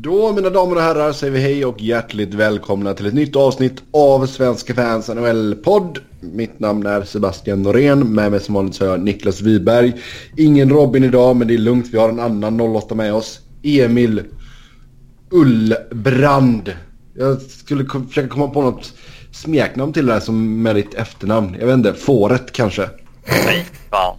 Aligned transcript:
Då 0.00 0.32
mina 0.32 0.50
damer 0.50 0.76
och 0.76 0.82
herrar 0.82 1.12
säger 1.12 1.32
vi 1.32 1.40
hej 1.40 1.64
och 1.64 1.80
hjärtligt 1.80 2.34
välkomna 2.34 2.94
till 2.94 3.06
ett 3.06 3.14
nytt 3.14 3.36
avsnitt 3.36 3.82
av 3.90 4.26
Svenska 4.26 4.74
fans 4.74 5.08
NHL-podd. 5.08 5.98
Mitt 6.20 6.60
namn 6.60 6.86
är 6.86 7.02
Sebastian 7.02 7.62
Norén, 7.62 8.14
med 8.14 8.30
mig 8.30 8.40
som 8.40 8.54
vanligt 8.54 8.74
så 8.74 8.84
har 8.84 8.90
jag 8.90 9.00
Niklas 9.00 9.40
Wiberg. 9.40 9.92
Ingen 10.36 10.70
Robin 10.70 11.04
idag 11.04 11.36
men 11.36 11.48
det 11.48 11.54
är 11.54 11.58
lugnt, 11.58 11.86
vi 11.92 11.98
har 11.98 12.08
en 12.08 12.20
annan 12.20 12.60
08 12.60 12.94
med 12.94 13.14
oss. 13.14 13.40
Emil 13.62 14.22
Ullbrand. 15.30 16.74
Jag 17.14 17.40
skulle 17.40 17.84
försöka 18.08 18.28
komma 18.28 18.48
på 18.48 18.62
något 18.62 18.92
smeknamn 19.32 19.92
till 19.92 20.06
det 20.06 20.12
här 20.12 20.20
som 20.20 20.62
med 20.62 20.76
ditt 20.76 20.94
efternamn. 20.94 21.56
Jag 21.60 21.66
vet 21.66 21.74
inte, 21.74 21.94
Fåret 21.94 22.52
kanske? 22.52 22.90
Nej, 23.46 23.66
fan. 23.90 24.16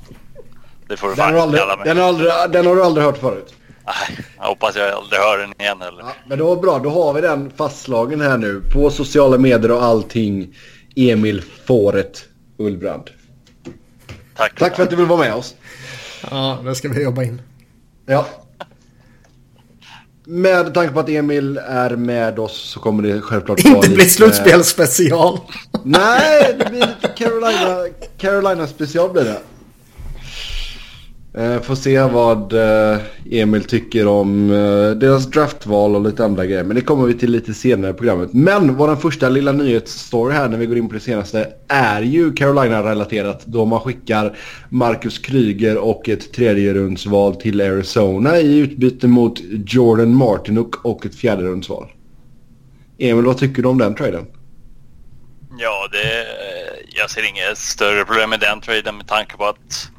Det 0.88 0.98
får 0.98 1.08
du 1.08 1.16
Den 1.16 1.24
har, 1.24 1.32
fan 1.32 1.42
aldrig, 1.42 1.62
kalla 1.62 1.78
mig. 1.78 1.86
den, 1.86 1.98
har 1.98 2.04
aldrig, 2.04 2.32
den 2.52 2.66
har 2.66 2.76
du 2.76 2.84
aldrig 2.84 3.06
hört 3.06 3.18
förut? 3.18 3.54
Nej, 3.90 4.26
jag 4.38 4.46
hoppas 4.46 4.76
jag 4.76 4.90
aldrig 4.92 5.20
hör 5.22 5.38
den 5.38 5.54
igen 5.60 5.82
heller. 5.82 6.00
Ja, 6.00 6.12
men 6.28 6.38
det 6.38 6.44
var 6.44 6.56
bra, 6.56 6.80
då 6.80 6.90
har 6.90 7.14
vi 7.14 7.22
den 7.22 7.52
fastslagen 7.58 8.22
här 8.22 8.38
nu. 8.38 8.62
På 8.74 8.90
sociala 8.90 9.38
medier 9.38 9.72
och 9.72 9.84
allting. 9.84 10.56
Emil 10.96 11.44
Fåret 11.66 12.26
Ullbrand. 12.58 13.10
Tack. 14.36 14.60
Tack 14.60 14.76
för 14.76 14.84
att 14.84 14.90
du 14.90 14.96
vill 14.96 15.06
vara 15.06 15.20
med 15.20 15.34
oss. 15.36 15.56
Ja, 16.32 16.58
det 16.66 16.76
ska 16.76 16.90
vi 16.90 17.04
jobba 17.04 17.24
in. 17.24 17.42
Ja. 18.06 18.26
Med 20.26 20.74
tanke 20.74 20.94
på 20.94 21.00
att 21.00 21.10
Emil 21.10 21.58
är 21.58 21.96
med 21.96 22.40
oss 22.40 22.58
så 22.70 22.80
kommer 22.80 23.04
det 23.04 23.22
självklart 23.22 23.64
vara 23.66 23.76
Inte 23.76 23.88
bli 23.88 23.98
lite- 23.98 24.10
slutspelsspecial. 24.10 25.40
Nej, 25.84 26.56
det 26.60 26.70
blir 26.70 26.80
lite 26.80 27.08
Carolina, 27.18 27.86
Carolina 28.18 28.68
special 28.68 29.10
blir 29.12 29.24
det. 29.24 29.40
Eh, 31.34 31.62
får 31.62 31.76
se 31.76 32.02
vad 32.02 32.54
eh, 32.54 33.00
Emil 33.32 33.64
tycker 33.64 34.08
om 34.08 34.52
eh, 34.52 34.92
deras 34.92 35.26
draftval 35.26 35.96
och 35.96 36.02
lite 36.02 36.26
andra 36.26 36.46
grejer. 36.46 36.64
Men 36.64 36.76
det 36.76 36.82
kommer 36.82 37.06
vi 37.06 37.14
till 37.14 37.32
lite 37.32 37.54
senare 37.54 37.92
i 37.92 37.94
programmet. 37.94 38.34
Men 38.34 38.76
vår 38.76 38.96
första 38.96 39.30
lilla 39.30 39.52
nyhetsstory 39.52 40.34
här 40.34 40.50
när 40.50 40.58
vi 40.58 40.66
går 40.66 40.78
in 40.78 40.88
på 40.88 40.94
det 40.94 41.00
senaste 41.00 41.54
är 41.68 42.02
ju 42.02 42.34
Carolina-relaterat. 42.34 43.46
Då 43.46 43.66
man 43.66 43.80
skickar 43.80 44.38
Marcus 44.70 45.20
Kryger 45.20 45.78
och 45.78 46.10
ett 46.10 46.34
tredje 46.34 46.74
rundsval 46.74 47.36
till 47.36 47.62
Arizona 47.62 48.38
i 48.38 48.58
utbyte 48.58 49.08
mot 49.08 49.40
Jordan 49.66 50.16
Martinuk 50.16 50.86
och 50.86 51.06
ett 51.06 51.16
fjärde 51.16 51.44
rundsval. 51.44 51.92
Emil, 52.98 53.26
vad 53.26 53.38
tycker 53.38 53.62
du 53.62 53.68
om 53.68 53.78
den 53.78 53.96
traden? 53.96 54.26
Ja, 55.58 55.88
det, 55.92 56.20
eh, 56.20 56.98
jag 57.00 57.10
ser 57.10 57.30
inget 57.30 57.58
större 57.58 58.06
problem 58.06 58.30
med 58.30 58.40
den 58.40 58.62
traden 58.62 58.98
med 58.98 59.08
tanke 59.08 59.38
på 59.38 59.46
att 59.46 59.90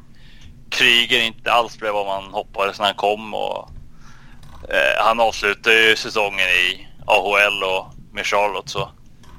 Kryger 0.71 1.21
inte 1.21 1.51
alls 1.51 1.77
blev 1.77 1.93
vad 1.93 2.05
man 2.05 2.33
hoppades 2.33 2.79
när 2.79 2.85
han 2.85 2.95
kom. 2.95 3.33
Och, 3.33 3.69
eh, 4.69 5.05
han 5.05 5.19
avslutade 5.19 5.89
ju 5.89 5.95
säsongen 5.95 6.47
i 6.47 6.87
AHL 7.05 7.63
och 7.63 7.93
med 8.13 8.25
Charlotte 8.25 8.69
så 8.69 8.91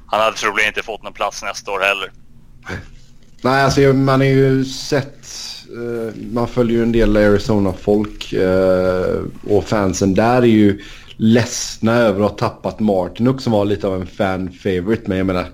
han 0.07 0.21
hade 0.21 0.37
troligen 0.37 0.67
inte 0.67 0.83
fått 0.83 1.03
någon 1.03 1.13
plats 1.13 1.43
nästa 1.43 1.71
år 1.71 1.79
heller. 1.79 2.11
Nej, 3.41 3.63
alltså 3.63 3.81
man 3.81 4.19
har 4.19 4.27
ju 4.27 4.65
sett... 4.65 5.27
eh, 5.69 6.15
man 6.31 6.47
följer 6.47 6.77
ju 6.77 6.83
en 6.83 6.91
del 6.91 7.17
Arizona-folk 7.17 8.33
eh, 8.33 9.21
och 9.49 9.63
fansen 9.63 10.13
där 10.13 10.41
är 10.41 10.45
ju 10.45 10.81
ledsna 11.17 11.93
över 11.93 12.25
att 12.25 12.39
ha 12.39 12.49
tappat 12.49 12.79
Martinuk 12.79 13.41
som 13.41 13.51
var 13.53 13.65
lite 13.65 13.87
av 13.87 14.01
en 14.01 14.07
fan-favorite. 14.07 15.03
Men 15.05 15.17
jag 15.17 15.27
menar, 15.27 15.45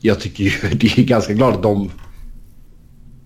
jag 0.00 0.20
tycker 0.20 0.44
ju 0.44 0.50
det 0.72 0.98
är 0.98 1.02
ganska 1.02 1.32
glad 1.32 1.54
att 1.54 1.62
de... 1.62 1.90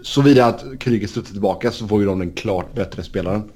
Såvida 0.02 0.46
att 0.46 0.64
kriget 0.80 1.10
studsar 1.10 1.32
tillbaka 1.32 1.72
så 1.72 1.88
får 1.88 2.00
ju 2.00 2.06
de 2.06 2.18
den 2.18 2.32
klart 2.32 2.74
bättre 2.74 3.02
spelaren. 3.02 3.50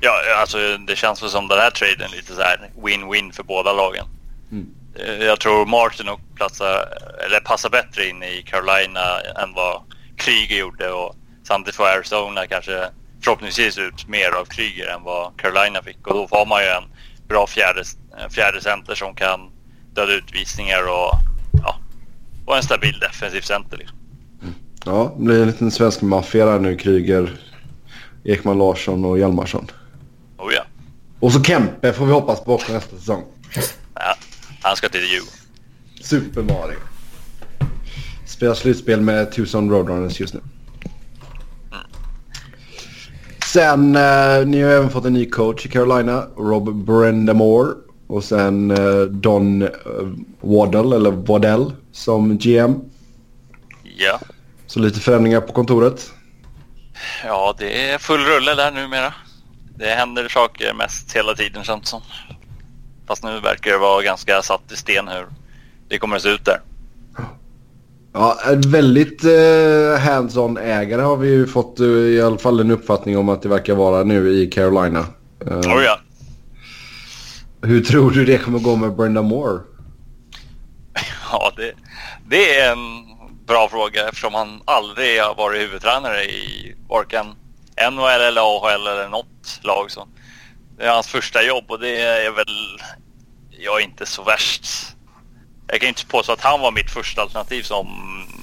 Ja, 0.00 0.20
alltså 0.36 0.58
det 0.86 0.96
känns 0.96 1.22
väl 1.22 1.30
som 1.30 1.48
den 1.48 1.58
här 1.58 1.70
traden 1.70 2.10
lite 2.10 2.34
så 2.34 2.42
här 2.42 2.70
win-win 2.82 3.32
för 3.32 3.42
båda 3.42 3.72
lagen. 3.72 4.06
Mm. 4.52 4.66
Eh, 4.94 5.26
Jag 5.26 5.40
tror 5.40 5.66
Martin 5.66 6.08
och 6.08 6.20
platsar, 6.34 6.88
eller 7.26 7.40
passar 7.40 7.70
bättre 7.70 8.08
in 8.08 8.22
i 8.22 8.42
Carolina 8.46 9.20
än 9.42 9.54
vad 9.54 9.82
Kryger 10.16 10.56
gjorde 10.56 10.92
och 10.92 11.16
samtidigt 11.44 11.76
får 11.76 11.84
Arizona 11.86 12.46
kanske 12.46 12.88
förhoppningsvis 13.22 13.78
ut 13.78 14.08
mer 14.08 14.30
av 14.30 14.44
Kryger 14.44 14.86
än 14.86 15.02
vad 15.02 15.36
Carolina 15.36 15.82
fick 15.82 16.06
och 16.06 16.14
då 16.14 16.28
får 16.28 16.46
man 16.46 16.62
ju 16.62 16.68
en 16.68 16.84
bra 17.28 17.46
fjärde, 17.46 17.84
fjärde 18.30 18.60
center 18.60 18.94
som 18.94 19.14
kan 19.14 19.40
döda 19.94 20.12
utvisningar 20.12 20.82
och 20.82 21.12
ja, 21.62 21.76
och 22.46 22.56
en 22.56 22.62
stabil 22.62 22.98
defensiv 22.98 23.40
center. 23.40 23.76
Liksom. 23.76 23.96
Ja, 24.84 25.14
det 25.16 25.24
blir 25.24 25.40
en 25.40 25.46
liten 25.46 25.70
svensk 25.70 26.02
maffia 26.02 26.46
där 26.46 26.58
nu. 26.58 26.76
Kryger, 26.76 27.40
Ekman 28.24 28.58
Larsson 28.58 29.04
och 29.04 29.18
Hjalmarsson. 29.18 29.70
Oh 30.38 30.52
ja. 30.54 30.62
Och 31.20 31.32
så 31.32 31.42
Kempe 31.42 31.92
får 31.92 32.06
vi 32.06 32.12
hoppas 32.12 32.44
på 32.44 32.54
också 32.54 32.72
nästa 32.72 32.96
säsong. 32.96 33.24
ja, 33.94 34.16
han 34.62 34.76
ska 34.76 34.88
till 34.88 35.00
Djurgården. 35.00 35.34
Super 36.00 36.42
Mario. 36.42 36.78
Spelar 38.26 38.54
slutspel 38.54 39.00
med 39.00 39.32
Tucson 39.32 39.70
Roadrunners 39.70 40.20
just 40.20 40.34
nu. 40.34 40.40
Sen, 43.52 43.96
eh, 43.96 44.46
ni 44.46 44.62
har 44.62 44.70
även 44.70 44.90
fått 44.90 45.04
en 45.04 45.12
ny 45.12 45.30
coach 45.30 45.66
i 45.66 45.68
Carolina, 45.68 46.26
Rob 46.36 46.84
Brendamore. 46.84 47.74
Och 48.06 48.24
sen 48.24 48.70
eh, 48.70 49.02
Don 49.02 49.62
eh, 49.62 49.68
Waddell, 50.40 50.92
eller 50.92 51.10
Waddell, 51.10 51.72
som 51.92 52.38
GM. 52.38 52.74
Ja. 53.82 54.20
Så 54.70 54.80
lite 54.80 55.00
förändringar 55.00 55.40
på 55.40 55.52
kontoret. 55.52 56.12
Ja, 57.24 57.54
det 57.58 57.90
är 57.90 57.98
full 57.98 58.20
rulle 58.20 58.54
där 58.54 58.70
numera. 58.70 59.14
Det 59.76 59.86
händer 59.86 60.28
saker 60.28 60.74
mest 60.74 61.16
hela 61.16 61.34
tiden 61.34 61.64
känns 61.64 61.88
som. 61.88 62.02
Fast 63.06 63.24
nu 63.24 63.40
verkar 63.40 63.70
det 63.70 63.78
vara 63.78 64.02
ganska 64.02 64.42
satt 64.42 64.72
i 64.72 64.76
sten 64.76 65.08
hur 65.08 65.26
det 65.88 65.98
kommer 65.98 66.16
att 66.16 66.22
se 66.22 66.28
ut 66.28 66.44
där. 66.44 66.60
Ja, 68.12 68.38
en 68.46 68.60
väldigt 68.60 69.24
eh, 69.24 70.00
hands-on 70.00 70.58
ägare 70.58 71.02
har 71.02 71.16
vi 71.16 71.28
ju 71.28 71.46
fått 71.46 71.80
eh, 71.80 71.86
i 71.86 72.22
alla 72.22 72.38
fall 72.38 72.60
en 72.60 72.70
uppfattning 72.70 73.18
om 73.18 73.28
att 73.28 73.42
det 73.42 73.48
verkar 73.48 73.74
vara 73.74 74.04
nu 74.04 74.42
i 74.42 74.46
Carolina. 74.46 75.06
Eh, 75.46 75.58
Oh 75.58 75.82
ja. 75.84 76.00
Hur 77.62 77.80
tror 77.80 78.10
du 78.10 78.24
det 78.24 78.38
kommer 78.38 78.58
gå 78.58 78.76
med 78.76 78.96
Brenda 78.96 79.22
Moore? 79.22 79.60
Ja, 81.32 81.52
det, 81.56 81.72
det 82.28 82.58
är 82.58 82.72
en 82.72 83.09
bra 83.50 83.68
fråga 83.68 84.08
eftersom 84.08 84.34
han 84.34 84.62
aldrig 84.64 85.20
har 85.20 85.34
varit 85.34 85.60
huvudtränare 85.60 86.24
i 86.24 86.74
varken 86.88 87.26
NHL 87.90 88.20
eller 88.28 88.40
AHL 88.40 88.86
eller 88.86 89.08
något 89.08 89.60
lag. 89.62 89.90
Så 89.90 90.08
det 90.76 90.84
är 90.84 90.90
hans 90.90 91.06
första 91.06 91.42
jobb 91.42 91.64
och 91.68 91.80
det 91.80 92.00
är 92.00 92.30
väl 92.30 92.80
jag 93.50 93.80
är 93.80 93.84
inte 93.84 94.06
så 94.06 94.22
värst. 94.22 94.64
Jag 95.66 95.80
kan 95.80 95.88
inte 95.88 96.06
påstå 96.06 96.32
att 96.32 96.40
han 96.40 96.60
var 96.60 96.72
mitt 96.72 96.90
första 96.90 97.22
alternativ 97.22 97.62
som 97.62 97.86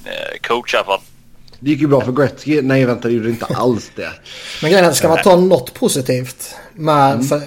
eh, 0.04 0.38
coach 0.48 0.74
i 0.74 0.76
alla 0.76 0.86
fall. 0.86 1.00
Det 1.60 1.70
gick 1.70 1.80
ju 1.80 1.86
bra 1.86 2.00
för 2.00 2.12
Gretzky. 2.12 2.62
Nej, 2.62 2.84
vänta, 2.84 3.08
det 3.08 3.14
gjorde 3.14 3.28
inte 3.28 3.46
alls 3.46 3.90
det. 3.96 4.12
Men 4.62 4.70
grejen 4.70 4.86
är, 4.86 4.92
ska 4.92 5.08
man 5.08 5.22
ta 5.22 5.36
något 5.36 5.74
positivt 5.74 6.54
med 6.74 7.28
för 7.28 7.42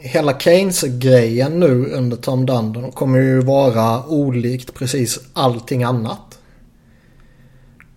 hela 0.00 0.38
Keynes-grejen 0.38 1.60
nu 1.60 1.86
under 1.86 2.16
Tom 2.16 2.46
Dundon 2.46 2.92
kommer 2.92 3.18
ju 3.18 3.40
vara 3.40 4.04
olikt 4.06 4.74
precis 4.74 5.18
allting 5.32 5.82
annat. 5.82 6.37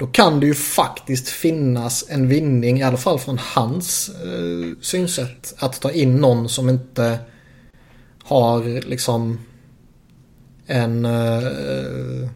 Då 0.01 0.07
kan 0.07 0.39
det 0.39 0.45
ju 0.45 0.53
faktiskt 0.53 1.29
finnas 1.29 2.05
en 2.09 2.27
vinning, 2.27 2.79
i 2.79 2.83
alla 2.83 2.97
fall 2.97 3.19
från 3.19 3.37
hans 3.37 4.09
eh, 4.09 4.77
synsätt, 4.81 5.53
att 5.57 5.81
ta 5.81 5.91
in 5.91 6.15
någon 6.15 6.49
som 6.49 6.69
inte 6.69 7.19
har 8.23 8.81
liksom 8.87 9.39
en, 10.65 11.05
eh, 11.05 12.29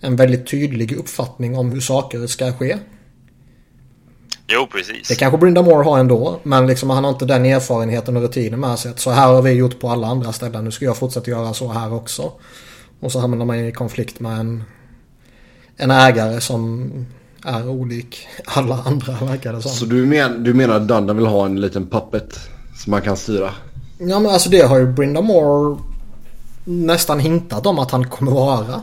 en 0.00 0.16
väldigt 0.16 0.46
tydlig 0.46 0.92
uppfattning 0.92 1.58
om 1.58 1.70
hur 1.70 1.80
saker 1.80 2.26
ska 2.26 2.52
ske. 2.52 2.78
Jo, 4.46 4.66
precis. 4.72 5.08
Det 5.08 5.14
kanske 5.14 5.38
Brynda 5.38 5.62
Moore 5.62 5.84
har 5.84 5.98
ändå. 5.98 6.40
Men 6.42 6.66
liksom 6.66 6.90
han 6.90 7.04
har 7.04 7.10
inte 7.10 7.26
den 7.26 7.46
erfarenheten 7.46 8.16
och 8.16 8.22
rutinen 8.22 8.60
med 8.60 8.78
sig. 8.78 8.90
att 8.90 9.00
Så 9.00 9.10
här 9.10 9.32
har 9.32 9.42
vi 9.42 9.50
gjort 9.50 9.80
på 9.80 9.88
alla 9.88 10.06
andra 10.06 10.32
ställen. 10.32 10.64
Nu 10.64 10.70
ska 10.70 10.84
jag 10.84 10.96
fortsätta 10.96 11.30
göra 11.30 11.54
så 11.54 11.72
här 11.72 11.92
också. 11.92 12.32
Och 13.00 13.12
så 13.12 13.20
hamnar 13.20 13.46
man 13.46 13.58
i 13.58 13.72
konflikt 13.72 14.20
med 14.20 14.40
en, 14.40 14.64
en 15.78 15.90
ägare 15.90 16.40
som 16.40 16.90
är 17.44 17.68
olik 17.68 18.28
alla 18.44 18.82
andra 18.86 19.12
verkar 19.12 19.52
det 19.52 19.62
som. 19.62 19.70
Så 19.70 19.84
du, 19.84 20.06
men, 20.06 20.44
du 20.44 20.54
menar 20.54 20.76
att 20.76 20.88
Dunda 20.88 21.12
vill 21.12 21.26
ha 21.26 21.46
en 21.46 21.60
liten 21.60 21.86
puppet 21.86 22.40
som 22.76 22.90
man 22.90 23.02
kan 23.02 23.16
styra? 23.16 23.50
Ja 23.98 24.20
men 24.20 24.32
alltså 24.32 24.50
det 24.50 24.60
har 24.60 24.78
ju 24.78 24.86
Brynda 24.86 25.20
Moore 25.20 25.78
nästan 26.64 27.20
hintat 27.20 27.66
om 27.66 27.78
att 27.78 27.90
han 27.90 28.08
kommer 28.08 28.32
vara. 28.32 28.82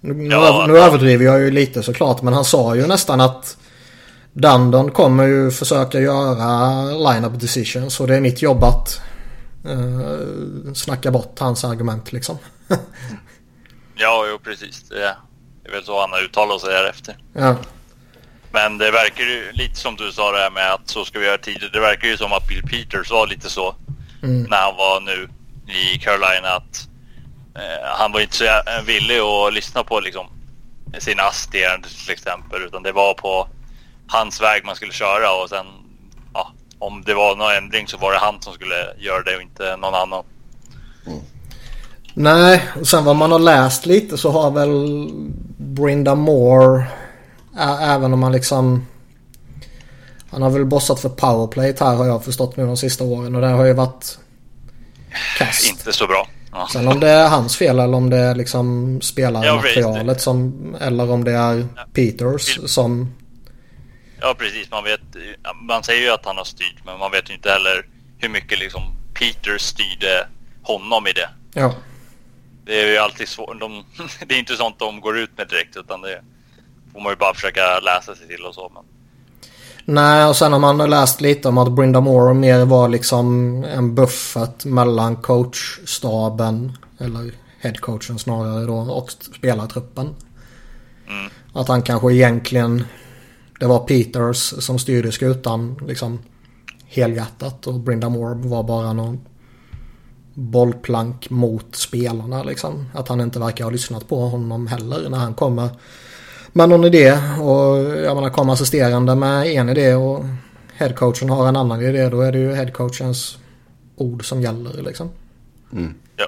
Nu, 0.00 0.26
Ja, 0.26 0.64
nu 0.68 0.76
ja. 0.76 0.86
överdriver 0.86 1.24
jag 1.24 1.40
ju 1.40 1.50
lite 1.50 1.82
såklart 1.82 2.22
men 2.22 2.34
han 2.34 2.44
sa 2.44 2.76
ju 2.76 2.86
nästan 2.86 3.20
att 3.20 3.56
Dundon 4.32 4.90
kommer 4.90 5.24
ju 5.26 5.50
försöka 5.50 6.00
göra 6.00 6.84
line-up 6.84 7.40
decisions 7.40 8.00
och 8.00 8.06
det 8.06 8.16
är 8.16 8.20
mitt 8.20 8.42
jobb 8.42 8.64
att 8.64 9.00
uh, 9.66 10.72
snacka 10.74 11.10
bort 11.10 11.38
hans 11.38 11.64
argument 11.64 12.12
liksom. 12.12 12.38
Ja, 13.94 14.26
jo, 14.30 14.38
precis. 14.44 14.82
Det 14.88 15.04
är 15.04 15.16
det 15.62 15.68
är 15.68 15.72
väl 15.72 15.84
så 15.84 16.00
han 16.00 16.12
har 16.12 16.22
uttalat 16.22 16.60
sig 16.60 16.72
därefter. 16.72 17.16
ja. 17.32 17.56
Men 18.52 18.78
det 18.78 18.90
verkar 18.90 19.24
ju 19.24 19.52
lite 19.52 19.74
som 19.74 19.96
du 19.96 20.12
sa 20.12 20.32
det 20.32 20.38
här 20.38 20.50
med 20.50 20.72
att 20.72 20.88
så 20.88 21.04
ska 21.04 21.18
vi 21.18 21.26
göra 21.26 21.38
tidigt. 21.38 21.72
Det 21.72 21.80
verkar 21.80 22.08
ju 22.08 22.16
som 22.16 22.32
att 22.32 22.48
Bill 22.48 22.62
Peters 22.62 23.10
var 23.10 23.26
lite 23.26 23.50
så. 23.50 23.74
mm. 24.22 24.42
när 24.42 24.56
han 24.56 24.76
var 24.76 25.00
nu 25.00 25.28
i 25.72 25.98
Carolina 25.98 26.48
att 26.48 26.88
eh, 27.54 27.88
han 27.98 28.12
var 28.12 28.20
inte 28.20 28.36
så 28.36 28.44
villig 28.86 29.18
att 29.18 29.54
lyssna 29.54 29.84
på 29.84 30.00
liksom, 30.00 30.26
sina 30.98 31.22
assisterande 31.22 31.88
till 31.88 32.12
exempel 32.12 32.62
utan 32.62 32.82
det 32.82 32.92
var 32.92 33.14
på 33.14 33.48
hans 34.06 34.42
väg 34.42 34.64
man 34.64 34.76
skulle 34.76 34.92
köra 34.92 35.42
och 35.42 35.48
sen 35.48 35.66
ja, 36.34 36.52
om 36.78 37.02
det 37.06 37.14
var 37.14 37.36
någon 37.36 37.52
ändring 37.52 37.88
så 37.88 37.96
var 37.98 38.12
det 38.12 38.18
han 38.18 38.42
som 38.42 38.52
skulle 38.52 38.94
göra 38.98 39.22
det 39.22 39.36
och 39.36 39.42
inte 39.42 39.76
någon 39.76 39.94
annan. 39.94 40.24
Mm. 41.06 41.20
Nej, 42.14 42.68
och 42.80 42.86
sen 42.86 43.04
vad 43.04 43.16
man 43.16 43.32
har 43.32 43.38
läst 43.38 43.86
lite 43.86 44.18
så 44.18 44.30
har 44.30 44.50
väl 44.50 45.08
Brinda 45.74 46.14
Moore 46.14 46.86
även 47.80 48.12
om 48.12 48.20
man 48.20 48.32
liksom 48.32 48.86
han 50.30 50.42
har 50.42 50.50
väl 50.50 50.64
bossat 50.64 51.00
för 51.00 51.08
powerplay 51.08 51.74
här 51.80 51.94
har 51.94 52.06
jag 52.06 52.24
förstått 52.24 52.56
nu 52.56 52.66
de 52.66 52.76
sista 52.76 53.04
åren 53.04 53.34
och 53.34 53.40
det 53.40 53.46
har 53.46 53.64
ju 53.64 53.72
varit 53.72 54.18
kast. 55.38 55.70
Inte 55.70 55.92
så 55.92 56.06
bra. 56.06 56.28
Ja. 56.52 56.68
Sen 56.72 56.88
om 56.88 57.00
det 57.00 57.08
är 57.08 57.28
hans 57.28 57.56
fel 57.56 57.78
eller 57.78 57.96
om 57.96 58.10
det 58.10 58.16
är 58.16 58.34
liksom 58.34 58.98
spelarmaterialet 59.00 60.20
som 60.20 60.54
eller 60.80 61.10
om 61.10 61.24
det 61.24 61.32
är 61.32 61.66
Peters 61.92 62.58
som 62.70 63.14
Ja 64.20 64.34
precis, 64.38 64.70
man 64.70 64.84
vet 64.84 65.00
man 65.68 65.82
säger 65.82 66.02
ju 66.02 66.10
att 66.10 66.26
han 66.26 66.36
har 66.36 66.44
styrt 66.44 66.84
men 66.84 66.98
man 66.98 67.10
vet 67.10 67.30
ju 67.30 67.34
inte 67.34 67.50
heller 67.50 67.86
hur 68.18 68.28
mycket 68.28 68.58
liksom 68.58 68.82
Peter 69.14 69.58
styrde 69.58 70.26
honom 70.62 71.06
i 71.06 71.12
det. 71.12 71.28
Ja. 71.54 71.74
Det 72.64 72.80
är 72.80 72.88
ju 72.88 72.96
alltid 72.98 73.28
svårt. 73.28 73.60
De, 73.60 73.84
det 74.26 74.34
är 74.34 74.38
inte 74.38 74.56
sånt 74.56 74.78
de 74.78 75.00
går 75.00 75.18
ut 75.18 75.38
med 75.38 75.48
direkt 75.48 75.76
utan 75.76 76.00
det 76.00 76.22
får 76.92 77.00
man 77.00 77.12
ju 77.12 77.16
bara 77.16 77.34
försöka 77.34 77.80
läsa 77.80 78.14
sig 78.14 78.28
till 78.28 78.44
och 78.44 78.54
så. 78.54 78.72
Men... 78.74 78.84
Nej, 79.84 80.26
och 80.26 80.36
sen 80.36 80.52
har 80.52 80.60
man 80.60 80.90
läst 80.90 81.20
lite 81.20 81.48
om 81.48 81.58
att 81.58 81.72
Brynda 81.72 82.00
Moore 82.00 82.34
mer 82.34 82.64
var 82.64 82.88
liksom 82.88 83.54
en 83.64 83.94
buffert 83.94 84.64
mellan 84.64 85.16
coachstaben, 85.16 86.72
eller 86.98 87.32
headcoachen 87.60 88.18
snarare 88.18 88.66
då, 88.66 88.74
och 88.74 89.10
spelartruppen. 89.10 90.14
Mm. 91.08 91.30
Att 91.52 91.68
han 91.68 91.82
kanske 91.82 92.12
egentligen, 92.12 92.84
det 93.60 93.66
var 93.66 93.78
Peters 93.78 94.36
som 94.38 94.78
styrde 94.78 95.12
skutan 95.12 95.76
liksom 95.88 96.18
helhjärtat 96.86 97.66
och 97.66 97.74
Brynda 97.74 98.08
Moore 98.08 98.48
var 98.48 98.62
bara 98.62 98.92
någon 98.92 99.20
bollplank 100.34 101.30
mot 101.30 101.76
spelarna 101.76 102.42
liksom. 102.42 102.90
Att 102.94 103.08
han 103.08 103.20
inte 103.20 103.38
verkar 103.38 103.64
ha 103.64 103.70
lyssnat 103.70 104.08
på 104.08 104.20
honom 104.20 104.66
heller 104.66 105.08
när 105.08 105.18
han 105.18 105.34
kommer 105.34 105.68
med 106.52 106.68
någon 106.68 106.84
idé. 106.84 107.12
Och 107.40 107.78
jag 108.04 108.14
menar 108.14 108.30
kommer 108.30 108.52
assisterande 108.52 109.14
med 109.14 109.46
en 109.46 109.68
idé 109.68 109.94
och 109.94 110.24
headcoachen 110.76 111.30
har 111.30 111.48
en 111.48 111.56
annan 111.56 111.82
idé. 111.82 112.08
Då 112.08 112.20
är 112.20 112.32
det 112.32 112.38
ju 112.38 112.54
headcoachens 112.54 113.38
ord 113.96 114.24
som 114.28 114.40
gäller 114.42 114.82
liksom. 114.82 115.10
Mm. 115.72 115.94
Ja. 116.16 116.26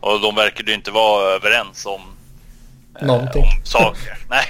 Och 0.00 0.20
de 0.20 0.34
verkar 0.34 0.64
ju 0.64 0.74
inte 0.74 0.90
vara 0.90 1.34
överens 1.34 1.86
om, 1.86 2.00
eh, 3.00 3.06
Någonting. 3.06 3.42
om 3.42 3.64
saker. 3.64 4.18
Nej, 4.30 4.44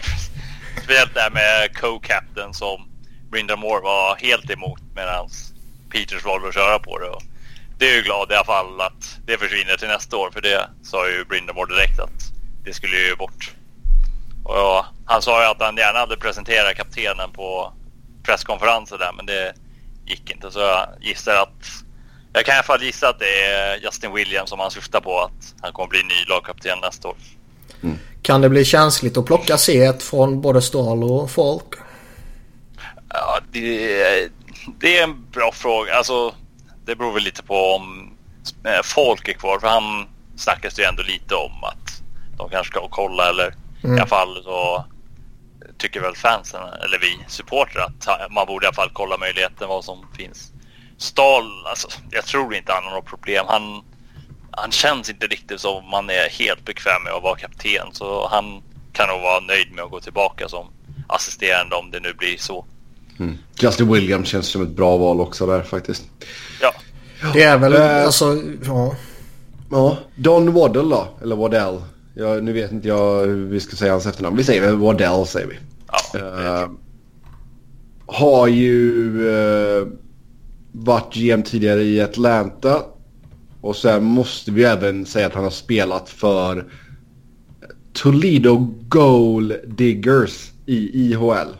speciellt 0.83 1.15
det 1.15 1.21
här 1.21 1.31
med 1.31 1.77
co-captain 1.77 2.53
som 2.53 2.89
Brinda 3.31 3.56
Moore 3.56 3.83
var 3.83 4.17
helt 4.17 4.50
emot 4.50 4.81
medan 4.94 5.29
Peters 5.91 6.25
valde 6.25 6.49
att 6.49 6.55
köra 6.55 6.79
på 6.79 6.99
det. 6.99 7.09
Och 7.09 7.23
det 7.78 7.90
är 7.90 7.96
ju 7.96 8.02
glad 8.02 8.32
i 8.32 8.34
alla 8.34 8.44
fall 8.44 8.80
att 8.80 9.19
det 9.26 9.38
försvinner 9.38 9.76
till 9.76 9.88
nästa 9.88 10.16
år 10.16 10.30
för 10.30 10.40
det 10.40 10.69
sa 10.82 11.08
ju 11.08 11.24
Brindamore 11.24 11.74
direkt 11.74 12.00
att 12.00 12.32
det 12.64 12.74
skulle 12.74 12.96
ju 12.96 13.16
bort. 13.16 13.54
Och 14.44 14.84
han 15.04 15.22
sa 15.22 15.42
ju 15.42 15.50
att 15.50 15.60
han 15.60 15.76
gärna 15.76 15.98
hade 15.98 16.16
presenterat 16.16 16.76
kaptenen 16.76 17.30
på 17.32 17.72
presskonferenser 18.22 18.98
där 18.98 19.12
men 19.16 19.26
det 19.26 19.54
gick 20.06 20.30
inte 20.30 20.50
så 20.50 20.58
jag 20.58 20.88
gissar 21.00 21.34
att 21.34 21.84
jag 22.32 22.44
kan 22.44 22.52
i 22.54 22.56
alla 22.56 22.62
fall 22.62 22.82
gissa 22.82 23.08
att 23.08 23.19
det 23.19 23.44
är 23.44 23.76
Justin 23.76 24.14
Williams 24.14 24.50
som 24.50 24.60
han 24.60 24.70
syftar 24.70 25.00
på 25.00 25.20
att 25.20 25.54
han 25.60 25.72
kommer 25.72 25.88
bli 25.88 26.02
ny 26.02 26.24
lagkapten 26.28 26.78
nästa 26.82 27.08
år. 27.08 27.16
Mm. 27.82 27.98
Kan 28.22 28.40
det 28.40 28.48
bli 28.48 28.64
känsligt 28.64 29.16
att 29.16 29.26
plocka 29.26 29.56
C1 29.56 29.98
från 29.98 30.40
både 30.40 30.62
Stahl 30.62 31.04
och 31.04 31.30
Folk? 31.30 31.74
Ja, 33.08 33.40
det, 33.52 34.28
det 34.80 34.98
är 34.98 35.02
en 35.02 35.30
bra 35.30 35.52
fråga. 35.52 35.94
Alltså, 35.94 36.34
det 36.84 36.96
beror 36.96 37.12
väl 37.12 37.23
lite 37.23 37.43
på 37.43 37.75
om 37.75 38.12
eh, 38.64 38.82
folk 38.84 39.29
är 39.29 39.32
kvar. 39.32 39.58
För 39.58 39.69
han 39.69 40.06
snackas 40.37 40.75
det 40.75 40.82
ju 40.82 40.88
ändå 40.88 41.02
lite 41.02 41.34
om 41.34 41.64
att 41.64 42.02
de 42.37 42.50
kanske 42.50 42.70
ska 42.70 42.88
kolla 42.88 43.29
eller 43.29 43.55
mm. 43.84 43.96
i 43.96 44.00
alla 44.00 44.08
fall 44.08 44.43
så 44.44 44.84
tycker 45.79 46.00
väl 46.00 46.17
fansen, 46.17 46.61
eller 46.84 46.99
vi 46.99 47.19
supportrar 47.29 47.84
att 47.84 48.32
man 48.32 48.46
borde 48.46 48.64
i 48.64 48.67
alla 48.67 48.75
fall 48.75 48.90
kolla 48.93 49.19
möjligheten 49.19 49.69
vad 49.69 49.84
som 49.84 50.06
finns. 50.17 50.52
Stahl, 50.96 51.67
alltså 51.67 51.88
jag 52.11 52.25
tror 52.25 52.55
inte 52.55 52.73
han 52.73 52.84
har 52.84 52.90
något 52.90 53.06
problem. 53.06 53.44
Han, 53.49 53.84
han 54.50 54.70
känns 54.70 55.11
inte 55.11 55.26
riktigt 55.26 55.61
som 55.61 55.90
man 55.90 56.11
är 56.11 56.29
helt 56.31 56.64
bekväm 56.64 57.02
med 57.02 57.12
att 57.12 57.23
vara 57.23 57.37
kapten. 57.37 57.88
Så 57.93 58.29
han 58.29 58.62
kan 58.93 59.08
nog 59.08 59.20
vara 59.20 59.40
nöjd 59.40 59.73
med 59.73 59.84
att 59.84 59.90
gå 59.90 60.00
tillbaka 60.00 60.49
som 60.49 60.67
assisterande 61.08 61.76
om 61.76 61.90
det 61.90 62.00
nu 62.00 62.12
blir 62.12 62.37
så. 62.37 62.67
Justin 63.62 63.93
Williams 63.93 64.29
känns 64.29 64.47
som 64.47 64.62
ett 64.62 64.76
bra 64.76 64.97
val 64.97 65.20
också 65.20 65.47
där 65.47 65.62
faktiskt. 65.62 66.05
Ja. 66.61 66.75
Det 67.35 67.43
är 67.43 67.59
väl 67.59 67.73
äh, 67.73 68.05
alltså, 68.05 68.43
ja. 68.64 68.97
Ja, 69.70 69.99
Don 70.17 70.53
Waddell 70.53 70.88
då, 70.88 71.09
eller 71.23 71.37
Waddell. 71.37 71.79
Ja, 72.14 72.35
nu 72.35 72.53
vet 72.53 72.73
inte 72.73 72.88
jag 72.88 73.26
hur 73.26 73.47
vi 73.47 73.61
ska 73.61 73.76
säga 73.76 73.93
hans 73.93 74.06
efternamn. 74.06 74.37
Vi 74.37 74.44
säger 74.44 74.61
väl 74.61 74.76
Waddell 74.76 75.26
säger 75.26 75.47
vi. 75.47 75.55
Ja, 76.12 76.19
uh, 76.19 76.70
har 78.06 78.47
ju 78.47 78.93
uh, 79.29 79.88
varit 80.73 81.15
GM 81.15 81.43
tidigare 81.43 81.82
i 81.82 82.00
Atlanta. 82.00 82.82
Och 83.61 83.76
sen 83.76 84.05
måste 84.05 84.50
vi 84.50 84.65
även 84.65 85.06
säga 85.06 85.26
att 85.26 85.35
han 85.35 85.44
har 85.44 85.50
spelat 85.50 86.08
för 86.08 86.73
Toledo 87.93 88.75
Goal 88.88 89.55
Diggers 89.67 90.50
i 90.67 91.11
IHL. 91.11 91.56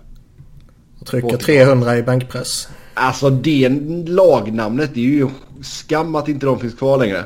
Och 1.02 1.08
trycker 1.08 1.37
300 1.37 1.96
i 1.96 2.02
bänkpress. 2.02 2.69
Alltså 2.94 3.31
det 3.31 3.69
lagnamnet, 4.06 4.90
det 4.94 5.00
är 5.00 5.04
ju 5.04 5.28
skam 5.62 6.14
att 6.14 6.28
inte 6.28 6.46
de 6.46 6.60
finns 6.60 6.75
kvar 6.75 6.99
längre. 6.99 7.25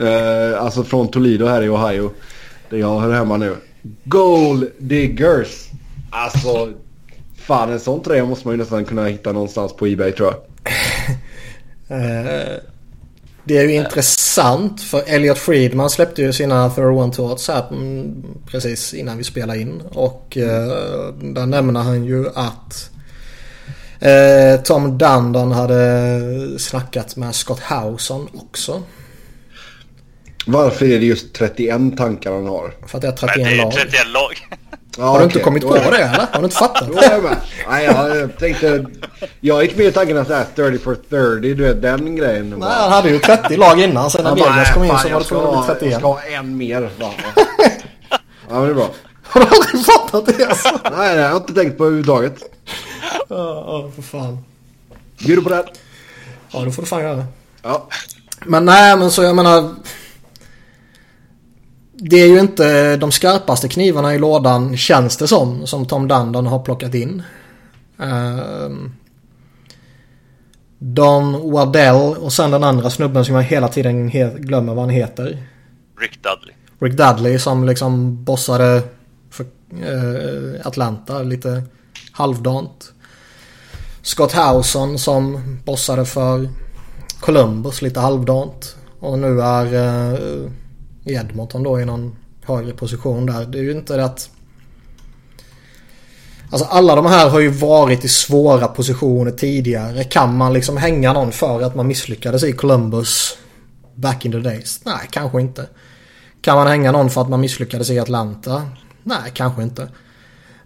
uh, 0.00 0.62
alltså 0.62 0.84
från 0.84 1.08
Toledo 1.08 1.46
här 1.46 1.62
i 1.62 1.68
Ohio. 1.68 2.10
Där 2.70 2.78
jag 2.78 3.00
hör 3.00 3.12
hemma 3.12 3.36
nu. 3.36 3.56
Goal 4.04 4.66
Diggers. 4.78 5.68
Alltså, 6.10 6.72
fan 7.36 7.72
en 7.72 7.80
sån 7.80 8.02
tröja 8.02 8.24
måste 8.24 8.46
man 8.46 8.54
ju 8.54 8.58
nästan 8.58 8.84
kunna 8.84 9.06
hitta 9.06 9.32
någonstans 9.32 9.72
på 9.72 9.86
Ebay 9.86 10.12
tror 10.12 10.28
jag. 10.28 10.38
uh, 11.98 12.58
det 13.44 13.58
är 13.58 13.64
ju 13.64 13.74
intressant 13.74 14.80
för 14.82 15.02
Elliot 15.06 15.38
Friedman 15.38 15.90
släppte 15.90 16.22
ju 16.22 16.32
sina 16.32 16.70
31 16.70 17.12
Thoughts 17.12 17.48
här 17.48 17.64
mm, 17.70 18.24
precis 18.46 18.94
innan 18.94 19.18
vi 19.18 19.24
spelade 19.24 19.60
in. 19.60 19.82
Och 19.92 20.36
uh, 20.40 20.44
där 21.22 21.46
nämner 21.46 21.80
han 21.80 22.04
ju 22.04 22.28
att 22.34 22.90
Eh, 24.00 24.60
Tom 24.60 24.98
Dundon 24.98 25.52
hade 25.52 26.58
snackat 26.58 27.16
med 27.16 27.34
Scott 27.34 27.60
Howson 27.60 28.28
också. 28.34 28.82
Varför 30.46 30.86
är 30.86 30.98
det 31.00 31.06
just 31.06 31.34
31 31.34 31.96
tankar 31.96 32.32
han 32.32 32.46
har? 32.46 32.74
För 32.86 32.98
att 32.98 33.02
det 33.02 33.08
är 33.08 33.12
31 33.12 33.56
lag. 33.56 33.72
31 33.72 34.06
lag. 34.08 34.48
Ja, 34.98 35.04
har 35.04 35.18
du 35.18 35.24
inte 35.24 35.40
kommit 35.40 35.62
på 35.66 35.74
det 35.74 35.80
eller? 35.80 36.08
Har 36.32 36.38
du 36.38 36.44
inte 36.44 36.56
fattat? 36.56 36.88
Då 36.92 36.98
är 36.98 37.10
jag 37.12 37.22
med. 37.22 37.36
Nej, 37.68 37.84
jag 37.84 38.38
tänkte... 38.38 38.86
Jag 39.40 39.62
gick 39.64 39.76
med 39.76 39.86
i 39.86 39.92
tanken 39.92 40.16
att 40.18 40.28
det 40.28 40.34
är 40.34 40.44
30 40.70 40.78
for 40.78 40.94
30, 40.94 41.54
du 41.54 41.54
vet 41.54 41.82
den 41.82 42.16
grejen. 42.16 42.50
Nej, 42.58 42.68
han 42.72 42.92
hade 42.92 43.10
ju 43.10 43.18
30 43.18 43.56
lag 43.56 43.80
innan. 43.80 44.10
Sen 44.10 44.24
när 44.24 44.34
Vegas 44.34 44.74
kom 44.74 44.84
in 44.84 44.98
så 44.98 45.08
var 45.08 45.18
det 45.18 45.24
tvungen 45.26 45.46
att 45.58 45.66
bli 45.66 45.74
31. 45.74 45.92
Jag 45.92 46.00
ska 46.00 46.08
ha 46.08 46.22
en 46.22 46.56
mer. 46.56 46.90
Ja, 48.50 48.54
men 48.54 48.62
det 48.64 48.70
är 48.70 48.74
bra. 48.74 48.90
Har 49.22 49.40
du 49.40 49.46
aldrig 49.46 49.84
fattat 49.86 50.26
det 50.38 50.46
alltså? 50.46 50.78
Nej, 50.96 51.16
det 51.16 51.22
har 51.22 51.28
jag 51.28 51.36
inte 51.36 51.54
tänkt 51.54 51.78
på 51.78 51.84
överhuvudtaget. 51.84 52.34
Ja, 53.28 53.84
oh, 53.84 53.90
för 53.90 54.02
fan. 54.02 54.38
Bjuder 55.18 55.42
på 55.42 55.48
det. 55.48 55.64
Ja, 56.52 56.60
det 56.60 56.72
får 56.72 56.82
du 56.82 56.88
fan 56.88 57.02
göra. 57.02 57.24
Ja. 57.62 57.88
Men 58.46 58.64
nej, 58.64 58.96
men 58.96 59.10
så 59.10 59.22
jag 59.22 59.36
menar. 59.36 59.74
Det 61.92 62.16
är 62.16 62.28
ju 62.28 62.40
inte 62.40 62.96
de 62.96 63.12
skarpaste 63.12 63.68
knivarna 63.68 64.14
i 64.14 64.18
lådan 64.18 64.76
känns 64.76 65.16
det 65.16 65.28
som. 65.28 65.66
Som 65.66 65.86
Tom 65.86 66.08
Dundon 66.08 66.46
har 66.46 66.58
plockat 66.58 66.94
in. 66.94 67.22
Uh, 68.00 68.76
Don 70.78 71.50
Waddell 71.52 72.16
och 72.16 72.32
sen 72.32 72.50
den 72.50 72.64
andra 72.64 72.90
snubben 72.90 73.24
som 73.24 73.34
jag 73.34 73.42
hela 73.42 73.68
tiden 73.68 74.10
glömmer 74.40 74.74
vad 74.74 74.84
han 74.84 74.94
heter. 74.94 75.42
Rick 76.00 76.22
Dudley. 76.22 76.54
Rick 76.80 76.92
Dudley 76.92 77.38
som 77.38 77.64
liksom 77.64 78.24
bossade 78.24 78.82
för 79.30 79.44
uh, 79.44 80.66
Atlanta 80.66 81.22
lite 81.22 81.62
halvdant. 82.12 82.92
Scott 84.08 84.32
Howson 84.32 84.98
som 84.98 85.40
bossade 85.64 86.04
för 86.04 86.48
Columbus 87.20 87.82
lite 87.82 88.00
halvdant. 88.00 88.76
Och 89.00 89.18
nu 89.18 89.40
är 89.42 89.74
eh, 89.74 90.50
Edmonton 91.04 91.62
då 91.62 91.80
i 91.80 91.84
någon 91.84 92.16
högre 92.44 92.72
position 92.72 93.26
där. 93.26 93.46
Det 93.46 93.58
är 93.58 93.62
ju 93.62 93.72
inte 93.72 93.96
det 93.96 94.04
att... 94.04 94.30
Alltså 96.50 96.68
alla 96.70 96.96
de 96.96 97.06
här 97.06 97.30
har 97.30 97.40
ju 97.40 97.48
varit 97.48 98.04
i 98.04 98.08
svåra 98.08 98.68
positioner 98.68 99.30
tidigare. 99.30 100.04
Kan 100.04 100.36
man 100.36 100.52
liksom 100.52 100.76
hänga 100.76 101.12
någon 101.12 101.32
för 101.32 101.62
att 101.62 101.74
man 101.74 101.86
misslyckades 101.86 102.44
i 102.44 102.52
Columbus 102.52 103.38
back 103.94 104.24
in 104.24 104.32
the 104.32 104.38
days? 104.38 104.80
Nej, 104.84 105.08
kanske 105.10 105.40
inte. 105.40 105.66
Kan 106.40 106.56
man 106.56 106.66
hänga 106.66 106.92
någon 106.92 107.10
för 107.10 107.20
att 107.20 107.28
man 107.28 107.40
misslyckades 107.40 107.90
i 107.90 107.98
Atlanta? 107.98 108.70
Nej, 109.02 109.30
kanske 109.34 109.62
inte. 109.62 109.88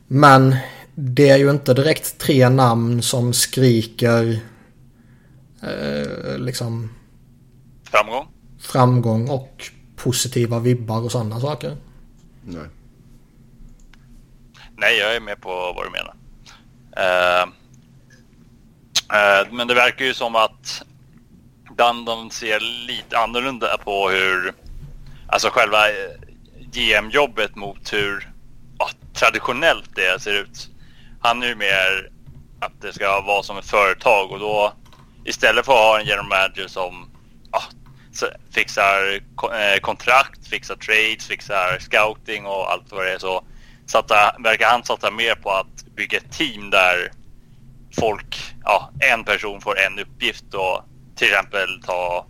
Men 0.07 0.57
det 0.95 1.29
är 1.29 1.37
ju 1.37 1.51
inte 1.51 1.75
direkt 1.75 2.19
tre 2.19 2.49
namn 2.49 3.03
som 3.03 3.33
skriker 3.33 4.41
eh, 5.63 6.39
liksom 6.39 6.95
Framgång? 7.91 8.27
framgång 8.61 9.29
och 9.29 9.71
positiva 9.97 10.59
vibbar 10.59 11.01
och 11.01 11.13
sådana 11.13 11.41
saker. 11.41 11.77
Nej. 12.45 12.67
Nej, 14.77 14.99
jag 14.99 15.17
är 15.17 15.21
med 15.21 15.41
på 15.41 15.49
vad 15.49 15.87
du 15.87 15.91
menar. 15.91 16.15
Uh, 16.97 17.49
uh, 19.13 19.53
men 19.53 19.69
det 19.69 19.75
verkar 19.75 20.05
ju 20.05 20.15
som 20.15 20.37
att 20.37 20.83
Dundon 21.77 22.31
ser 22.31 22.61
lite 22.87 23.19
annorlunda 23.19 23.79
på 23.85 24.09
hur, 24.09 24.53
alltså 25.27 25.49
själva 25.49 25.89
eh, 25.89 25.95
GM-jobbet 26.73 27.57
mot 27.57 27.93
hur 27.93 28.29
ja, 28.79 28.91
traditionellt 29.13 29.91
det 29.95 30.23
ser 30.23 30.43
ut. 30.43 30.72
Han 31.23 31.43
är 31.43 31.47
ju 31.47 31.55
mer 31.55 32.11
att 32.61 32.81
det 32.81 32.93
ska 32.93 33.21
vara 33.21 33.43
som 33.43 33.59
ett 33.59 33.71
företag 33.71 34.33
och 34.33 34.39
då 34.39 34.73
istället 35.25 35.65
för 35.65 35.73
att 35.73 35.79
ha 35.79 36.01
en 36.01 36.07
general 36.07 36.29
manager 36.29 36.69
som 36.69 37.11
ja, 37.53 37.63
fixar 38.51 39.21
eh, 39.53 39.81
kontrakt, 39.81 40.47
fixar 40.47 40.77
trades, 40.77 41.27
fixar 41.27 41.79
scouting 41.79 42.47
och 42.47 42.73
allt 42.73 42.93
vad 42.93 43.05
det 43.05 43.13
är 43.13 43.19
så 43.19 43.45
satta, 43.87 44.37
verkar 44.39 44.69
han 44.69 44.85
satsa 44.85 45.11
mer 45.11 45.35
på 45.35 45.51
att 45.51 45.85
bygga 45.97 46.19
ett 46.19 46.33
team 46.33 46.71
där 46.71 47.13
folk, 47.99 48.37
ja, 48.65 48.91
en 49.01 49.25
person 49.25 49.61
får 49.61 49.79
en 49.79 49.99
uppgift 49.99 50.55
och 50.55 50.85
till 51.17 51.29
exempel 51.29 51.83
ta 51.83 52.27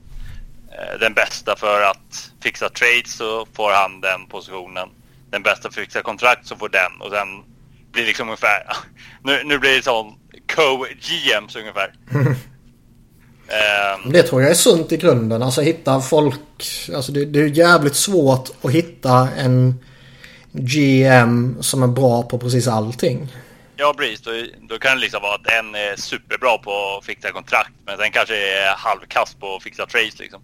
eh, 0.72 0.98
den 1.00 1.14
bästa 1.14 1.56
för 1.56 1.82
att 1.82 2.32
fixa 2.42 2.68
trades 2.68 3.12
så 3.12 3.46
får 3.56 3.72
han 3.72 4.00
den 4.00 4.26
positionen. 4.26 4.88
Den 5.30 5.42
bästa 5.42 5.62
för 5.62 5.68
att 5.68 5.74
fixa 5.74 6.02
kontrakt 6.02 6.46
så 6.46 6.56
får 6.56 6.68
den 6.68 7.00
och 7.00 7.10
sen 7.10 7.44
blir 7.92 8.06
liksom 8.06 8.28
ungefär, 8.28 8.66
nu, 9.24 9.42
nu 9.44 9.58
blir 9.58 9.76
det 9.76 9.82
sån 9.82 10.14
co-GMs 10.54 11.56
ungefär. 11.56 11.92
um, 14.04 14.12
det 14.12 14.22
tror 14.22 14.42
jag 14.42 14.50
är 14.50 14.54
sunt 14.54 14.92
i 14.92 14.96
grunden. 14.96 15.42
Alltså 15.42 15.60
hitta 15.60 16.00
folk, 16.00 16.64
alltså 16.94 17.12
det, 17.12 17.24
det 17.24 17.40
är 17.40 17.46
jävligt 17.46 17.96
svårt 17.96 18.50
att 18.62 18.70
hitta 18.70 19.28
en 19.36 19.84
GM 20.52 21.62
som 21.62 21.82
är 21.82 21.86
bra 21.86 22.22
på 22.22 22.38
precis 22.38 22.68
allting. 22.68 23.28
Ja, 23.76 23.94
precis. 23.98 24.20
Då, 24.20 24.30
då 24.68 24.78
kan 24.78 24.96
det 24.96 25.00
liksom 25.00 25.22
vara 25.22 25.34
att 25.34 25.46
en 25.46 25.74
är 25.74 25.96
superbra 25.96 26.58
på 26.58 26.98
att 26.98 27.04
fixa 27.04 27.32
kontrakt, 27.32 27.72
men 27.86 27.98
den 27.98 28.10
kanske 28.10 28.36
är 28.36 28.74
halvkast 28.76 29.40
på 29.40 29.56
att 29.56 29.62
fixa 29.62 29.86
trades 29.86 30.18
liksom. 30.18 30.42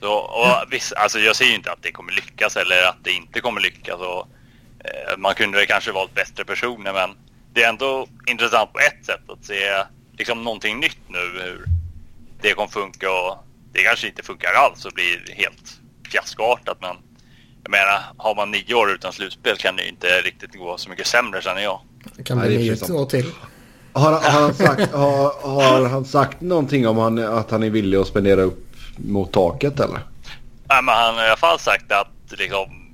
Så, 0.00 0.12
och 0.12 0.72
viss, 0.72 0.92
alltså 0.92 1.18
jag 1.18 1.36
säger 1.36 1.50
ju 1.50 1.56
inte 1.56 1.72
att 1.72 1.82
det 1.82 1.92
kommer 1.92 2.12
lyckas 2.12 2.56
eller 2.56 2.82
att 2.88 3.04
det 3.04 3.12
inte 3.12 3.40
kommer 3.40 3.60
lyckas. 3.60 4.00
Och, 4.00 4.28
man 5.16 5.34
kunde 5.34 5.66
kanske 5.66 5.92
valt 5.92 6.14
bättre 6.14 6.44
personer, 6.44 6.92
men 6.92 7.10
det 7.52 7.62
är 7.62 7.68
ändå 7.68 8.06
intressant 8.26 8.72
på 8.72 8.78
ett 8.78 9.06
sätt 9.06 9.20
att 9.28 9.44
se 9.44 9.84
liksom 10.18 10.42
någonting 10.42 10.80
nytt 10.80 10.98
nu, 11.08 11.40
hur 11.42 11.64
det 12.40 12.52
kommer 12.52 12.68
funka 12.68 13.10
och 13.10 13.36
det 13.72 13.82
kanske 13.82 14.06
inte 14.06 14.22
funkar 14.22 14.52
alls 14.52 14.84
och 14.84 14.92
blir 14.92 15.34
helt 15.36 15.80
fiaskoartat, 16.10 16.78
men 16.80 16.96
jag 17.62 17.70
menar, 17.70 18.00
har 18.16 18.34
man 18.34 18.50
nio 18.50 18.74
år 18.74 18.90
utan 18.90 19.12
slutspel 19.12 19.56
kan 19.56 19.76
det 19.76 19.82
ju 19.82 19.88
inte 19.88 20.06
riktigt 20.06 20.58
gå 20.58 20.78
så 20.78 20.90
mycket 20.90 21.06
sämre 21.06 21.42
känner 21.42 21.62
jag. 21.62 21.80
Det 22.16 22.22
kan 22.22 22.38
bli 22.38 22.58
nio 22.58 22.92
år 22.92 23.06
till. 23.06 23.30
Har, 23.92 24.12
har, 24.12 24.20
han 24.20 24.54
sagt, 24.54 24.92
har, 24.92 25.32
har, 25.42 25.88
han 25.88 26.04
sagt 26.04 26.40
någonting 26.40 26.88
om 26.88 26.98
han, 26.98 27.18
att 27.18 27.50
han 27.50 27.62
är 27.62 27.70
villig 27.70 27.98
att 27.98 28.06
spendera 28.06 28.42
upp 28.42 28.76
mot 28.96 29.32
taket 29.32 29.80
eller? 29.80 30.00
Nej, 30.68 30.82
men 30.82 30.94
han 30.94 31.14
har 31.14 31.24
i 31.24 31.26
alla 31.26 31.36
fall 31.36 31.58
sagt 31.58 31.92
att 31.92 32.38
liksom, 32.38 32.85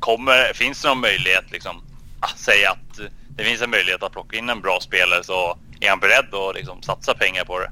kommer, 0.00 0.52
finns 0.54 0.82
det 0.82 0.88
någon 0.88 1.00
möjlighet 1.00 1.44
liksom, 1.50 1.82
att 2.20 2.38
säga 2.38 2.70
att 2.70 3.00
det 3.28 3.44
finns 3.44 3.62
en 3.62 3.70
möjlighet 3.70 4.02
att 4.02 4.12
plocka 4.12 4.36
in 4.36 4.48
en 4.48 4.60
bra 4.60 4.78
spelare 4.80 5.24
så 5.24 5.58
är 5.80 5.88
han 5.88 6.00
beredd 6.00 6.34
att 6.34 6.54
liksom, 6.54 6.82
satsa 6.82 7.14
pengar 7.14 7.44
på 7.44 7.58
det. 7.58 7.70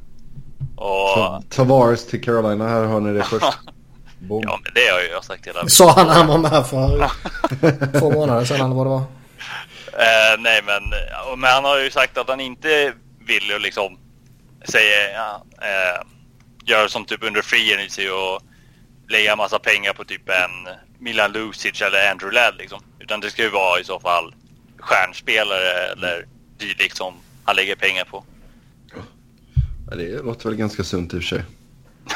Och... 0.76 1.50
Tavares 1.50 2.06
till 2.06 2.22
Carolina, 2.22 2.68
här 2.68 2.84
har 2.84 3.00
ni 3.00 3.12
det 3.12 3.24
först. 3.30 3.58
Boom. 4.18 4.42
Ja, 4.46 4.60
men 4.64 4.72
det 4.74 4.88
har 4.88 5.00
jag 5.00 5.24
sagt 5.24 5.46
hela 5.46 5.58
tiden. 5.58 5.70
Sa 5.70 5.92
han 5.92 6.06
när 6.06 6.14
han 6.14 6.26
var 6.26 6.38
med 6.38 6.66
för 6.66 7.10
två 8.00 8.10
månader 8.10 8.44
sedan 8.44 8.60
eller 8.60 8.74
vad 8.74 8.86
det 8.86 8.90
var? 8.90 9.00
Uh, 9.00 10.42
nej, 10.42 10.62
men, 10.66 10.82
men 11.40 11.50
han 11.50 11.64
har 11.64 11.78
ju 11.78 11.90
sagt 11.90 12.18
att 12.18 12.28
han 12.28 12.40
inte 12.40 12.92
vill 13.26 13.58
liksom 13.58 13.98
säga, 14.68 15.12
ja, 15.14 15.42
uh, 15.62 16.06
gör 16.64 16.88
som 16.88 17.04
typ 17.04 17.22
under 17.22 17.42
free 17.42 17.74
agency 17.74 18.08
och 18.08 18.40
lägga 19.08 19.36
massa 19.36 19.58
pengar 19.58 19.92
på 19.92 20.04
typ 20.04 20.28
en 20.28 20.74
Milan 20.98 21.32
Lucic 21.32 21.82
eller 21.82 22.10
Andrew 22.10 22.34
Ladd 22.34 22.54
liksom. 22.58 22.80
Utan 22.98 23.20
det 23.20 23.30
ska 23.30 23.42
ju 23.42 23.50
vara 23.50 23.80
i 23.80 23.84
så 23.84 24.00
fall 24.00 24.34
stjärnspelare 24.78 25.92
eller 25.92 26.26
dylikt 26.58 26.96
som 26.96 27.14
han 27.44 27.56
lägger 27.56 27.76
pengar 27.76 28.04
på. 28.04 28.24
Ja, 29.90 29.96
det 29.96 30.22
låter 30.22 30.48
väl 30.48 30.58
ganska 30.58 30.84
sunt 30.84 31.14
i 31.14 31.16
och 31.16 31.22
för 31.22 31.28
sig. 31.28 31.42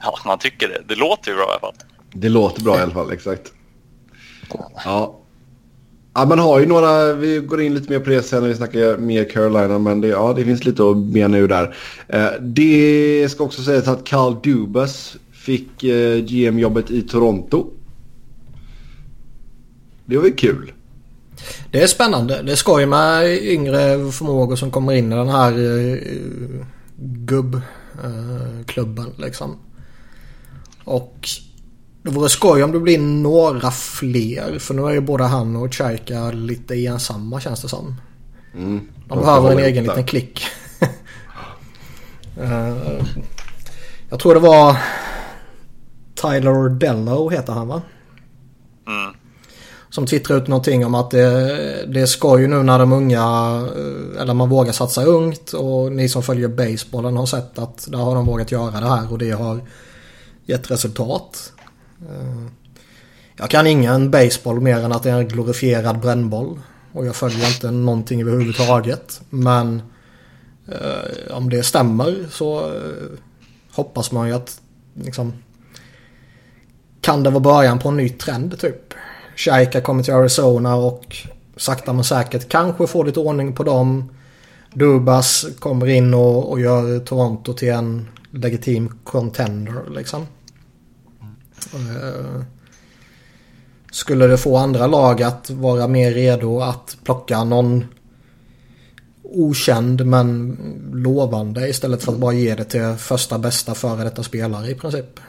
Ja, 0.00 0.18
man 0.24 0.38
tycker 0.38 0.68
det. 0.68 0.82
Det 0.88 0.94
låter 0.94 1.30
ju 1.30 1.36
bra 1.36 1.44
i 1.44 1.50
alla 1.50 1.60
fall. 1.60 1.74
Det 2.12 2.28
låter 2.28 2.62
bra 2.62 2.78
i 2.78 2.80
alla 2.82 2.92
fall, 2.92 3.12
exakt. 3.12 3.52
Ja. 4.84 5.20
Ja, 6.14 6.24
man 6.24 6.38
har 6.38 6.60
ju 6.60 6.66
några, 6.66 7.12
vi 7.12 7.38
går 7.38 7.62
in 7.62 7.74
lite 7.74 7.92
mer 7.92 8.00
på 8.00 8.10
det 8.10 8.22
sen 8.22 8.42
när 8.42 8.48
vi 8.48 8.54
snackar 8.54 8.96
mer 8.96 9.24
Carolina, 9.30 9.78
men 9.78 10.00
det, 10.00 10.08
ja, 10.08 10.32
det 10.36 10.44
finns 10.44 10.64
lite 10.64 10.90
att 10.90 10.96
bena 10.96 11.38
ur 11.38 11.48
där. 11.48 11.76
Eh, 12.08 12.30
det 12.40 13.28
ska 13.30 13.44
också 13.44 13.62
sägas 13.62 13.88
att 13.88 14.04
Carl 14.04 14.36
Dubas 14.42 15.16
fick 15.32 15.84
eh, 15.84 16.16
GM-jobbet 16.16 16.90
i 16.90 17.02
Toronto. 17.02 17.70
Det 20.06 20.16
var 20.16 20.24
ju 20.24 20.34
kul. 20.34 20.72
Det 21.70 21.82
är 21.82 21.86
spännande. 21.86 22.42
Det 22.42 22.52
är 22.52 22.56
skoj 22.56 22.86
med 22.86 23.42
yngre 23.42 24.12
förmågor 24.12 24.56
som 24.56 24.70
kommer 24.70 24.92
in 24.92 25.12
i 25.12 25.16
den 25.16 25.28
här 25.28 25.58
uh, 25.58 25.98
gubbklubben 26.96 27.66
uh, 29.06 29.12
liksom. 29.16 29.58
Och 30.84 31.28
det 32.02 32.10
vore 32.10 32.28
skoj 32.28 32.62
om 32.62 32.72
det 32.72 32.80
blir 32.80 32.98
några 32.98 33.70
fler. 33.70 34.58
För 34.58 34.74
nu 34.74 34.82
är 34.82 34.90
ju 34.90 35.00
både 35.00 35.24
han 35.24 35.56
och 35.56 35.74
Chaika 35.74 36.30
lite 36.30 36.74
ensamma 36.74 37.40
känns 37.40 37.62
det 37.62 37.68
som. 37.68 37.94
Mm, 38.54 38.88
de 39.08 39.18
behöver 39.18 39.50
en 39.50 39.58
egen 39.58 39.84
liten 39.84 40.04
klick. 40.04 40.46
uh, 42.40 42.76
jag 44.10 44.20
tror 44.20 44.34
det 44.34 44.40
var 44.40 44.76
Tyler 46.14 46.68
Dello 46.68 47.30
heter 47.30 47.52
han 47.52 47.68
va? 47.68 47.82
Mm. 48.86 49.14
Som 49.96 50.06
twittrade 50.06 50.42
ut 50.42 50.48
någonting 50.48 50.86
om 50.86 50.94
att 50.94 51.10
det, 51.10 51.86
det 51.86 52.00
är 52.00 52.06
skoj 52.06 52.46
nu 52.46 52.62
när 52.62 52.78
de 52.78 52.92
unga, 52.92 53.20
eh, 53.76 54.22
eller 54.22 54.34
man 54.34 54.48
vågar 54.48 54.72
satsa 54.72 55.04
ungt. 55.04 55.52
Och 55.52 55.92
ni 55.92 56.08
som 56.08 56.22
följer 56.22 56.48
basebollen 56.48 57.16
har 57.16 57.26
sett 57.26 57.58
att 57.58 57.86
där 57.90 57.98
har 57.98 58.14
de 58.14 58.26
vågat 58.26 58.52
göra 58.52 58.80
det 58.80 58.88
här 58.88 59.12
och 59.12 59.18
det 59.18 59.30
har 59.30 59.60
gett 60.46 60.70
resultat. 60.70 61.52
Eh, 62.00 62.46
jag 63.36 63.50
kan 63.50 63.66
ingen 63.66 64.10
baseball 64.10 64.60
mer 64.60 64.76
än 64.76 64.92
att 64.92 65.02
det 65.02 65.10
är 65.10 65.18
en 65.18 65.28
glorifierad 65.28 66.00
brännboll. 66.00 66.60
Och 66.92 67.06
jag 67.06 67.16
följer 67.16 67.48
inte 67.48 67.70
någonting 67.70 68.20
överhuvudtaget. 68.20 69.20
Men 69.30 69.82
eh, 70.68 71.36
om 71.36 71.50
det 71.50 71.62
stämmer 71.62 72.26
så 72.30 72.58
eh, 72.58 73.18
hoppas 73.72 74.12
man 74.12 74.28
ju 74.28 74.34
att 74.34 74.60
liksom, 74.94 75.32
kan 77.00 77.22
det 77.22 77.30
vara 77.30 77.40
början 77.40 77.78
på 77.78 77.88
en 77.88 77.96
ny 77.96 78.08
trend 78.08 78.58
typ. 78.60 78.94
Shaika 79.36 79.80
kommer 79.80 80.02
till 80.02 80.14
Arizona 80.14 80.74
och 80.74 81.16
sakta 81.56 81.92
men 81.92 82.04
säkert 82.04 82.48
kanske 82.48 82.86
får 82.86 83.04
lite 83.04 83.20
ordning 83.20 83.52
på 83.52 83.62
dem. 83.62 84.10
Dubas 84.74 85.46
kommer 85.58 85.86
in 85.86 86.14
och, 86.14 86.50
och 86.50 86.60
gör 86.60 86.98
Toronto 86.98 87.52
till 87.52 87.68
en 87.68 88.08
legitim 88.30 88.98
contender 89.04 89.82
liksom. 89.90 90.26
Uh, 91.74 92.42
skulle 93.90 94.26
det 94.26 94.38
få 94.38 94.56
andra 94.56 94.86
lag 94.86 95.22
att 95.22 95.50
vara 95.50 95.88
mer 95.88 96.10
redo 96.10 96.60
att 96.60 96.96
plocka 97.04 97.44
någon 97.44 97.84
okänd 99.22 100.06
men 100.06 100.58
lovande 100.92 101.68
istället 101.68 102.02
för 102.02 102.12
att 102.12 102.18
bara 102.18 102.32
ge 102.32 102.54
det 102.54 102.64
till 102.64 102.94
första 102.98 103.38
bästa 103.38 103.74
före 103.74 104.04
detta 104.04 104.22
spelare 104.22 104.70
i 104.70 104.74
princip. 104.74 105.20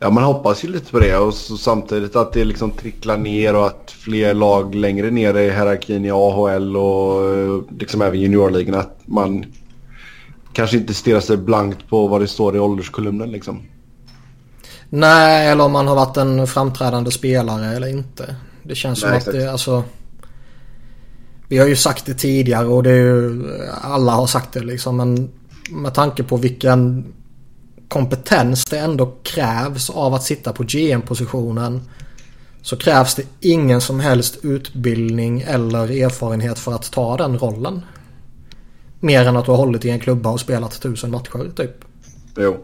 Ja 0.00 0.10
man 0.10 0.24
hoppas 0.24 0.64
ju 0.64 0.68
lite 0.68 0.90
på 0.90 0.98
det 0.98 1.16
och 1.16 1.34
samtidigt 1.34 2.16
att 2.16 2.32
det 2.32 2.44
liksom 2.44 2.70
tricklar 2.70 3.16
ner 3.16 3.56
och 3.56 3.66
att 3.66 3.90
fler 3.90 4.34
lag 4.34 4.74
längre 4.74 5.10
ner 5.10 5.36
i 5.36 5.50
hierarkin 5.50 6.04
i 6.04 6.10
AHL 6.10 6.76
och 6.76 7.34
eh, 7.34 7.62
liksom 7.78 8.02
även 8.02 8.20
juniorligan 8.20 8.74
att 8.74 9.00
man 9.04 9.44
kanske 10.52 10.76
inte 10.76 10.94
stirrar 10.94 11.20
sig 11.20 11.36
blankt 11.36 11.88
på 11.88 12.08
vad 12.08 12.20
det 12.20 12.28
står 12.28 12.56
i 12.56 12.58
ålderskolumnen 12.58 13.32
liksom. 13.32 13.62
Nej, 14.88 15.48
eller 15.48 15.64
om 15.64 15.72
man 15.72 15.86
har 15.86 15.94
varit 15.94 16.16
en 16.16 16.46
framträdande 16.46 17.10
spelare 17.10 17.76
eller 17.76 17.88
inte. 17.88 18.36
Det 18.62 18.74
känns 18.74 19.04
Nej, 19.04 19.20
som 19.20 19.30
att 19.30 19.38
det, 19.38 19.52
alltså... 19.52 19.84
Vi 21.48 21.58
har 21.58 21.66
ju 21.66 21.76
sagt 21.76 22.06
det 22.06 22.14
tidigare 22.14 22.66
och 22.66 22.82
det 22.82 22.90
är 22.90 22.96
ju, 22.96 23.44
alla 23.82 24.12
har 24.12 24.26
sagt 24.26 24.52
det 24.52 24.60
liksom. 24.60 24.96
Men 24.96 25.30
med 25.70 25.94
tanke 25.94 26.22
på 26.22 26.36
vilken 26.36 27.04
kompetens 27.88 28.64
det 28.64 28.78
ändå 28.78 29.12
krävs 29.22 29.90
av 29.90 30.14
att 30.14 30.22
sitta 30.22 30.52
på 30.52 30.62
GM-positionen. 30.62 31.80
Så 32.62 32.76
krävs 32.76 33.14
det 33.14 33.22
ingen 33.40 33.80
som 33.80 34.00
helst 34.00 34.38
utbildning 34.42 35.40
eller 35.40 36.04
erfarenhet 36.04 36.58
för 36.58 36.72
att 36.72 36.90
ta 36.90 37.16
den 37.16 37.38
rollen. 37.38 37.82
Mer 39.00 39.26
än 39.26 39.36
att 39.36 39.44
du 39.44 39.50
har 39.50 39.58
hållit 39.58 39.84
i 39.84 39.90
en 39.90 40.00
klubba 40.00 40.30
och 40.30 40.40
spelat 40.40 40.80
tusen 40.80 41.10
matcher 41.10 41.50
typ. 41.56 41.84
Jo. 42.36 42.56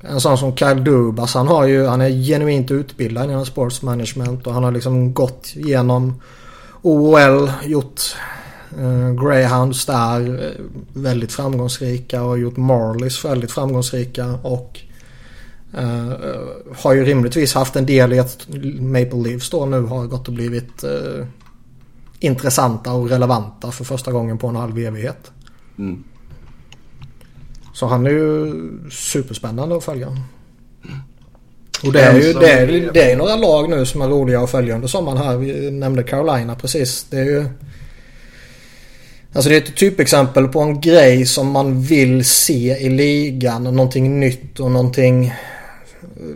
En 0.00 0.20
sån 0.20 0.38
som 0.38 0.56
Kyle 0.56 0.84
Dubas 0.84 1.34
han 1.34 1.48
har 1.48 1.66
ju, 1.66 1.86
han 1.86 2.00
är 2.00 2.08
genuint 2.08 2.70
utbildad 2.70 3.30
inom 3.30 3.46
sports 3.46 3.82
management 3.82 4.46
och 4.46 4.54
han 4.54 4.64
har 4.64 4.72
liksom 4.72 5.14
gått 5.14 5.52
igenom 5.56 6.22
OL, 6.82 7.52
gjort 7.64 8.00
Greyhounds 9.20 9.86
där 9.86 10.44
eh, 10.44 10.64
väldigt 10.92 11.32
framgångsrika 11.32 12.22
och 12.22 12.38
gjort 12.38 12.56
Marlies 12.56 13.24
väldigt 13.24 13.52
framgångsrika 13.52 14.26
och 14.42 14.80
eh, 15.78 16.12
har 16.76 16.92
ju 16.92 17.04
rimligtvis 17.04 17.54
haft 17.54 17.76
en 17.76 17.86
del 17.86 18.12
i 18.12 18.18
att 18.18 18.46
Maple 18.80 19.22
Leafs 19.22 19.50
då 19.50 19.66
nu 19.66 19.80
har 19.80 20.06
gått 20.06 20.28
och 20.28 20.34
blivit 20.34 20.84
eh, 20.84 21.26
intressanta 22.20 22.92
och 22.92 23.08
relevanta 23.08 23.70
för 23.70 23.84
första 23.84 24.12
gången 24.12 24.38
på 24.38 24.46
en 24.46 24.56
halv 24.56 24.78
evighet. 24.78 25.30
Mm. 25.78 26.04
Så 27.74 27.86
han 27.86 28.06
är 28.06 28.10
ju 28.10 28.52
superspännande 28.90 29.76
att 29.76 29.84
följa. 29.84 30.08
Och 31.82 31.92
det 31.92 32.00
är 32.00 32.20
ju 32.20 32.32
det 32.32 32.50
är, 32.50 32.90
det 32.92 33.12
är 33.12 33.16
några 33.16 33.36
lag 33.36 33.70
nu 33.70 33.86
som 33.86 34.02
är 34.02 34.08
roliga 34.08 34.40
att 34.40 34.50
följa 34.50 34.74
under 34.74 34.88
sommaren 34.88 35.18
här. 35.18 35.36
Vi 35.36 35.70
nämnde 35.70 36.02
Carolina 36.02 36.54
precis. 36.54 37.06
Det 37.10 37.18
är 37.18 37.24
ju... 37.24 37.46
Alltså 39.32 39.50
det 39.50 39.56
är 39.56 39.60
ett 39.60 39.76
typexempel 39.76 40.48
på 40.48 40.60
en 40.60 40.80
grej 40.80 41.26
som 41.26 41.50
man 41.50 41.82
vill 41.82 42.24
se 42.24 42.76
i 42.76 42.88
ligan. 42.88 43.64
Någonting 43.64 44.20
nytt 44.20 44.60
och 44.60 44.70
någonting 44.70 45.34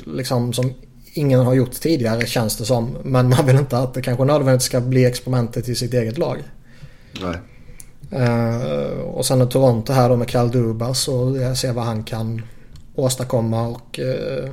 liksom 0.07 0.53
som 0.53 0.73
ingen 1.15 1.41
har 1.41 1.55
gjort 1.55 1.73
tidigare 1.73 2.27
känns 2.27 2.57
det 2.57 2.65
som. 2.65 2.97
Men 3.05 3.29
man 3.29 3.47
vill 3.47 3.57
inte 3.57 3.79
att 3.79 3.95
det 3.95 4.03
kanske 4.03 4.25
nödvändigtvis 4.25 4.67
ska 4.67 4.81
bli 4.81 5.05
experimentet 5.05 5.69
i 5.69 5.75
sitt 5.75 5.95
eget 5.95 6.19
lag. 6.19 6.39
Nej. 7.21 7.37
Uh, 8.13 9.01
och 9.01 9.27
sen 9.27 9.41
är 9.41 9.47
Toronto 9.47 9.93
här 9.93 10.09
då 10.09 10.17
med 10.17 10.31
Kyle 10.31 10.51
Dubas 10.51 11.09
och 11.09 11.39
jag 11.39 11.57
ser 11.57 11.73
vad 11.73 11.85
han 11.85 12.05
kan 12.05 12.43
åstadkomma 12.95 13.67
och 13.67 13.99
uh, 13.99 14.51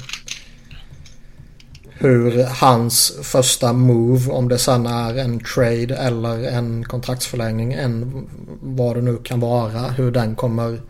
hur 2.01 2.43
hans 2.43 3.13
första 3.23 3.73
move, 3.73 4.31
om 4.31 4.49
det 4.49 4.57
sen 4.57 4.85
är 4.85 5.17
en 5.17 5.43
trade 5.43 5.95
eller 5.95 6.47
en 6.47 6.85
kontraktsförlängning, 6.85 7.73
än 7.73 8.27
vad 8.61 8.95
det 8.95 9.01
nu 9.01 9.17
kan 9.17 9.39
vara, 9.39 9.79
hur 9.79 10.11
den 10.11 10.35
kommer 10.35 10.81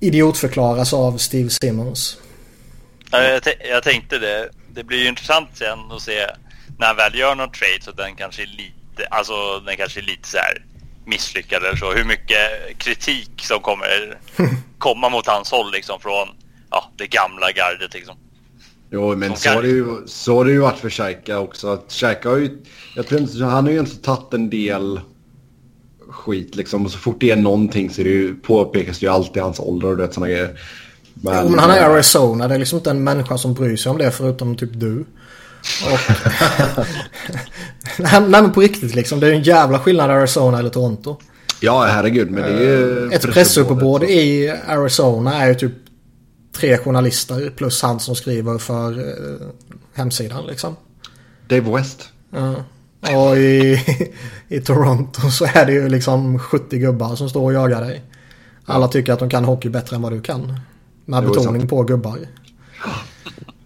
idiotförklaras 0.00 0.92
av 0.92 1.18
Steve 1.18 1.50
Simmons. 1.50 2.18
Jag, 3.10 3.42
jag 3.70 3.82
tänkte 3.82 4.18
det. 4.18 4.48
Det 4.74 4.84
blir 4.84 4.98
ju 4.98 5.08
intressant 5.08 5.48
sen 5.54 5.78
att 5.90 6.02
se 6.02 6.26
när 6.78 6.86
han 6.86 6.96
väl 6.96 7.18
gör 7.18 7.34
någon 7.34 7.50
trade 7.50 7.82
så 7.82 7.92
den 7.92 8.16
kanske 8.16 8.42
är 8.42 8.46
lite, 8.46 9.06
alltså 9.10 9.60
den 9.60 9.76
kanske 9.76 10.00
är 10.00 10.02
lite 10.02 10.28
så 10.28 10.36
här 10.36 10.64
misslyckad 11.06 11.64
eller 11.64 11.76
så. 11.76 11.92
Hur 11.92 12.04
mycket 12.04 12.78
kritik 12.78 13.30
som 13.36 13.60
kommer 13.60 14.18
komma 14.78 15.08
mot 15.08 15.26
hans 15.26 15.50
håll 15.50 15.72
liksom 15.72 16.00
från 16.00 16.28
ja, 16.70 16.90
det 16.96 17.06
gamla 17.06 17.52
gardet 17.52 17.94
liksom. 17.94 18.16
Jo, 18.90 19.16
men 19.16 19.36
så 19.36 19.48
har, 19.48 19.62
det 19.62 19.68
ju, 19.68 19.86
så 20.06 20.36
har 20.36 20.44
det 20.44 20.50
ju 20.50 20.58
varit 20.58 20.78
för 20.78 20.90
Shaika 20.90 21.38
också. 21.38 21.82
Shaika 21.88 22.28
har 22.28 22.36
ju, 22.36 22.58
jag 22.96 23.06
tror 23.06 23.20
inte, 23.20 23.44
han 23.44 23.64
har 23.64 23.72
ju 23.72 23.78
inte 23.78 23.96
tagit 23.96 24.34
en 24.34 24.50
del 24.50 25.00
skit 26.08 26.56
liksom. 26.56 26.84
Och 26.84 26.90
så 26.90 26.98
fort 26.98 27.16
det 27.20 27.30
är 27.30 27.36
någonting 27.36 27.90
så 27.90 28.00
är 28.00 28.04
det 28.04 28.10
ju, 28.10 28.34
påpekas 28.34 28.98
det 28.98 29.06
ju 29.06 29.12
alltid 29.12 29.42
hans 29.42 29.60
ålder 29.60 29.88
och 29.88 29.96
det 29.96 30.12
sådana 30.12 30.32
grejer. 30.32 30.60
Men, 31.14 31.40
jo, 31.42 31.48
men 31.50 31.58
han 31.58 31.70
är 31.70 31.80
Arizona. 31.80 32.48
Det 32.48 32.54
är 32.54 32.58
liksom 32.58 32.78
inte 32.78 32.90
en 32.90 33.04
människa 33.04 33.38
som 33.38 33.54
bryr 33.54 33.76
sig 33.76 33.90
om 33.90 33.98
det 33.98 34.10
förutom 34.10 34.56
typ 34.56 34.70
du. 34.72 35.04
Och... 35.92 35.98
nej, 37.98 38.20
men 38.20 38.52
på 38.52 38.60
riktigt 38.60 38.94
liksom. 38.94 39.20
Det 39.20 39.26
är 39.26 39.32
en 39.32 39.42
jävla 39.42 39.78
skillnad 39.78 40.10
Arizona 40.10 40.58
eller 40.58 40.70
Toronto. 40.70 41.16
Ja, 41.60 41.84
herregud. 41.84 42.30
Men 42.30 42.42
det 42.42 42.48
är 42.48 42.62
ju... 42.62 43.10
Ett 43.12 43.22
pressuppbåd 43.22 44.04
i 44.04 44.54
Arizona 44.66 45.42
är 45.42 45.48
ju 45.48 45.54
typ 45.54 45.72
tre 46.58 46.78
journalister 46.78 47.50
plus 47.50 47.82
han 47.82 48.00
som 48.00 48.16
skriver 48.16 48.58
för 48.58 48.98
eh, 48.98 49.48
hemsidan 49.94 50.46
liksom. 50.46 50.76
Dave 51.48 51.76
West. 51.76 52.08
Ja. 52.30 52.54
Och 53.00 53.36
i, 53.36 53.84
i 54.48 54.60
Toronto 54.60 55.30
så 55.30 55.44
är 55.44 55.66
det 55.66 55.72
ju 55.72 55.88
liksom 55.88 56.38
70 56.38 56.78
gubbar 56.78 57.16
som 57.16 57.30
står 57.30 57.42
och 57.42 57.52
jagar 57.52 57.80
dig. 57.80 58.02
Alla 58.64 58.88
tycker 58.88 59.12
att 59.12 59.18
de 59.18 59.30
kan 59.30 59.44
hockey 59.44 59.68
bättre 59.68 59.96
än 59.96 60.02
vad 60.02 60.12
du 60.12 60.20
kan. 60.20 60.60
Med 61.04 61.24
jo, 61.24 61.30
betoning 61.30 61.68
på 61.68 61.82
gubbar. 61.82 62.18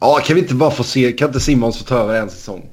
Ja, 0.01 0.21
kan 0.25 0.37
vi 0.37 0.43
inte 0.43 0.55
bara 0.55 0.71
få 0.71 0.85
se, 0.85 1.13
kan 1.13 1.29
inte 1.29 1.41
Simons 1.41 1.79
få 1.79 1.85
ta 1.85 1.97
över 1.97 2.21
en 2.21 2.31
säsong? 2.31 2.71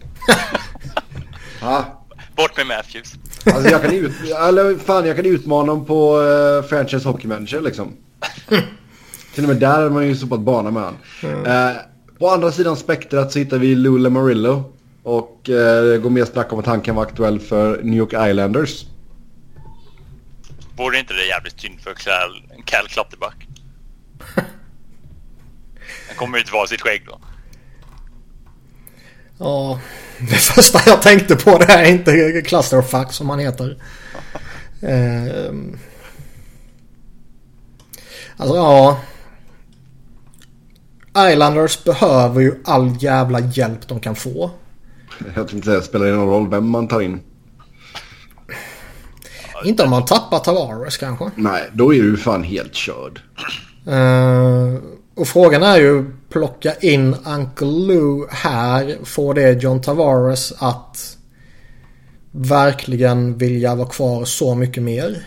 ja. 1.62 2.06
Bort 2.36 2.58
med 2.58 2.68
Matthews. 2.68 3.14
Alltså 3.46 3.72
jag 3.72 3.82
kan, 3.82 3.94
ut, 3.94 4.12
eller 4.48 4.78
fan, 4.78 5.06
jag 5.06 5.16
kan 5.16 5.26
utmana 5.26 5.68
dem 5.68 5.86
på 5.86 6.20
uh, 6.20 6.64
franchise 6.64 7.08
hockey 7.08 7.28
manager 7.28 7.62
liksom. 7.62 7.94
Till 9.34 9.44
och 9.44 9.50
med 9.50 9.58
där 9.58 9.82
är 9.82 9.90
man 9.90 10.08
ju 10.08 10.16
sopat 10.16 10.40
bana 10.40 10.72
med 10.72 10.84
han. 10.84 10.98
Mm. 11.24 11.46
Uh, 11.46 11.78
på 12.20 12.30
andra 12.30 12.52
sidan 12.52 12.78
spektrat 12.78 13.32
så 13.32 13.40
hittar 13.40 13.58
vi 13.58 13.76
Lou 13.76 13.98
Lamarillo. 13.98 14.74
Och 15.04 15.50
uh, 15.50 15.56
det 15.56 15.98
går 15.98 16.10
mer 16.10 16.26
snack 16.26 16.54
om 16.54 16.60
att 16.60 16.66
han 16.66 16.82
kan 16.82 16.96
vara 16.96 17.08
aktuell 17.08 17.40
för 17.40 17.84
New 17.84 17.98
York 17.98 18.30
Islanders. 18.30 18.86
Vore 20.78 21.00
inte 21.00 21.14
det 21.14 21.26
jävligt 21.26 21.60
synd 21.60 21.82
för 21.82 21.94
Cal, 21.94 22.44
Cal 22.66 22.88
Klotterback? 22.88 23.48
Han 26.08 26.16
kommer 26.16 26.38
ju 26.38 26.42
inte 26.42 26.54
vara 26.54 26.68
sitt 26.68 26.82
skägg 26.82 27.06
då. 27.08 27.20
Ja, 29.38 29.80
det 30.20 30.36
första 30.36 30.80
jag 30.86 31.02
tänkte 31.02 31.36
på 31.36 31.58
det 31.58 31.74
är 31.74 31.86
inte 31.86 32.42
Clusterfuck 32.42 33.12
som 33.12 33.30
han 33.30 33.40
heter. 33.40 33.78
Eh, 34.82 35.54
alltså 38.38 38.56
ja. 38.56 39.02
Islanders 41.28 41.84
behöver 41.84 42.42
ju 42.42 42.56
all 42.66 42.96
jävla 43.00 43.40
hjälp 43.40 43.88
de 43.88 44.00
kan 44.00 44.16
få. 44.16 44.52
Jag 45.36 45.48
tänkte 45.48 45.70
säga, 45.70 45.82
spelar 45.82 46.06
det 46.06 46.12
någon 46.12 46.30
roll 46.30 46.50
vem 46.50 46.70
man 46.70 46.88
tar 46.88 47.02
in? 47.02 47.20
Inte 49.66 49.84
om 49.84 49.90
man 49.90 50.06
tappar 50.06 50.40
Tavares 50.40 50.98
kanske. 50.98 51.32
Nej, 51.36 51.70
då 51.74 51.94
är 51.94 52.02
du 52.02 52.18
fan 52.18 52.44
helt 52.44 52.74
körd. 52.74 53.22
Uh, 53.88 54.78
och 55.16 55.28
frågan 55.28 55.64
är 55.64 55.78
ju, 55.78 56.06
plocka 56.30 56.74
in 56.74 57.16
Uncle 57.26 57.68
Lou 57.68 58.28
här. 58.30 58.98
Får 59.04 59.34
det 59.34 59.64
John 59.64 59.82
Tavares 59.82 60.54
att 60.60 61.18
verkligen 62.32 63.38
vilja 63.38 63.76
vara 63.76 63.90
kvar 63.90 64.26
så 64.26 64.56
mycket 64.56 64.84
mer? 64.84 65.26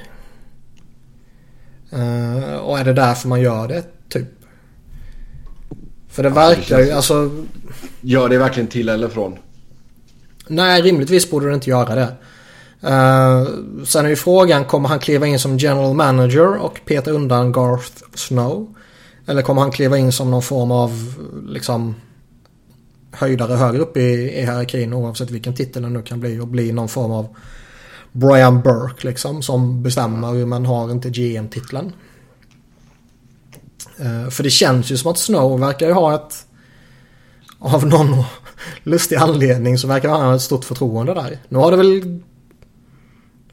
Uh, 1.93 2.55
och 2.55 2.79
är 2.79 2.85
det 2.85 2.93
därför 2.93 3.29
man 3.29 3.41
gör 3.41 3.69
det? 3.69 3.85
För 6.13 6.23
det 6.23 6.31
verkar 6.31 6.81
ju, 6.81 6.91
alltså... 6.91 7.31
Gör 8.01 8.29
det 8.29 8.39
verkligen 8.39 8.67
till 8.67 8.89
eller 8.89 9.09
från? 9.09 9.39
Nej, 10.47 10.83
rimligtvis 10.83 11.31
borde 11.31 11.49
det 11.49 11.55
inte 11.55 11.71
göra 11.71 11.95
det. 11.95 12.09
Uh, 12.85 13.49
sen 13.85 14.05
är 14.05 14.09
ju 14.09 14.17
frågan, 14.17 14.65
kommer 14.65 14.89
han 14.89 14.99
kliva 14.99 15.27
in 15.27 15.39
som 15.39 15.59
general 15.59 15.95
manager 15.95 16.57
och 16.57 16.81
peta 16.85 17.11
undan 17.11 17.53
Garth 17.53 17.93
Snow? 18.15 18.75
Eller 19.27 19.43
kommer 19.43 19.63
han 19.63 19.71
kliva 19.71 19.99
in 19.99 20.13
som 20.13 20.31
någon 20.31 20.43
form 20.43 20.71
av 20.71 21.15
liksom 21.49 21.95
höjdare 23.11 23.55
högre 23.55 23.79
upp 23.79 23.97
i, 23.97 24.01
i 24.01 24.41
hierarkin 24.41 24.93
oavsett 24.93 25.31
vilken 25.31 25.55
titel 25.55 25.83
det 25.83 25.89
nu 25.89 26.03
kan 26.03 26.21
bli 26.21 26.41
och 26.41 26.49
bli 26.49 26.73
någon 26.73 26.89
form 26.89 27.11
av 27.11 27.37
Brian 28.13 28.63
Burke 28.63 29.07
liksom 29.07 29.43
som 29.43 29.83
bestämmer 29.83 30.47
men 30.47 30.67
har 30.67 30.91
inte 30.91 31.11
GM-titeln. 31.11 31.93
Uh, 34.03 34.31
för 34.31 34.43
det 34.43 34.51
känns 34.51 34.91
ju 34.91 34.97
som 34.97 35.11
att 35.11 35.19
Snow 35.19 35.61
verkar 35.61 35.87
ju 35.87 35.93
ha 35.93 36.15
ett 36.15 36.47
av 37.59 37.87
någon 37.87 38.25
lustig 38.83 39.17
anledning 39.17 39.79
så 39.79 39.87
verkar 39.87 40.09
han 40.09 40.21
ha 40.21 40.35
ett 40.35 40.43
stort 40.43 40.65
förtroende 40.65 41.15
där. 41.15 41.39
Nu 41.49 41.59
har 41.59 41.71
det 41.71 41.77
väl 41.77 42.21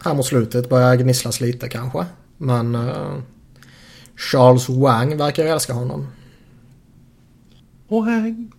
här 0.03 0.13
mot 0.13 0.25
slutet 0.25 0.69
börjar 0.69 0.95
gnisslas 0.95 1.41
lite 1.41 1.69
kanske. 1.69 2.05
Men 2.37 2.75
uh, 2.75 3.17
Charles 4.15 4.69
Wang 4.69 5.17
verkar 5.17 5.45
älska 5.45 5.73
honom. 5.73 6.07
Wang. 7.87 8.51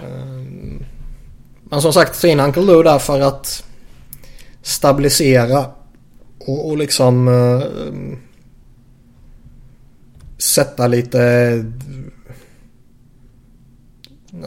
um, 0.00 0.84
men 1.64 1.82
som 1.82 1.92
sagt, 1.92 2.16
fin 2.16 2.40
Uncle 2.40 2.62
Lou 2.62 2.82
där 2.82 2.98
för 2.98 3.20
att 3.20 3.64
stabilisera 4.62 5.66
och, 6.38 6.68
och 6.68 6.76
liksom 6.76 7.28
uh, 7.28 7.62
sätta 10.42 10.86
lite 10.86 11.64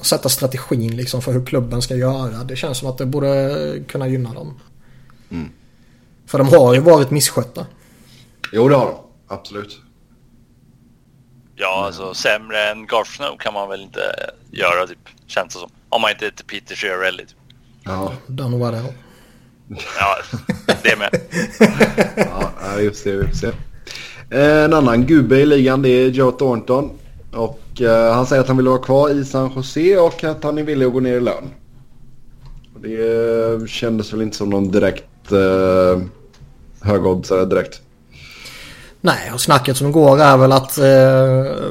sätta 0.02 0.30
strategin 0.30 0.96
liksom 0.96 1.22
för 1.22 1.34
hur 1.34 1.46
klubben 1.46 1.82
ska 1.82 1.96
göra. 1.96 2.44
Det 2.44 2.56
känns 2.56 2.78
som 2.78 2.90
att 2.90 2.98
det 2.98 3.06
borde 3.06 3.84
kunna 3.88 4.08
gynna 4.08 4.34
dem. 4.34 4.60
Mm. 5.32 5.50
För 6.26 6.38
de 6.38 6.48
har 6.48 6.74
ju 6.74 6.80
varit 6.80 7.12
misskötta. 7.12 7.66
Jo, 8.52 8.70
det 8.70 8.76
har 8.76 8.86
de. 8.86 8.96
Absolut. 9.28 9.82
Ja, 11.56 11.86
alltså 11.86 12.14
sämre 12.14 12.70
än 12.72 12.88
Garth 12.88 13.12
Snow 13.12 13.38
kan 13.38 13.54
man 13.54 13.70
väl 13.70 13.82
inte 13.82 14.00
göra 14.52 14.88
typ. 14.88 15.10
Känns 15.28 15.54
det 15.54 15.60
som. 15.60 15.70
Om 15.90 16.02
man 16.02 16.12
inte 16.12 16.26
heter 16.26 16.44
Peter 16.44 16.76
Chiarelli. 16.76 17.26
Typ. 17.26 17.38
Ja, 17.84 18.14
Done 18.28 18.58
what. 18.58 18.76
Ja, 20.00 20.18
det 20.84 20.96
med. 21.00 21.22
ja 22.64 22.82
just 22.82 23.04
det. 23.04 23.10
Just 23.10 23.42
det. 23.42 23.54
Eh, 24.30 24.64
En 24.64 24.74
annan 24.74 25.06
gubbe 25.06 25.38
i 25.40 25.46
ligan 25.46 25.82
det 25.82 25.90
är 25.90 26.08
Joe 26.10 26.32
Thornton. 26.32 26.90
Och 27.34 27.82
eh, 27.82 28.14
han 28.14 28.26
säger 28.26 28.42
att 28.42 28.48
han 28.48 28.58
vill 28.58 28.68
vara 28.68 28.78
kvar 28.78 29.10
i 29.10 29.26
San 29.26 29.52
Jose 29.56 29.98
och 29.98 30.24
att 30.24 30.44
han 30.44 30.58
är 30.58 30.64
villig 30.64 30.86
att 30.86 30.94
gå 30.94 31.00
ner 31.00 31.14
i 31.18 31.20
lön. 31.20 31.50
Och 32.76 32.82
det 32.82 33.62
eh, 33.62 33.66
kändes 33.66 34.14
väl 34.14 34.22
inte 34.22 34.38
som 34.38 34.50
någon 34.50 34.72
direkt 34.72 35.32
eh, 35.32 36.02
högoddsare 36.82 37.46
direkt. 37.46 37.82
Nej, 39.02 39.32
och 39.34 39.42
snacket 39.42 39.78
som 39.78 39.92
går 39.92 40.20
är 40.22 40.38
väl 40.38 40.52
att 40.52 40.78
eh, 40.78 41.70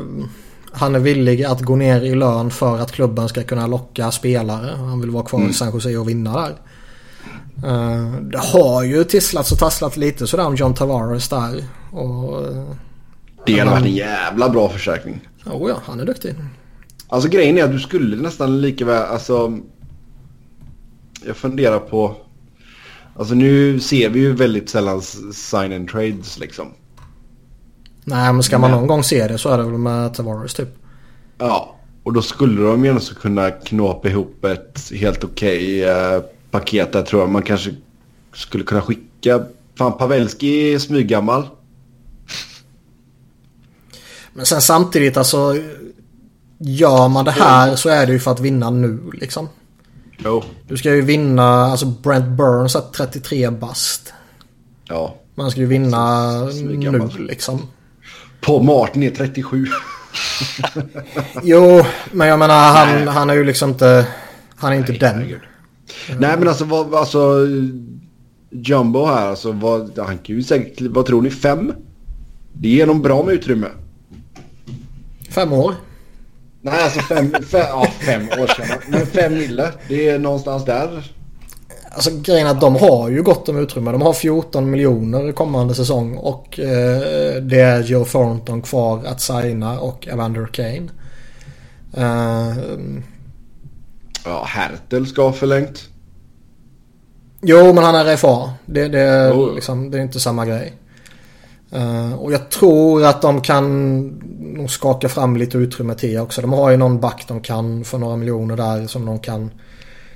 han 0.73 0.95
är 0.95 0.99
villig 0.99 1.45
att 1.45 1.61
gå 1.61 1.77
ner 1.77 2.01
i 2.01 2.14
lön 2.14 2.51
för 2.51 2.79
att 2.79 2.93
klubben 2.93 3.29
ska 3.29 3.43
kunna 3.43 3.67
locka 3.67 4.11
spelare. 4.11 4.71
Han 4.77 5.01
vill 5.01 5.11
vara 5.11 5.25
kvar 5.25 5.38
Mm. 5.38 5.51
i 5.51 5.55
San 5.55 5.73
Jose 5.73 5.97
och 5.97 6.09
vinna 6.09 6.33
där. 6.40 6.55
Eh, 7.69 8.12
det 8.21 8.38
har 8.38 8.83
ju 8.83 9.05
tisslats 9.05 9.53
och 9.53 9.59
tasslat 9.59 9.97
lite 9.97 10.27
sådär 10.27 10.47
om 10.47 10.55
John 10.57 10.75
Tavares 10.75 11.29
där. 11.29 11.64
Och, 11.94 12.46
eh, 12.46 12.64
Det 13.46 13.59
hade 13.59 13.70
varit 13.70 13.85
en 13.85 13.94
jävla 13.94 14.48
bra 14.48 14.68
försäkring. 14.68 15.28
oh 15.46 15.70
ja, 15.70 15.76
han 15.85 16.00
är 16.00 16.04
duktig. 16.04 16.35
Alltså 17.09 17.28
grejen 17.28 17.59
är 17.59 17.64
att 17.64 17.72
du 17.72 17.78
skulle 17.78 18.16
nästan 18.16 18.61
lika 18.61 18.85
väl, 18.85 19.02
alltså. 19.02 19.59
Jag 21.26 21.37
funderar 21.37 21.78
på. 21.78 22.16
Alltså 23.16 23.35
nu 23.35 23.80
ser 23.80 24.09
vi 24.09 24.20
ju 24.20 24.33
väldigt 24.33 24.68
sällan 24.68 25.02
sign 25.33 25.72
and 25.72 25.88
trades 25.88 26.38
liksom. 26.38 26.66
Nej, 28.04 28.33
men 28.33 28.42
ska 28.42 28.59
man 28.59 28.70
Men- 28.70 28.78
någon 28.80 28.88
gång 28.88 29.02
se 29.02 29.28
det 29.28 29.38
så 29.38 29.48
är 29.48 29.59
det 29.59 29.64
väl 29.64 29.78
med 29.78 30.14
Tavares 30.14 30.54
typ. 30.54 30.68
Ja, 31.38 31.76
och 32.02 32.12
då 32.12 32.22
skulle 32.22 32.62
de 32.62 32.85
ju 32.85 32.88
ändå 32.90 33.00
så 33.00 33.14
kunna 33.14 33.50
knåpa 33.50 34.09
ihop 34.09 34.44
ett 34.44 34.90
helt 34.94 35.24
okej 35.24 35.85
eh, 35.85 36.20
paket 36.50 36.92
där 36.92 37.02
tror 37.02 37.22
jag. 37.22 37.30
Man 37.30 37.42
kanske 37.42 37.70
skulle 38.35 38.64
kunna 38.64 38.80
skicka... 38.83 39.44
Fan, 39.78 39.92
Pavelski 39.98 40.74
är 40.74 40.78
smyggammal. 40.78 41.48
Men 44.35 44.47
sen 44.47 44.61
samtidigt 44.61 45.16
alltså. 45.16 45.57
Gör 46.59 47.09
man 47.09 47.25
det 47.25 47.31
här 47.31 47.77
så 47.77 47.88
är 47.88 48.07
det 48.07 48.12
ju 48.12 48.18
för 48.18 48.31
att 48.31 48.40
vinna 48.40 48.70
nu 48.70 49.11
liksom. 49.14 49.49
Jo. 50.18 50.42
Du 50.68 50.77
ska 50.77 50.94
ju 50.94 51.01
vinna, 51.01 51.44
alltså 51.44 51.87
Brent 51.87 52.29
Burns 52.29 52.77
är 52.77 52.81
33 52.81 53.51
bast. 53.51 54.12
Ja. 54.88 55.14
Man 55.35 55.51
ska 55.51 55.61
ju 55.61 55.66
vinna 55.66 56.31
nu 56.44 57.09
liksom. 57.18 57.62
Paul 58.40 58.62
Martin 58.62 59.03
är 59.03 59.11
37. 59.11 59.66
Jo, 61.42 61.85
men 62.12 62.29
jag 62.29 62.38
menar 62.38 62.73
han, 62.73 62.88
Nej. 62.88 63.07
han 63.07 63.31
är 63.31 63.35
ju 63.35 63.44
liksom 63.44 63.70
inte... 63.70 64.07
Han 64.57 64.73
är 64.73 64.77
inte 64.77 64.92
Nej, 64.92 64.99
den. 65.01 65.14
herregud. 65.14 65.40
Nej 66.18 66.38
men 66.38 66.49
alltså 66.49 66.64
vad, 66.64 66.94
alltså 66.94 67.47
Jumbo 68.51 69.05
här 69.05 69.27
alltså 69.27 69.53
vad, 69.53 69.99
han 69.99 70.18
kan 70.18 70.37
ju 70.37 70.42
säkert, 70.42 70.81
vad 70.81 71.07
tror 71.07 71.23
ni, 71.23 71.31
fem? 71.31 71.73
Det 72.53 72.68
ger 72.68 72.87
dem 72.87 73.03
bra 73.03 73.23
med 73.23 73.35
utrymme. 73.35 73.66
Fem 75.35 75.53
år. 75.53 75.75
Nej 76.61 76.83
alltså 76.83 77.01
fem, 77.01 77.35
fem, 77.51 77.66
ja, 77.68 77.87
fem 78.01 78.29
år 78.29 78.47
sedan. 78.47 78.79
Men 78.88 79.07
fem 79.07 79.35
mille, 79.35 79.73
det 79.88 80.09
är 80.09 80.18
någonstans 80.18 80.64
där. 80.64 81.12
Alltså 81.90 82.11
grejen 82.23 82.47
är 82.47 82.51
att 82.51 82.61
de 82.61 82.77
har 82.77 83.09
ju 83.09 83.23
gott 83.23 83.49
om 83.49 83.59
utrymme. 83.59 83.92
De 83.92 84.03
har 84.03 84.12
14 84.12 84.70
miljoner 84.70 85.33
kommande 85.33 85.75
säsong 85.75 86.16
och 86.16 86.61
eh, 86.61 87.42
det 87.42 87.61
är 87.61 87.83
Joe 87.83 88.05
Thornton 88.05 88.62
kvar 88.62 89.05
att 89.07 89.20
signa 89.20 89.81
och 89.81 90.09
Evander 90.09 90.47
Kane. 90.47 90.88
Eh, 91.97 92.57
Ja, 94.25 94.44
Hertel 94.49 95.07
ska 95.07 95.23
ha 95.23 95.33
förlängt. 95.33 95.88
jo, 97.42 97.73
men 97.73 97.85
han 97.85 97.94
är 97.94 98.14
RFA. 98.16 98.53
Det, 98.66 98.88
det, 98.88 99.33
jo. 99.35 99.55
liksom, 99.55 99.90
det 99.90 99.99
är 99.99 100.03
inte 100.03 100.20
samma 100.20 100.47
grej. 100.47 100.73
Eh, 101.75 102.15
och 102.15 102.33
jag 102.33 102.51
tror 102.51 103.05
att 103.05 103.23
de 103.23 103.41
kan 103.41 104.03
nog 104.57 104.71
skaka 104.71 105.09
fram 105.09 105.37
lite 105.37 105.59
utrymme 105.59 105.95
till 105.95 106.19
också. 106.19 106.41
De 106.41 106.53
har 106.53 106.71
ju 106.71 106.77
någon 106.77 107.01
back 107.01 107.25
de 107.29 107.41
kan 107.41 107.85
för 107.85 107.99
några 107.99 108.17
miljoner 108.17 108.57
där 108.57 108.87
som 108.87 109.07
de 109.07 109.19
kan 109.19 109.51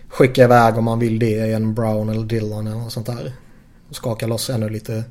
skicka 0.09 0.45
iväg 0.45 0.79
om 0.79 0.85
man 0.85 0.99
vill 0.99 1.19
det 1.19 1.27
i 1.27 1.53
en 1.53 1.75
Brown 1.75 2.09
eller 2.09 2.25
Dillon 2.25 2.67
eller 2.67 2.79
något 2.79 2.93
sånt 2.93 3.07
där. 3.07 3.33
Och 3.89 3.97
skaka 3.97 4.27
loss 4.27 4.51
ännu 4.51 4.69
lite, 4.69 5.05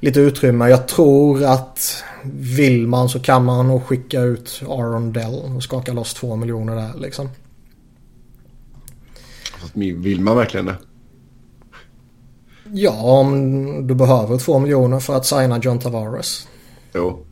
lite 0.00 0.20
utrymme. 0.20 0.68
Jag 0.68 0.88
tror 0.88 1.44
att 1.44 2.04
vill 2.32 2.86
man 2.86 3.08
så 3.08 3.20
kan 3.20 3.44
man 3.44 3.68
nog 3.68 3.82
skicka 3.82 4.20
ut 4.20 4.62
Aaron 4.68 5.12
Dell 5.12 5.42
och 5.56 5.62
skaka 5.62 5.92
loss 5.92 6.14
två 6.14 6.36
miljoner 6.36 6.76
där 6.76 6.92
liksom. 6.98 7.28
Vill 9.74 10.20
man 10.20 10.36
verkligen 10.36 10.66
det? 10.66 10.76
Ja, 12.72 12.92
om 13.20 13.86
du 13.86 13.94
behöver 13.94 14.38
två 14.38 14.58
miljoner 14.58 15.00
för 15.00 15.14
att 15.16 15.26
signa 15.26 15.58
John 15.58 15.78
Tavares. 15.78 16.48
Jo. 16.94 17.24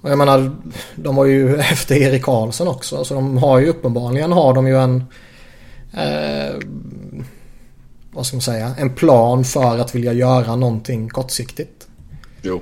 Och 0.00 0.10
jag 0.10 0.18
menar, 0.18 0.56
de 0.96 1.16
var 1.16 1.24
ju 1.24 1.56
efter 1.58 1.94
Erik 1.94 2.22
Karlsson 2.22 2.68
också. 2.68 3.04
Så 3.04 3.14
de 3.14 3.36
har 3.38 3.58
ju 3.60 3.66
uppenbarligen 3.66 4.32
har 4.32 4.54
de 4.54 4.66
ju 4.66 4.76
en... 4.78 5.04
Eh, 5.92 6.54
vad 8.12 8.26
ska 8.26 8.36
man 8.36 8.42
säga? 8.42 8.74
En 8.78 8.90
plan 8.90 9.44
för 9.44 9.78
att 9.78 9.94
vilja 9.94 10.12
göra 10.12 10.56
någonting 10.56 11.08
kortsiktigt. 11.08 11.88
Jo. 12.42 12.60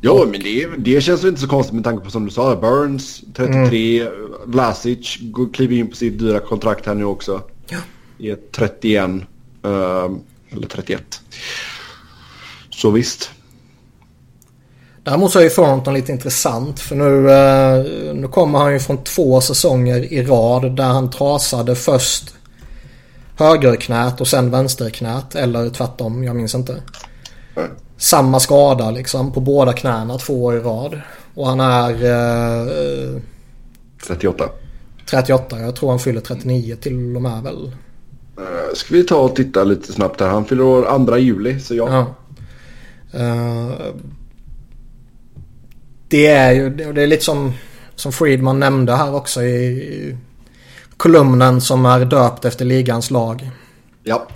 Jo, 0.00 0.24
men 0.30 0.40
det, 0.40 0.66
det 0.78 1.00
känns 1.00 1.22
väl 1.22 1.28
inte 1.28 1.40
så 1.40 1.48
konstigt 1.48 1.74
med 1.74 1.84
tanke 1.84 2.04
på 2.04 2.10
som 2.10 2.24
du 2.24 2.30
sa. 2.30 2.56
Burns, 2.56 3.22
33. 3.34 4.08
Vlasic 4.46 5.18
går- 5.20 5.52
kliver 5.52 5.76
in 5.76 5.88
på 5.90 5.96
sitt 5.96 6.18
dyra 6.18 6.40
kontrakt 6.40 6.86
här 6.86 6.94
nu 6.94 7.04
också. 7.04 7.42
Ja. 7.68 7.78
Är 8.22 8.36
31. 8.52 9.10
ehm, 9.62 10.20
eller 10.50 10.68
31. 10.68 11.20
Så 12.70 12.90
visst. 12.90 13.30
Däremot 15.04 15.32
så 15.32 15.38
är 15.38 15.42
ju 15.42 15.50
Thornton 15.50 15.94
lite 15.94 16.12
intressant 16.12 16.80
för 16.80 16.96
nu, 16.96 17.30
eh, 17.30 18.14
nu 18.14 18.28
kommer 18.28 18.58
han 18.58 18.72
ju 18.72 18.78
från 18.78 19.04
två 19.04 19.40
säsonger 19.40 20.12
i 20.12 20.22
rad 20.22 20.76
där 20.76 20.84
han 20.84 21.10
trasade 21.10 21.74
först 21.74 22.34
högerknät 23.36 24.20
och 24.20 24.28
sen 24.28 24.50
vänsterknät 24.50 25.34
eller 25.34 25.70
tvärtom, 25.70 26.24
jag 26.24 26.36
minns 26.36 26.54
inte. 26.54 26.82
Samma 27.96 28.40
skada 28.40 28.90
liksom 28.90 29.32
på 29.32 29.40
båda 29.40 29.72
knäna 29.72 30.18
två 30.18 30.44
år 30.44 30.56
i 30.56 30.60
rad. 30.60 31.00
Och 31.34 31.46
han 31.46 31.60
är 31.60 31.90
eh, 31.90 33.20
38. 34.06 34.44
38, 35.10 35.60
jag 35.60 35.76
tror 35.76 35.90
han 35.90 35.98
fyller 35.98 36.20
39 36.20 36.76
till 36.76 37.16
och 37.16 37.22
med 37.22 37.42
väl. 37.42 37.72
Uh, 38.38 38.74
ska 38.74 38.94
vi 38.94 39.04
ta 39.04 39.16
och 39.16 39.36
titta 39.36 39.64
lite 39.64 39.92
snabbt 39.92 40.20
här. 40.20 40.28
Han 40.28 40.44
fyller 40.44 40.64
år 40.64 41.06
2 41.06 41.16
juli, 41.16 41.60
så 41.60 41.74
ja. 41.74 41.88
Ja. 41.90 42.14
Eh, 43.12 43.70
det 46.08 46.26
är 46.26 46.52
ju 46.52 46.70
det 46.70 47.02
är 47.02 47.06
lite 47.06 47.24
som, 47.24 47.52
som 47.94 48.12
Friedman 48.12 48.60
nämnde 48.60 48.96
här 48.96 49.14
också 49.14 49.42
i, 49.42 49.66
i 49.66 50.16
kolumnen 50.96 51.60
som 51.60 51.86
är 51.86 52.04
döpt 52.04 52.44
efter 52.44 52.64
ligans 52.64 53.10
lag. 53.10 53.50
Ja. 54.02 54.26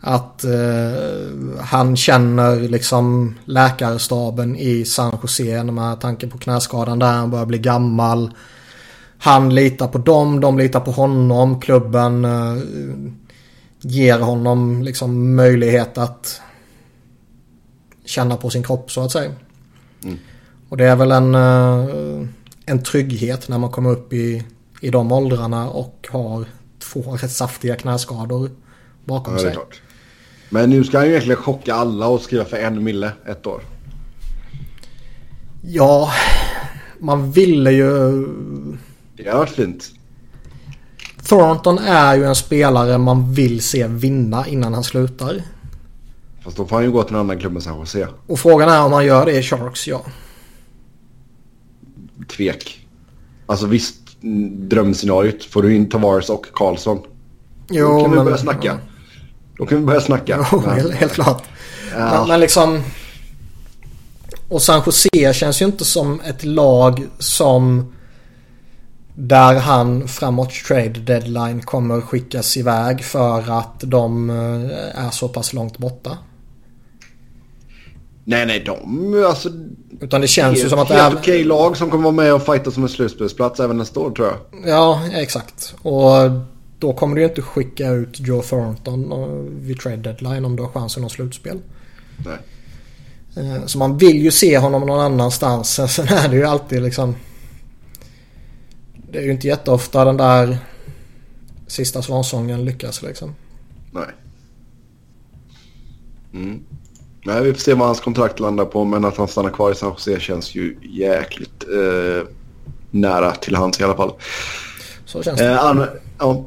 Att 0.00 0.44
eh, 0.44 1.60
han 1.60 1.96
känner 1.96 2.56
liksom 2.56 3.34
läkarstaben 3.44 4.56
i 4.56 4.84
San 4.84 5.18
Jose 5.22 5.64
med 5.64 6.00
tanke 6.00 6.26
på 6.26 6.38
knäskadan 6.38 6.98
där. 6.98 7.12
Han 7.12 7.30
börjar 7.30 7.46
bli 7.46 7.58
gammal. 7.58 8.30
Han 9.18 9.54
litar 9.54 9.88
på 9.88 9.98
dem, 9.98 10.40
de 10.40 10.58
litar 10.58 10.80
på 10.80 10.90
honom. 10.90 11.60
Klubben 11.60 12.24
eh, 12.24 12.56
ger 13.80 14.18
honom 14.18 14.82
liksom 14.82 15.36
möjlighet 15.36 15.98
att 15.98 16.40
känna 18.04 18.36
på 18.36 18.50
sin 18.50 18.62
kropp 18.62 18.90
så 18.90 19.00
att 19.00 19.12
säga. 19.12 19.32
Mm. 20.04 20.18
Och 20.68 20.76
det 20.76 20.84
är 20.84 20.96
väl 20.96 21.12
en, 21.12 21.34
eh, 21.34 22.28
en 22.66 22.82
trygghet 22.82 23.48
när 23.48 23.58
man 23.58 23.70
kommer 23.70 23.90
upp 23.90 24.12
i, 24.12 24.44
i 24.80 24.90
de 24.90 25.12
åldrarna 25.12 25.70
och 25.70 26.08
har 26.10 26.44
två 26.78 27.02
rätt 27.02 27.32
saftiga 27.32 27.76
knäskador 27.76 28.50
bakom 29.04 29.34
Ja, 29.34 29.40
sig. 29.40 29.56
Men 30.50 30.70
nu 30.70 30.84
ska 30.84 30.98
han 30.98 31.06
ju 31.06 31.12
egentligen 31.12 31.42
chocka 31.42 31.74
alla 31.74 32.08
och 32.08 32.20
skriva 32.20 32.44
för 32.44 32.56
en 32.56 32.84
mille 32.84 33.12
ett 33.26 33.46
år. 33.46 33.62
Ja, 35.62 36.12
man 36.98 37.32
ville 37.32 37.72
ju... 37.72 37.88
Det 39.16 39.28
har 39.30 39.38
varit 39.38 39.50
fint. 39.50 39.90
Thornton 41.28 41.78
är 41.78 42.14
ju 42.16 42.24
en 42.24 42.34
spelare 42.34 42.98
man 42.98 43.32
vill 43.32 43.62
se 43.62 43.86
vinna 43.86 44.46
innan 44.46 44.74
han 44.74 44.84
slutar. 44.84 45.42
Fast 46.44 46.56
då 46.56 46.66
får 46.66 46.76
han 46.76 46.84
ju 46.84 46.90
gå 46.90 47.02
till 47.02 47.14
en 47.14 47.20
annan 47.20 47.38
klubb 47.40 47.56
än 47.56 47.62
San 47.62 47.78
Jose. 47.78 48.08
Och 48.26 48.38
frågan 48.40 48.68
är 48.68 48.82
om 48.84 48.92
han 48.92 49.06
gör 49.06 49.26
det 49.26 49.32
i 49.32 49.42
Sharks, 49.42 49.88
ja. 49.88 50.02
Tvek. 52.36 52.86
Alltså 53.46 53.66
visst, 53.66 53.96
drömscenariot. 54.68 55.44
Får 55.44 55.62
du 55.62 55.74
in 55.76 55.88
Tavares 55.90 56.30
och 56.30 56.46
Karlsson. 56.52 56.98
Jo, 57.70 57.88
Då 57.88 58.00
kan 58.02 58.10
vi 58.10 58.16
men- 58.16 58.24
börja 58.24 58.38
snacka. 58.38 58.78
Då 59.58 59.66
kan 59.66 59.78
vi 59.80 59.84
börja 59.86 60.00
snacka. 60.00 60.46
Jo, 60.52 60.60
Men- 60.66 60.74
helt, 60.74 60.94
helt 60.94 61.12
klart. 61.12 61.42
Ja. 61.92 61.98
Men, 61.98 62.28
men 62.28 62.40
liksom... 62.40 62.82
Och 64.48 64.62
San 64.62 64.82
Jose 64.86 65.32
känns 65.34 65.62
ju 65.62 65.66
inte 65.66 65.84
som 65.84 66.20
ett 66.20 66.44
lag 66.44 67.06
som... 67.18 67.92
Där 69.20 69.54
han 69.54 70.08
framåt 70.08 70.50
trade 70.68 70.88
deadline 70.88 71.62
kommer 71.62 72.00
skickas 72.00 72.56
iväg 72.56 73.04
för 73.04 73.58
att 73.58 73.80
de 73.80 74.30
eh, 74.30 75.04
är 75.06 75.10
så 75.10 75.28
pass 75.28 75.52
långt 75.52 75.78
borta. 75.78 76.18
Nej, 78.24 78.46
nej, 78.46 78.60
de... 78.64 79.24
Alltså, 79.28 79.48
Utan 80.00 80.20
det 80.20 80.28
känns 80.28 80.64
ju 80.64 80.68
som 80.68 80.78
att 80.78 80.88
det 80.88 80.94
helt 80.94 81.14
är... 81.14 81.18
okej 81.18 81.44
lag 81.44 81.76
som 81.76 81.90
kommer 81.90 82.04
vara 82.04 82.14
med 82.14 82.34
och 82.34 82.42
fighta 82.42 82.70
som 82.70 82.82
en 82.82 82.88
slutspelsplats 82.88 83.60
även 83.60 83.76
nästa 83.76 84.00
år 84.00 84.10
tror 84.10 84.28
jag. 84.28 84.36
Ja, 84.68 85.02
exakt. 85.12 85.74
Och 85.82 86.12
då 86.78 86.92
kommer 86.92 87.14
du 87.14 87.22
ju 87.22 87.28
inte 87.28 87.42
skicka 87.42 87.88
ut 87.88 88.20
Joe 88.20 88.42
Thornton 88.42 89.12
vid 89.60 89.80
trade 89.80 89.96
deadline 89.96 90.44
om 90.44 90.56
du 90.56 90.62
har 90.62 90.70
chansen 90.70 91.04
att 91.04 91.12
slutspel. 91.12 91.58
Nej. 92.26 92.38
Eh, 93.36 93.66
Så 93.66 93.78
man 93.78 93.98
vill 93.98 94.22
ju 94.22 94.30
se 94.30 94.58
honom 94.58 94.86
någon 94.86 95.00
annanstans. 95.00 95.74
Sen 95.94 96.08
är 96.08 96.28
det 96.28 96.36
ju 96.36 96.44
alltid 96.44 96.82
liksom... 96.82 97.14
Det 99.10 99.18
är 99.18 99.22
ju 99.22 99.30
inte 99.30 99.46
jätteofta 99.46 100.04
den 100.04 100.16
där 100.16 100.58
sista 101.66 102.02
svansången 102.02 102.64
lyckas 102.64 103.02
liksom. 103.02 103.34
Nej. 103.90 104.08
Mm. 106.32 106.60
Nej, 107.24 107.42
vi 107.42 107.52
får 107.52 107.60
se 107.60 107.74
vad 107.74 107.86
hans 107.86 108.00
kontrakt 108.00 108.40
landar 108.40 108.64
på. 108.64 108.84
Men 108.84 109.04
att 109.04 109.16
han 109.16 109.28
stannar 109.28 109.50
kvar 109.50 109.72
i 109.72 109.74
San 109.74 109.90
Jose 109.90 110.20
känns 110.20 110.54
ju 110.54 110.76
jäkligt 110.82 111.64
eh, 111.64 112.28
nära 112.90 113.30
till 113.30 113.56
hans 113.56 113.80
i 113.80 113.84
alla 113.84 113.96
fall. 113.96 114.12
Så 115.04 115.22
känns 115.22 115.38
det. 115.38 115.52
Eh, 115.52 115.64
Anna, 115.64 115.88
ja. 116.18 116.44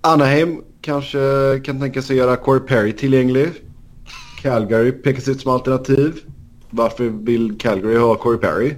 Anaheim 0.00 0.62
kanske 0.80 1.18
kan 1.64 1.80
tänka 1.80 2.02
sig 2.02 2.16
göra 2.16 2.36
Corey 2.36 2.60
Perry 2.60 2.92
tillgänglig. 2.92 3.48
Calgary 4.42 4.92
pekas 4.92 5.28
ut 5.28 5.40
som 5.40 5.52
alternativ. 5.52 6.20
Varför 6.70 7.04
vill 7.04 7.58
Calgary 7.58 7.96
ha 7.96 8.14
Corey 8.14 8.38
Perry? 8.38 8.74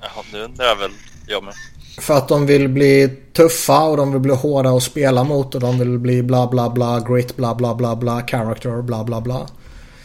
Jaha, 0.00 0.24
det 0.32 0.44
undrar 0.44 0.76
väl 0.76 0.90
jag 1.26 1.44
med. 1.44 1.54
För 2.00 2.14
att 2.16 2.28
de 2.28 2.46
vill 2.46 2.68
bli 2.68 3.10
tuffa 3.32 3.82
och 3.84 3.96
de 3.96 4.12
vill 4.12 4.20
bli 4.20 4.34
hårda 4.34 4.70
att 4.70 4.82
spela 4.82 5.24
mot 5.24 5.54
och 5.54 5.60
de 5.60 5.78
vill 5.78 5.98
bli 5.98 6.22
bla 6.22 6.46
bla 6.46 6.70
bla 6.70 7.00
grit 7.00 7.36
bla 7.36 7.54
bla 7.54 7.74
bla 7.74 7.96
bla 7.96 8.22
character 8.26 8.82
bla 8.82 9.04
bla 9.04 9.20
bla. 9.20 9.46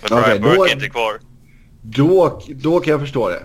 Men 0.09 0.41
Burke 0.41 0.55
då- 0.55 0.65
är 0.65 0.71
inte 0.73 0.89
kvar. 0.89 1.13
Då, 1.81 2.41
då 2.49 2.79
kan 2.79 2.91
jag 2.91 2.99
förstå 2.99 3.29
det. 3.29 3.43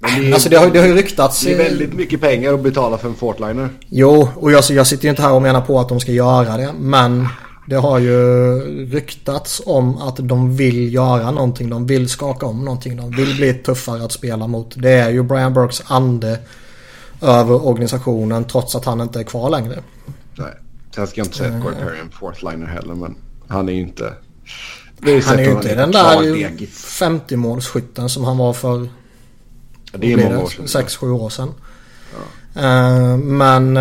Men 0.00 0.20
det 0.22 0.28
är, 0.28 0.32
Alltså 0.34 0.48
det 0.48 0.56
har, 0.56 0.70
det 0.70 0.78
har 0.78 0.86
ju 0.86 0.94
ryktats. 0.94 1.40
det 1.40 1.52
är 1.54 1.58
väldigt 1.58 1.92
mycket 1.94 2.20
pengar 2.20 2.52
att 2.54 2.60
betala 2.62 2.98
för 2.98 3.08
en 3.08 3.14
Fortliner. 3.14 3.68
Jo, 3.88 4.28
och 4.36 4.52
jag, 4.52 4.64
jag 4.70 4.86
sitter 4.86 5.04
ju 5.04 5.10
inte 5.10 5.22
här 5.22 5.32
och 5.32 5.42
menar 5.42 5.60
på 5.60 5.80
att 5.80 5.88
de 5.88 6.00
ska 6.00 6.12
göra 6.12 6.56
det. 6.56 6.72
Men 6.78 7.28
det 7.68 7.76
har 7.76 7.98
ju 7.98 8.58
ryktats 8.86 9.62
om 9.66 9.98
att 9.98 10.16
de 10.16 10.56
vill 10.56 10.94
göra 10.94 11.30
någonting. 11.30 11.70
De 11.70 11.86
vill 11.86 12.08
skaka 12.08 12.46
om 12.46 12.64
någonting. 12.64 12.96
De 12.96 13.10
vill 13.10 13.36
bli 13.36 13.54
tuffare 13.54 14.04
att 14.04 14.12
spela 14.12 14.46
mot. 14.46 14.74
Det 14.76 14.90
är 14.90 15.10
ju 15.10 15.22
Brian 15.22 15.54
Burks 15.54 15.82
ande 15.86 16.38
över 17.22 17.66
organisationen 17.66 18.44
trots 18.44 18.74
att 18.74 18.84
han 18.84 19.00
inte 19.00 19.20
är 19.20 19.24
kvar 19.24 19.50
längre. 19.50 19.82
Nej. 20.34 20.52
Sen 20.94 21.06
ska 21.06 21.20
jag 21.20 21.26
inte 21.26 21.36
säga 21.36 21.56
att 21.56 21.62
Corey 21.62 21.76
Perry 21.76 21.98
är 21.98 22.02
en 22.02 22.10
Fortliner 22.10 22.66
heller 22.66 22.94
men 22.94 23.16
han 23.48 23.68
är 23.68 23.72
ju 23.72 23.80
inte... 23.80 24.12
Han 25.00 25.38
är 25.38 25.44
ju 25.44 25.50
inte 25.50 25.74
den 25.74 25.92
där 25.92 26.22
degis. 26.22 27.00
50-målsskytten 27.00 28.08
som 28.08 28.24
han 28.24 28.38
var 28.38 28.52
för 28.52 28.88
Det 29.92 30.12
är 30.12 30.16
många 30.16 30.42
år 30.42 30.48
sedan. 30.48 30.66
6-7 30.66 31.10
år 31.10 31.30
sedan. 31.30 31.54
Eh, 32.54 33.16
men... 33.16 33.76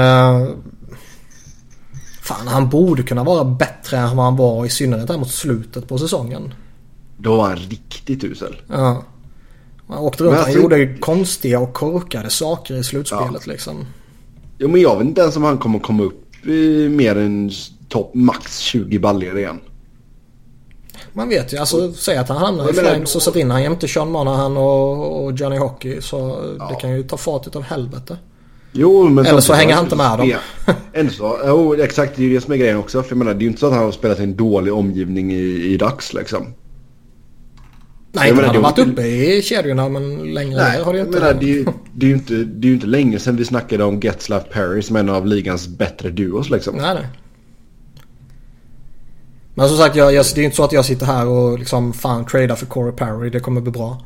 eh, 2.29 2.35
fan, 2.35 2.47
han 2.47 2.69
borde 2.69 3.03
kunna 3.03 3.23
vara 3.23 3.43
bättre 3.43 3.97
än 3.97 4.15
vad 4.17 4.25
han 4.25 4.35
var 4.35 4.65
i 4.65 4.69
synnerhet 4.69 5.09
här 5.09 5.17
mot 5.17 5.31
slutet 5.31 5.87
på 5.87 5.97
säsongen. 5.97 6.53
Då 7.17 7.35
var 7.35 7.47
han 7.47 7.57
riktigt 7.57 8.23
usel. 8.23 8.55
Ja. 8.69 9.03
Han 9.87 9.97
åkte 9.97 10.23
runt. 10.23 10.31
Men 10.31 10.39
Han 10.39 10.45
alltså- 10.47 10.61
gjorde 10.61 10.77
ju 10.77 10.97
konstiga 10.97 11.59
och 11.59 11.73
korkade 11.73 12.29
saker 12.29 12.75
i 12.75 12.83
slutspelet 12.83 13.47
liksom. 13.47 13.85
Jo 14.57 14.67
men 14.69 14.81
jag 14.81 14.97
vet 14.97 15.07
inte 15.07 15.21
ens 15.21 15.35
om 15.35 15.43
han 15.43 15.57
kommer 15.57 15.79
komma 15.79 16.03
upp 16.03 16.45
i 16.45 16.89
mer 16.89 17.15
än 17.17 17.51
topp 17.89 18.11
max 18.13 18.57
20 18.59 18.99
baljor 18.99 19.37
igen. 19.37 19.59
Man 21.13 21.29
vet 21.29 21.53
ju. 21.53 21.57
Alltså 21.57 21.93
säg 21.93 22.17
att 22.17 22.29
han 22.29 22.37
hamnar 22.37 22.69
i 22.69 22.73
Flames 22.73 23.15
och 23.15 23.21
så 23.21 23.33
in 23.39 23.51
han 23.51 23.63
jämte 23.63 23.87
Sean 23.87 24.11
Monahan 24.11 24.57
och, 24.57 25.23
och 25.25 25.31
Johnny 25.33 25.57
Hockey. 25.57 26.01
Så 26.01 26.41
det 26.41 26.55
Ja. 26.59 26.79
kan 26.79 26.91
ju 26.91 27.03
ta 27.03 27.17
fart 27.17 27.47
utav 27.47 27.61
helvete. 27.63 28.17
Jo 28.79 29.09
men... 29.09 29.25
Eller 29.25 29.39
så 29.39 29.53
hänger 29.53 29.75
han 29.75 29.83
inte 29.83 29.95
med 29.95 30.17
dem. 30.19 30.33
Ändå 30.93 31.11
så. 31.13 31.37
Jo 31.45 31.73
exakt 31.75 32.15
det 32.15 32.21
är 32.21 32.27
ju 32.27 32.33
det 32.35 32.41
som 32.41 32.53
är 32.53 32.57
grejen 32.57 32.77
också. 32.77 33.03
För 33.03 33.11
jag 33.11 33.17
menar 33.17 33.33
det 33.33 33.37
är 33.39 33.41
ju 33.41 33.47
inte 33.47 33.59
så 33.59 33.67
att 33.67 33.73
han 33.73 33.83
har 33.83 33.91
spelat 33.91 34.19
i 34.19 34.23
en 34.23 34.35
dålig 34.35 34.73
omgivning 34.73 35.31
i, 35.33 35.65
i 35.73 35.77
dags 35.77 36.13
liksom. 36.13 36.43
Nej, 36.43 36.53
Jag 38.13 38.27
inte 38.27 38.35
menar, 38.41 38.53
han 38.53 38.63
har 38.63 38.71
varit 38.71 38.87
uppe 38.87 39.01
i 39.01 39.41
kedjorna 39.41 39.89
men 39.89 40.33
längre 40.33 40.57
Nej, 40.61 40.77
ner 40.77 40.85
har 40.85 40.93
det 40.93 40.99
jag 40.99 41.07
inte. 41.07 41.19
menar, 41.19 41.33
det, 41.33 41.45
är 41.45 41.53
ju, 41.53 41.65
det, 41.93 42.05
är 42.05 42.09
ju 42.09 42.15
inte, 42.15 42.33
det 42.33 42.67
är 42.67 42.69
ju 42.69 42.75
inte 42.75 42.87
länge 42.87 43.19
sedan 43.19 43.35
vi 43.35 43.45
snackade 43.45 43.83
om 43.83 43.99
Getzlaff 43.99 44.43
Perry 44.51 44.81
som 44.81 44.95
en 44.95 45.09
av 45.09 45.25
ligans 45.25 45.67
bättre 45.67 46.09
duos 46.09 46.49
liksom. 46.49 46.75
Nej, 46.75 46.93
nej. 46.95 47.07
Men 49.53 49.67
som 49.69 49.77
sagt, 49.77 49.95
jag, 49.95 50.13
jag, 50.13 50.25
det 50.25 50.37
är 50.37 50.39
ju 50.39 50.43
inte 50.45 50.55
så 50.57 50.63
att 50.63 50.71
jag 50.71 50.85
sitter 50.85 51.05
här 51.05 51.27
och 51.27 51.59
liksom 51.59 51.93
fan 51.93 52.25
tradar 52.25 52.55
för 52.55 52.65
Corey 52.65 52.91
Perry. 52.91 53.29
Det 53.29 53.39
kommer 53.39 53.61
bli 53.61 53.71
bra. 53.71 54.05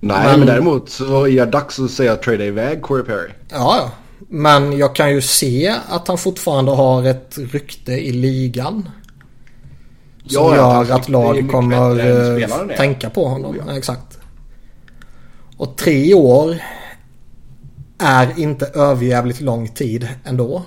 Nej, 0.00 0.26
Men- 0.26 0.38
men, 0.38 0.48
däremot 0.48 0.88
så 0.90 1.26
är 1.26 1.44
det 1.44 1.50
dags 1.50 1.78
att 1.80 1.90
säga 1.90 2.12
att 2.12 2.22
trada 2.22 2.44
iväg 2.44 2.82
Corey 2.82 3.04
Perry. 3.04 3.30
Ja, 3.50 3.76
ja. 3.82 3.90
Men 4.28 4.78
jag 4.78 4.94
kan 4.94 5.10
ju 5.10 5.20
se 5.20 5.74
att 5.88 6.08
han 6.08 6.18
fortfarande 6.18 6.72
har 6.72 7.04
ett 7.04 7.38
rykte 7.38 7.92
i 7.92 8.12
ligan. 8.12 8.88
Som 10.26 10.44
Ja, 10.44 10.56
gör 10.56 10.92
att 10.92 11.08
lag 11.08 11.48
kommer 11.50 12.40
eh, 12.40 12.76
tänka 12.76 13.10
på 13.10 13.28
honom. 13.28 13.50
Oh, 13.50 13.64
ja. 13.66 13.76
Exakt. 13.76 14.18
Och 15.56 15.76
tre 15.76 16.14
år 16.14 16.56
är 17.98 18.38
inte 18.38 18.66
överjävligt 18.66 19.40
lång 19.40 19.68
tid 19.68 20.08
ändå. 20.24 20.62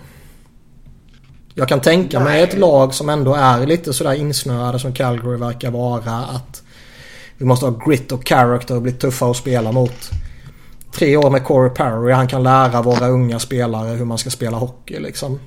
Jag 1.53 1.67
kan 1.67 1.81
tänka 1.81 2.19
mig 2.19 2.33
Nej. 2.33 2.43
ett 2.43 2.59
lag 2.59 2.93
som 2.93 3.09
ändå 3.09 3.33
är 3.35 3.65
lite 3.65 3.93
sådär 3.93 4.13
insnöade 4.13 4.79
som 4.79 4.93
Calgary 4.93 5.37
verkar 5.37 5.71
vara. 5.71 6.15
Att 6.15 6.63
vi 7.37 7.45
måste 7.45 7.65
ha 7.65 7.85
grit 7.85 8.11
och 8.11 8.27
character 8.27 8.75
och 8.75 8.81
bli 8.81 8.91
tuffa 8.91 9.25
att 9.25 9.37
spela 9.37 9.71
mot. 9.71 10.09
Tre 10.91 11.17
år 11.17 11.29
med 11.29 11.43
Corey 11.43 11.69
Perry. 11.69 12.11
Han 12.11 12.27
kan 12.27 12.43
lära 12.43 12.81
våra 12.81 13.07
unga 13.07 13.39
spelare 13.39 13.89
hur 13.89 14.05
man 14.05 14.17
ska 14.17 14.29
spela 14.29 14.57
hockey 14.57 14.99
liksom. 14.99 15.39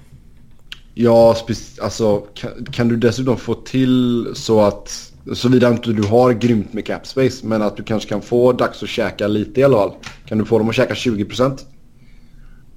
Ja, 0.95 1.37
alltså 1.83 2.19
kan, 2.35 2.65
kan 2.65 2.89
du 2.89 2.97
dessutom 2.97 3.37
få 3.37 3.55
till 3.55 4.29
så 4.35 4.61
att 4.61 5.13
såvida 5.35 5.71
inte 5.71 5.91
du 5.91 6.03
har 6.03 6.33
grymt 6.33 6.73
med 6.73 6.87
cap 6.87 7.07
space 7.07 7.47
men 7.47 7.63
att 7.63 7.77
du 7.77 7.83
kanske 7.83 8.09
kan 8.09 8.23
få 8.23 8.53
dags 8.53 8.83
att 8.83 8.89
käka 8.89 9.27
lite 9.27 9.61
i 9.61 9.65
alla 9.65 9.77
fall. 9.77 9.93
Kan 10.27 10.39
du 10.39 10.45
få 10.45 10.59
dem 10.59 10.69
att 10.69 10.75
käka 10.75 10.95
20%? 10.95 11.59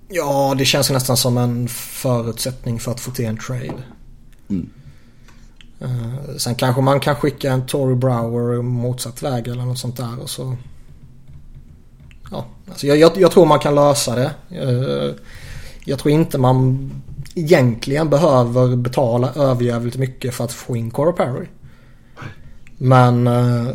Ja, 0.10 0.56
det 0.58 0.66
känns 0.66 0.90
nästan 0.90 1.18
som 1.18 1.38
en 1.38 1.68
förutsättning 1.68 2.80
för 2.80 2.92
att 2.92 3.00
få 3.00 3.12
till 3.12 3.26
en 3.26 3.38
trade. 3.38 3.84
Mm. 4.50 4.70
Eh, 5.80 6.36
sen 6.38 6.56
kanske 6.56 6.82
man 6.82 7.00
kan 7.00 7.16
skicka 7.16 7.52
en 7.52 7.66
Tory 7.66 7.96
Brower 7.96 8.62
motsatt 8.62 9.24
väg 9.24 9.48
eller 9.48 9.66
något 9.66 9.80
sånt 9.80 9.98
där 9.98 10.22
och 10.22 10.30
så... 10.30 10.56
Ja, 12.32 12.46
alltså 12.70 12.88
jag, 12.88 12.98
jag, 12.98 13.12
jag 13.18 13.32
tror 13.32 13.46
man 13.46 13.60
kan 13.60 13.76
lösa 13.76 14.16
det. 14.16 14.32
Eh, 14.50 15.16
jag 15.86 16.00
tror 16.00 16.12
inte 16.14 16.38
man 16.38 16.92
egentligen 17.36 18.10
behöver 18.10 18.76
betala 18.76 19.34
överjävligt 19.36 19.98
mycket 19.98 20.34
för 20.34 20.44
att 20.44 20.54
få 20.54 20.78
in 20.78 20.92
Cora 20.92 21.12
Perry. 21.12 21.46
Men... 22.78 23.28
eh, 23.28 23.68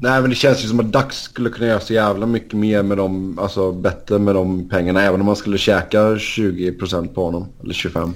Nej 0.00 0.20
men 0.20 0.30
det 0.30 0.36
känns 0.36 0.64
ju 0.64 0.68
som 0.68 0.80
att 0.80 0.92
Dax 0.92 1.16
skulle 1.22 1.50
kunna 1.50 1.66
göra 1.66 1.80
så 1.80 1.92
jävla 1.92 2.26
mycket 2.26 2.52
mer 2.52 2.82
med 2.82 2.98
dem, 2.98 3.38
alltså 3.42 3.72
bättre 3.72 4.18
med 4.18 4.34
de 4.34 4.68
pengarna 4.68 5.02
även 5.02 5.20
om 5.20 5.26
man 5.26 5.36
skulle 5.36 5.58
käka 5.58 5.98
20% 6.14 7.14
på 7.14 7.24
honom. 7.24 7.46
Eller 7.62 7.74
25%. 7.74 8.12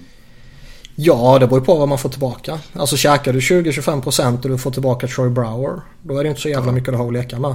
Ja, 0.97 1.39
det 1.39 1.47
beror 1.47 1.61
ju 1.61 1.65
på 1.65 1.75
vad 1.75 1.89
man 1.89 1.99
får 1.99 2.09
tillbaka. 2.09 2.59
Alltså 2.73 2.97
käkar 2.97 3.33
du 3.33 3.39
20-25% 3.39 4.43
och 4.43 4.49
du 4.51 4.59
får 4.59 4.71
tillbaka 4.71 5.07
Troy 5.07 5.31
Brower. 5.31 5.81
Då 6.03 6.19
är 6.19 6.23
det 6.23 6.29
inte 6.29 6.41
så 6.41 6.49
jävla 6.49 6.73
mycket 6.73 6.93
du 6.93 6.97
har 6.99 7.07
att 7.07 7.13
leka 7.13 7.39
med. 7.39 7.55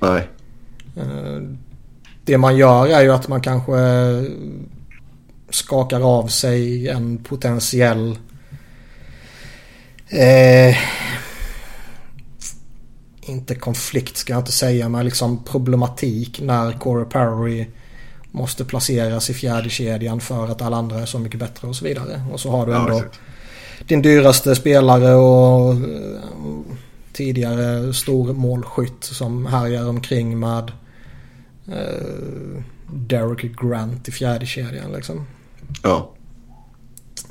Nej. 0.00 0.28
Eh, 0.96 1.42
Det 2.24 2.38
man 2.38 2.56
gör 2.56 2.86
är 2.86 3.02
ju 3.02 3.12
att 3.12 3.28
man 3.28 3.40
kanske 3.40 3.76
skakar 5.50 6.00
av 6.00 6.26
sig 6.26 6.88
en 6.88 7.18
potentiell 7.18 8.18
eh, 10.08 10.76
inte 13.20 13.54
konflikt 13.54 14.16
ska 14.16 14.32
jag 14.32 14.40
inte 14.40 14.52
säga 14.52 14.88
men 14.88 15.04
liksom 15.04 15.44
problematik 15.44 16.40
när 16.40 16.72
Corey 16.72 17.04
Perry 17.04 17.66
måste 18.30 18.64
placeras 18.64 19.30
i 19.30 19.34
fjärde 19.34 19.70
kedjan 19.70 20.20
för 20.20 20.48
att 20.48 20.62
alla 20.62 20.76
andra 20.76 21.00
är 21.00 21.06
så 21.06 21.18
mycket 21.18 21.40
bättre 21.40 21.68
och 21.68 21.76
så 21.76 21.84
vidare. 21.84 22.22
Och 22.32 22.40
så 22.40 22.50
har 22.50 22.66
du 22.66 22.74
ändå 22.74 23.02
din 23.88 24.02
dyraste 24.02 24.54
spelare 24.56 25.14
och 25.14 25.72
eh, 25.74 26.20
tidigare 27.12 27.94
stor 27.94 28.32
målskytt 28.32 29.04
som 29.04 29.46
härjar 29.46 29.88
omkring 29.88 30.38
med 30.38 30.72
Uh, 31.68 32.62
Derek 32.92 33.60
Grant 33.60 34.08
i 34.08 34.12
fjärde 34.12 34.46
kedjan 34.46 34.92
liksom. 34.92 35.26
Ja. 35.82 36.10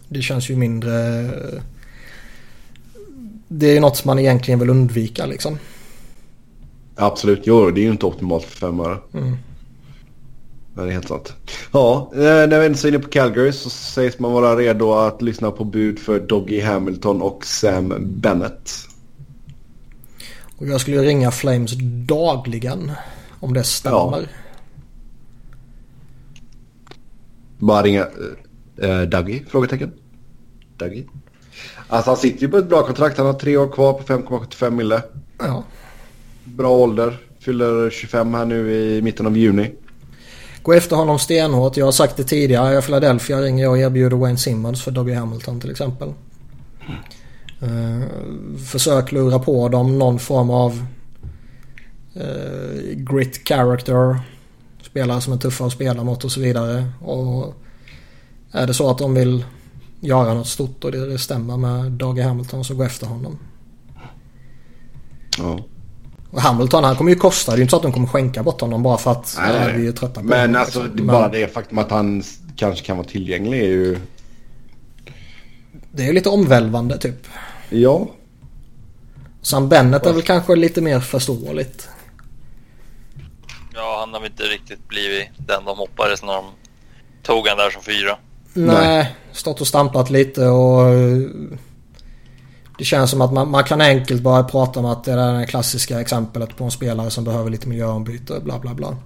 Det 0.09 0.21
känns 0.21 0.49
ju 0.49 0.55
mindre... 0.55 0.91
Det 3.47 3.67
är 3.67 3.73
ju 3.73 3.79
något 3.79 3.97
som 3.97 4.07
man 4.07 4.19
egentligen 4.19 4.59
vill 4.59 4.69
undvika 4.69 5.25
liksom. 5.25 5.57
Absolut, 6.95 7.41
jo 7.43 7.71
det 7.71 7.81
är 7.81 7.83
ju 7.83 7.91
inte 7.91 8.05
optimalt 8.05 8.43
för 8.43 8.57
fem 8.57 8.79
öre. 8.79 8.97
Mm. 9.13 9.37
Det 10.75 10.81
är 10.81 10.89
helt 10.89 11.07
sant. 11.07 11.33
Ja, 11.71 12.11
eh, 12.13 12.19
när 12.19 12.59
vi 12.59 12.65
är 12.65 12.87
inne 12.87 12.99
på 12.99 13.09
Calgary 13.09 13.51
så 13.51 13.69
sägs 13.69 14.19
man 14.19 14.31
vara 14.31 14.55
redo 14.55 14.93
att 14.93 15.21
lyssna 15.21 15.51
på 15.51 15.63
bud 15.63 15.99
för 15.99 16.19
Doggy 16.19 16.61
Hamilton 16.61 17.21
och 17.21 17.45
Sam 17.45 17.93
Bennett. 17.99 18.71
Och 20.57 20.67
jag 20.67 20.81
skulle 20.81 21.01
ringa 21.01 21.31
Flames 21.31 21.71
dagligen 22.07 22.91
om 23.39 23.53
det 23.53 23.63
stämmer. 23.63 24.21
Ja. 24.21 24.23
Bara 27.57 27.83
ringa 27.83 28.07
äh, 28.81 29.01
Dougie? 29.01 29.45
Frågetecken. 29.49 29.93
Dougie. 30.77 31.05
Alltså 31.87 32.09
han 32.09 32.17
sitter 32.17 32.41
ju 32.41 32.47
på 32.47 32.57
ett 32.57 32.69
bra 32.69 32.83
kontrakt. 32.83 33.17
Han 33.17 33.25
har 33.25 33.33
tre 33.33 33.57
år 33.57 33.67
kvar 33.67 33.93
på 33.93 34.03
5,75 34.03 34.69
mille. 34.69 35.01
Ja. 35.39 35.63
Bra 36.43 36.69
ålder. 36.69 37.17
Fyller 37.39 37.89
25 37.89 38.33
här 38.33 38.45
nu 38.45 38.71
i 38.73 39.01
mitten 39.01 39.25
av 39.25 39.37
juni. 39.37 39.71
Gå 40.61 40.73
efter 40.73 40.95
honom 40.95 41.19
stenhårt. 41.19 41.77
Jag 41.77 41.85
har 41.85 41.91
sagt 41.91 42.17
det 42.17 42.23
tidigare. 42.23 42.67
Jag 42.67 42.77
är 42.77 42.81
Philadelphia 42.81 43.41
ringer 43.41 43.63
jag 43.63 43.71
och 43.71 43.77
erbjuder 43.77 44.17
Wayne 44.17 44.37
Simmons 44.37 44.83
för 44.83 44.91
Dougie 44.91 45.15
Hamilton 45.15 45.59
till 45.59 45.71
exempel. 45.71 46.13
Uh, 47.63 48.03
försök 48.65 49.11
lura 49.11 49.39
på 49.39 49.69
dem 49.69 49.99
någon 49.99 50.19
form 50.19 50.49
av 50.49 50.85
grit 52.93 53.47
character. 53.47 54.19
Spelare 54.83 55.21
som 55.21 55.33
är 55.33 55.37
tuffa 55.37 55.65
att 55.65 55.71
spela 55.71 56.03
mot 56.03 56.23
och 56.23 56.31
så 56.31 56.39
vidare. 56.39 56.87
Och 57.01 57.53
är 58.51 58.67
det 58.67 58.73
så 58.73 58.89
att 58.89 58.97
de 58.97 59.13
vill 59.13 59.45
göra 59.99 60.33
något 60.33 60.47
stort 60.47 60.83
och 60.83 60.91
det 60.91 61.17
stämmer 61.17 61.57
med 61.57 61.91
Dougie 61.91 62.23
Hamilton 62.23 62.65
så 62.65 62.75
gå 62.75 62.83
efter 62.83 63.07
honom. 63.07 63.39
Ja. 65.37 65.59
Och 66.31 66.41
Hamilton 66.41 66.83
han 66.83 66.95
kommer 66.95 67.11
ju 67.11 67.17
kosta. 67.17 67.51
Det 67.51 67.55
är 67.55 67.57
ju 67.57 67.61
inte 67.61 67.71
så 67.71 67.77
att 67.77 67.83
de 67.83 67.91
kommer 67.91 68.07
skänka 68.07 68.43
bort 68.43 68.61
honom 68.61 68.83
bara 68.83 68.97
för 68.97 69.11
att 69.11 69.37
nej, 69.39 69.59
nej. 69.59 69.81
vi 69.81 69.87
är 69.87 69.91
trötta 69.91 70.21
på 70.21 70.27
Men 70.27 70.39
honom, 70.39 70.55
alltså 70.55 70.83
liksom. 70.83 70.97
det 70.97 71.03
är 71.03 71.13
bara 71.13 71.29
det 71.29 71.53
faktum 71.53 71.77
att 71.77 71.91
han 71.91 72.23
kanske 72.55 72.85
kan 72.85 72.97
vara 72.97 73.07
tillgänglig 73.07 73.59
är 73.59 73.67
ju... 73.67 73.97
Det 75.91 76.03
är 76.03 76.07
ju 76.07 76.13
lite 76.13 76.29
omvälvande 76.29 76.97
typ. 76.97 77.27
Ja. 77.69 78.07
Sam 79.41 79.69
Bennett 79.69 80.05
är 80.05 80.13
väl 80.13 80.21
kanske 80.21 80.55
lite 80.55 80.81
mer 80.81 80.99
förståeligt. 80.99 81.89
Ja, 83.75 83.97
han 83.99 84.13
har 84.13 84.19
väl 84.21 84.31
inte 84.31 84.43
riktigt 84.43 84.87
blivit 84.87 85.27
den 85.37 85.65
de 85.65 85.77
hoppades 85.77 86.23
när 86.23 86.33
de 86.33 86.45
tog 87.23 87.47
han 87.47 87.57
där 87.57 87.69
som 87.69 87.81
fyra. 87.81 88.17
Nej, 88.53 89.15
stått 89.31 89.61
och 89.61 89.67
stampat 89.67 90.09
lite 90.09 90.47
och 90.47 90.85
det 92.77 92.83
känns 92.83 93.11
som 93.11 93.21
att 93.21 93.33
man, 93.33 93.51
man 93.51 93.63
kan 93.63 93.81
enkelt 93.81 94.21
bara 94.21 94.43
prata 94.43 94.79
om 94.79 94.85
att 94.85 95.03
det 95.03 95.11
är 95.11 95.39
det 95.39 95.45
klassiska 95.45 96.01
exemplet 96.01 96.57
på 96.57 96.63
en 96.63 96.71
spelare 96.71 97.09
som 97.09 97.23
behöver 97.23 97.49
lite 97.49 97.67
miljöombyte 97.67 98.39
bla 98.39 98.59
bla 98.59 98.73
bla. 98.73 98.97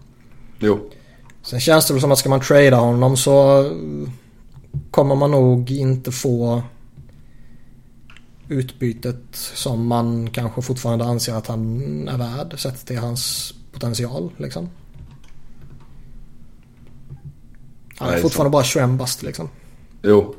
Jo. 0.60 0.90
Sen 1.42 1.60
känns 1.60 1.88
det 1.88 1.94
väl 1.94 2.02
som 2.02 2.12
att 2.12 2.20
ska 2.20 2.30
man 2.30 2.42
trada 2.42 2.78
honom 2.78 3.18
så 3.18 3.66
kommer 4.92 5.16
man 5.16 5.32
nog 5.32 5.72
inte 5.72 6.12
få 6.12 6.64
utbytet 8.48 9.24
som 9.34 9.88
man 9.88 10.30
kanske 10.30 10.62
fortfarande 10.62 11.06
anser 11.06 11.34
att 11.34 11.48
han 11.48 12.08
är 12.08 12.18
värd 12.18 12.60
sett 12.60 12.86
till 12.86 12.98
hans 12.98 13.54
potential 13.80 14.32
liksom. 14.38 14.70
Han 17.98 18.08
är, 18.08 18.13
Nej, 18.13 18.22
fortfarande 18.22 18.50
bara 18.50 18.63
21 18.63 18.89
bast 18.89 19.22
liksom. 19.22 19.50
Jo. 20.02 20.36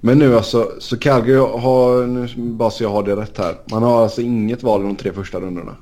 Men 0.00 0.18
nu 0.18 0.36
alltså, 0.36 0.72
så 0.78 0.96
Calgary 0.96 1.38
har, 1.38 2.06
nu 2.06 2.28
bara 2.36 2.70
så 2.70 2.82
jag 2.82 2.90
har 2.90 3.02
det 3.02 3.16
rätt 3.16 3.38
här. 3.38 3.56
Man 3.70 3.82
har 3.82 4.02
alltså 4.02 4.20
inget 4.20 4.62
val 4.62 4.80
i 4.80 4.84
de 4.84 4.96
tre 4.96 5.12
första 5.12 5.40
rundorna. 5.40 5.76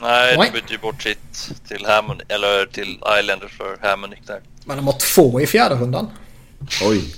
Nej, 0.00 0.36
de 0.36 0.50
bytte 0.52 0.72
ju 0.72 0.78
bort 0.78 1.02
sitt 1.02 1.52
till 1.68 1.86
Hammond, 1.86 2.22
eller 2.28 2.66
till 2.66 2.98
Islanders 3.20 3.56
för 3.56 3.88
Hammonick 3.88 4.26
där. 4.26 4.40
Men 4.64 4.76
de 4.76 4.86
har 4.86 5.14
två 5.14 5.40
i 5.40 5.46
fjärde 5.46 5.74
rundan. 5.74 6.08
Oj. 6.88 7.14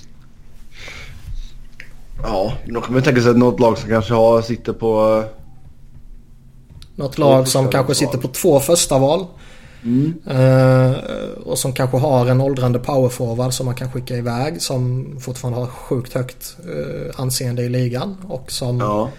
Ja, 2.22 2.52
då 2.66 2.80
kan 2.80 2.92
man 2.92 3.02
tänka 3.02 3.20
sig 3.20 3.30
att 3.30 3.36
något 3.36 3.60
lag 3.60 3.78
som 3.78 3.88
kanske 3.88 4.14
har, 4.14 4.42
sitter 4.42 4.72
på... 4.72 5.24
Något 6.96 7.18
lag 7.18 7.48
som 7.48 7.68
kanske 7.70 7.94
sitter 7.94 8.18
på 8.18 8.28
två 8.28 8.60
första 8.60 8.98
val. 8.98 9.26
Mm. 9.84 10.14
Eh, 10.26 10.96
och 11.44 11.58
som 11.58 11.72
kanske 11.72 11.96
har 11.96 12.26
en 12.26 12.40
åldrande 12.40 12.78
powerforward 12.78 13.52
som 13.54 13.66
man 13.66 13.74
kan 13.74 13.92
skicka 13.92 14.16
iväg. 14.16 14.62
Som 14.62 15.14
fortfarande 15.20 15.60
har 15.60 15.66
sjukt 15.66 16.12
högt 16.14 16.56
uh, 16.68 17.10
anseende 17.20 17.62
i 17.62 17.68
ligan. 17.68 18.16
Och 18.28 18.52
som 18.52 18.78
Ja. 18.78 19.10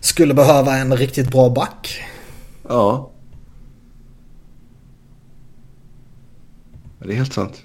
skulle 0.00 0.34
behöva 0.34 0.76
en 0.76 0.96
riktigt 0.96 1.30
bra 1.30 1.48
back. 1.50 2.00
Ja. 2.68 3.10
Ja, 6.98 7.06
Det 7.06 7.12
är 7.12 7.16
helt 7.16 7.32
sant. 7.32 7.62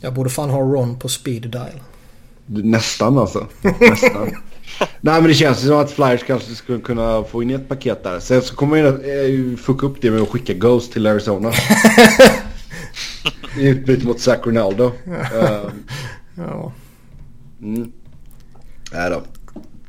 Jag 0.00 0.14
borde 0.14 0.30
fan 0.30 0.50
ha 0.50 0.60
Ron 0.60 0.98
på 0.98 1.08
speed 1.08 1.50
dial. 1.50 1.80
Nästan 2.46 3.18
alltså. 3.18 3.46
Nästan. 3.80 4.30
Nej 5.00 5.20
men 5.20 5.24
det 5.24 5.34
känns 5.34 5.64
ju 5.64 5.68
som 5.68 5.76
att 5.78 5.90
Flyers 5.90 6.24
kanske 6.26 6.54
skulle 6.54 6.80
kunna 6.80 7.24
få 7.24 7.42
in 7.42 7.50
ett 7.50 7.68
paket 7.68 8.04
där. 8.04 8.20
Sen 8.20 8.42
så 8.42 8.54
kommer 8.54 8.82
man 8.82 9.56
fucka 9.56 9.86
upp 9.86 9.96
det 10.00 10.10
med 10.10 10.22
att 10.22 10.28
skicka 10.28 10.52
Ghost 10.52 10.92
till 10.92 11.06
Arizona. 11.06 11.52
I 13.58 13.68
utbyte 13.68 14.06
mot 14.06 14.20
Zach 14.20 14.38
Ronaldo. 14.46 14.92
Ehm, 15.06 15.70
Ja. 16.36 16.72
mm. 17.62 17.92
Nej 18.92 19.10
då. 19.10 19.22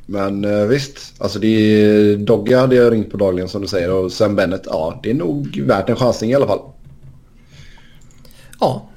Men 0.06 0.46
eh, 0.46 0.66
visst, 0.66 1.22
alltså 1.22 1.40
det 1.40 1.48
är 1.48 2.18
Dogge 2.18 2.58
hade 2.58 2.76
jag 2.76 2.94
ringt 2.94 3.12
på 3.12 3.18
dagligen 3.18 3.50
som 3.50 3.62
du 3.62 3.68
säger 3.68 3.92
och 3.92 4.12
Sam 4.12 4.36
Bennett, 4.36 4.64
ja 4.66 5.00
det 5.04 5.10
är 5.10 5.14
nog 5.14 5.62
värt 5.68 5.90
en 5.90 5.96
chansning 5.96 6.32
i 6.32 6.36
alla 6.36 6.48
fall. 6.48 6.60
ja. 8.60 8.89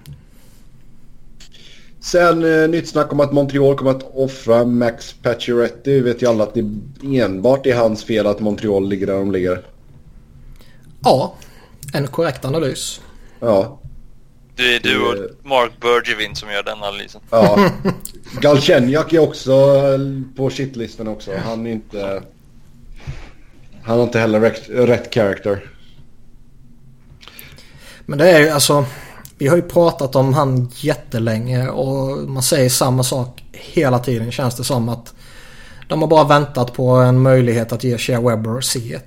Sen 2.02 2.62
eh, 2.62 2.68
nytt 2.68 2.88
snack 2.88 3.12
om 3.12 3.20
att 3.20 3.32
Montreal 3.32 3.74
kommer 3.76 3.90
att 3.90 4.10
offra 4.14 4.64
Max 4.64 5.12
Pacioretty. 5.22 5.90
Vi 5.92 6.00
vet 6.00 6.22
ju 6.22 6.26
alla 6.28 6.44
att 6.44 6.54
det 6.54 6.64
enbart 7.20 7.66
är 7.66 7.74
hans 7.76 8.04
fel 8.04 8.26
att 8.26 8.40
Montreal 8.40 8.88
ligger 8.88 9.06
där 9.06 9.14
de 9.14 9.32
ligger. 9.32 9.62
Ja. 11.04 11.34
En 11.94 12.06
korrekt 12.06 12.44
analys. 12.44 13.00
Ja, 13.40 13.80
Det 14.56 14.76
är 14.76 14.80
du 14.80 14.88
Det- 14.98 14.98
och 15.00 15.46
Mark 15.46 15.72
Bergevin 15.80 16.36
som 16.36 16.50
gör 16.50 16.62
den 16.62 16.82
analysen. 16.82 17.20
ja. 17.30 17.70
Galchenyak 18.40 19.12
är 19.12 19.18
också 19.18 19.52
eh, 19.52 19.98
på 20.36 20.50
shitlistan 20.50 21.08
också. 21.08 21.32
Han 21.46 21.66
är 21.66 21.70
inte... 21.70 22.22
Han 23.82 23.96
har 23.96 24.04
inte 24.04 24.18
heller 24.18 24.40
rätt, 24.40 24.62
rätt 24.68 25.14
character. 25.14 25.64
Men 28.06 28.18
det 28.18 28.30
är 28.30 28.40
ju 28.40 28.48
alltså. 28.48 28.84
Vi 29.42 29.48
har 29.48 29.56
ju 29.56 29.62
pratat 29.62 30.16
om 30.16 30.34
han 30.34 30.70
jättelänge 30.74 31.68
och 31.68 32.28
man 32.30 32.42
säger 32.42 32.68
samma 32.68 33.02
sak 33.02 33.44
hela 33.52 33.98
tiden 33.98 34.32
känns 34.32 34.56
det 34.56 34.64
som 34.64 34.88
att 34.88 35.14
de 35.88 36.02
har 36.02 36.08
bara 36.08 36.24
väntat 36.24 36.72
på 36.72 36.88
en 36.90 37.22
möjlighet 37.22 37.72
att 37.72 37.84
ge 37.84 37.98
Shea 37.98 38.20
Webber 38.20 38.50
C1. 38.50 39.00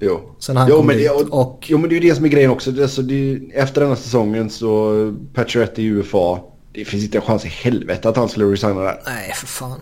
Jo. 0.00 0.20
Sen 0.38 0.56
han 0.56 0.68
jo, 0.70 0.76
kom 0.76 0.86
men 0.86 0.96
det, 0.96 1.02
dit 1.02 1.10
och, 1.10 1.40
och- 1.40 1.64
jo 1.68 1.78
men 1.78 1.90
det 1.90 1.96
är 1.96 2.00
ju 2.00 2.08
det 2.08 2.14
som 2.14 2.24
är 2.24 2.28
grejen 2.28 2.50
också. 2.50 2.70
Det, 2.70 2.88
så 2.88 3.02
det, 3.02 3.40
efter 3.54 3.80
den 3.80 3.90
här 3.90 3.96
säsongen 3.96 4.50
så 4.50 4.92
Pacioretty 5.34 5.82
i 5.82 5.86
UFA. 5.86 6.38
Det 6.72 6.84
finns 6.84 7.04
inte 7.04 7.18
en 7.18 7.22
chans 7.24 7.44
i 7.44 7.48
helvete 7.48 8.08
att 8.08 8.16
han 8.16 8.28
skulle 8.28 8.44
resigna 8.44 8.80
där. 8.80 9.02
Nej 9.06 9.32
för 9.34 9.46
fan. 9.46 9.80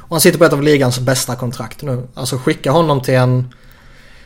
Och 0.00 0.10
han 0.10 0.20
sitter 0.20 0.38
på 0.38 0.44
ett 0.44 0.52
av 0.52 0.62
ligans 0.62 0.98
bästa 0.98 1.36
kontrakt 1.36 1.82
nu. 1.82 2.08
Alltså 2.14 2.36
skicka 2.38 2.70
honom 2.70 3.02
till 3.02 3.14
en 3.14 3.54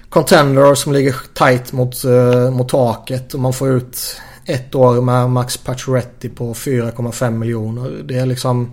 contender 0.09 0.75
som 0.75 0.93
ligger 0.93 1.17
tight 1.35 1.73
mot, 1.73 2.05
eh, 2.05 2.51
mot 2.51 2.69
taket 2.69 3.35
och 3.35 3.41
man 3.41 3.53
får 3.53 3.69
ut 3.69 4.17
ett 4.53 4.75
år 4.75 5.01
med 5.01 5.31
Max 5.31 5.57
Pacioretty 5.57 6.29
på 6.29 6.55
4,5 6.55 7.31
miljoner. 7.31 8.03
Det 8.05 8.19
är 8.19 8.27
liksom... 8.27 8.73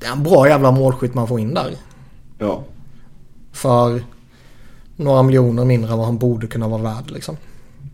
Det 0.00 0.06
är 0.06 0.12
en 0.12 0.22
bra 0.22 0.48
jävla 0.48 0.70
målskytt 0.70 1.14
man 1.14 1.28
får 1.28 1.40
in 1.40 1.54
där. 1.54 1.76
Ja. 2.38 2.64
För 3.52 4.02
några 4.96 5.22
miljoner 5.22 5.64
mindre 5.64 5.92
än 5.92 5.98
vad 5.98 6.06
han 6.06 6.18
borde 6.18 6.46
kunna 6.46 6.68
vara 6.68 6.82
värd 6.82 7.10
liksom. 7.10 7.36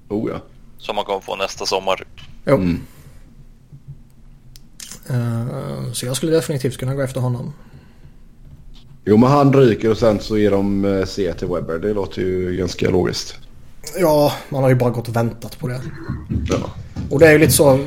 Oh 0.08 0.30
ja. 0.30 0.40
Som 0.78 0.96
man 0.96 1.04
kommer 1.04 1.20
få 1.20 1.36
nästa 1.36 1.66
sommar. 1.66 2.04
Jo. 2.44 2.54
Mm. 2.54 2.80
Eh, 5.10 5.92
så 5.92 6.06
jag 6.06 6.16
skulle 6.16 6.32
definitivt 6.32 6.78
kunna 6.78 6.94
gå 6.94 7.02
efter 7.02 7.20
honom. 7.20 7.52
Jo 9.04 9.16
men 9.16 9.30
han 9.30 9.52
ryker 9.52 9.90
och 9.90 9.98
sen 9.98 10.20
så 10.20 10.38
ger 10.38 10.50
de 10.50 10.84
eh, 10.84 11.04
C 11.04 11.34
till 11.38 11.48
Webber. 11.48 11.78
Det 11.78 11.94
låter 11.94 12.22
ju 12.22 12.56
ganska 12.56 12.90
logiskt. 12.90 13.38
Ja, 13.96 14.32
man 14.48 14.62
har 14.62 14.70
ju 14.70 14.74
bara 14.74 14.90
gått 14.90 15.08
och 15.08 15.16
väntat 15.16 15.58
på 15.58 15.68
det. 15.68 15.80
Ja. 16.48 16.56
Och 17.10 17.18
det 17.18 17.26
är 17.26 17.32
ju 17.32 17.38
lite 17.38 17.52
så. 17.52 17.78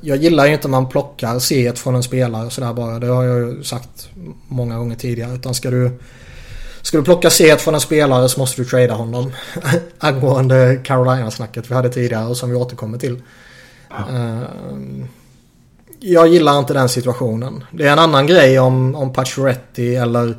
Jag 0.00 0.16
gillar 0.16 0.46
ju 0.46 0.52
inte 0.52 0.68
när 0.68 0.80
man 0.80 0.88
plockar 0.88 1.34
C1 1.34 1.74
från 1.74 1.94
en 1.94 2.02
spelare 2.02 2.50
sådär 2.50 2.72
bara. 2.72 2.98
Det 2.98 3.06
har 3.06 3.24
jag 3.24 3.38
ju 3.38 3.64
sagt 3.64 4.08
många 4.48 4.78
gånger 4.78 4.96
tidigare. 4.96 5.34
Utan 5.34 5.54
ska 5.54 5.70
du, 5.70 5.98
Ska 6.82 6.98
du 6.98 7.04
plocka 7.04 7.30
set 7.30 7.60
från 7.60 7.74
en 7.74 7.80
spelare 7.80 8.28
så 8.28 8.40
måste 8.40 8.62
du 8.62 8.68
trada 8.68 8.94
honom. 8.94 9.32
Angående 9.98 10.80
Carolina-snacket 10.84 11.70
vi 11.70 11.74
hade 11.74 11.88
tidigare 11.88 12.26
och 12.26 12.36
som 12.36 12.50
vi 12.50 12.56
återkommer 12.56 12.98
till. 12.98 13.22
Uh, 14.10 14.42
jag 16.00 16.28
gillar 16.28 16.58
inte 16.58 16.74
den 16.74 16.88
situationen. 16.88 17.64
Det 17.70 17.86
är 17.86 17.92
en 17.92 17.98
annan 17.98 18.26
grej 18.26 18.58
om, 18.58 18.94
om 18.94 19.12
Pacioretty 19.12 19.94
eller 19.94 20.36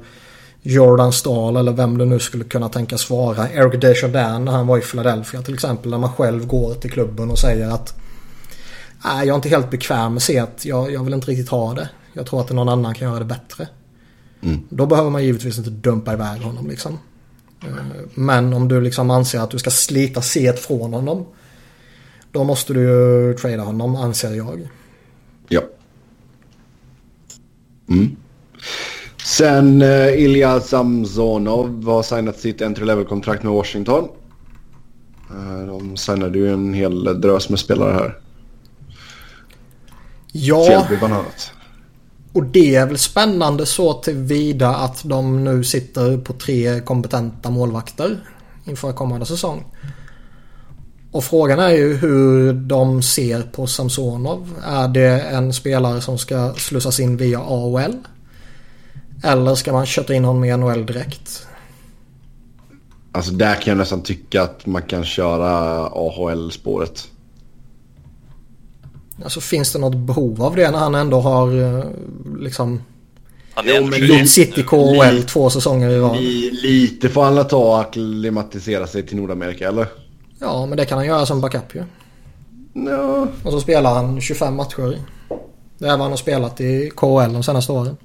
Jordan 0.62 1.14
Stahl 1.14 1.58
eller 1.58 1.72
vem 1.72 1.98
det 1.98 2.06
nu 2.06 2.20
skulle 2.20 2.44
kunna 2.44 2.70
tänkas 2.70 3.10
vara. 3.10 3.50
Eric 3.50 3.82
Desjardins 3.82 4.46
när 4.46 4.52
han 4.52 4.68
var 4.68 4.78
i 4.78 4.82
Philadelphia 4.82 5.42
till 5.42 5.54
exempel. 5.54 5.92
När 5.92 5.98
man 5.98 6.14
själv 6.14 6.48
går 6.48 6.74
till 6.74 6.92
klubben 6.92 7.32
och 7.32 7.40
säger 7.40 7.70
att 7.70 8.02
Nej, 9.04 9.28
jag 9.28 9.34
är 9.34 9.36
inte 9.36 9.50
helt 9.50 9.70
bekväm 9.70 10.14
med 10.14 10.22
set. 10.22 10.66
Jag, 10.66 10.92
jag 10.92 11.04
vill 11.04 11.14
inte 11.14 11.32
riktigt 11.32 11.50
ha 11.50 11.74
det. 11.74 11.90
Jag 12.14 12.26
tror 12.26 12.42
att 12.42 12.52
någon 12.52 12.70
annan 12.70 12.96
kan 12.96 13.08
göra 13.08 13.20
det 13.20 13.26
bättre. 13.26 13.68
Mm. 14.42 14.60
Då 14.70 14.86
behöver 14.86 15.10
man 15.10 15.24
givetvis 15.24 15.58
inte 15.58 15.70
dumpa 15.70 16.14
iväg 16.14 16.42
honom 16.42 16.68
liksom. 16.68 17.00
Eh, 17.64 17.76
men 18.14 18.54
om 18.54 18.68
du 18.68 18.82
liksom 18.82 19.10
anser 19.10 19.40
att 19.40 19.52
du 19.52 19.60
ska 19.60 19.70
slita 19.70 20.22
set 20.22 20.60
från 20.60 20.94
honom. 20.94 21.26
Då 22.32 22.44
måste 22.44 22.74
du 22.74 22.82
ju 22.82 23.34
trada 23.34 23.64
honom 23.64 23.96
anser 23.96 24.34
jag. 24.34 24.70
Ja. 25.48 25.62
Mm. 27.90 28.16
Sen 29.26 29.82
uh, 29.82 30.22
Ilja 30.22 30.60
Samsonov 30.60 31.86
har 31.86 32.04
signat 32.04 32.40
sitt 32.40 32.62
entry 32.62 32.86
level-kontrakt 32.86 33.44
med 33.44 33.54
Washington. 33.54 34.08
Uh, 35.32 35.68
de 35.68 35.98
signade 35.98 36.38
ju 36.38 36.54
en 36.54 36.74
hel 36.74 37.22
drös 37.22 37.50
med 37.50 37.60
spelare 37.60 37.94
här. 37.94 38.18
Ja. 40.32 40.66
Fjällby 40.66 40.98
bland 40.98 41.14
annat. 41.14 41.52
Och 42.34 42.44
det 42.44 42.76
är 42.76 42.86
väl 42.86 42.98
spännande 42.98 43.66
så 43.66 43.94
tillvida 43.94 44.76
att 44.76 45.02
de 45.04 45.44
nu 45.44 45.64
sitter 45.64 46.18
på 46.18 46.34
tre 46.34 46.80
kompetenta 46.80 47.50
målvakter 47.50 48.20
inför 48.66 48.94
kommande 48.94 49.26
säsong. 49.26 49.66
Och 51.12 51.24
frågan 51.24 51.60
är 51.60 51.70
ju 51.70 51.94
hur 51.94 52.54
de 52.54 53.02
ser 53.02 53.42
på 53.42 53.68
Samsonov. 53.68 54.62
Är 54.66 54.88
det 54.88 55.22
en 55.22 55.54
spelare 55.54 56.02
som 56.02 56.18
ska 56.18 56.54
slussas 56.54 57.00
in 57.00 57.18
via 57.18 57.40
AOL? 57.40 57.96
Eller 59.24 59.56
ska 59.56 59.74
man 59.74 59.86
köta 59.86 60.14
in 60.14 60.26
honom 60.26 60.44
i 60.44 60.58
NHL 60.58 60.86
direkt? 60.86 61.48
Alltså 63.12 63.32
där 63.32 63.56
kan 63.56 63.72
jag 63.72 63.78
nästan 63.78 64.04
tycka 64.04 64.42
att 64.42 64.66
man 64.66 64.82
kan 64.82 65.06
köra 65.06 65.50
AHL-spåret. 65.88 67.08
Alltså 69.24 69.42
finns 69.42 69.74
det 69.74 69.80
något 69.80 69.96
behov 69.96 70.44
av 70.44 70.56
det 70.56 70.72
när 70.72 70.80
han 70.80 70.96
ändå 70.96 71.20
har 71.20 71.62
eh, 71.62 71.86
liksom 72.40 72.82
han 73.54 73.68
är 73.68 74.00
jo, 74.00 74.18
gjort 74.18 74.30
City 74.30 74.64
KHL 74.64 75.24
två 75.24 75.50
säsonger 75.50 75.90
i 75.90 76.00
rad. 76.00 76.18
Lite 76.64 77.10
får 77.10 77.24
han 77.24 77.48
ta 77.48 77.58
och 77.58 77.82
acklimatisera 77.82 78.88
sig 78.88 79.08
till 79.08 79.18
Nordamerika 79.18 79.68
eller? 79.68 79.88
Ja 80.40 80.66
men 80.66 80.78
det 80.78 80.86
kan 80.86 80.98
han 80.98 81.08
göra 81.08 81.26
som 81.26 81.42
backup 81.42 81.76
ju. 81.76 81.84
Ja. 82.74 83.28
Och 83.44 83.52
så 83.52 83.62
spelar 83.62 83.94
han 83.94 84.22
25 84.22 84.56
matcher. 84.56 84.98
Det 85.78 85.86
är 85.86 85.92
vad 85.92 86.00
han 86.00 86.10
har 86.10 86.18
spelat 86.18 86.62
i 86.62 86.92
KHL 86.96 87.34
de 87.34 87.44
senaste 87.44 87.72
åren. 87.72 87.98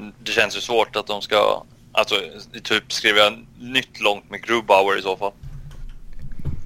Men 0.00 0.12
det 0.24 0.32
känns 0.32 0.56
ju 0.56 0.60
svårt 0.60 0.96
att 0.96 1.06
de 1.06 1.22
ska, 1.22 1.62
alltså 1.92 2.14
typ 2.62 2.92
skriva 2.92 3.22
nytt 3.58 4.00
långt 4.00 4.30
med 4.30 4.42
Grubauer 4.42 4.98
i 4.98 5.02
så 5.02 5.16
fall. 5.16 5.32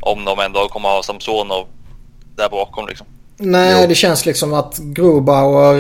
Om 0.01 0.25
de 0.25 0.39
ändå 0.39 0.69
kommer 0.69 0.89
ha 0.89 1.03
Samsonov 1.03 1.67
där 2.37 2.49
bakom 2.49 2.89
liksom. 2.89 3.07
Nej, 3.37 3.81
jo. 3.83 3.89
det 3.89 3.95
känns 3.95 4.27
liksom 4.27 4.55
att 4.55 4.79
Grubauer, 4.79 5.77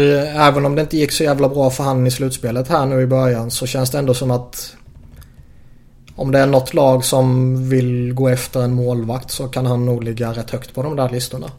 även 0.48 0.66
om 0.66 0.74
det 0.74 0.82
inte 0.82 0.96
gick 0.96 1.12
så 1.12 1.24
jävla 1.24 1.48
bra 1.48 1.70
för 1.70 1.84
han 1.84 2.07
i 2.07 2.11
slutspelet 2.11 2.68
här 2.68 2.86
nu 2.86 3.03
i 3.03 3.07
början, 3.07 3.51
så 3.51 3.66
känns 3.66 3.90
det 3.90 3.98
ändå 3.98 4.14
som 4.14 4.30
att 4.30 4.76
om 6.16 6.32
det 6.32 6.38
är 6.38 6.46
något 6.46 6.74
lag 6.74 7.05
som 7.05 7.57
vill 7.68 8.12
gå 8.12 8.28
efter 8.28 8.62
en 8.62 8.74
målvakt 8.74 9.30
så 9.30 9.48
kan 9.48 9.66
han 9.66 9.86
nog 9.86 10.05
ligga 10.05 10.32
rätt 10.32 10.51
högt 10.51 10.74
på 10.74 10.82
de 10.82 10.96
där 10.96 11.09
listorna. 11.09 11.51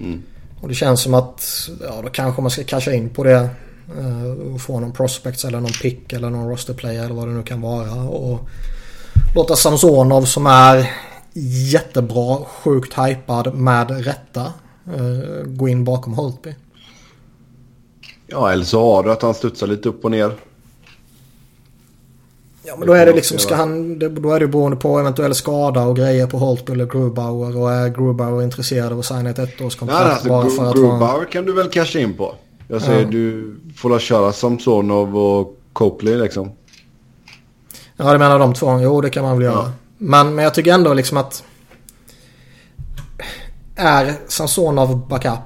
Mm. 0.00 0.22
Och 0.60 0.68
det 0.68 0.74
känns 0.74 1.02
som 1.02 1.14
att, 1.14 1.68
ja 1.82 2.00
då 2.02 2.08
kanske 2.08 2.42
man 2.42 2.50
ska 2.50 2.64
casha 2.64 2.92
in 2.92 3.10
på 3.10 3.24
det. 3.24 3.48
Eh, 3.88 4.54
och 4.54 4.60
få 4.60 4.80
någon 4.80 4.92
prospects 4.92 5.44
eller 5.44 5.60
någon 5.60 5.72
pick 5.82 6.12
eller 6.12 6.30
någon 6.30 6.48
roster 6.48 6.74
player 6.74 7.04
eller 7.04 7.14
vad 7.14 7.28
det 7.28 7.32
nu 7.34 7.42
kan 7.42 7.60
vara. 7.60 7.94
Och 7.94 8.48
låta 9.34 9.56
Samsonov 9.56 10.24
som 10.24 10.46
är 10.46 10.90
jättebra, 11.72 12.38
sjukt 12.44 12.98
hypad 12.98 13.54
med 13.54 14.04
rätta 14.04 14.52
uh, 14.98 15.44
gå 15.46 15.68
in 15.68 15.84
bakom 15.84 16.14
Holtby. 16.14 16.54
Ja, 18.26 18.52
eller 18.52 18.64
så 18.64 18.94
har 18.94 19.02
du 19.02 19.12
att 19.12 19.22
han 19.22 19.34
studsar 19.34 19.66
lite 19.66 19.88
upp 19.88 20.04
och 20.04 20.10
ner. 20.10 20.32
Ja, 22.66 22.76
men 22.78 22.86
då 22.86 22.92
är 22.92 23.06
det 23.06 23.12
liksom, 23.12 23.38
ska 23.38 23.54
han, 23.54 23.98
då 23.98 24.32
är 24.32 24.40
det 24.40 24.46
beroende 24.46 24.76
på 24.76 24.98
eventuell 24.98 25.34
skada 25.34 25.82
och 25.82 25.96
grejer 25.96 26.26
på 26.26 26.38
Holtby 26.38 26.72
eller 26.72 26.86
Grubauer. 26.86 27.56
Och 27.56 27.72
är 27.72 27.88
Grubauer 27.88 28.42
intresserad 28.42 28.92
av 28.92 28.98
att 28.98 29.04
signa 29.04 29.30
ett 29.30 29.38
ettårskontrakt 29.38 30.04
ja, 30.04 30.10
alltså, 30.12 30.28
bara 30.28 30.50
för 30.50 30.64
att 30.64 30.74
Grubauer 30.74 30.98
vara... 30.98 31.24
kan 31.24 31.44
du 31.44 31.52
väl 31.52 31.70
casha 31.70 31.98
in 31.98 32.16
på. 32.16 32.34
Jag 32.74 32.82
säger 32.82 33.02
ja. 33.02 33.10
du 33.10 33.56
får 33.76 33.90
la 33.90 33.98
köra 33.98 34.32
som 34.32 34.58
Sonov 34.58 35.18
och 35.18 35.58
Copley 35.72 36.16
liksom. 36.16 36.50
Ja, 37.96 38.12
det 38.12 38.18
menar 38.18 38.38
de 38.38 38.54
två. 38.54 38.80
Jo, 38.80 39.00
det 39.00 39.10
kan 39.10 39.24
man 39.24 39.38
väl 39.38 39.44
göra. 39.44 39.54
Ja. 39.54 39.72
Men, 39.98 40.34
men 40.34 40.44
jag 40.44 40.54
tycker 40.54 40.72
ändå 40.72 40.94
liksom 40.94 41.16
att 41.16 41.44
är 43.76 44.14
Samsonov 44.28 45.08
backup 45.08 45.38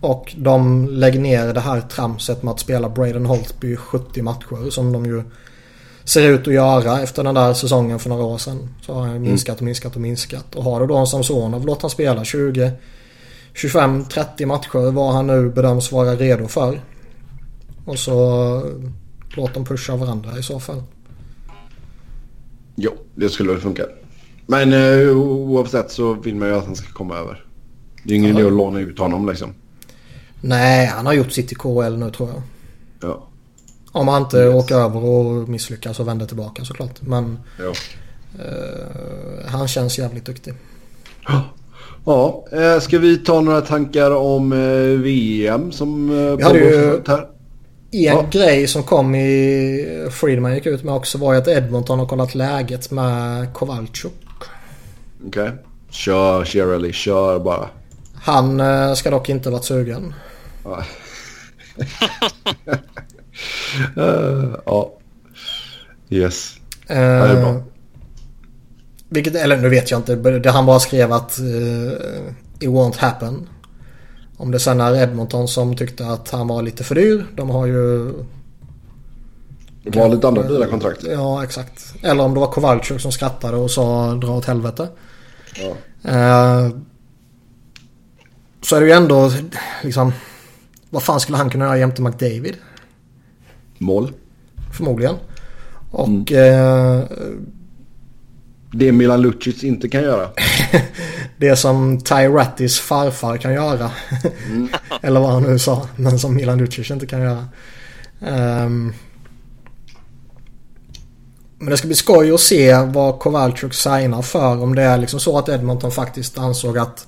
och 0.00 0.34
de 0.36 0.88
lägger 0.88 1.20
ner 1.20 1.54
det 1.54 1.60
här 1.60 1.80
tramset 1.80 2.42
med 2.42 2.52
att 2.52 2.60
spela 2.60 2.88
Braden 2.88 3.26
Holtby 3.26 3.76
70 3.76 4.22
matcher 4.22 4.70
som 4.70 4.92
de 4.92 5.06
ju 5.06 5.22
ser 6.04 6.28
ut 6.28 6.48
att 6.48 6.54
göra 6.54 7.00
efter 7.00 7.24
den 7.24 7.34
där 7.34 7.54
säsongen 7.54 7.98
för 7.98 8.08
några 8.08 8.24
år 8.24 8.38
sedan. 8.38 8.68
Så 8.86 8.94
har 8.94 9.06
han 9.06 9.22
minskat 9.22 9.56
och 9.56 9.62
minskat 9.62 9.94
och 9.94 10.00
minskat. 10.00 10.54
Och 10.54 10.64
har 10.64 10.80
du 10.80 10.86
då 10.86 10.96
en 10.96 11.06
Samsonov, 11.06 11.66
låt 11.66 11.82
han 11.82 11.90
spela 11.90 12.24
20, 12.24 12.72
25, 13.54 14.04
30 14.04 14.46
matcher 14.46 14.90
vad 14.90 15.14
han 15.14 15.26
nu 15.26 15.50
bedöms 15.50 15.92
vara 15.92 16.16
redo 16.16 16.48
för. 16.48 16.80
Och 17.84 17.98
så 17.98 18.14
låt 19.36 19.54
dem 19.54 19.64
pusha 19.64 19.96
varandra 19.96 20.38
i 20.38 20.42
så 20.42 20.60
fall. 20.60 20.82
Jo, 22.74 22.92
det 23.14 23.28
skulle 23.28 23.52
väl 23.52 23.60
funka. 23.60 23.86
Men 24.46 24.72
uh, 24.72 25.16
oavsett 25.16 25.90
så 25.90 26.14
vill 26.14 26.34
man 26.34 26.48
ju 26.48 26.54
att 26.54 26.66
han 26.66 26.76
ska 26.76 26.92
komma 26.92 27.16
över. 27.16 27.44
Det 28.04 28.14
är 28.14 28.18
ingen 28.18 28.36
idé 28.36 28.46
att 28.46 28.52
låna 28.52 28.80
ut 28.80 28.98
honom 28.98 29.28
liksom. 29.28 29.54
Nej, 30.40 30.86
han 30.86 31.06
har 31.06 31.12
gjort 31.12 31.32
sitt 31.32 31.52
i 31.52 31.54
KHL 31.54 31.96
nu 31.96 32.10
tror 32.10 32.28
jag. 32.28 32.42
Ja. 33.00 33.28
Om 33.92 34.08
han 34.08 34.22
inte 34.22 34.36
yes. 34.36 34.54
åker 34.54 34.74
över 34.74 35.04
och 35.04 35.48
misslyckas 35.48 36.00
och 36.00 36.08
vänder 36.08 36.26
tillbaka 36.26 36.64
såklart. 36.64 37.02
Men 37.02 37.38
uh, 37.60 37.72
han 39.46 39.68
känns 39.68 39.98
jävligt 39.98 40.24
duktig. 40.24 40.54
Ja, 42.04 42.44
uh, 42.52 42.80
ska 42.80 42.98
vi 42.98 43.16
ta 43.16 43.40
några 43.40 43.60
tankar 43.60 44.10
om 44.10 44.52
uh, 44.52 45.00
VM 45.00 45.72
som 45.72 46.10
uh, 46.10 46.36
vi 46.36 46.42
hade 46.42 46.58
ju 46.58 47.02
här? 47.06 47.18
En 47.94 48.02
ja. 48.02 48.26
grej 48.30 48.66
som 48.66 48.82
kom 48.82 49.14
i 49.14 50.08
Friedman 50.10 50.54
gick 50.54 50.66
ut 50.66 50.84
med 50.84 50.94
också 50.94 51.18
var 51.18 51.32
ju 51.32 51.38
att 51.38 51.48
Edmonton 51.48 51.98
har 51.98 52.06
kollat 52.06 52.34
läget 52.34 52.90
med 52.90 53.46
Kowalczuk. 53.54 54.12
Okej. 55.26 55.42
Okay. 55.42 55.52
Kör 55.90 56.44
Shirley, 56.44 56.92
kör 56.92 57.38
bara. 57.38 57.68
Han 58.14 58.62
ska 58.96 59.10
dock 59.10 59.28
inte 59.28 59.50
varit 59.50 59.64
sugen. 59.64 60.14
uh, 63.96 64.56
ja. 64.66 64.92
Yes. 66.10 66.56
Uh, 66.90 66.96
det 66.96 67.02
är 67.02 67.40
bra. 67.40 67.62
Vilket, 69.12 69.34
eller 69.34 69.56
nu 69.56 69.68
vet 69.68 69.90
jag 69.90 70.00
inte. 70.00 70.14
Det 70.16 70.50
han 70.50 70.66
bara 70.66 70.80
skrev 70.80 71.12
att 71.12 71.38
it 72.58 72.68
won't 72.68 72.98
happen. 72.98 73.48
Om 74.36 74.50
det 74.50 74.58
sen 74.58 74.80
är 74.80 74.94
Edmonton 74.94 75.48
som 75.48 75.76
tyckte 75.76 76.06
att 76.06 76.30
han 76.30 76.48
var 76.48 76.62
lite 76.62 76.84
för 76.84 76.94
dyr. 76.94 77.26
De 77.36 77.50
har 77.50 77.66
ju... 77.66 78.12
Det 79.82 79.98
var 79.98 80.08
lite 80.08 80.28
andra 80.28 80.42
dyra 80.42 80.66
kontrakt. 80.66 81.04
Ja, 81.10 81.44
exakt. 81.44 81.94
Eller 82.02 82.24
om 82.24 82.34
det 82.34 82.40
var 82.40 82.52
Kowalczyk 82.52 83.00
som 83.00 83.12
skrattade 83.12 83.56
och 83.56 83.70
sa 83.70 84.14
dra 84.14 84.32
åt 84.32 84.44
helvete. 84.44 84.88
Ja. 85.54 85.70
Eh, 86.10 86.70
så 88.62 88.76
är 88.76 88.80
det 88.80 88.86
ju 88.86 88.92
ändå 88.92 89.30
liksom... 89.82 90.12
Vad 90.90 91.02
fan 91.02 91.20
skulle 91.20 91.38
han 91.38 91.50
kunna 91.50 91.64
göra 91.64 91.78
jämte 91.78 92.02
McDavid? 92.02 92.56
Mål. 93.78 94.12
Förmodligen. 94.76 95.14
Och... 95.90 96.32
Mm. 96.32 97.00
Eh, 97.00 97.04
det 98.72 98.92
Milan 98.92 99.22
Lucic 99.22 99.64
inte 99.64 99.88
kan 99.88 100.02
göra. 100.02 100.28
det 101.36 101.56
som 101.56 102.00
Ty 102.00 102.14
Rattis 102.14 102.80
farfar 102.80 103.36
kan 103.36 103.54
göra. 103.54 103.90
Mm. 104.46 104.68
Eller 105.02 105.20
vad 105.20 105.32
han 105.32 105.42
nu 105.42 105.58
sa. 105.58 105.88
Men 105.96 106.18
som 106.18 106.34
Milan 106.34 106.58
Lucic 106.58 106.90
inte 106.90 107.06
kan 107.06 107.20
göra. 107.20 107.48
Um, 108.20 108.94
men 111.58 111.70
det 111.70 111.76
ska 111.76 111.86
bli 111.86 111.96
skoj 111.96 112.32
att 112.32 112.40
se 112.40 112.74
vad 112.74 113.18
Kowalczyk 113.18 113.74
signar 113.74 114.22
för. 114.22 114.62
Om 114.62 114.74
det 114.74 114.82
är 114.82 114.98
liksom 114.98 115.20
så 115.20 115.38
att 115.38 115.48
Edmonton 115.48 115.92
faktiskt 115.92 116.38
ansåg 116.38 116.78
att 116.78 117.06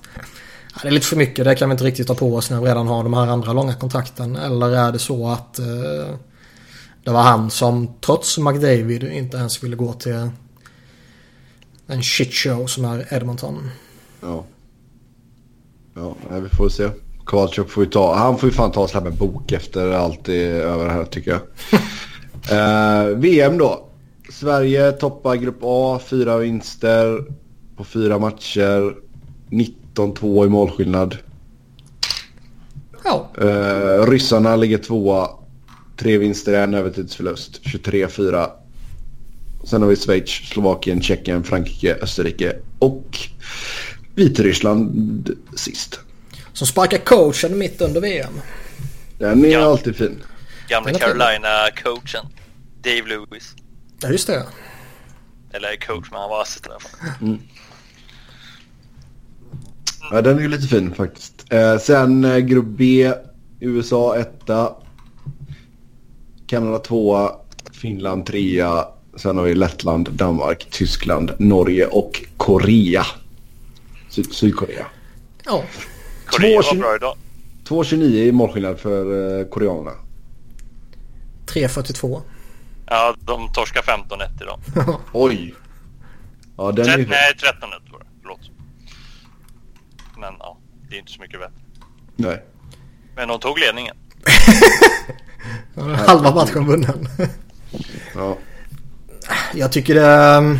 ja, 0.73 0.79
det 0.81 0.87
är 0.87 0.91
lite 0.91 1.05
för 1.05 1.15
mycket. 1.15 1.45
Det 1.45 1.55
kan 1.55 1.69
vi 1.69 1.71
inte 1.71 1.83
riktigt 1.83 2.07
ta 2.07 2.15
på 2.15 2.35
oss 2.35 2.49
när 2.49 2.61
vi 2.61 2.67
redan 2.67 2.87
har 2.87 3.03
de 3.03 3.13
här 3.13 3.27
andra 3.27 3.53
långa 3.53 3.73
kontrakten. 3.73 4.35
Eller 4.35 4.71
är 4.71 4.91
det 4.91 4.99
så 4.99 5.27
att 5.27 5.59
uh, 5.59 6.15
Det 7.03 7.11
var 7.11 7.21
han 7.21 7.49
som 7.49 7.93
trots 8.05 8.37
McDavid 8.37 9.03
inte 9.03 9.37
ens 9.37 9.63
ville 9.63 9.75
gå 9.75 9.93
till 9.93 10.29
en 11.87 12.03
shitshow 12.03 12.67
som 12.67 12.85
är 12.85 13.13
Edmonton. 13.13 13.69
Ja. 14.21 14.45
Ja, 15.93 16.15
vi 16.29 16.49
får 16.49 16.69
se. 16.69 16.89
Kowalczyk 17.23 17.69
får 17.69 17.83
ju 17.83 17.89
ta, 17.89 18.15
han 18.15 18.37
får 18.37 18.49
ju 18.49 18.55
fan 18.55 18.71
ta 18.71 18.81
och 18.81 18.89
släppa 18.89 19.07
en 19.07 19.15
bok 19.15 19.51
efter 19.51 19.91
allt 19.91 20.25
det 20.25 20.35
är 20.35 20.61
över 20.61 20.89
här 20.89 21.05
tycker 21.05 21.31
jag. 21.31 21.41
eh, 23.11 23.17
VM 23.17 23.57
då. 23.57 23.87
Sverige 24.29 24.91
toppar 24.91 25.35
grupp 25.35 25.59
A, 25.61 25.99
fyra 26.05 26.37
vinster 26.37 27.25
på 27.77 27.83
fyra 27.83 28.19
matcher. 28.19 28.95
19-2 29.49 30.45
i 30.45 30.49
målskillnad. 30.49 31.17
Ja, 33.03 33.29
Eh, 33.37 34.07
ryssarna 34.07 34.55
ligger 34.55 34.77
tvåa. 34.77 35.29
Tre 35.97 36.17
vinster, 36.17 36.53
en 36.53 36.73
övertidsförlust. 36.73 37.61
23-4. 37.63 38.49
Sen 39.65 39.81
har 39.81 39.89
vi 39.89 39.95
Schweiz, 39.95 40.29
Slovakien, 40.29 41.01
Tjeckien, 41.01 41.43
Frankrike, 41.43 41.95
Österrike 42.01 42.55
och 42.79 43.17
Vitryssland 44.15 45.29
sist. 45.55 45.99
som 46.53 46.67
sparkar 46.67 46.97
coachen 46.97 47.57
mitt 47.57 47.81
under 47.81 48.01
VM. 48.01 48.33
Den 49.17 49.45
är 49.45 49.49
Ja. 49.49 49.59
alltid 49.59 49.95
fin. 49.95 50.23
Gamla. 50.69 50.93
Carolina-coachen. 50.93 52.25
Dave 52.81 53.01
Lewis. 53.09 53.53
Ja, 54.01 54.09
just 54.09 54.27
det. 54.27 54.45
Eller 55.53 55.75
coach, 55.75 56.07
men 56.11 56.19
han 56.21 56.29
var 56.29 56.41
assistent 56.41 56.67
i 56.67 56.69
alla 56.71 56.79
fall. 56.79 57.37
Ja, 60.11 60.21
den 60.21 60.37
är 60.37 60.41
ju 60.41 60.47
lite 60.47 60.67
fin 60.67 60.93
faktiskt. 60.95 61.45
Eh, 61.53 61.77
sen 61.77 62.23
eh, 62.25 62.37
grupp 62.37 62.65
B, 62.65 63.13
USA 63.59 64.17
etta. 64.17 64.75
Kanada 66.47 66.79
tvåa, 66.79 67.31
Finland 67.71 68.25
trea. 68.25 68.85
Sen 69.15 69.37
har 69.37 69.43
vi 69.43 69.55
Lettland, 69.55 70.09
Danmark, 70.11 70.67
Tyskland, 70.71 71.31
Norge 71.39 71.85
och 71.87 72.23
Korea. 72.37 73.05
Syd- 74.09 74.33
Sydkorea. 74.33 74.85
Ja, 75.45 75.63
Korea 76.25 76.61
Två 76.61 76.69
var 76.75 76.79
bra 76.81 76.95
idag. 76.95 77.15
2,29 77.67 78.03
i 78.03 78.31
målskillnad 78.31 78.79
för 78.79 79.39
eh, 79.39 79.45
koreanerna. 79.47 79.91
3.42. 81.47 82.21
Ja, 82.87 83.15
de 83.19 83.53
torskar 83.53 83.81
15-1 83.81 84.41
idag. 84.41 84.59
Oj! 85.13 85.55
Ja, 86.57 86.71
den 86.71 86.85
är 86.89 86.93
Tret- 86.93 86.99
ju... 86.99 87.07
nej, 87.07 87.33
13-1 87.37 87.91
var 87.91 87.99
det. 87.99 88.05
Förlåt. 88.21 88.39
Men 90.17 90.33
ja, 90.39 90.57
det 90.89 90.95
är 90.95 90.99
inte 90.99 91.11
så 91.11 91.21
mycket 91.21 91.39
bättre. 91.39 91.55
Nej. 92.15 92.43
Men 93.15 93.27
de 93.27 93.39
tog 93.39 93.59
ledningen. 93.59 93.95
Halva 96.07 96.35
matchen 96.35 96.65
vunnen. 96.65 97.07
Ja. 98.15 98.37
Jag 99.53 99.71
tycker 99.71 99.95
det... 99.95 100.59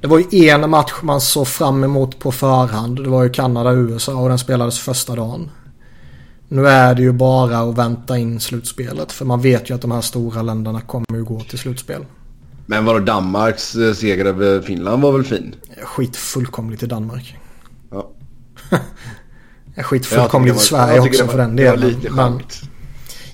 Det 0.00 0.08
var 0.08 0.18
ju 0.18 0.48
en 0.48 0.70
match 0.70 0.92
man 1.02 1.20
såg 1.20 1.48
fram 1.48 1.84
emot 1.84 2.18
på 2.18 2.32
förhand. 2.32 3.02
Det 3.04 3.08
var 3.08 3.22
ju 3.22 3.30
Kanada-USA 3.30 4.14
och 4.14 4.28
den 4.28 4.38
spelades 4.38 4.78
första 4.78 5.14
dagen. 5.14 5.50
Nu 6.48 6.68
är 6.68 6.94
det 6.94 7.02
ju 7.02 7.12
bara 7.12 7.58
att 7.58 7.78
vänta 7.78 8.18
in 8.18 8.40
slutspelet. 8.40 9.12
För 9.12 9.24
man 9.24 9.40
vet 9.40 9.70
ju 9.70 9.74
att 9.74 9.80
de 9.80 9.90
här 9.90 10.00
stora 10.00 10.42
länderna 10.42 10.80
kommer 10.80 11.06
ju 11.14 11.24
gå 11.24 11.40
till 11.40 11.58
slutspel. 11.58 12.04
Men 12.66 12.84
vadå 12.84 12.98
Danmarks 12.98 13.74
eh, 13.74 13.92
seger 13.92 14.24
över 14.24 14.60
Finland 14.60 15.02
var 15.02 15.12
väl 15.12 15.24
fin? 15.24 15.54
Skiter 15.84 16.18
fullkomligt 16.18 16.82
i 16.82 16.86
Danmark. 16.86 17.36
Ja. 17.90 18.10
Jag 19.74 19.86
fullkomligt 19.86 20.56
i 20.56 20.58
Sverige 20.58 21.00
också 21.00 21.24
var- 21.24 21.30
för 21.30 21.38
den 21.38 21.56
det 21.56 21.70
var 21.70 21.76
delen. 21.76 21.88
lite 21.88 22.10
Men 22.10 22.40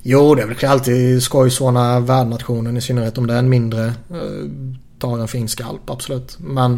jo, 0.03 0.35
det 0.35 0.43
är 0.43 0.47
väl 0.47 0.65
alltid 0.65 1.23
skoj 1.23 1.51
såna 1.51 2.01
värdnationen 2.01 2.77
i 2.77 2.81
synnerhet 2.81 3.19
om 3.19 3.27
det 3.27 3.35
är 3.35 3.39
en 3.39 3.49
mindre. 3.49 3.87
Eh, 3.87 4.51
tar 4.99 5.19
en 5.19 5.29
fin 5.29 5.49
skalp, 5.49 5.91
absolut. 5.91 6.37
Men 6.41 6.77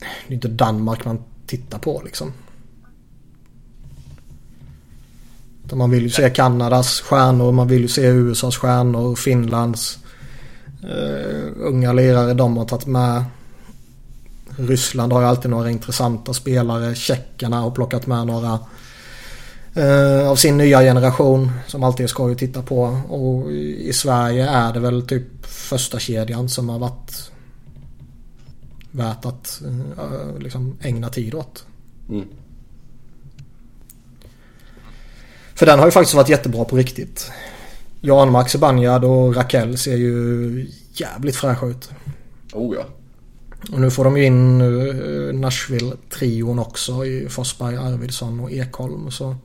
det 0.00 0.32
är 0.32 0.34
inte 0.34 0.48
Danmark 0.48 1.04
man 1.04 1.22
tittar 1.46 1.78
på 1.78 2.02
liksom. 2.04 2.32
Utan 5.64 5.78
man 5.78 5.90
vill 5.90 6.02
ju 6.02 6.10
se 6.10 6.30
Kanadas 6.30 7.00
stjärnor, 7.00 7.52
man 7.52 7.68
vill 7.68 7.82
ju 7.82 7.88
se 7.88 8.06
USAs 8.06 8.56
stjärnor, 8.56 9.16
Finlands 9.16 9.98
uh, 10.84 11.52
unga 11.56 11.92
lirare 11.92 12.34
de 12.34 12.56
har 12.56 12.64
tagit 12.64 12.86
med. 12.86 13.24
Ryssland 14.56 15.12
har 15.12 15.20
ju 15.20 15.26
alltid 15.26 15.50
några 15.50 15.70
intressanta 15.70 16.34
spelare. 16.34 16.94
Tjeckerna 16.94 17.60
har 17.60 17.70
plockat 17.70 18.06
med 18.06 18.26
några 18.26 18.58
eh, 19.74 20.28
av 20.28 20.36
sin 20.36 20.56
nya 20.56 20.80
generation 20.80 21.50
som 21.66 21.82
alltid 21.82 22.04
är 22.04 22.08
skoj 22.08 22.32
att 22.32 22.38
titta 22.38 22.62
på. 22.62 22.82
Och 23.08 23.52
i 23.52 23.92
Sverige 23.92 24.48
är 24.48 24.72
det 24.72 24.80
väl 24.80 25.06
typ 25.06 25.46
första 25.46 25.98
kedjan 25.98 26.48
som 26.48 26.68
har 26.68 26.78
varit 26.78 27.30
värt 28.90 29.24
att 29.24 29.62
eh, 29.96 30.38
liksom 30.38 30.76
ägna 30.80 31.08
tid 31.08 31.34
åt. 31.34 31.66
Mm. 32.08 32.24
För 35.54 35.66
den 35.66 35.78
har 35.78 35.86
ju 35.86 35.92
faktiskt 35.92 36.14
varit 36.14 36.28
jättebra 36.28 36.64
på 36.64 36.76
riktigt. 36.76 37.30
Jan 38.00 38.30
Max 38.30 38.54
och 38.54 39.36
Raquel 39.36 39.78
ser 39.78 39.96
ju 39.96 40.66
jävligt 40.92 41.36
fräscha 41.36 41.66
ut. 41.66 41.90
Oh 42.52 42.76
ja. 42.76 42.84
Och 43.72 43.80
nu 43.80 43.90
får 43.90 44.04
de 44.04 44.16
ju 44.16 44.24
in 44.24 44.60
uh, 44.60 45.34
Nashville-trion 45.34 46.58
också 46.58 47.06
i 47.06 47.28
Forsberg, 47.28 47.76
Arvidsson 47.76 48.40
och 48.40 48.52
Ekholm. 48.52 49.10
Så 49.10 49.36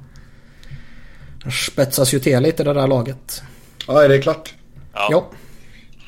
det 1.44 1.52
spetsas 1.52 2.14
ju 2.14 2.20
till 2.20 2.40
lite 2.40 2.64
det 2.64 2.74
där 2.74 2.88
laget. 2.88 3.42
Ja, 3.88 4.04
är 4.04 4.10
det 4.10 4.20
klart? 4.20 4.54
Ja. 4.94 5.08
Ja. 5.12 5.30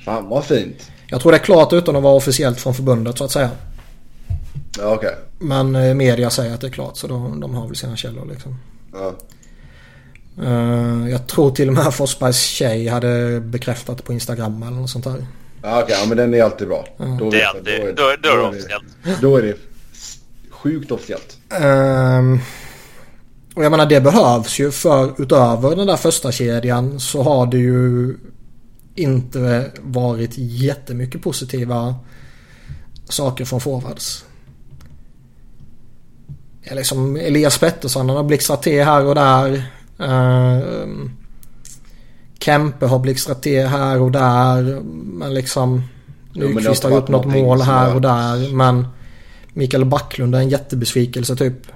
Fan 0.06 0.30
vad 0.30 0.46
fint. 0.46 0.92
Jag 1.08 1.22
tror 1.22 1.32
det 1.32 1.38
är 1.38 1.44
klart 1.44 1.74
utan 1.74 1.96
att 1.96 2.04
vara 2.04 2.14
officiellt 2.14 2.60
från 2.60 2.74
förbundet 2.74 3.18
så 3.18 3.24
att 3.24 3.32
säga. 3.32 3.50
Ja, 4.78 4.94
okej. 4.96 5.16
Men 5.40 5.76
eh, 5.76 5.94
media 5.94 6.30
säger 6.30 6.54
att 6.54 6.62
det 6.62 6.68
är 6.68 6.72
klart 6.72 6.98
så 6.98 7.08
de, 7.08 7.40
de 7.40 7.56
har 7.56 7.68
väl 7.68 7.76
sina 7.76 7.96
källor 7.96 8.26
liksom. 8.32 8.58
Ja. 8.94 9.14
Eh, 10.44 11.10
jag 11.10 11.28
tror 11.28 11.52
till 11.52 11.68
och 11.68 11.74
med 11.74 11.94
Forsbergs 11.94 12.40
tjej 12.42 12.88
hade 12.88 13.40
bekräftat 13.40 14.04
på 14.04 14.14
Instagram 14.14 14.64
eller 14.64 14.78
något 14.78 14.90
sånt 14.90 15.04
där. 15.06 15.26
Ja, 15.64 15.84
okej. 15.84 15.96
Ja, 16.00 16.06
men 16.08 16.18
den 16.18 16.34
är 16.34 16.44
alltid 16.44 16.68
bra. 16.68 16.88
Då 16.98 17.06
Det 17.06 17.24
vet 17.26 17.34
är 17.34 17.46
alltid, 17.46 17.96
då, 17.96 18.04
då 18.22 18.30
är 18.30 18.38
det 18.38 18.44
officiellt. 18.44 18.84
Då 19.22 19.38
är 19.38 19.42
det 19.42 19.56
sjukt 20.50 20.92
officiellt. 20.92 21.38
Ehm, 21.50 22.40
och 23.56 23.64
jag 23.64 23.72
menar 23.72 23.86
det 23.86 24.02
behövs 24.02 24.60
ju 24.60 24.72
för 24.72 25.22
utöver 25.22 25.76
den 25.76 25.88
där 25.88 25.98
första 25.98 26.32
kedjan 26.32 27.00
så 27.00 27.24
har 27.24 27.46
det 27.46 27.58
ju 27.58 28.18
inte 28.96 29.72
varit 29.82 30.32
jättemycket 30.38 31.22
positiva 31.22 31.96
saker 33.10 33.46
från 33.46 33.62
forwards. 33.62 34.26
Ja, 36.62 36.76
liksom 36.76 37.16
Elias 37.16 37.58
Pettersson 37.58 38.10
han 38.10 38.18
har 38.18 38.24
blixtrat 38.24 38.64
till 38.64 38.84
här 38.84 39.06
och 39.06 39.16
där. 39.16 39.64
Ehm, 40.00 41.12
Kempe 42.40 42.86
har 42.86 43.00
blixtrat 43.00 43.44
till 43.44 43.66
här 43.66 44.02
och 44.02 44.12
där. 44.12 44.82
Men 44.84 45.34
liksom 45.34 45.84
Nyqvist 46.34 46.84
har 46.84 46.92
gjort 46.92 47.08
något 47.08 47.26
mål 47.26 47.60
som 47.60 47.68
här 47.68 47.96
och 47.96 48.02
där. 48.02 48.54
Men 48.54 48.88
Mikael 49.54 49.86
Backlund 49.86 50.36
är 50.36 50.40
en 50.40 50.50
jättebesvikelse 50.50 51.36
typ. 51.36 51.68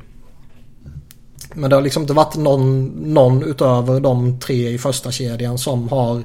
Men 1.55 1.69
det 1.69 1.75
har 1.75 1.83
liksom 1.83 2.01
inte 2.01 2.13
varit 2.13 2.35
någon, 2.35 2.85
någon 2.85 3.43
utöver 3.43 3.99
de 3.99 4.39
tre 4.39 4.69
i 4.69 4.77
första 4.77 5.11
kedjan 5.11 5.57
som 5.57 5.89
har 5.89 6.23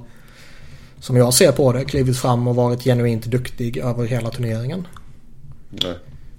som 1.01 1.17
jag 1.17 1.35
ser 1.35 1.53
på 1.53 1.73
det 1.73 1.85
klivit 1.85 2.19
fram 2.19 2.49
och 2.49 2.57
varit 2.57 2.85
genuint 2.85 3.25
duktig 3.25 3.77
över 3.77 4.05
hela 4.05 4.31
turneringen. 4.31 4.87
Nej. 5.71 5.95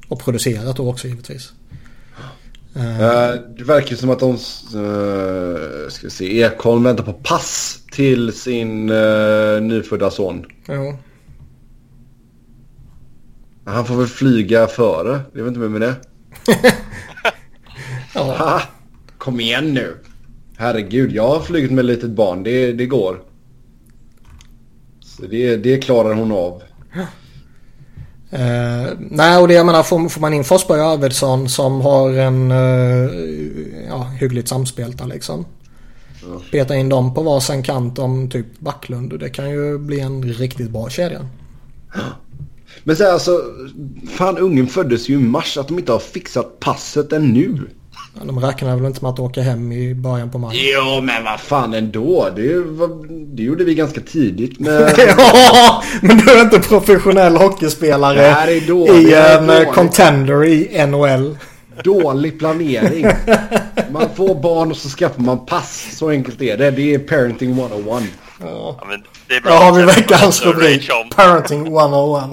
Och 0.08 0.20
producerat 0.20 0.78
då 0.78 0.90
också 0.90 1.08
givetvis. 1.08 1.54
Eh, 2.76 3.02
Eh, 3.02 3.36
det 3.58 3.64
verkar 3.64 3.96
som 3.96 4.10
att 4.10 4.20
de... 4.20 4.32
Uh, 4.32 5.90
ska 5.90 6.08
vi 6.08 6.10
se. 6.10 6.42
Ekholm 6.42 6.84
väntar 6.84 7.04
på 7.04 7.14
pass 7.14 7.80
till 7.92 8.34
sin 8.34 8.86
nyfödda 9.62 10.12
son. 10.12 10.46
jo. 10.68 10.98
Han 13.66 13.86
får 13.86 13.96
väl 13.96 14.08
flyga 14.08 14.68
före. 14.68 15.20
Det 15.34 15.40
är 15.40 15.44
väl 15.44 15.48
inte 15.48 15.60
mer 15.60 15.80
med 15.80 15.82
det. 15.82 15.96
Ja. 18.14 18.62
Kom 19.22 19.40
igen 19.40 19.74
nu. 19.74 19.98
Herregud, 20.58 21.12
jag 21.12 21.28
har 21.28 21.40
flugit 21.40 21.72
med 21.72 21.80
ett 21.80 21.86
litet 21.86 22.10
barn. 22.10 22.44
Det, 22.44 22.74
det 22.74 22.86
går. 22.86 23.22
Så 25.00 25.24
det, 25.26 25.58
det 25.58 25.78
klarar 25.78 26.14
hon 26.14 26.32
av. 26.32 26.64
Eh, 28.30 28.90
nej 29.00 29.38
och 29.38 29.48
det 29.48 29.54
jag 29.54 29.66
menar 29.66 29.84
får, 29.84 30.10
får 30.10 30.22
man 30.22 30.34
in 30.34 30.44
Forsberg 30.44 30.82
och 30.82 30.88
Arvidsson 30.88 31.50
som 31.50 31.82
har 31.82 32.12
en 32.12 32.52
eh, 32.52 33.12
ja, 33.88 34.04
hyggligt 34.20 34.48
samspel 34.48 34.96
där 34.96 35.06
liksom. 35.06 35.46
Ja. 36.22 36.42
Peta 36.52 36.76
in 36.76 36.90
dem 36.90 37.14
på 37.14 37.24
varsin 37.24 37.64
kant 37.64 38.00
om 38.00 38.30
typ 38.30 38.60
Backlund. 38.60 39.20
Det 39.20 39.30
kan 39.30 39.50
ju 39.50 39.78
bli 39.78 40.00
en 40.00 40.24
riktigt 40.24 40.70
bra 40.70 40.90
kedja. 40.90 41.28
Men 42.84 42.96
så 42.96 43.04
här, 43.04 43.12
alltså, 43.12 43.42
fan 44.10 44.38
ungen 44.38 44.68
föddes 44.68 45.10
ju 45.10 45.14
i 45.14 45.18
mars. 45.18 45.58
Att 45.58 45.68
de 45.68 45.80
inte 45.80 45.92
har 45.92 46.00
fixat 46.00 46.60
passet 46.60 47.14
ännu. 47.14 47.68
De 48.14 48.40
räknar 48.40 48.76
väl 48.76 48.86
inte 48.86 49.02
med 49.02 49.10
att 49.10 49.20
åka 49.20 49.42
hem 49.42 49.72
i 49.72 49.96
början 49.96 50.32
på 50.32 50.38
maj? 50.38 50.72
Jo, 50.74 51.02
men 51.02 51.24
vad 51.24 51.40
fan 51.40 51.74
ändå. 51.74 52.30
Det, 52.36 52.56
det 53.36 53.44
gjorde 53.44 53.64
vi 53.64 53.76
ganska 53.76 54.02
tidigt 54.02 54.60
med... 54.60 54.94
ja, 55.18 55.84
men 56.02 56.18
du 56.18 56.32
är 56.32 56.42
inte 56.42 56.60
professionell 56.60 57.38
hockeyspelare 57.38 58.32
Nej, 58.46 58.64
då, 58.68 58.88
i 58.88 59.14
en 59.14 59.66
contender 59.74 60.46
i 60.46 60.86
NHL. 60.88 61.38
Dålig 61.84 62.40
planering. 62.40 63.08
Man 63.92 64.10
får 64.16 64.36
barn 64.42 64.72
och 64.72 64.78
så 64.78 64.90
skaffar 64.90 65.22
man 65.22 65.46
pass. 65.46 65.98
Så 65.98 66.10
enkelt 66.10 66.42
är 66.42 66.58
det. 66.58 66.72
Det 66.72 66.94
är 66.94 67.00
parenting 67.00 67.52
101. 67.60 68.04
Ja, 68.40 68.78
Ja, 68.80 68.86
men 68.88 69.04
det 69.28 69.36
är 69.36 69.42
bra 69.42 69.52
Då 69.52 69.58
har 69.58 69.72
vi 69.74 69.84
veckans 69.84 70.46
rubrik. 70.46 70.90
Parenting 71.16 71.68
101. 71.68 72.30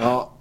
Ja. 0.00 0.31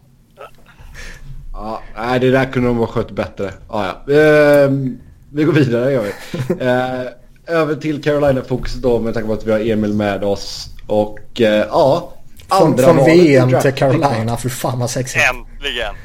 Ja, 1.64 1.82
nej, 1.98 2.20
det 2.20 2.32
där 2.32 2.46
kunde 2.52 2.68
de 2.70 2.78
ha 2.78 2.88
skött 2.88 3.12
bättre. 3.12 3.54
Ja, 3.70 3.96
ja. 4.08 4.14
Ehm, 4.14 5.00
vi 5.32 5.44
går 5.44 5.54
vidare 5.54 5.92
gör 5.92 6.04
vi. 6.04 6.12
Ehm, 6.66 7.08
över 7.48 7.76
till 7.76 8.04
Carolina-fokuset 8.04 8.82
då 8.82 9.00
med 9.00 9.14
tanke 9.14 9.28
på 9.28 9.34
att 9.34 9.44
vi 9.46 9.52
har 9.52 9.60
Emil 9.60 9.94
med 9.94 10.24
oss. 10.24 10.68
Och 10.88 11.42
eh, 11.42 11.66
ja, 11.70 12.14
Från, 12.48 12.68
andra 12.68 12.84
från 12.84 13.00
i 13.00 13.04
VM 13.28 13.62
till. 13.62 13.72
Carolina. 13.74 14.38
Fy 14.38 14.50
fan 14.50 14.80
vad 14.80 14.90
sexigt. 14.90 15.24
Äntligen! 15.30 15.96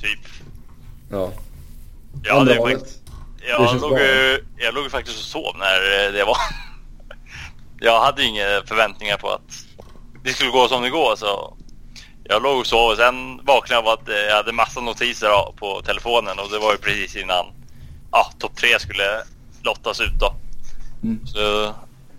Typ. 0.00 0.20
Ja, 1.10 1.30
Ja, 2.22 2.40
andra 2.40 2.52
det 2.52 2.58
är 2.58 2.62
valet. 2.62 2.78
faktiskt, 2.78 3.00
Det 3.40 3.46
jag, 3.48 3.70
känns 3.70 3.82
låg, 3.82 3.90
bra. 3.90 4.00
jag 4.56 4.74
låg 4.74 4.90
faktiskt 4.90 5.18
och 5.18 5.24
sov 5.24 5.56
när 5.58 6.06
eh, 6.06 6.12
det 6.12 6.24
var. 6.24 6.36
Jag 7.80 8.00
hade 8.00 8.22
inga 8.24 8.44
förväntningar 8.66 9.16
på 9.16 9.28
att 9.30 9.40
det 10.24 10.30
skulle 10.30 10.50
gå 10.50 10.68
som 10.68 10.82
det 10.82 10.90
går 10.90 11.16
så 11.16 11.56
jag 12.28 12.42
låg 12.42 12.58
och 12.58 12.66
sov 12.66 12.90
och 12.90 12.96
sen 12.96 13.40
vaknade 13.44 13.82
jag 13.82 13.86
av 13.86 13.98
att 13.98 14.08
eh, 14.08 14.14
jag 14.14 14.36
hade 14.36 14.52
massa 14.52 14.80
notiser 14.80 15.52
på 15.56 15.82
telefonen 15.82 16.38
och 16.38 16.50
det 16.50 16.58
var 16.58 16.72
ju 16.72 16.78
precis 16.78 17.16
innan 17.16 17.46
ja, 18.12 18.32
topp 18.38 18.56
tre 18.56 18.78
skulle 18.78 19.22
lottas 19.62 20.00
ut 20.00 20.18
då. 20.20 20.34
Mm. 21.02 21.26
Så 21.26 21.74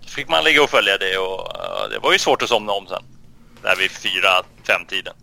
fick 0.06 0.28
man 0.28 0.44
ligga 0.44 0.62
och 0.62 0.70
följa 0.70 0.98
det 0.98 1.18
och 1.18 1.40
eh, 1.40 1.88
det 1.90 1.98
var 1.98 2.12
ju 2.12 2.18
svårt 2.18 2.42
att 2.42 2.48
somna 2.48 2.72
om 2.72 2.86
sen. 2.86 3.02
Där 3.62 3.76
vid 3.76 3.90
fyra, 3.90 4.42
fem 4.66 4.84
tiden. 4.84 5.14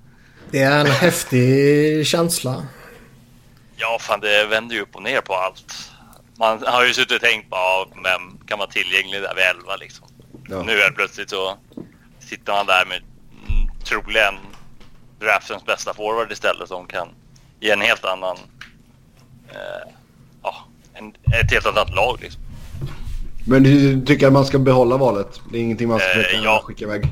Det 0.52 0.62
är 0.62 0.80
en 0.80 0.92
häftig 0.92 2.08
känsla. 2.08 2.68
Ja, 3.76 3.98
fan 4.02 4.20
det 4.20 4.46
vänder 4.46 4.76
ju 4.76 4.82
upp 4.82 4.96
och 4.96 5.04
ner 5.04 5.22
på 5.22 5.34
allt. 5.34 5.92
Man 6.38 6.64
har 6.66 6.86
ju 6.86 6.94
suttit 6.94 7.16
och 7.16 7.22
tänkt 7.22 7.50
på 7.50 7.56
ja, 7.56 7.88
vem 8.04 8.38
kan 8.48 8.60
vara 8.60 8.70
tillgänglig 8.70 9.22
där 9.22 9.36
vid 9.36 9.44
11 9.44 9.76
liksom. 9.76 10.08
Ja. 10.50 10.64
Nu 10.64 10.82
är 10.82 10.92
plötsligt 10.92 11.30
så 11.30 11.58
sitter 12.20 12.54
man 12.54 12.66
där 12.66 12.86
med 12.86 12.98
mm, 12.98 13.70
troligen 13.84 14.36
draftens 15.20 15.66
bästa 15.66 15.94
forward 15.94 16.32
istället 16.32 16.68
som 16.68 16.88
kan 16.88 17.08
ge 17.60 17.72
en 17.72 17.82
helt 17.82 18.06
annan... 18.06 18.38
Eh, 19.50 19.92
ja, 20.44 20.56
en, 20.94 21.14
ett 21.42 21.52
helt 21.52 21.66
annat 21.66 21.96
lag 21.96 22.18
liksom. 22.22 22.42
Men 23.48 23.64
du 23.64 24.06
tycker 24.06 24.28
att 24.28 24.34
man 24.34 24.46
ska 24.46 24.60
behålla 24.60 24.98
valet? 24.98 25.42
Det 25.52 25.58
är 25.58 25.62
ingenting 25.62 25.88
man 25.88 26.00
ska 26.00 26.22
Eh, 26.22 26.44
ja. 26.44 26.62
skicka 26.64 26.86
iväg? 26.86 27.08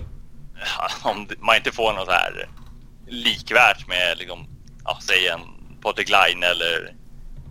Om 1.04 1.28
man 1.40 1.56
inte 1.56 1.72
får 1.72 1.94
något 1.94 2.10
här 2.10 2.50
likvärt 3.08 3.88
med 3.88 4.18
liksom, 4.18 4.46
ja, 4.86 5.00
säg 5.02 5.28
en 5.28 5.40
Patrik 5.82 6.10
Line 6.10 6.44
eller 6.44 6.94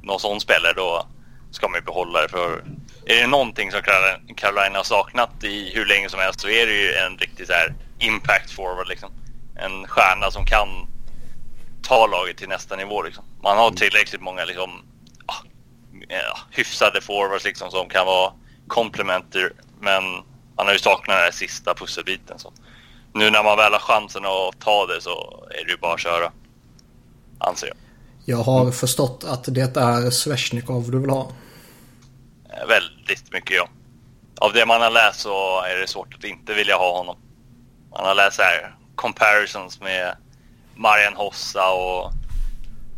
någon 0.02 0.20
sån 0.20 0.40
spelare 0.40 0.72
då 0.72 1.06
ska 1.50 1.68
man 1.68 1.80
ju 1.80 1.84
behålla 1.84 2.20
det 2.22 2.28
för 2.28 2.64
är 3.06 3.20
det 3.20 3.26
någonting 3.26 3.70
som 3.70 3.80
Carolina 4.36 4.78
har 4.78 4.84
saknat 4.84 5.44
i 5.44 5.72
hur 5.74 5.86
länge 5.86 6.08
som 6.08 6.20
helst 6.20 6.40
så 6.40 6.48
är 6.48 6.66
det 6.66 6.72
ju 6.72 6.92
en 6.92 7.18
riktig 7.18 7.46
så 7.46 7.52
här 7.52 7.74
impact 7.98 8.50
forward 8.50 8.88
liksom. 8.88 9.10
En 9.64 9.86
stjärna 9.86 10.30
som 10.30 10.44
kan 10.46 10.68
ta 11.82 12.06
laget 12.06 12.36
till 12.36 12.48
nästa 12.48 12.76
nivå 12.76 13.02
liksom. 13.02 13.24
Man 13.42 13.58
har 13.58 13.70
tillräckligt 13.70 14.20
många 14.20 14.44
liksom 14.44 14.70
ja, 15.26 15.34
ja, 16.08 16.38
hyfsade 16.50 17.00
forwards 17.00 17.44
liksom 17.44 17.70
som 17.70 17.88
kan 17.88 18.06
vara 18.06 18.32
komplementer 18.66 19.52
men 19.80 20.04
man 20.56 20.66
har 20.66 20.72
ju 20.72 20.78
saknat 20.78 21.16
den 21.16 21.24
här 21.24 21.30
sista 21.30 21.74
pusselbiten. 21.74 22.38
Så. 22.38 22.52
Nu 23.14 23.30
när 23.30 23.42
man 23.42 23.56
väl 23.56 23.72
har 23.72 23.78
chansen 23.78 24.24
att 24.24 24.60
ta 24.60 24.86
det 24.86 25.00
så 25.00 25.46
är 25.50 25.64
det 25.64 25.70
ju 25.70 25.76
bara 25.76 25.94
att 25.94 26.00
köra. 26.00 26.32
Anser 27.38 27.66
jag. 27.66 27.76
Jag 28.24 28.44
har 28.44 28.70
förstått 28.70 29.24
att 29.24 29.44
det 29.54 29.76
är 29.76 30.10
Sveshnikov 30.10 30.90
du 30.90 30.98
vill 30.98 31.10
ha. 31.10 31.32
Eh, 32.50 32.66
Väldigt 32.68 33.32
mycket 33.32 33.56
ja. 33.56 33.68
Av 34.40 34.52
det 34.52 34.66
man 34.66 34.80
har 34.80 34.90
läst 34.90 35.20
så 35.20 35.62
är 35.62 35.76
det 35.80 35.86
svårt 35.86 36.14
att 36.14 36.24
inte 36.24 36.54
vilja 36.54 36.76
ha 36.76 36.98
honom. 36.98 37.16
Man 37.90 38.04
har 38.04 38.14
läst 38.14 38.40
här 38.40 38.76
comparisons 39.02 39.80
med 39.80 40.16
Marian 40.76 41.14
Hossa 41.14 41.70
och 41.72 42.12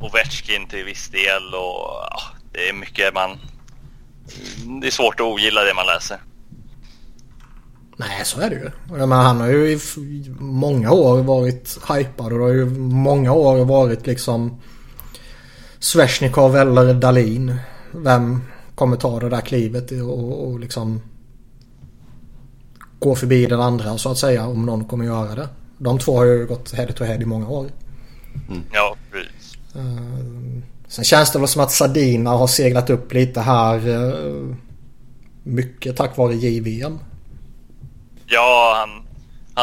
Ovechkin 0.01 0.67
till 0.69 0.85
viss 0.85 1.09
del 1.09 1.55
och 1.55 1.81
ja, 2.11 2.21
det 2.53 2.69
är 2.69 2.73
mycket 2.73 3.15
man... 3.15 3.39
Det 4.81 4.87
är 4.87 4.91
svårt 4.91 5.21
att 5.21 5.27
ogilla 5.27 5.63
det 5.63 5.75
man 5.75 5.87
läser. 5.87 6.19
Nej, 7.97 8.25
så 8.25 8.41
är 8.41 8.51
det 8.51 8.57
ju. 8.57 8.71
Jag 8.89 9.09
menar, 9.09 9.23
han 9.23 9.41
har 9.41 9.49
ju 9.49 9.71
i 9.71 9.81
många 10.39 10.93
år 10.93 11.23
varit 11.23 11.79
hypad 11.89 12.33
och 12.33 12.39
det 12.39 12.45
har 12.45 12.53
ju 12.53 12.65
många 12.81 13.33
år 13.33 13.65
varit 13.65 14.07
liksom 14.07 14.61
Sveshnikov 15.79 16.57
eller 16.57 16.95
Dalin. 16.95 17.57
Vem 17.93 18.43
kommer 18.75 18.97
ta 18.97 19.21
det 19.21 19.29
där 19.29 19.41
klivet 19.41 19.91
och, 19.91 20.49
och 20.49 20.61
liksom 20.61 21.03
gå 22.99 23.15
förbi 23.15 23.47
den 23.47 23.61
andra 23.61 23.99
så 23.99 24.11
att 24.11 24.19
säga 24.19 24.47
om 24.47 24.67
någon 24.67 24.85
kommer 24.85 25.05
göra 25.05 25.35
det. 25.35 25.49
De 25.79 25.99
två 25.99 26.17
har 26.17 26.25
ju 26.25 26.47
gått 26.47 26.73
head 26.73 26.87
to 26.87 27.05
head 27.05 27.15
i 27.23 27.25
många 27.25 27.49
år. 27.49 27.67
Ja, 28.73 28.97
precis. 29.13 29.59
Eh, 29.75 30.63
Sen 30.89 31.05
känns 31.05 31.33
det 31.33 31.39
väl 31.39 31.49
som 31.49 31.63
att 31.63 31.73
Sardina 31.73 32.31
har 32.31 32.47
seglat 32.47 32.91
upp 32.91 33.13
lite 33.13 33.41
här. 33.41 33.89
eh, 33.89 34.55
Mycket 35.43 35.97
tack 35.97 36.17
vare 36.17 36.35
JVM. 36.35 36.99
Ja, 38.27 38.75
han 38.79 39.07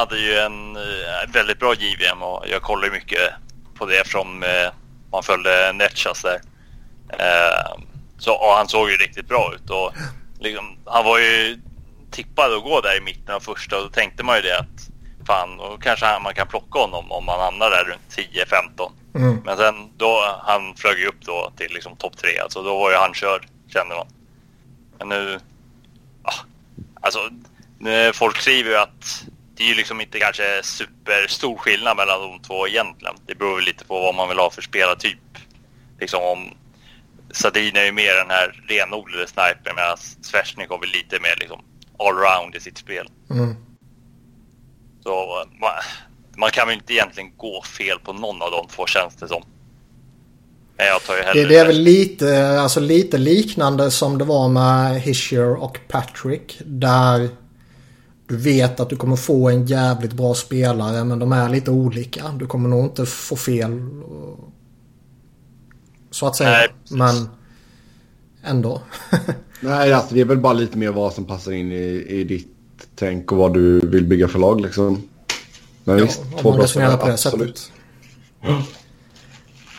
hade 0.01 0.20
ju 0.20 0.34
en 0.34 0.76
eh, 0.76 1.34
väldigt 1.34 1.59
bra 1.59 1.74
JVM 1.74 2.22
och 2.24 2.43
jag 2.51 2.62
kollar 2.62 2.86
ju 2.86 2.91
mycket 2.91 3.20
på 3.78 3.86
det 3.86 3.97
eftersom 3.97 4.43
man 5.12 5.24
följde 5.24 5.74
Netchas 5.74 6.22
där. 6.22 6.41
Så 8.20 8.34
och 8.34 8.51
han 8.57 8.68
såg 8.68 8.89
ju 8.89 8.97
riktigt 8.97 9.28
bra 9.28 9.53
ut 9.55 9.70
och 9.70 9.91
liksom, 10.39 10.66
han 10.86 11.05
var 11.05 11.20
ju 11.20 11.59
tippad 12.12 12.53
att 12.53 12.64
gå 12.64 12.82
där 12.82 12.97
i 12.97 13.01
mitten 13.01 13.36
av 13.36 13.39
första 13.39 13.78
och 13.78 13.84
då 13.84 13.89
tänkte 13.89 14.24
man 14.24 14.36
ju 14.36 14.41
det 14.41 14.59
att 14.59 14.89
fan, 15.32 15.57
då 15.57 15.77
kanske 15.82 16.05
han, 16.05 16.23
man 16.23 16.34
kan 16.34 16.47
plocka 16.47 16.79
honom 16.79 17.11
om 17.11 17.25
man 17.25 17.39
hamnar 17.39 17.69
där 17.69 17.84
runt 17.84 18.17
10-15. 18.77 18.91
Mm. 19.15 19.41
Men 19.45 19.57
sen 19.57 19.75
då, 19.97 20.39
han 20.43 20.75
flög 20.75 20.99
ju 20.99 21.07
upp 21.07 21.21
då 21.25 21.51
till 21.57 21.73
liksom 21.73 21.95
topp 21.95 22.17
tre, 22.17 22.39
alltså 22.39 22.63
då 22.63 22.79
var 22.79 22.91
ju 22.91 22.97
han 22.97 23.13
körd 23.13 23.47
kände 23.73 23.95
man. 23.95 24.07
Men 24.99 25.09
nu, 25.09 25.39
ja, 26.23 26.34
alltså 27.01 27.19
nu, 27.79 28.11
folk 28.13 28.38
skriver 28.38 28.69
ju 28.69 28.77
att 28.77 29.25
det 29.55 29.63
är 29.63 29.67
ju 29.67 29.75
liksom 29.75 30.01
inte 30.01 30.19
kanske 30.19 30.63
superstor 30.63 31.57
skillnad 31.57 31.97
mellan 31.97 32.21
de 32.21 32.39
två 32.39 32.67
egentligen. 32.67 33.15
Det 33.27 33.36
beror 33.36 33.61
lite 33.61 33.86
på 33.86 34.01
vad 34.01 34.15
man 34.15 34.29
vill 34.29 34.39
ha 34.39 34.49
för 34.49 34.61
spelartyp. 34.61 35.19
Liksom 35.99 36.23
om 36.23 36.53
Sadin 37.32 37.75
är 37.75 37.86
ju 37.86 37.91
mer 37.91 38.15
den 38.15 38.29
här 38.29 38.63
renodlade 38.67 39.27
snipern 39.27 39.75
medan 39.75 39.97
Svesjnikov 40.21 40.84
är 40.84 40.88
lite 40.88 41.19
mer 41.19 41.36
liksom 41.39 41.61
allround 41.99 42.55
i 42.55 42.59
sitt 42.59 42.77
spel. 42.77 43.09
Mm. 43.29 43.55
Så 45.04 45.45
man, 45.62 45.72
man 46.36 46.52
kan 46.52 46.68
väl 46.68 46.76
inte 46.76 46.93
egentligen 46.93 47.32
gå 47.38 47.64
fel 47.64 47.99
på 47.99 48.14
någon 48.14 48.41
av 48.41 48.52
de 48.52 48.68
två 48.68 48.86
känns 48.86 49.16
det 49.16 49.28
som. 49.28 49.43
Men 50.78 50.88
jag 50.88 51.04
tar 51.04 51.16
ju 51.16 51.22
hellre 51.22 51.41
Det, 51.43 51.49
det 51.49 51.58
är 51.58 51.66
väl 51.66 51.82
lite, 51.82 52.60
alltså 52.60 52.80
lite 52.80 53.18
liknande 53.18 53.91
som 53.91 54.18
det 54.18 54.26
var 54.26 54.49
med 54.49 55.02
Hischier 55.02 55.56
och 55.56 55.80
Patrick. 55.88 56.62
Där 56.66 57.30
du 58.28 58.38
vet 58.38 58.80
att 58.80 58.89
du 58.89 58.95
kommer 58.95 59.16
få 59.16 59.49
en 59.49 59.66
jävligt 59.66 60.14
bra 60.14 60.34
spelare 60.34 61.04
men 61.04 61.20
de 61.20 61.32
är 61.32 61.49
lite 61.49 61.72
olika. 61.72 62.28
Du 62.39 62.47
kommer 62.47 62.70
nog 62.70 62.86
inte 62.86 63.06
få 63.06 63.36
fel. 63.36 63.82
Så 66.12 66.28
att 66.28 66.36
säga. 66.36 66.49
Nej, 66.49 66.70
men 66.89 67.30
ändå. 68.43 68.82
Nej, 69.60 69.93
alltså 69.93 70.16
det 70.16 70.22
är 70.22 70.26
väl 70.26 70.38
bara 70.38 70.54
lite 70.54 70.78
mer 70.78 70.91
vad 70.91 71.14
som 71.14 71.26
passar 71.26 71.52
in 71.52 71.72
i, 71.72 72.06
i 72.10 72.24
ditt 72.24 72.51
tänk 73.02 73.32
och 73.32 73.38
vad 73.38 73.54
du 73.54 73.80
vill 73.80 74.04
bygga 74.04 74.28
för 74.28 74.39
lag 74.39 74.62
liksom. 74.62 75.10
Men 75.84 75.97
Ja, 75.97 76.04
visst, 76.06 76.22
två 76.41 76.52
bra 76.52 76.66
det 76.66 76.93
absolut. 77.14 77.58
sättet. 77.58 77.72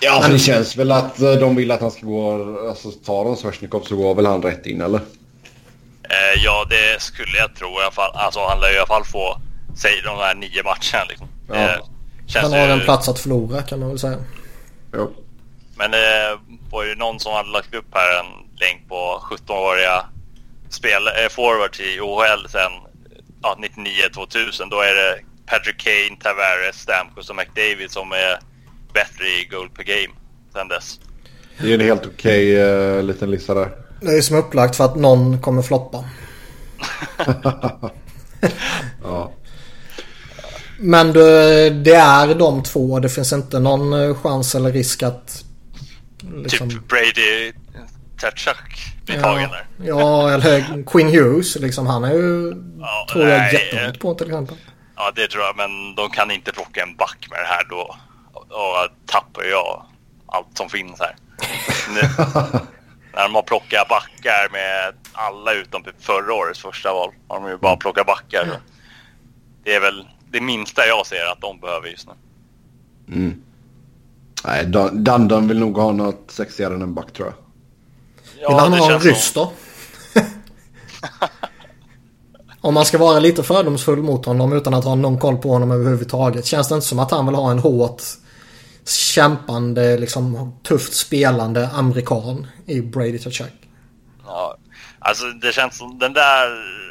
Ja, 0.00 0.10
alltså 0.12 0.32
det 0.32 0.38
känns 0.38 0.76
väl 0.76 0.92
att 0.92 1.20
eh, 1.20 1.32
de 1.32 1.56
vill 1.56 1.70
att 1.70 1.80
han 1.80 1.90
ska 1.90 2.06
gå, 2.06 2.58
alltså 2.68 2.90
tar 2.90 3.24
de 3.24 3.36
Svesjnikov 3.36 3.80
så 3.80 3.96
går 3.96 4.14
väl 4.14 4.26
han 4.26 4.42
rätt 4.42 4.66
in 4.66 4.80
eller? 4.80 4.96
Eh, 6.02 6.42
ja, 6.44 6.66
det 6.70 7.02
skulle 7.02 7.38
jag 7.38 7.54
tro 7.56 7.68
i 7.68 7.82
alla 7.82 7.90
fall. 7.90 8.10
Alltså 8.14 8.40
han 8.48 8.60
lär 8.60 8.74
i 8.74 8.78
alla 8.78 8.86
fall 8.86 9.04
få, 9.04 9.40
säg 9.76 9.92
de 10.04 10.16
här 10.18 10.34
nio 10.34 10.62
matcherna 10.62 11.04
liksom. 11.08 11.28
Ja. 11.48 11.88
Känns 12.26 12.42
Han 12.42 12.52
har 12.52 12.66
ju- 12.66 12.72
en 12.72 12.80
plats 12.80 13.08
att 13.08 13.18
förlora 13.18 13.62
kan 13.62 13.80
man 13.80 13.88
väl 13.88 13.98
säga. 13.98 14.18
Jo. 14.94 15.10
Men 15.76 15.90
det 15.90 16.38
var 16.70 16.84
ju 16.84 16.94
någon 16.94 17.20
som 17.20 17.32
hade 17.32 17.48
lagt 17.50 17.74
upp 17.74 17.86
här 17.94 18.20
en 18.20 18.26
länk 18.60 18.88
på 18.88 19.20
17-åriga 19.30 20.04
spel, 20.70 21.06
eh, 21.06 21.28
forwards 21.30 21.80
i 21.80 22.00
OHL 22.00 22.48
sen 22.48 22.72
ja, 23.42 23.58
99-2000. 24.14 24.70
Då 24.70 24.80
är 24.80 24.94
det 24.94 25.20
Patrick 25.46 25.76
Kane, 25.76 26.16
Tavares, 26.22 26.76
Stamkos 26.76 27.30
och 27.30 27.36
McDavid 27.36 27.90
som 27.90 28.12
är 28.12 28.38
bättre 28.94 29.24
i 29.24 29.48
goal 29.50 29.70
per 29.70 29.82
game 29.82 30.14
sen 30.52 30.68
dess. 30.68 31.00
Det 31.58 31.70
är 31.70 31.74
en 31.74 31.80
helt 31.80 32.06
okej 32.06 32.52
okay, 32.52 32.98
uh, 32.98 33.02
liten 33.02 33.30
lista 33.30 33.54
där. 33.54 33.70
Det 34.00 34.16
är 34.16 34.20
som 34.20 34.36
upplagt 34.36 34.76
för 34.76 34.84
att 34.84 34.96
någon 34.96 35.40
kommer 35.40 35.62
floppa. 35.62 36.04
ja. 39.02 39.32
Men 40.78 41.12
det, 41.12 41.70
det 41.70 41.94
är 41.94 42.34
de 42.34 42.62
två. 42.62 43.00
Det 43.00 43.08
finns 43.08 43.32
inte 43.32 43.58
någon 43.58 43.92
eh, 43.92 44.14
chans 44.14 44.54
eller 44.54 44.72
risk 44.72 45.02
att... 45.02 45.44
Liksom... 46.34 46.70
Typ 46.70 46.88
Brady 46.88 47.52
Tatchak 48.20 48.91
blir 49.06 49.16
ja, 49.16 49.22
tagen 49.22 49.50
där. 49.50 49.66
Ja, 49.86 50.30
eller 50.30 50.84
Quinn 50.86 51.08
Hughes. 51.08 51.56
Liksom, 51.56 51.86
han 51.86 52.04
är 52.04 52.12
ju, 52.12 52.54
ja, 52.80 53.06
tror 53.12 53.28
jag, 53.28 53.38
nej, 53.38 53.54
jättehårt 53.54 53.98
på 53.98 54.14
till 54.14 54.26
exempel. 54.26 54.56
Ja, 54.96 55.12
det 55.14 55.28
tror 55.28 55.44
jag. 55.44 55.56
Men 55.56 55.94
de 55.94 56.10
kan 56.10 56.30
inte 56.30 56.52
plocka 56.52 56.82
en 56.82 56.96
back 56.96 57.26
med 57.30 57.38
det 57.38 57.46
här 57.46 57.66
då. 57.70 57.96
Och 58.32 59.06
tappar 59.06 59.44
jag 59.44 59.82
allt 60.26 60.56
som 60.58 60.68
finns 60.68 61.00
här. 61.00 61.16
när 63.14 63.22
de 63.22 63.34
har 63.34 63.42
plockat 63.42 63.88
backar 63.88 64.52
med 64.52 64.94
alla 65.12 65.52
utom 65.52 65.82
typ 65.82 66.04
förra 66.04 66.34
årets 66.34 66.60
första 66.60 66.92
val. 66.92 67.10
Har 67.28 67.40
de 67.40 67.48
ju 67.48 67.58
bara 67.58 67.76
plockat 67.76 68.06
backar. 68.06 68.42
Mm. 68.42 68.56
Det 69.64 69.74
är 69.74 69.80
väl 69.80 70.08
det 70.30 70.40
minsta 70.40 70.86
jag 70.86 71.06
ser 71.06 71.32
att 71.32 71.40
de 71.40 71.60
behöver 71.60 71.88
just 71.88 72.08
nu. 72.08 72.14
Mm. 73.14 73.42
Nej, 74.44 74.66
Dundon 74.92 75.48
vill 75.48 75.58
nog 75.58 75.76
ha 75.76 75.92
något 75.92 76.30
sexigare 76.30 76.74
än 76.74 76.82
en 76.82 76.94
back 76.94 77.12
tror 77.12 77.28
jag. 77.28 77.41
Ja, 78.42 78.48
vill 78.48 78.58
han 78.58 78.72
ha 78.72 78.92
en 78.92 79.00
ryss 79.00 79.32
då? 79.32 79.52
Om 82.60 82.74
man 82.74 82.84
ska 82.84 82.98
vara 82.98 83.18
lite 83.18 83.42
fördomsfull 83.42 84.02
mot 84.02 84.26
honom 84.26 84.52
utan 84.52 84.74
att 84.74 84.84
ha 84.84 84.94
någon 84.94 85.18
koll 85.18 85.36
på 85.36 85.48
honom 85.48 85.70
överhuvudtaget. 85.70 86.46
Känns 86.46 86.68
det 86.68 86.74
inte 86.74 86.86
som 86.86 86.98
att 86.98 87.10
han 87.10 87.26
vill 87.26 87.34
ha 87.34 87.50
en 87.50 87.58
hårt 87.58 88.02
kämpande, 88.86 89.98
liksom 89.98 90.58
tufft 90.62 90.94
spelande 90.94 91.68
amerikan 91.68 92.46
i 92.66 92.80
Brady 92.80 93.18
Tkachuk? 93.18 93.52
Ja, 94.26 94.56
alltså 94.98 95.26
det 95.26 95.52
känns 95.52 95.78
som 95.78 95.98
den 95.98 96.12
där, 96.12 96.48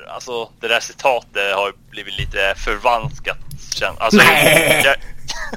alltså 0.10 0.50
det 0.60 0.68
där 0.68 0.80
citatet 0.80 1.56
har 1.56 1.74
blivit 1.90 2.20
lite 2.20 2.54
förvanskat. 2.58 3.38
Alltså, 3.98 4.18
Nej! 4.18 4.82
Jag, 4.86 4.96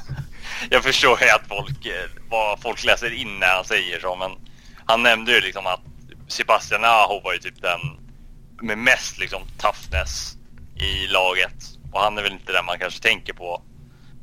jag 0.69 0.83
förstår 0.83 1.21
ju 1.21 1.29
att 1.29 1.47
folk, 1.47 1.87
vad 2.29 2.61
folk 2.61 2.83
läser 2.83 3.13
in 3.13 3.39
när 3.39 3.55
han 3.55 3.65
säger 3.65 3.99
så, 3.99 4.15
men 4.15 4.31
han 4.85 5.03
nämnde 5.03 5.31
ju 5.31 5.41
liksom 5.41 5.67
att 5.67 5.81
Sebastian 6.27 6.85
Aho 6.85 7.21
var 7.23 7.33
ju 7.33 7.39
typ 7.39 7.61
den 7.61 7.79
med 8.61 8.77
mest 8.77 9.17
liksom 9.17 9.41
toughness 9.57 10.37
i 10.75 11.07
laget. 11.07 11.55
Och 11.91 12.01
han 12.01 12.17
är 12.17 12.21
väl 12.21 12.31
inte 12.31 12.51
den 12.51 12.65
man 12.65 12.79
kanske 12.79 13.01
tänker 13.01 13.33
på 13.33 13.61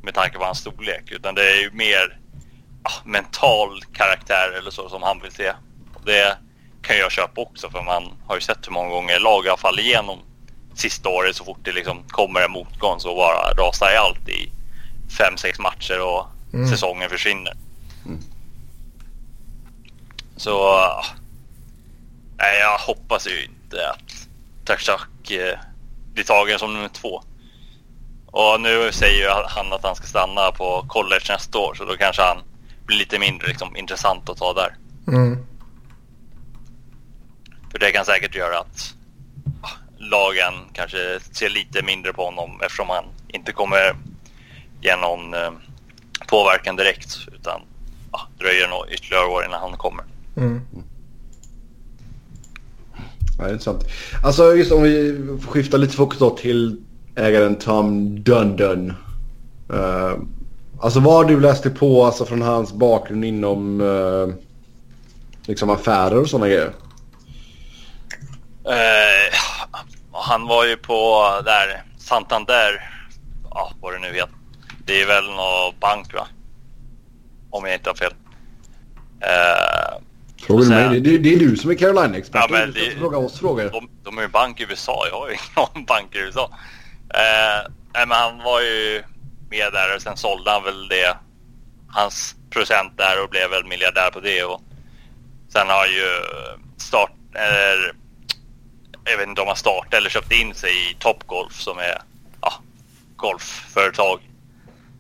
med 0.03 0.15
tanke 0.15 0.39
på 0.39 0.45
hans 0.45 0.59
storlek. 0.59 1.11
Utan 1.11 1.35
det 1.35 1.51
är 1.51 1.61
ju 1.61 1.71
mer 1.71 2.19
ah, 2.83 3.05
mental 3.05 3.83
karaktär 3.93 4.59
eller 4.59 4.71
så 4.71 4.89
som 4.89 5.03
han 5.03 5.21
vill 5.23 5.33
se. 5.33 5.53
Och 5.95 6.05
det 6.05 6.39
kan 6.83 6.99
jag 6.99 7.13
köpa 7.13 7.41
också 7.41 7.71
för 7.71 7.83
man 7.83 8.13
har 8.27 8.35
ju 8.35 8.41
sett 8.41 8.67
hur 8.67 8.73
många 8.73 8.89
gånger 8.89 9.19
lag 9.19 9.43
har 9.43 9.57
fallit 9.57 9.85
igenom 9.85 10.19
sista 10.75 11.09
året 11.09 11.37
så 11.37 11.45
fort 11.45 11.59
det 11.63 11.73
liksom 11.73 12.03
kommer 12.09 12.41
en 12.41 12.51
motgång 12.51 13.01
så 13.01 13.15
bara 13.15 13.55
rasar 13.55 13.93
i 13.95 13.97
allt 13.97 14.29
i 14.29 14.53
fem, 15.19 15.37
sex 15.37 15.59
matcher 15.59 16.01
och 16.01 16.27
mm. 16.53 16.71
säsongen 16.71 17.11
försvinner. 17.11 17.57
Mm. 18.07 18.21
Så 20.43 20.63
ah, 20.63 21.05
nej, 22.37 22.61
jag 22.61 22.79
hoppas 22.79 23.27
ju 23.27 23.45
inte 23.45 23.91
att 23.91 24.29
Takshak 24.65 25.31
eh, 25.31 25.59
blir 26.15 26.25
tagen 26.25 26.59
som 26.59 26.75
nummer 26.75 26.89
två. 26.89 27.23
Och 28.27 28.61
nu 28.61 28.93
säger 28.93 29.23
ju 29.23 29.29
han 29.49 29.73
att 29.73 29.85
han 29.85 29.97
ska 29.97 30.07
stanna 30.07 30.53
på 30.53 30.85
college 30.89 31.25
nästa 31.29 31.59
år 31.59 31.75
så 31.75 31.85
då 31.85 31.97
kanske 31.97 32.23
han 32.23 32.43
blir 32.87 32.99
lite 32.99 33.19
mindre 33.19 33.49
liksom, 33.49 33.77
intressant 33.77 34.29
att 34.29 34.37
ta 34.37 34.53
där. 34.53 34.77
Mm. 35.09 35.47
För 37.71 37.79
det 37.79 37.93
kan 37.93 38.05
säkert 38.05 38.35
göra 38.35 38.59
att 38.59 38.95
lagen 39.99 40.55
kanske 40.73 41.21
ser 41.33 41.49
lite 41.49 41.83
mindre 41.83 42.13
på 42.13 42.25
honom 42.25 42.61
eftersom 42.63 42.89
han 42.89 43.05
inte 43.29 43.53
kommer 43.53 43.97
ge 44.81 44.97
någon 44.97 45.35
eh, 45.35 45.53
påverkan 46.29 46.77
direkt 46.77 47.19
utan 47.33 47.61
ja, 48.13 48.29
dröjer 48.39 48.69
nog 48.69 48.91
ytterligare 48.91 49.27
år 49.27 49.45
innan 49.45 49.61
han 49.61 49.77
kommer. 49.77 50.12
Mm. 50.37 50.61
Ja, 53.39 53.45
det 53.45 53.51
är 53.51 53.53
intressant. 53.53 53.85
Alltså 54.23 54.55
just 54.55 54.73
om 54.73 54.83
vi 54.83 55.23
skiftar 55.49 55.79
lite 55.79 55.97
fokus 55.97 56.19
då 56.19 56.31
till 56.31 56.81
ägaren 57.17 57.59
Tom 57.59 58.17
Dundon. 58.23 58.93
Uh, 59.73 60.19
alltså 60.81 61.01
vad 61.01 61.29
du 61.29 61.41
läst 61.41 61.63
dig 61.63 61.75
på 61.75 62.05
alltså, 62.05 62.25
från 62.25 62.43
hans 62.43 62.73
bakgrund 62.73 63.25
inom 63.25 63.81
uh, 63.81 64.35
liksom 65.47 65.71
affärer 65.71 66.21
och 66.21 66.29
sådana 66.29 66.49
grejer? 66.49 66.73
Uh, 68.67 69.37
han 70.13 70.47
var 70.47 70.65
ju 70.65 70.77
på 70.77 71.25
där 71.45 71.85
Santander, 71.99 72.91
ja 73.51 73.73
vad 73.81 73.93
det 73.93 73.99
nu 73.99 74.15
heter. 74.15 74.35
Det 74.87 75.03
är 75.03 75.07
väl 75.07 75.25
någon 75.25 75.75
bank 75.81 76.15
va? 76.15 76.27
Om 77.51 77.65
jag 77.65 77.75
inte 77.75 77.91
har 77.91 77.95
fel. 77.95 78.13
Uh, 79.23 80.03
Frågar 80.43 80.65
du 80.65 80.71
mig? 80.71 81.01
Det, 81.01 81.19
det, 81.19 81.35
är 81.35 81.39
du 81.39 81.57
som 81.57 81.71
är 81.71 81.75
Carolina-expert. 81.75 82.45
Ja, 82.51 82.67
du 82.67 82.73
det, 82.73 82.99
fråga 82.99 83.19
oss 83.19 83.39
frågor. 83.39 83.71
De, 83.73 83.89
de 84.03 84.19
är 84.19 84.23
ju 84.23 84.29
bank 84.29 84.61
i 84.61 84.63
USA. 84.63 85.07
Jag 85.11 85.19
har 85.19 85.29
ju 85.29 85.37
ingen 85.75 85.87
bank 85.87 86.15
i 86.15 86.19
USA. 86.19 86.51
Eh, 87.15 87.71
men 87.93 88.11
han 88.11 88.39
var 88.39 88.61
ju 88.61 89.03
med 89.51 89.73
där 89.73 89.97
och 89.97 90.03
sen 90.03 90.17
sålde 90.17 90.51
han 90.51 90.65
väl 90.65 90.89
det. 90.89 91.17
Hans 91.89 92.35
procent 92.51 92.93
där 92.97 93.23
och 93.23 93.31
blev 93.31 93.51
väl 93.51 93.65
miljardär 93.65 94.11
på 94.11 94.21
det. 94.21 94.45
Och 94.45 94.63
sen 95.49 95.69
har 95.69 95.87
ju 95.87 96.07
start... 96.77 97.13
Eller, 97.35 97.93
jag 99.05 99.19
vet 99.19 99.29
inte 99.29 99.41
om 99.41 99.47
han 99.47 99.57
startade 99.57 99.97
eller 99.97 100.11
köpte 100.11 100.35
in 100.35 100.55
sig 100.55 100.71
i 100.71 100.95
Topgolf 100.99 101.61
som 101.61 101.79
är 101.79 102.03
ja, 102.41 102.53
golfföretag. 103.17 104.21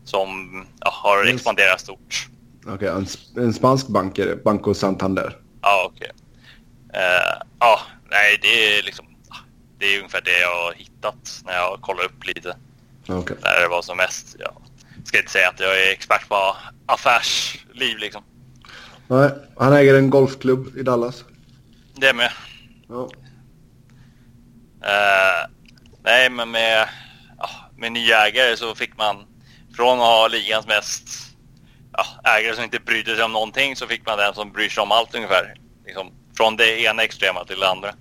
Som 0.04 0.66
ja, 0.80 0.90
har 0.92 1.24
expanderat 1.24 1.80
stort. 1.80 2.28
Okej, 2.66 2.74
okay, 2.74 2.88
en, 2.88 3.06
en, 3.44 3.52
spansk 3.52 3.88
bank 3.88 4.18
är 4.18 4.26
det? 4.26 4.44
Banco 4.44 4.74
Santander? 4.74 5.38
Ja, 5.62 5.90
okej. 5.94 6.10
Okay. 6.10 7.00
Uh, 7.00 7.06
eh, 7.06 7.42
ja, 7.58 7.80
nej 8.10 8.38
det 8.42 8.78
är 8.78 8.82
liksom 8.82 9.06
det 9.82 9.86
är 9.86 9.98
ungefär 9.98 10.20
det 10.20 10.40
jag 10.40 10.64
har 10.64 10.72
hittat 10.72 11.42
när 11.44 11.52
jag 11.52 11.80
kollar 11.80 12.04
upp 12.04 12.26
lite. 12.26 12.56
Okay. 13.08 13.36
När 13.42 13.60
det 13.60 13.68
var 13.68 13.82
som 13.82 13.96
mest. 13.96 14.36
Jag 14.38 14.52
ska 15.04 15.18
inte 15.18 15.30
säga 15.30 15.48
att 15.48 15.60
jag 15.60 15.82
är 15.82 15.92
expert 15.92 16.28
på 16.28 16.56
affärsliv 16.86 17.98
liksom. 17.98 18.22
Nej, 19.06 19.30
han 19.56 19.72
äger 19.72 19.94
en 19.94 20.10
golfklubb 20.10 20.76
i 20.76 20.82
Dallas. 20.82 21.24
Det 21.94 22.12
med. 22.12 22.32
Ja. 22.88 23.08
Uh, 24.84 25.50
nej, 26.02 26.30
men 26.30 26.50
med, 26.50 26.88
med 27.76 27.92
nya 27.92 28.26
ägare 28.26 28.56
så 28.56 28.74
fick 28.74 28.96
man 28.96 29.16
från 29.76 29.98
att 29.98 30.06
ha 30.06 30.28
ligans 30.28 30.66
mest 30.66 31.31
ja, 31.96 32.30
ägare 32.30 32.54
som 32.54 32.64
inte 32.64 32.78
brydde 32.78 33.16
sig 33.16 33.24
om 33.24 33.32
någonting 33.32 33.76
så 33.76 33.86
fick 33.86 34.06
man 34.06 34.18
den 34.18 34.34
som 34.34 34.52
bryr 34.52 34.68
sig 34.68 34.82
om 34.82 34.92
allt 34.92 35.14
ungefär. 35.14 35.54
Liksom, 35.86 36.10
från 36.36 36.56
det 36.56 36.80
ena 36.80 37.02
extrema 37.02 37.44
till 37.44 37.60
det 37.60 37.68
andra. 37.68 37.94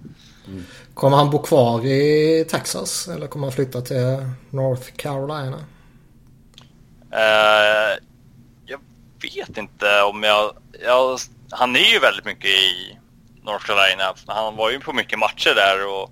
Mm. 0.47 0.65
Kommer 0.93 1.17
han 1.17 1.29
bo 1.29 1.41
kvar 1.41 1.85
i 1.85 2.45
Texas 2.49 3.07
eller 3.07 3.27
kommer 3.27 3.47
han 3.47 3.53
flytta 3.53 3.81
till 3.81 4.29
North 4.49 4.91
Carolina? 4.95 5.57
Uh, 7.13 7.97
jag 8.65 8.79
vet 9.21 9.57
inte 9.57 10.01
om 10.01 10.23
jag, 10.23 10.53
jag... 10.85 11.19
Han 11.51 11.75
är 11.75 11.93
ju 11.93 11.99
väldigt 11.99 12.25
mycket 12.25 12.49
i 12.49 12.97
North 13.43 13.65
Carolina. 13.65 14.13
Han 14.27 14.55
var 14.55 14.71
ju 14.71 14.79
på 14.79 14.93
mycket 14.93 15.19
matcher 15.19 15.55
där. 15.55 15.87
Och, 15.87 16.11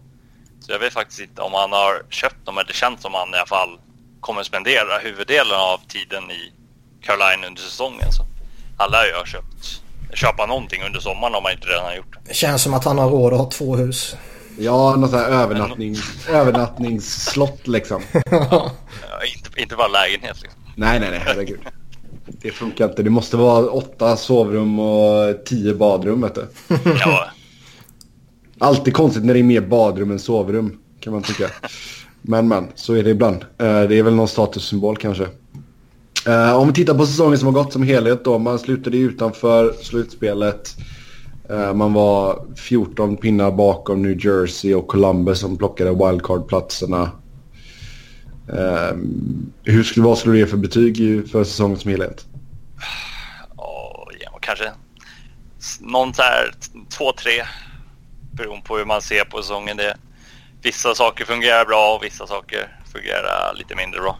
så 0.59 0.71
jag 0.71 0.79
vet 0.79 0.93
faktiskt 0.93 1.19
inte 1.19 1.41
om 1.41 1.53
han 1.53 1.71
har 1.71 2.05
köpt 2.09 2.45
dem. 2.45 2.55
Men 2.55 2.65
det 2.67 2.73
känns 2.73 3.01
som 3.01 3.13
han 3.13 3.33
i 3.33 3.37
alla 3.37 3.45
fall 3.45 3.79
kommer 4.19 4.43
spendera 4.43 4.97
huvuddelen 4.97 5.59
av 5.59 5.77
tiden 5.87 6.31
i 6.31 6.53
Carolina 7.01 7.47
under 7.47 7.61
säsongen. 7.61 8.11
Så 8.11 8.25
han 8.77 8.91
lär 8.91 9.05
ju 9.05 9.13
ha 9.13 9.25
köpt, 9.25 9.81
köpa 10.13 10.45
någonting 10.45 10.83
under 10.83 10.99
sommaren 10.99 11.35
om 11.35 11.43
han 11.43 11.53
inte 11.53 11.67
redan 11.67 11.85
har 11.85 11.95
gjort. 11.95 12.17
Det 12.27 12.33
känns 12.33 12.61
som 12.61 12.73
att 12.73 12.85
han 12.85 12.97
har 12.97 13.09
råd 13.09 13.33
att 13.33 13.39
ha 13.39 13.49
två 13.49 13.75
hus. 13.75 14.15
Ja, 14.57 14.95
något 14.95 15.09
sånt 15.09 15.23
här 15.23 15.31
övernattning, 15.31 15.95
övernattningsslott 16.29 17.67
liksom. 17.67 18.01
ja, 18.31 18.71
inte, 19.37 19.61
inte 19.61 19.75
bara 19.75 19.87
lägenhet 19.87 20.41
liksom. 20.41 20.61
Nej, 20.75 20.99
nej, 20.99 21.09
nej, 21.09 21.21
herregud. 21.25 21.59
Det 22.25 22.51
funkar 22.51 22.89
inte. 22.89 23.03
Det 23.03 23.09
måste 23.09 23.37
vara 23.37 23.69
åtta 23.69 24.17
sovrum 24.17 24.79
och 24.79 25.45
tio 25.45 25.73
badrum, 25.73 26.21
vet 26.21 26.35
du. 26.35 26.47
ja. 26.99 27.29
Alltid 28.59 28.93
konstigt 28.93 29.25
när 29.25 29.33
det 29.33 29.39
är 29.39 29.43
mer 29.43 29.61
badrum 29.61 30.11
än 30.11 30.19
sovrum, 30.19 30.79
kan 30.99 31.13
man 31.13 31.23
tycka. 31.23 31.49
Men, 32.21 32.47
men, 32.47 32.67
så 32.75 32.93
är 32.93 33.03
det 33.03 33.09
ibland. 33.09 33.41
Eh, 33.41 33.81
det 33.81 33.95
är 33.95 34.03
väl 34.03 34.15
någon 34.15 34.27
statussymbol 34.27 34.97
kanske. 34.97 35.27
Uh, 36.27 36.55
om 36.55 36.67
vi 36.67 36.73
tittar 36.73 36.93
på 36.93 37.05
säsongen 37.05 37.37
som 37.37 37.45
har 37.45 37.53
gått 37.53 37.73
som 37.73 37.83
helhet 37.83 38.25
då. 38.25 38.39
Man 38.39 38.59
slutade 38.59 38.97
utanför 38.97 39.73
slutspelet. 39.73 40.75
Uh, 41.51 41.73
man 41.73 41.93
var 41.93 42.45
14 42.55 43.17
pinnar 43.17 43.51
bakom 43.51 44.01
New 44.01 44.25
Jersey 44.25 44.73
och 44.73 44.87
Columbus 44.87 45.39
som 45.39 45.57
plockade 45.57 45.89
wildcard-platserna. 45.89 47.11
Uh, 48.53 48.97
hur 49.63 49.83
skulle, 49.83 50.05
vad 50.05 50.17
skulle 50.17 50.35
du 50.35 50.39
ge 50.39 50.47
för 50.47 50.57
betyg 50.57 51.29
för 51.31 51.43
säsongen 51.43 51.77
som 51.77 51.91
helhet? 51.91 52.25
Oh, 53.57 54.07
ja, 54.19 54.37
kanske 54.41 54.71
någon 55.79 56.13
så 56.13 56.21
här 56.21 56.51
två, 56.97 57.11
tre 57.11 57.45
beroende 58.31 58.65
på 58.67 58.77
hur 58.77 58.85
man 58.85 59.01
ser 59.01 59.23
på 59.25 59.41
säsongen. 59.41 59.77
Det, 59.77 59.97
vissa 60.61 60.95
saker 60.95 61.25
fungerar 61.25 61.65
bra 61.65 61.95
och 61.95 62.03
vissa 62.03 62.27
saker 62.27 62.77
fungerar 62.93 63.53
lite 63.55 63.75
mindre 63.75 64.01
bra. 64.01 64.17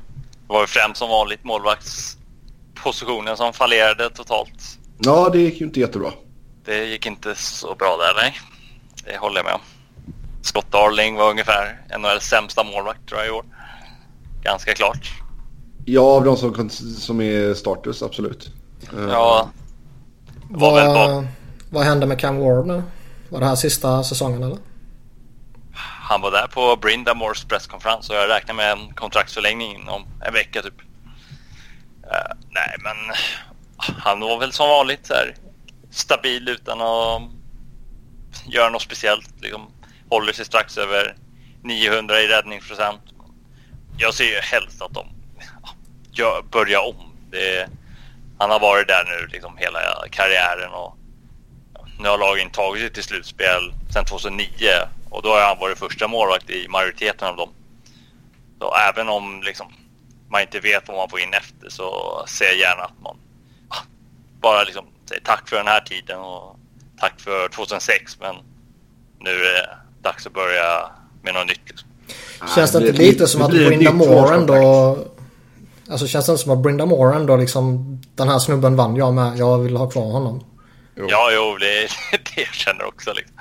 Det 0.49 0.53
var 0.53 0.61
ju 0.61 0.67
främst 0.67 0.99
som 0.99 1.09
vanligt 1.09 1.43
målvaktspositionen 1.43 3.37
som 3.37 3.53
fallerade 3.53 4.09
totalt. 4.09 4.79
Ja, 4.97 5.29
det 5.29 5.39
gick 5.39 5.61
ju 5.61 5.65
inte 5.65 5.79
jättebra. 5.79 6.11
Det 6.65 6.85
gick 6.85 7.05
inte 7.05 7.35
så 7.35 7.75
bra 7.75 7.97
där, 7.97 8.21
nej. 8.23 8.39
Det 9.05 9.17
håller 9.17 9.37
jag 9.37 9.45
med 9.45 9.53
om. 9.53 9.61
Scott 10.41 10.71
Darling 10.71 11.15
var 11.15 11.29
ungefär 11.29 11.81
NHLs 11.99 12.23
sämsta 12.23 12.63
målvakt 12.63 13.09
tror 13.09 13.19
jag 13.19 13.27
i 13.27 13.31
år. 13.31 13.45
Ganska 14.43 14.73
klart. 14.73 15.11
Ja, 15.85 16.01
av 16.01 16.23
de 16.23 16.37
som, 16.37 16.69
som 16.69 17.21
är 17.21 17.53
starters, 17.53 18.01
absolut. 18.01 18.51
Ja. 19.09 19.49
Var 20.49 20.71
vad, 20.71 21.27
vad 21.69 21.83
hände 21.83 22.05
med 22.05 22.19
Cam 22.19 22.37
Ward 22.37 22.67
nu? 22.67 22.83
Var 23.29 23.39
det 23.39 23.45
här 23.45 23.55
sista 23.55 24.03
säsongen 24.03 24.43
eller? 24.43 24.57
Han 26.09 26.21
var 26.21 26.31
där 26.31 26.47
på 26.47 26.75
Brindamores 26.75 27.45
presskonferens 27.45 28.09
och 28.09 28.15
jag 28.15 28.29
räknar 28.29 28.55
med 28.55 28.71
en 28.71 28.93
kontraktsförlängning 28.93 29.75
inom 29.75 30.05
en 30.25 30.33
vecka 30.33 30.61
typ. 30.61 30.81
Uh, 32.03 32.35
nej 32.49 32.75
men 32.79 33.15
ah, 33.77 33.93
han 33.97 34.19
var 34.19 34.39
väl 34.39 34.51
som 34.51 34.69
vanligt 34.69 35.05
så 35.05 35.13
här, 35.13 35.35
stabil 35.91 36.49
utan 36.49 36.81
att 36.81 37.21
göra 38.45 38.69
något 38.69 38.81
speciellt. 38.81 39.41
Liksom, 39.41 39.71
håller 40.09 40.33
sig 40.33 40.45
strax 40.45 40.77
över 40.77 41.15
900 41.63 42.21
i 42.21 42.27
räddningsprocent. 42.27 43.01
Jag 43.97 44.13
ser 44.13 44.25
ju 44.25 44.39
helst 44.39 44.81
att 44.81 44.93
de 44.93 45.07
ah, 45.63 45.69
ja, 46.11 46.41
börjar 46.51 46.87
om. 46.87 47.11
Det, 47.31 47.69
han 48.37 48.49
har 48.49 48.59
varit 48.59 48.87
där 48.87 49.03
nu 49.05 49.27
liksom 49.27 49.57
hela 49.57 49.79
karriären 50.11 50.71
och 50.71 50.98
nu 51.99 52.09
har 52.09 52.17
lagen 52.17 52.49
tagit 52.49 52.81
sig 52.81 52.93
till 52.93 53.03
slutspel 53.03 53.73
sedan 53.93 54.05
2009 54.05 54.47
och 55.09 55.21
då 55.21 55.29
har 55.29 55.41
han 55.41 55.59
varit 55.59 55.77
första 55.77 56.07
målvakt 56.07 56.49
i 56.49 56.67
majoriteten 56.67 57.27
av 57.27 57.35
dem. 57.35 57.49
Så 58.59 58.75
även 58.89 59.09
om 59.09 59.41
liksom, 59.45 59.67
man 60.29 60.41
inte 60.41 60.59
vet 60.59 60.87
vad 60.87 60.97
man 60.97 61.09
får 61.09 61.19
in 61.19 61.33
efter 61.33 61.69
så 61.69 61.89
ser 62.27 62.45
jag 62.45 62.57
gärna 62.57 62.83
att 62.83 63.01
man 63.03 63.17
bara 64.41 64.63
liksom 64.63 64.85
säger 65.05 65.21
tack 65.21 65.49
för 65.49 65.55
den 65.55 65.67
här 65.67 65.81
tiden 65.81 66.19
och 66.19 66.59
tack 66.99 67.19
för 67.19 67.49
2006 67.49 68.17
men 68.19 68.35
nu 69.19 69.29
är 69.29 69.53
det 69.53 69.77
dags 70.01 70.27
att 70.27 70.33
börja 70.33 70.91
med 71.21 71.33
något 71.33 71.47
nytt. 71.47 71.61
Liksom. 71.67 71.89
Känns 72.55 72.71
det 72.71 72.77
inte 72.77 72.91
lite 72.91 73.27
som 73.27 73.41
att 73.41 73.51
Brinda 73.51 73.93
Moore 73.93 74.35
ändå... 74.35 74.97
Alltså 75.89 76.07
känns 76.07 76.25
det 76.25 76.31
inte 76.31 76.43
som 76.43 76.51
att 76.51 76.59
Brinda 76.59 76.85
Moore 76.85 77.15
ändå 77.15 77.37
liksom... 77.37 77.95
Den 78.15 78.29
här 78.29 78.39
snubben 78.39 78.75
vann 78.75 78.95
jag 78.95 79.13
med. 79.13 79.37
Jag 79.37 79.57
vill 79.57 79.77
ha 79.77 79.89
kvar 79.89 80.11
honom. 80.11 80.43
Jo. 80.99 81.07
Ja, 81.09 81.31
jo, 81.31 81.57
det 81.57 81.83
är 81.83 81.91
det 82.11 82.41
jag 82.41 82.53
känner 82.53 82.85
också. 82.85 83.13
Liksom. 83.13 83.37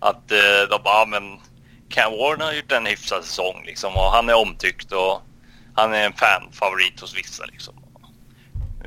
Att 0.00 0.32
eh, 0.32 0.68
de 0.70 0.82
bara, 0.84 1.02
ah, 1.02 1.06
men 1.06 1.38
Cam 1.88 2.12
Warren 2.12 2.40
har 2.40 2.52
gjort 2.52 2.72
en 2.72 2.86
hyfsad 2.86 3.24
säsong 3.24 3.62
liksom 3.66 3.96
och 3.96 4.12
han 4.12 4.28
är 4.28 4.34
omtyckt 4.34 4.92
och 4.92 5.22
han 5.74 5.94
är 5.94 6.06
en 6.06 6.12
fanfavorit 6.12 7.00
hos 7.00 7.16
vissa 7.16 7.44
liksom. 7.44 7.74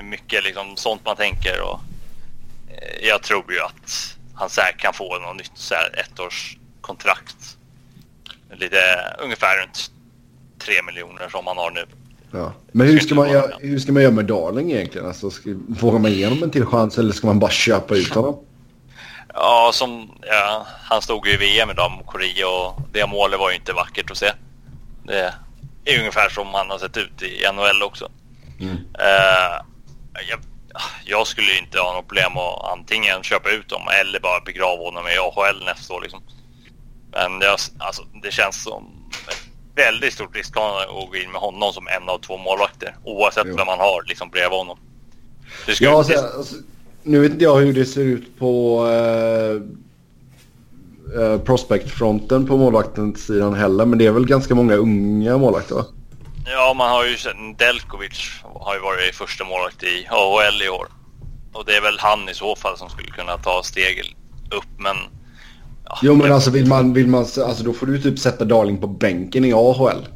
Mycket 0.04 0.44
liksom 0.44 0.78
sånt 0.78 1.06
man 1.06 1.16
tänker 1.16 1.62
och 1.62 1.80
eh, 2.70 3.08
jag 3.08 3.24
tror 3.24 3.54
ju 3.54 3.60
att 3.60 4.18
han 4.36 4.50
säkert 4.50 4.82
kan 4.82 4.94
få 4.94 5.20
något 5.20 5.36
nytt 5.36 5.52
så 5.54 5.76
här 5.76 6.00
ettårskontrakt. 6.00 7.58
Lite 8.52 9.16
ungefär 9.20 9.62
runt 9.62 9.92
tre 10.60 10.82
miljoner 10.82 11.30
som 11.30 11.48
han 11.48 11.58
har 11.58 11.72
nu. 11.72 11.86
Ja. 12.32 12.54
Men 12.72 12.88
hur 12.88 13.00
ska, 13.00 13.16
man 13.16 13.30
göra, 13.30 13.52
hur 13.60 13.80
ska 13.80 13.92
man 13.92 14.04
göra 14.04 14.14
med 14.14 14.26
Darling 14.26 14.72
egentligen? 14.72 15.08
Alltså, 15.08 15.30
ska, 15.30 15.50
vågar 15.68 16.00
man 16.00 16.12
ge 16.12 16.26
honom 16.26 16.44
en 16.44 16.52
till 16.52 16.66
chans 16.66 16.98
eller 16.98 17.14
ska 17.14 17.28
man 17.28 17.40
bara 17.40 17.52
köpa 17.52 17.96
ut 17.96 18.10
honom? 18.10 18.36
Ja, 19.34 19.72
som, 19.74 20.12
ja, 20.22 20.66
han 20.84 21.02
stod 21.02 21.28
ju 21.28 21.34
i 21.34 21.38
VM 21.38 21.70
idag 21.70 21.92
mot 21.92 22.08
Korea 22.08 22.48
och 22.48 22.82
det 22.92 23.08
målet 23.08 23.40
var 23.40 23.50
ju 23.50 23.56
inte 23.56 23.74
vackert 23.74 24.12
att 24.12 24.18
se. 24.18 24.32
Det 25.04 25.34
är 25.86 26.00
ungefär 26.00 26.30
som 26.30 26.48
han 26.54 26.70
har 26.70 26.78
sett 26.78 26.98
ut 26.98 27.22
i 27.22 27.46
NHL 27.54 27.84
också. 27.84 28.12
Mm. 28.60 28.76
Uh, 28.76 29.58
jag, 30.30 30.40
jag, 31.06 31.28
skulle 31.28 31.58
inte 31.58 31.80
ha 31.80 31.94
något 31.94 32.08
problem 32.08 32.38
att 32.38 32.72
antingen 32.72 33.24
köpa 33.24 33.50
ut 33.50 33.72
honom 33.72 33.88
eller 34.02 34.20
bara 34.20 34.40
begrava 34.40 34.84
honom 34.84 35.08
i 35.08 35.18
AHL 35.18 35.66
nästa 35.66 35.94
år. 35.94 36.02
Liksom. 36.02 36.24
Men 37.12 37.40
det, 37.40 37.58
alltså, 37.78 38.04
det 38.24 38.32
känns 38.32 38.64
som 38.64 39.10
ett 39.28 39.51
väldigt 39.76 40.14
stort 40.14 40.36
risktagande 40.36 40.84
att 40.84 41.10
gå 41.10 41.16
in 41.16 41.32
med 41.32 41.42
honom 41.42 41.74
som 41.74 41.88
en 41.88 42.10
av 42.10 42.18
två 42.18 42.38
målvakter. 42.38 42.96
Oavsett 43.04 43.48
jo. 43.48 43.56
vem 43.56 43.66
man 43.66 43.80
har 43.80 44.04
liksom 44.08 44.30
bredvid 44.30 44.58
honom. 44.58 44.78
Ja, 45.80 45.98
alltså, 45.98 46.14
alltså, 46.14 46.56
nu 47.04 47.20
vet 47.20 47.32
inte 47.32 47.44
jag 47.44 47.56
hur 47.56 47.74
det 47.74 47.86
ser 47.86 48.02
ut 48.02 48.40
på 48.40 48.84
uh, 48.86 49.62
uh, 51.22 51.42
prospect-fronten 51.42 52.48
på 52.48 52.58
målvaktens-sidan 52.58 53.54
heller. 53.54 53.86
Men 53.86 54.00
det 54.00 54.06
är 54.06 54.12
väl 54.12 54.26
ganska 54.26 54.56
många 54.56 54.76
unga 54.76 55.38
målvakter 55.38 55.76
va? 55.76 55.86
Ja, 56.46 56.74
man 56.74 56.90
har 56.90 57.06
ju 57.06 57.18
sett 57.18 57.36
Delkovic 57.58 58.42
har 58.44 58.74
ju 58.74 58.80
varit 58.80 59.16
första 59.16 59.44
målvakt 59.44 59.84
i 59.84 60.08
AHL 60.10 60.62
i 60.62 60.70
år. 60.70 60.88
Och 61.54 61.66
det 61.66 61.76
är 61.76 61.82
väl 61.82 62.00
han 62.00 62.30
i 62.30 62.34
så 62.34 62.56
fall 62.56 62.78
som 62.78 62.90
skulle 62.90 63.08
kunna 63.08 63.38
ta 63.38 63.64
steg 63.64 64.16
upp, 64.52 64.80
men... 64.80 64.96
Ja, 65.92 66.00
jo, 66.02 66.16
men 66.16 66.32
alltså 66.32 66.52
vill 66.52 66.68
man, 66.68 66.94
vill 66.94 67.08
man... 67.08 67.20
Alltså 67.22 67.64
då 67.64 67.74
får 67.74 67.86
du 67.86 68.02
typ 68.02 68.20
sätta 68.20 68.46
Darling 68.46 68.78
på 68.82 68.88
bänken 68.88 69.46
i 69.46 69.54
AHL. 69.54 70.08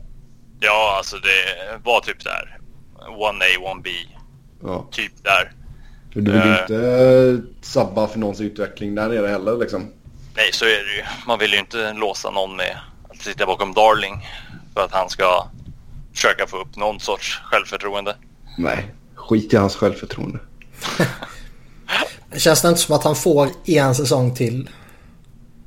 Ja, 0.59 0.95
alltså 0.97 1.15
det 1.15 1.79
var 1.83 1.99
typ 1.99 2.23
där. 2.23 2.57
1A, 2.99 3.81
1B. 3.81 3.87
Ja. 4.63 4.87
Typ 4.91 5.23
där. 5.23 5.51
Du 6.13 6.21
vill 6.21 6.41
uh, 6.41 6.59
inte 6.61 7.41
sabba 7.61 8.07
för 8.07 8.19
någons 8.19 8.41
utveckling 8.41 8.95
där 8.95 9.09
nere 9.09 9.27
heller 9.27 9.57
liksom. 9.57 9.91
Nej, 10.35 10.49
så 10.53 10.65
är 10.65 10.69
det 10.69 10.95
ju. 10.95 11.03
Man 11.27 11.39
vill 11.39 11.53
ju 11.53 11.59
inte 11.59 11.93
låsa 11.93 12.29
någon 12.29 12.55
med 12.55 12.77
att 13.09 13.21
sitta 13.21 13.45
bakom 13.45 13.73
Darling 13.73 14.27
för 14.73 14.81
att 14.81 14.91
han 14.91 15.09
ska 15.09 15.47
försöka 16.13 16.47
få 16.47 16.57
upp 16.57 16.75
någon 16.75 16.99
sorts 16.99 17.41
självförtroende. 17.43 18.15
Nej, 18.57 18.93
skit 19.15 19.53
i 19.53 19.57
hans 19.57 19.75
självförtroende. 19.75 20.39
Känns 22.37 22.61
det 22.61 22.67
inte 22.67 22.81
som 22.81 22.95
att 22.95 23.03
han 23.03 23.15
får 23.15 23.49
en 23.65 23.95
säsong 23.95 24.35
till? 24.35 24.69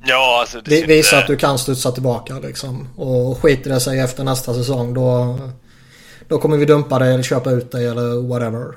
Ja, 0.05 0.39
alltså 0.41 0.61
det 0.61 0.87
Visa 0.87 1.17
inte... 1.17 1.19
att 1.19 1.27
du 1.27 1.37
kan 1.37 1.59
studsa 1.59 1.93
tillbaka 1.93 2.39
liksom. 2.39 2.89
Och 2.97 3.39
skiter 3.43 3.71
det 3.71 3.81
sig 3.81 4.01
efter 4.01 4.25
nästa 4.25 4.55
säsong 4.55 4.95
då, 4.95 5.39
då 6.29 6.39
kommer 6.39 6.57
vi 6.57 6.65
dumpa 6.65 6.99
dig 6.99 7.15
eller 7.15 7.23
köpa 7.23 7.51
ut 7.51 7.73
dig 7.73 7.87
eller 7.87 8.29
whatever. 8.29 8.75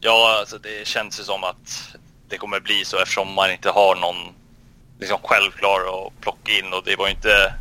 Ja, 0.00 0.36
alltså 0.40 0.58
det 0.58 0.86
känns 0.86 1.20
ju 1.20 1.24
som 1.24 1.44
att 1.44 1.96
det 2.28 2.38
kommer 2.38 2.60
bli 2.60 2.84
så 2.84 2.98
eftersom 2.98 3.34
man 3.34 3.52
inte 3.52 3.70
har 3.70 3.94
någon 3.94 4.16
liksom 5.00 5.18
självklar 5.22 5.80
att 5.80 6.20
plocka 6.20 6.52
in 6.52 6.72
och 6.72 6.82
det 6.84 6.96
var 6.96 7.08
inte 7.08 7.54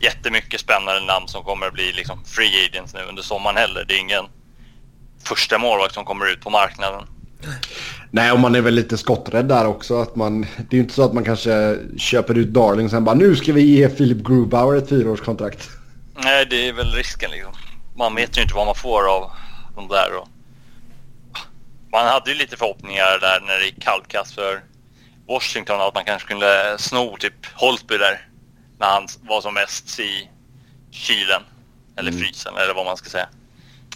jättemycket 0.00 0.60
spännande 0.60 1.00
namn 1.00 1.28
som 1.28 1.44
kommer 1.44 1.66
att 1.66 1.72
bli 1.72 1.92
liksom 1.92 2.24
free 2.24 2.66
agents 2.66 2.94
nu 2.94 3.00
under 3.08 3.22
sommaren 3.22 3.56
heller. 3.56 3.84
Det 3.84 3.94
är 3.94 3.98
ingen 3.98 4.24
första 5.24 5.58
målvakt 5.58 5.94
som 5.94 6.04
kommer 6.04 6.32
ut 6.32 6.40
på 6.40 6.50
marknaden. 6.50 7.06
Nej, 8.14 8.32
och 8.32 8.40
man 8.40 8.54
är 8.54 8.60
väl 8.60 8.74
lite 8.74 8.98
skotträdd 8.98 9.48
där 9.48 9.66
också. 9.66 10.00
Att 10.00 10.16
man, 10.16 10.40
det 10.40 10.70
är 10.70 10.74
ju 10.74 10.80
inte 10.80 10.94
så 10.94 11.02
att 11.02 11.12
man 11.12 11.24
kanske 11.24 11.78
köper 11.96 12.38
ut 12.38 12.48
Darling 12.48 12.84
och 12.84 12.90
sen 12.90 13.04
bara 13.04 13.14
nu 13.14 13.36
ska 13.36 13.52
vi 13.52 13.62
ge 13.62 13.88
Philip 13.88 14.26
Grubauer 14.26 14.76
ett 14.76 14.88
fyraårskontrakt. 14.88 15.70
Nej, 16.16 16.46
det 16.50 16.68
är 16.68 16.72
väl 16.72 16.92
risken 16.92 17.30
liksom. 17.30 17.52
Man 17.96 18.14
vet 18.14 18.38
ju 18.38 18.42
inte 18.42 18.54
vad 18.54 18.66
man 18.66 18.74
får 18.74 19.16
av 19.16 19.30
de 19.74 19.88
där. 19.88 20.16
Och... 20.16 20.28
Man 21.92 22.06
hade 22.06 22.30
ju 22.30 22.36
lite 22.36 22.56
förhoppningar 22.56 23.18
där 23.20 23.40
när 23.46 23.58
det 23.58 23.64
gick 23.64 23.82
kallkast 23.82 24.34
för 24.34 24.60
Washington 25.28 25.80
att 25.80 25.94
man 25.94 26.04
kanske 26.04 26.28
kunde 26.28 26.76
sno 26.78 27.16
typ 27.16 27.46
Holtby 27.54 27.98
där 27.98 28.28
när 28.78 28.86
han 28.86 29.06
var 29.20 29.40
som 29.40 29.54
mest 29.54 30.00
i 30.00 30.28
kylen. 30.90 31.42
Eller 31.96 32.10
mm. 32.10 32.22
frysen 32.22 32.56
eller 32.56 32.74
vad 32.74 32.86
man 32.86 32.96
ska 32.96 33.10
säga. 33.10 33.28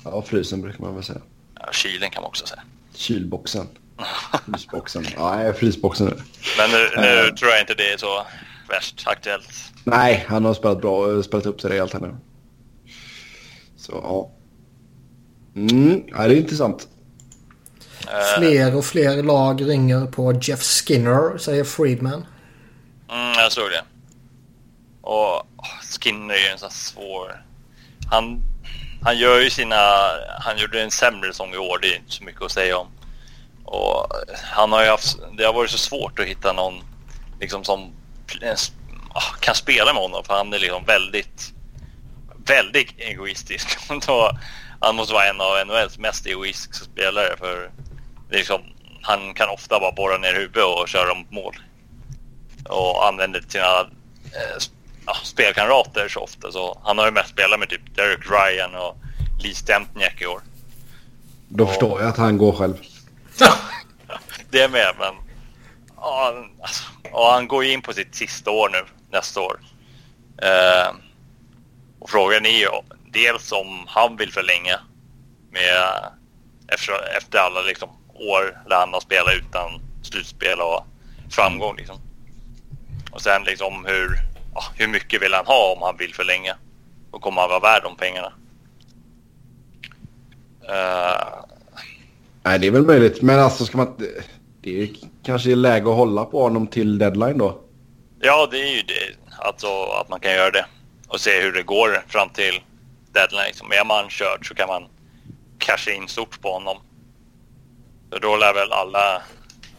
Ja, 0.05 0.23
frysen 0.23 0.63
brukar 0.63 0.81
man 0.81 0.95
väl 0.95 1.05
säga. 1.05 1.21
Ja, 1.61 1.69
kylen 1.73 2.11
kan 2.11 2.23
man 2.23 2.29
också 2.29 2.47
säga. 2.47 2.63
Kylboxen. 2.95 3.69
Frysboxen. 4.47 5.07
Ja, 5.17 5.53
frysboxen 5.53 6.07
nu. 6.07 6.17
Men 6.59 6.71
nu, 6.71 6.89
nu 6.97 7.29
uh, 7.29 7.35
tror 7.35 7.51
jag 7.51 7.61
inte 7.61 7.75
det 7.75 7.93
är 7.93 7.97
så 7.97 8.27
värst 8.69 9.03
aktuellt. 9.07 9.73
Nej, 9.85 10.27
han 10.29 10.45
har 10.45 10.55
spelat 10.55 10.81
bra, 10.81 11.23
spelat 11.23 11.47
upp 11.47 11.61
sig 11.61 11.71
rejält 11.71 11.93
här 11.93 12.01
nu. 12.01 12.17
Så 13.77 13.93
ja. 13.93 14.31
Mm, 15.57 16.03
ja, 16.07 16.29
det 16.29 16.35
är 16.35 16.39
intressant. 16.39 16.89
Uh, 18.05 18.39
fler 18.39 18.77
och 18.77 18.85
fler 18.85 19.23
lag 19.23 19.69
ringer 19.69 20.07
på 20.07 20.33
Jeff 20.43 20.63
Skinner, 20.63 21.39
säger 21.39 21.65
Friedman. 21.65 22.27
Mm, 23.11 23.33
jag 23.39 23.53
såg 23.53 23.71
det. 23.71 23.83
Och 25.01 25.47
Skinner 26.01 26.35
är 26.35 26.39
ju 26.39 26.49
en 26.49 26.59
sån 26.59 26.71
svår... 26.71 27.43
Han, 28.11 28.43
han 29.03 29.19
gör 29.19 29.41
ju 29.41 29.51
sina... 29.51 29.77
Han 30.41 30.59
gjorde 30.59 30.83
en 30.83 30.91
sämre 30.91 31.29
säsong 31.33 31.55
i 31.55 31.57
år, 31.57 31.79
det 31.83 31.89
är 31.89 31.97
inte 31.97 32.13
så 32.13 32.25
mycket 32.25 32.43
att 32.43 32.53
säga 32.53 32.79
om. 32.79 32.89
Och 33.67 34.07
han 34.43 34.73
har 34.73 34.83
ju 34.83 34.91
haft... 34.91 35.17
Det 35.39 35.45
har 35.45 35.53
varit 35.53 35.71
så 35.71 35.79
svårt 35.79 36.19
att 36.19 36.27
hitta 36.27 36.53
någon 36.53 36.75
liksom 37.41 37.65
som 37.65 37.93
ah, 39.13 39.35
kan 39.41 39.55
spela 39.55 39.93
med 39.93 40.03
honom 40.03 40.25
för 40.25 40.35
han 40.35 40.53
är 40.53 40.59
liksom 40.59 40.85
väldigt... 40.85 41.53
Väldigt 42.47 42.99
egoistisk. 42.99 43.79
han 44.81 44.97
måste 44.97 45.15
vara 45.15 45.29
en 45.29 45.41
av 45.41 45.67
NHLs 45.67 45.99
mest 45.99 46.27
egoistiska 46.27 46.85
spelare 46.85 47.37
för 47.39 47.71
liksom, 48.31 48.61
han 49.03 49.35
kan 49.35 49.49
ofta 49.49 49.81
bara 49.81 49.93
borra 49.93 50.19
ner 50.19 50.35
huvudet 50.35 50.65
och 50.65 50.89
köra 50.89 51.09
dem 51.09 51.25
på 51.25 51.35
mål. 51.35 51.57
Och 52.69 53.07
använder 53.07 53.45
sina 53.49 53.81
eh, 53.81 54.59
spelkamrater 55.23 56.09
så 56.09 56.21
ofta. 56.21 56.53
Så 56.53 56.81
han 56.85 56.99
har 56.99 57.07
ju 57.07 57.13
mest 57.13 57.29
spelat 57.29 57.61
med 57.61 57.69
typ 57.69 57.97
Derek 57.97 58.31
Ryan 58.31 58.75
och 58.75 58.97
Lee 59.43 59.55
Stempniak 59.55 60.23
i 60.23 60.27
år. 60.27 60.41
Då 61.49 61.65
och, 61.65 61.71
förstår 61.71 62.01
jag 62.01 62.09
att 62.09 62.17
han 62.17 62.39
går 62.39 62.53
själv. 62.53 62.75
det 64.51 64.63
är 64.63 64.69
med, 64.69 64.95
men 64.99 65.15
ja, 65.97 66.35
alltså, 66.63 66.85
och 67.13 67.27
han 67.27 67.49
går 67.49 67.65
ju 67.65 67.73
in 67.73 67.83
på 67.83 67.93
sitt 67.93 68.15
sista 68.15 68.51
år 68.51 68.69
nu, 68.69 68.85
nästa 69.11 69.41
år. 69.41 69.61
Eh, 70.43 70.95
och 71.99 72.11
frågan 72.11 72.47
är 72.47 72.59
ju 72.59 72.69
dels 73.13 73.53
om 73.53 73.85
han 73.89 74.17
vill 74.17 74.33
förlänga 74.33 74.81
med, 75.51 75.85
efter, 76.69 77.17
efter 77.17 77.39
alla 77.39 77.61
liksom, 77.61 77.89
år 78.15 78.59
där 78.69 78.77
han 78.77 78.93
har 78.93 79.01
spelat 79.01 79.35
utan 79.35 79.81
slutspel 80.03 80.61
och 80.61 80.87
framgång. 81.31 81.77
Liksom. 81.77 82.01
Och 83.13 83.23
sen 83.23 83.45
liksom 83.45 83.85
hur, 83.85 84.19
ja, 84.55 84.65
hur 84.75 84.89
mycket 84.89 85.23
vill 85.23 85.35
han 85.35 85.47
ha 85.47 85.73
om 85.77 85.83
han 85.83 85.97
vill 85.97 86.15
förlänga? 86.15 86.57
Och 87.11 87.23
kommer 87.23 87.41
han 87.41 87.51
vara 87.51 87.61
värd 87.61 87.83
de 87.83 87.97
pengarna? 87.97 88.33
Uh... 90.69 91.56
Nej, 92.47 92.59
det 92.59 92.67
är 92.67 92.71
väl 92.71 92.87
möjligt. 92.87 93.23
Men 93.23 93.41
alltså 93.41 93.65
ska 93.65 93.77
man... 93.77 93.95
Det 94.61 94.83
är 94.83 94.89
kanske 95.23 95.53
är 95.53 95.57
läge 95.57 95.91
att 95.91 95.97
hålla 95.97 96.25
på 96.25 96.43
honom 96.43 96.67
till 96.67 96.99
deadline 96.99 97.39
då. 97.39 97.61
Ja, 98.21 98.49
det 98.51 98.59
är 98.59 98.77
ju 98.77 98.83
det. 98.83 99.17
Alltså 99.39 99.67
att 100.01 100.09
man 100.09 100.21
kan 100.21 100.33
göra 100.33 100.51
det. 100.51 100.67
Och 101.09 101.21
se 101.21 101.41
hur 101.41 101.53
det 101.53 101.63
går 101.63 102.05
fram 102.09 102.29
till 102.29 102.61
deadline. 103.13 103.47
Liksom, 103.47 103.73
är 103.73 103.85
man 103.85 104.11
körd 104.11 104.49
så 104.49 104.55
kan 104.55 104.69
man 104.69 104.83
casha 105.59 105.91
in 105.91 106.09
stort 106.09 106.41
på 106.41 106.53
honom. 106.53 106.77
För 108.13 108.21
då 108.21 108.37
lär 108.37 108.55
väl 108.55 108.73
alla, 108.73 109.23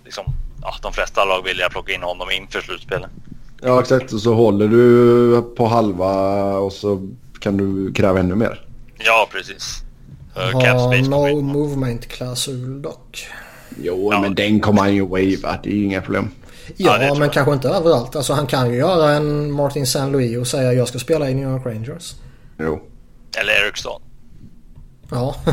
liksom, 0.05 0.25
ja, 0.61 0.75
de 0.81 0.93
flesta 0.93 1.25
lag 1.25 1.43
vilja 1.43 1.69
plocka 1.69 1.93
in 1.93 2.03
honom 2.03 2.31
inför 2.31 2.61
slutspelet. 2.61 3.09
Ja 3.61 3.79
exakt, 3.81 4.13
och 4.13 4.21
så 4.21 4.33
håller 4.33 4.67
du 4.67 5.41
på 5.55 5.67
halva 5.67 6.53
och 6.57 6.73
så 6.73 7.07
kan 7.39 7.57
du 7.57 7.93
kräva 7.93 8.19
ännu 8.19 8.35
mer. 8.35 8.65
Ja 8.97 9.27
precis. 9.31 9.86
Har 10.37 11.09
no 11.09 11.41
movement-klausul 11.41 12.81
dock. 12.81 13.27
Jo, 13.81 14.13
ja. 14.13 14.21
men 14.21 14.35
den 14.35 14.59
kommer 14.59 14.81
han 14.81 14.95
ju 14.95 15.01
wava. 15.01 15.59
Det 15.63 15.69
är 15.69 15.73
ju 15.73 15.83
inga 15.83 16.01
problem. 16.01 16.31
Ja, 16.75 17.03
ja 17.03 17.13
men 17.13 17.29
kanske 17.29 17.53
inte 17.53 17.69
överallt. 17.69 18.15
Alltså 18.15 18.33
han 18.33 18.47
kan 18.47 18.71
ju 18.71 18.77
göra 18.77 19.11
en 19.11 19.51
Martin 19.51 19.83
St. 19.83 20.05
Louis 20.07 20.37
och 20.37 20.47
säga 20.47 20.73
jag 20.73 20.87
ska 20.87 20.99
spela 20.99 21.29
i 21.29 21.33
New 21.33 21.49
York 21.49 21.65
Rangers. 21.65 22.15
Jo. 22.59 22.81
Eller 23.37 23.65
Eriksson. 23.65 24.01
Ja. 25.09 25.35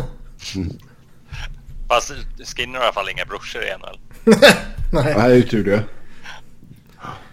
Fast 1.88 2.12
Skinner 2.56 2.78
har 2.78 2.84
i 2.84 2.86
alla 2.86 2.92
fall 2.92 3.08
inga 3.08 3.24
brorsor 3.24 3.62
i 3.62 3.66
NHL. 3.66 3.98
Nej. 4.92 5.14
Nej, 5.16 5.28
det 5.28 5.36
är 5.36 5.42
tur 5.42 5.64
det. 5.64 5.82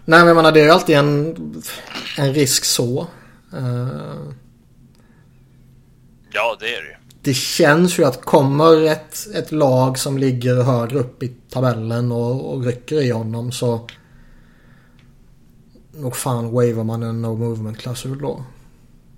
Nej 0.05 0.19
men 0.19 0.27
jag 0.27 0.35
menar 0.35 0.51
det 0.51 0.59
är 0.59 0.65
ju 0.65 0.71
alltid 0.71 0.95
en, 0.95 1.35
en 2.17 2.33
risk 2.33 2.65
så. 2.65 3.07
Uh... 3.53 4.31
Ja 6.33 6.57
det 6.59 6.75
är 6.75 6.81
det 6.81 6.87
ju. 6.87 6.95
Det 7.23 7.33
känns 7.33 7.99
ju 7.99 8.05
att 8.05 8.25
kommer 8.25 8.85
ett, 8.85 9.27
ett 9.35 9.51
lag 9.51 9.99
som 9.99 10.17
ligger 10.17 10.63
högre 10.63 10.99
upp 10.99 11.23
i 11.23 11.27
tabellen 11.27 12.11
och, 12.11 12.53
och 12.53 12.65
rycker 12.65 13.01
i 13.01 13.11
honom 13.11 13.51
så 13.51 13.87
nog 15.91 16.15
fan 16.15 16.51
wavar 16.51 16.83
man 16.83 17.03
en 17.03 17.21
no 17.21 17.35
movement-klausul 17.35 18.21
då. 18.21 18.45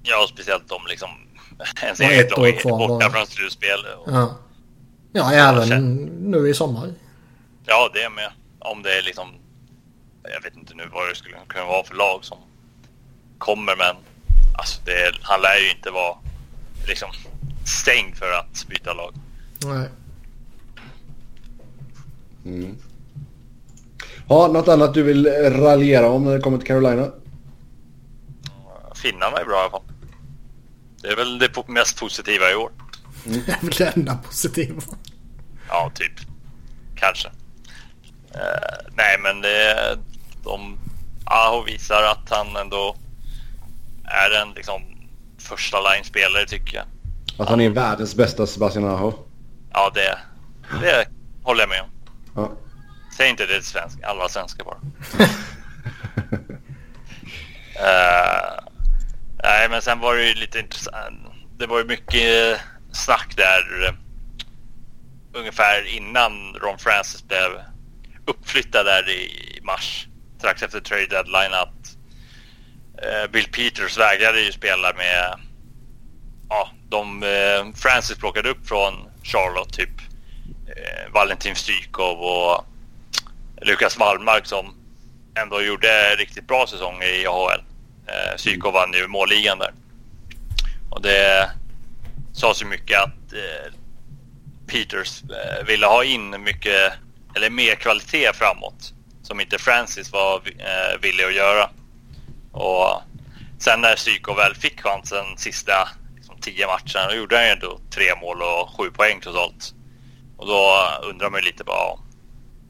Ja, 0.04 0.28
speciellt 0.30 0.72
om 0.72 0.82
liksom 0.88 1.10
ens 1.82 2.00
eget 2.00 2.38
lag 2.38 2.48
är 2.50 2.64
borta 2.64 3.10
från 3.10 3.28
slutspel. 3.28 3.80
Och... 3.98 4.14
Ja. 4.14 4.38
ja, 5.14 5.34
även 5.34 5.96
nu 6.32 6.50
i 6.50 6.54
sommar. 6.54 6.94
Ja, 7.66 7.90
det 7.94 8.10
med. 8.10 8.32
Om 8.60 8.84
det 8.84 8.98
är 8.98 9.02
liksom... 9.02 9.28
Jag 10.24 10.42
vet 10.42 10.56
inte 10.56 10.74
nu 10.74 10.84
vad 10.94 11.10
det 11.10 11.16
skulle 11.16 11.36
kunna 11.48 11.66
vara 11.66 11.84
för 11.84 11.96
lag 11.96 12.20
som 12.26 12.38
kommer, 13.38 13.76
men 13.76 13.96
alltså 14.58 14.82
det, 14.86 15.12
han 15.22 15.42
lär 15.42 15.58
ju 15.60 15.72
inte 15.72 15.90
vara 15.92 16.18
liksom 16.88 17.10
stängd 17.68 18.18
för 18.18 18.32
att 18.32 18.68
byta 18.68 18.94
lag. 18.94 19.14
Nej. 19.66 19.90
Mm. 22.46 22.78
Ja, 24.30 24.48
något 24.48 24.68
annat 24.68 24.94
du 24.94 25.04
vill 25.04 25.28
raljera 25.52 26.10
om 26.10 26.24
när 26.24 26.34
det 26.34 26.40
kommer 26.40 26.58
till 26.58 26.68
Carolina? 26.68 27.12
Finnarna 28.96 29.38
är 29.38 29.46
bra 29.46 29.56
i 29.56 29.62
alla 29.62 29.70
fall. 29.72 29.82
Det 31.02 31.08
är 31.08 31.16
väl 31.16 31.40
det 31.40 31.68
mest 31.68 32.00
positiva 32.00 32.52
i 32.52 32.56
år. 32.56 32.72
Mm. 33.26 33.42
Det 33.46 33.52
är 33.52 33.62
väl 33.62 33.70
det 33.78 33.94
enda 33.96 34.16
positiva. 34.16 34.82
Ja, 35.68 35.92
typ. 35.96 36.14
Kanske. 36.96 37.28
Uh, 37.28 38.92
nej, 38.96 39.18
men 39.24 39.42
det, 39.42 39.98
de 40.44 40.78
Aho 41.26 41.64
visar 41.64 42.04
att 42.04 42.30
han 42.30 42.56
ändå 42.56 42.96
är 44.04 44.42
en 44.42 44.54
liksom 44.56 44.82
första 45.38 45.78
line-spelare 45.82 46.46
tycker 46.46 46.76
jag. 46.76 46.86
Att 47.38 47.50
han 47.50 47.62
är 47.62 47.70
världens 47.70 48.16
bästa 48.16 48.48
Sebastian 48.48 48.86
Aho? 48.86 49.14
Ja, 49.72 49.92
det, 49.96 50.18
det 50.82 51.08
håller 51.44 51.62
jag 51.62 51.70
med 51.70 51.82
om. 51.82 51.90
Ja. 52.36 52.52
Säg 53.18 53.30
inte 53.30 53.46
det 53.46 53.54
till 53.54 53.64
svensk, 53.64 54.04
alla 54.04 54.30
svenskar 54.30 54.66
bara. 54.66 54.78
uh, 57.80 58.60
nej, 59.44 59.70
men 59.70 59.82
sen 59.82 60.00
var 60.00 60.16
det 60.16 60.24
ju 60.24 60.34
lite 60.34 60.60
intressant. 60.60 61.20
Det 61.58 61.68
var 61.68 61.80
ju 61.80 61.86
mycket 61.86 62.60
snack 62.92 63.34
där 63.38 63.84
uh, 63.84 63.94
ungefär 65.34 65.98
innan 65.98 66.54
Ron 66.62 66.78
Francis 66.78 67.28
blev 67.28 67.52
uppflyttad 68.26 68.86
där 68.86 69.10
i 69.10 69.60
mars 69.64 70.08
strax 70.38 70.64
efter 70.64 70.80
trade 70.80 71.08
deadline 71.08 71.54
att 71.54 71.98
uh, 73.06 73.32
Bill 73.32 73.48
Peters 73.52 73.98
vägrade 73.98 74.42
ju 74.42 74.52
spela 74.52 74.94
med 74.94 75.40
ja, 76.50 76.72
de 76.94 77.24
eh, 77.24 77.76
Francis 77.76 78.18
plockade 78.18 78.50
upp 78.50 78.68
från 78.68 78.94
Charlotte 79.24 79.74
typ 79.74 79.90
eh, 80.68 81.14
Valentin 81.14 81.56
Stykov 81.56 82.20
och 82.20 82.66
Lukas 83.62 83.98
Wallmark 83.98 84.46
som 84.46 84.76
ändå 85.36 85.62
gjorde 85.62 86.16
riktigt 86.16 86.48
bra 86.48 86.68
säsonger 86.68 87.22
i 87.22 87.28
AHL. 87.28 87.64
Eh, 88.08 88.38
Stykov 88.38 88.74
vann 88.74 88.94
ju 88.94 89.08
målligan 89.08 89.60
där. 89.60 89.74
Och 90.90 91.02
det 91.02 91.52
sades 92.34 92.62
ju 92.62 92.66
mycket 92.66 93.00
att 93.00 93.34
eh, 93.34 93.74
Peters 94.68 95.24
eh, 95.24 95.66
ville 95.66 95.86
ha 95.86 96.04
in 96.04 96.44
mycket 96.44 96.94
eller 97.36 97.50
mer 97.50 97.76
kvalitet 97.76 98.34
framåt 98.34 98.94
som 99.24 99.40
inte 99.40 99.58
Francis 99.58 100.12
var 100.12 100.42
eh, 100.46 101.02
villig 101.02 101.24
att 101.24 101.34
göra. 101.34 101.70
Och 102.52 103.02
sen 103.60 103.82
när 103.82 103.96
Stykov 103.96 104.38
väl 104.38 104.56
fick 104.56 104.82
chansen 104.82 105.38
sista 105.38 105.90
tio 106.44 106.68
matcher. 106.68 107.08
Då 107.10 107.16
gjorde 107.16 107.36
han 107.36 107.46
ju 107.46 107.52
ändå 107.52 107.80
tre 107.90 108.16
mål 108.22 108.42
och 108.42 108.70
sju 108.78 108.92
poäng 108.92 109.20
totalt. 109.22 109.74
Och 110.38 110.48
då 110.48 110.62
undrar 111.10 111.30
man 111.30 111.40
ju 111.40 111.46
lite 111.46 111.64
bara 111.64 112.00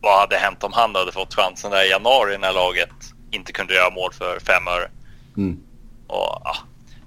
vad 0.01 0.19
hade 0.19 0.36
hänt 0.36 0.63
om 0.63 0.74
han 0.74 0.95
hade 0.95 1.11
fått 1.11 1.34
chansen 1.34 1.71
där 1.71 1.86
i 1.86 1.89
januari 1.89 2.38
när 2.38 2.53
laget 2.53 2.89
inte 3.32 3.51
kunde 3.51 3.74
göra 3.74 3.89
mål 3.89 4.13
för 4.13 4.39
fem 4.39 4.67
öre. 4.67 4.89
Mm. 5.38 5.59
Och, 6.07 6.41
ja. 6.43 6.55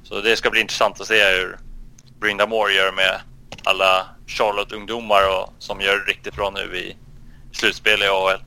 Så 0.03 0.21
det 0.21 0.37
ska 0.37 0.51
bli 0.51 0.61
intressant 0.61 1.01
att 1.01 1.07
se 1.07 1.25
hur 1.25 1.59
Brinda 2.21 2.47
Moore 2.47 2.73
gör 2.73 2.93
med 2.93 3.21
alla 3.64 4.07
Charlotte-ungdomar 4.27 5.51
som 5.59 5.81
gör 5.81 5.99
det 5.99 6.12
riktigt 6.12 6.37
bra 6.37 6.51
nu 6.51 6.77
i 6.79 6.97
slutspel 7.53 8.03
i 8.03 8.07
AHL. 8.07 8.43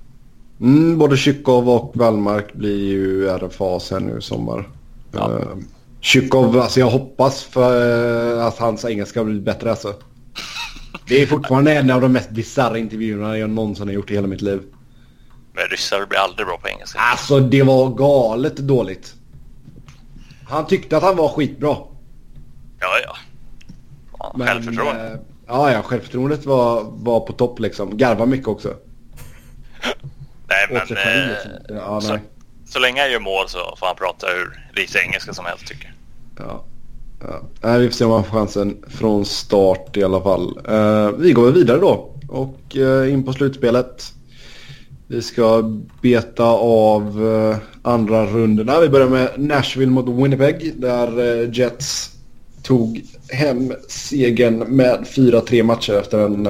Mm, 0.61 0.97
både 0.97 1.17
Tjykov 1.17 1.69
och 1.69 1.91
Wallmark 1.95 2.53
blir 2.53 2.89
ju 2.89 3.27
RFA 3.27 3.79
sen 3.79 4.03
nu 4.03 4.17
i 4.17 4.21
sommar. 4.21 4.69
Ja. 5.11 5.27
Uh, 5.27 5.57
Tjukov, 6.01 6.59
alltså 6.59 6.79
jag 6.79 6.89
hoppas 6.89 7.43
för 7.43 8.37
eh, 8.37 8.45
att 8.45 8.57
hans 8.57 8.85
engelska 8.85 9.23
blir 9.23 9.41
bättre 9.41 9.69
alltså. 9.69 9.93
Det 11.07 11.21
är 11.21 11.25
fortfarande 11.25 11.73
en 11.73 11.91
av 11.91 12.01
de 12.01 12.11
mest 12.11 12.29
bisarra 12.29 12.77
intervjuerna 12.77 13.37
jag 13.37 13.49
någonsin 13.49 13.87
har 13.87 13.93
gjort 13.93 14.11
i 14.11 14.13
hela 14.13 14.27
mitt 14.27 14.41
liv. 14.41 14.61
Men 15.53 15.63
ryssar 15.67 16.05
blir 16.05 16.19
aldrig 16.19 16.47
bra 16.47 16.57
på 16.57 16.67
engelska. 16.67 16.99
Alltså 16.99 17.39
det 17.39 17.63
var 17.63 17.89
galet 17.89 18.57
dåligt. 18.57 19.13
Han 20.49 20.67
tyckte 20.67 20.97
att 20.97 21.03
han 21.03 21.15
var 21.15 21.29
skitbra. 21.29 21.77
Ja, 22.79 22.99
ja. 23.05 23.15
ja 24.19 24.33
Men, 24.37 24.47
självförtroende. 24.47 25.07
Äh, 25.07 25.19
ja, 25.47 25.71
ja. 25.71 25.81
Självförtroendet 25.81 26.45
var, 26.45 26.83
var 26.91 27.19
på 27.19 27.33
topp 27.33 27.59
liksom. 27.59 27.97
Garva 27.97 28.25
mycket 28.25 28.47
också. 28.47 28.73
nej, 30.47 30.67
men... 30.69 30.79
Själv, 30.79 31.29
liksom. 31.29 31.51
ja, 31.75 31.99
nej 31.99 32.01
så 32.01 32.19
så 32.69 32.79
länge 32.79 33.01
han 33.01 33.11
gör 33.11 33.19
mål 33.19 33.49
så 33.49 33.75
får 33.79 33.85
han 33.85 33.95
prata 33.95 34.27
hur 34.27 34.81
lite 34.81 34.99
engelska 34.99 35.33
som 35.33 35.45
helst 35.45 35.67
tycker 35.67 35.93
jag. 36.37 36.45
Ja. 36.47 36.63
ja. 37.61 37.77
vi 37.77 37.87
får 37.87 37.95
se 37.95 38.05
om 38.05 38.11
han 38.11 38.23
får 38.23 38.31
chansen 38.31 38.77
från 38.87 39.25
start 39.25 39.97
i 39.97 40.03
alla 40.03 40.21
fall. 40.21 40.59
Uh, 40.69 41.09
vi 41.17 41.31
går 41.31 41.51
vidare 41.51 41.79
då 41.79 42.13
och 42.27 42.75
uh, 42.75 43.13
in 43.13 43.23
på 43.23 43.33
slutspelet. 43.33 44.13
Vi 45.07 45.21
ska 45.21 45.63
beta 46.01 46.43
av 46.43 47.21
uh, 47.21 47.55
andra 47.81 48.25
rundorna. 48.25 48.79
Vi 48.79 48.89
börjar 48.89 49.09
med 49.09 49.29
Nashville 49.37 49.91
mot 49.91 50.23
Winnipeg 50.23 50.73
där 50.75 51.43
Jets 51.53 52.11
tog 52.63 53.01
hem 53.29 53.73
segern 53.87 54.57
med 54.57 55.05
4-3 55.15 55.63
matcher 55.63 55.93
efter 55.93 56.19
en 56.19 56.47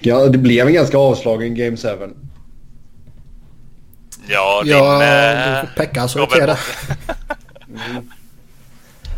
Ja, 0.00 0.26
det 0.26 0.38
blev 0.38 0.66
en 0.66 0.72
ganska 0.72 0.98
avslagen 0.98 1.54
Game 1.54 1.76
7. 1.76 1.88
Ja, 4.28 4.60
din... 4.64 4.72
Ja, 4.72 5.02
eh, 5.04 5.64
Pekka 5.76 6.06
det. 6.06 6.46
bort. 6.46 6.58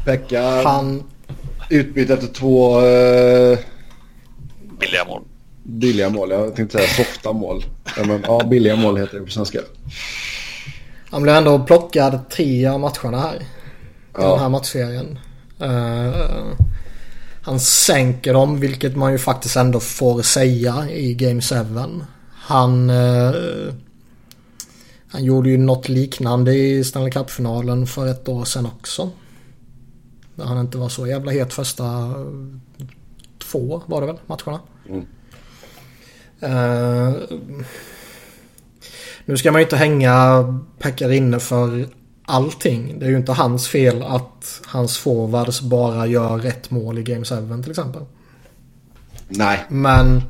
Pekka 0.04 0.42
Han... 0.64 1.02
utbytt 1.70 2.10
efter 2.10 2.26
två 2.26 2.80
eh, 2.80 3.58
Billiga 4.80 5.04
mål. 5.04 5.22
billiga 5.62 6.10
mål. 6.10 6.30
Jag 6.30 6.56
tänkte 6.56 6.78
säga 6.78 6.88
softa 7.04 7.32
mål. 7.32 7.64
Ja, 7.96 8.04
men, 8.04 8.24
ja, 8.26 8.42
billiga 8.50 8.76
mål 8.76 8.96
heter 8.96 9.18
det 9.18 9.24
på 9.24 9.30
svenska. 9.30 9.58
Han 11.10 11.22
blev 11.22 11.34
ändå 11.36 11.58
plockad 11.58 12.30
tre 12.30 12.66
av 12.66 12.80
matcherna 12.80 13.20
här. 13.20 13.34
I 13.36 13.44
Ja. 14.18 14.30
den 14.30 14.38
här 14.40 14.48
matchserien. 14.48 15.18
Eh, 15.60 16.14
han 17.42 17.60
sänker 17.60 18.32
dem, 18.32 18.60
vilket 18.60 18.96
man 18.96 19.12
ju 19.12 19.18
faktiskt 19.18 19.56
ändå 19.56 19.80
får 19.80 20.22
säga 20.22 20.86
i 20.90 21.14
Game 21.14 21.40
7. 21.42 21.54
Han... 22.34 22.90
eh, 22.90 23.32
han 25.14 25.24
gjorde 25.24 25.50
ju 25.50 25.58
något 25.58 25.88
liknande 25.88 26.54
i 26.54 26.84
Stanley 26.84 27.10
Cup-finalen 27.10 27.86
för 27.86 28.06
ett 28.06 28.28
år 28.28 28.44
sedan 28.44 28.66
också. 28.66 29.10
Där 30.34 30.44
han 30.44 30.60
inte 30.60 30.78
var 30.78 30.88
så 30.88 31.06
jävla 31.06 31.32
het 31.32 31.52
första 31.52 32.14
två 33.38 33.82
var 33.86 34.00
det 34.00 34.06
väl, 34.06 34.18
matcherna. 34.26 34.60
Mm. 34.88 35.06
Eh, 36.40 37.14
nu 39.24 39.36
ska 39.36 39.52
man 39.52 39.60
ju 39.60 39.64
inte 39.64 39.76
hänga 39.76 40.44
Pekarinne 40.78 41.40
för 41.40 41.88
allting. 42.24 42.98
Det 42.98 43.06
är 43.06 43.10
ju 43.10 43.16
inte 43.16 43.32
hans 43.32 43.68
fel 43.68 44.02
att 44.02 44.60
hans 44.66 44.98
forwards 44.98 45.60
bara 45.60 46.06
gör 46.06 46.46
ett 46.46 46.70
mål 46.70 46.98
i 46.98 47.02
Game 47.02 47.24
7 47.24 47.62
till 47.62 47.70
exempel. 47.70 48.02
Nej. 49.28 49.64
Men 49.68 50.22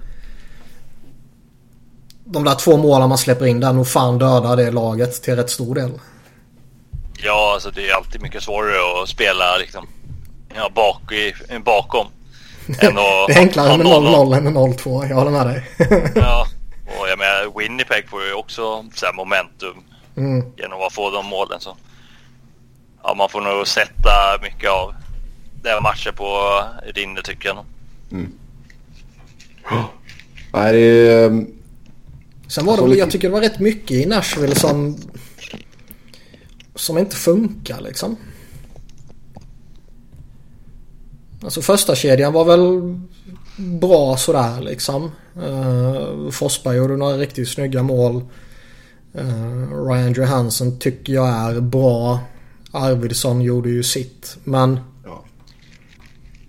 de 2.24 2.44
där 2.44 2.54
två 2.54 2.76
målen 2.76 3.08
man 3.08 3.18
släpper 3.18 3.46
in 3.46 3.60
där 3.60 3.72
nog 3.72 3.88
fan 3.88 4.18
dödar 4.18 4.56
det 4.56 4.70
laget 4.70 5.22
till 5.22 5.36
rätt 5.36 5.50
stor 5.50 5.74
del. 5.74 5.90
Ja, 7.22 7.50
alltså 7.54 7.70
det 7.70 7.88
är 7.90 7.94
alltid 7.94 8.22
mycket 8.22 8.42
svårare 8.42 9.02
att 9.02 9.08
spela 9.08 9.56
liksom, 9.56 9.86
ja, 10.56 10.70
bak 10.74 11.12
i, 11.12 11.32
bakom. 11.64 12.06
än 12.80 12.98
att 12.98 13.26
Det 13.26 13.32
är 13.34 13.38
enklare 13.38 13.76
med 13.78 13.86
0-0 13.86 14.36
än 14.36 14.44
med 14.44 14.52
0-2. 14.52 15.08
Jag 15.08 15.16
håller 15.16 15.30
med 15.30 15.46
dig. 15.46 15.64
Ja, 16.14 16.46
och 17.00 17.08
jag 17.08 17.18
menar 17.18 17.58
Winnipeg 17.58 18.08
får 18.08 18.24
ju 18.24 18.32
också 18.32 18.84
så 18.94 19.06
här 19.06 19.12
momentum 19.12 19.76
Mm. 20.16 20.44
genom 20.56 20.82
att 20.82 20.92
få 20.92 21.10
de 21.10 21.26
målen. 21.26 21.60
Så. 21.60 21.76
Ja, 23.02 23.14
man 23.14 23.28
får 23.28 23.40
nog 23.40 23.68
sätta 23.68 24.10
mycket 24.42 24.70
av 24.70 24.94
den 25.62 25.82
matchen 25.82 26.12
på 26.16 26.60
Rinne 26.94 27.22
tycker 27.22 27.48
jag. 27.48 27.56
nog. 27.56 27.66
Nej, 30.52 30.72
det 30.72 31.08
är... 31.10 31.44
Sen 32.48 32.64
var 32.64 32.72
det 32.72 32.76
Så 32.78 32.82
väl, 32.82 32.90
lite- 32.90 33.00
jag 33.00 33.10
tycker 33.10 33.28
det 33.28 33.34
var 33.34 33.40
rätt 33.40 33.58
mycket 33.60 33.90
i 33.90 34.06
Nashville 34.06 34.54
som 34.54 34.96
som 36.74 36.98
inte 36.98 37.16
funkar 37.16 37.80
liksom. 37.80 38.16
Alltså 41.42 41.62
första 41.62 41.94
kedjan 41.94 42.32
var 42.32 42.44
väl 42.44 42.98
bra 43.56 44.16
sådär 44.16 44.60
liksom. 44.60 45.10
Uh, 45.36 46.30
Forsberg 46.30 46.76
gjorde 46.76 46.96
några 46.96 47.16
riktigt 47.16 47.48
snygga 47.48 47.82
mål. 47.82 48.22
Uh, 49.18 49.86
Ryan 49.86 50.12
Johansson 50.12 50.78
tycker 50.78 51.12
jag 51.12 51.28
är 51.28 51.60
bra. 51.60 52.20
Arvidsson 52.70 53.40
gjorde 53.40 53.70
ju 53.70 53.82
sitt. 53.82 54.36
Men 54.44 54.80
Ja. 55.04 55.24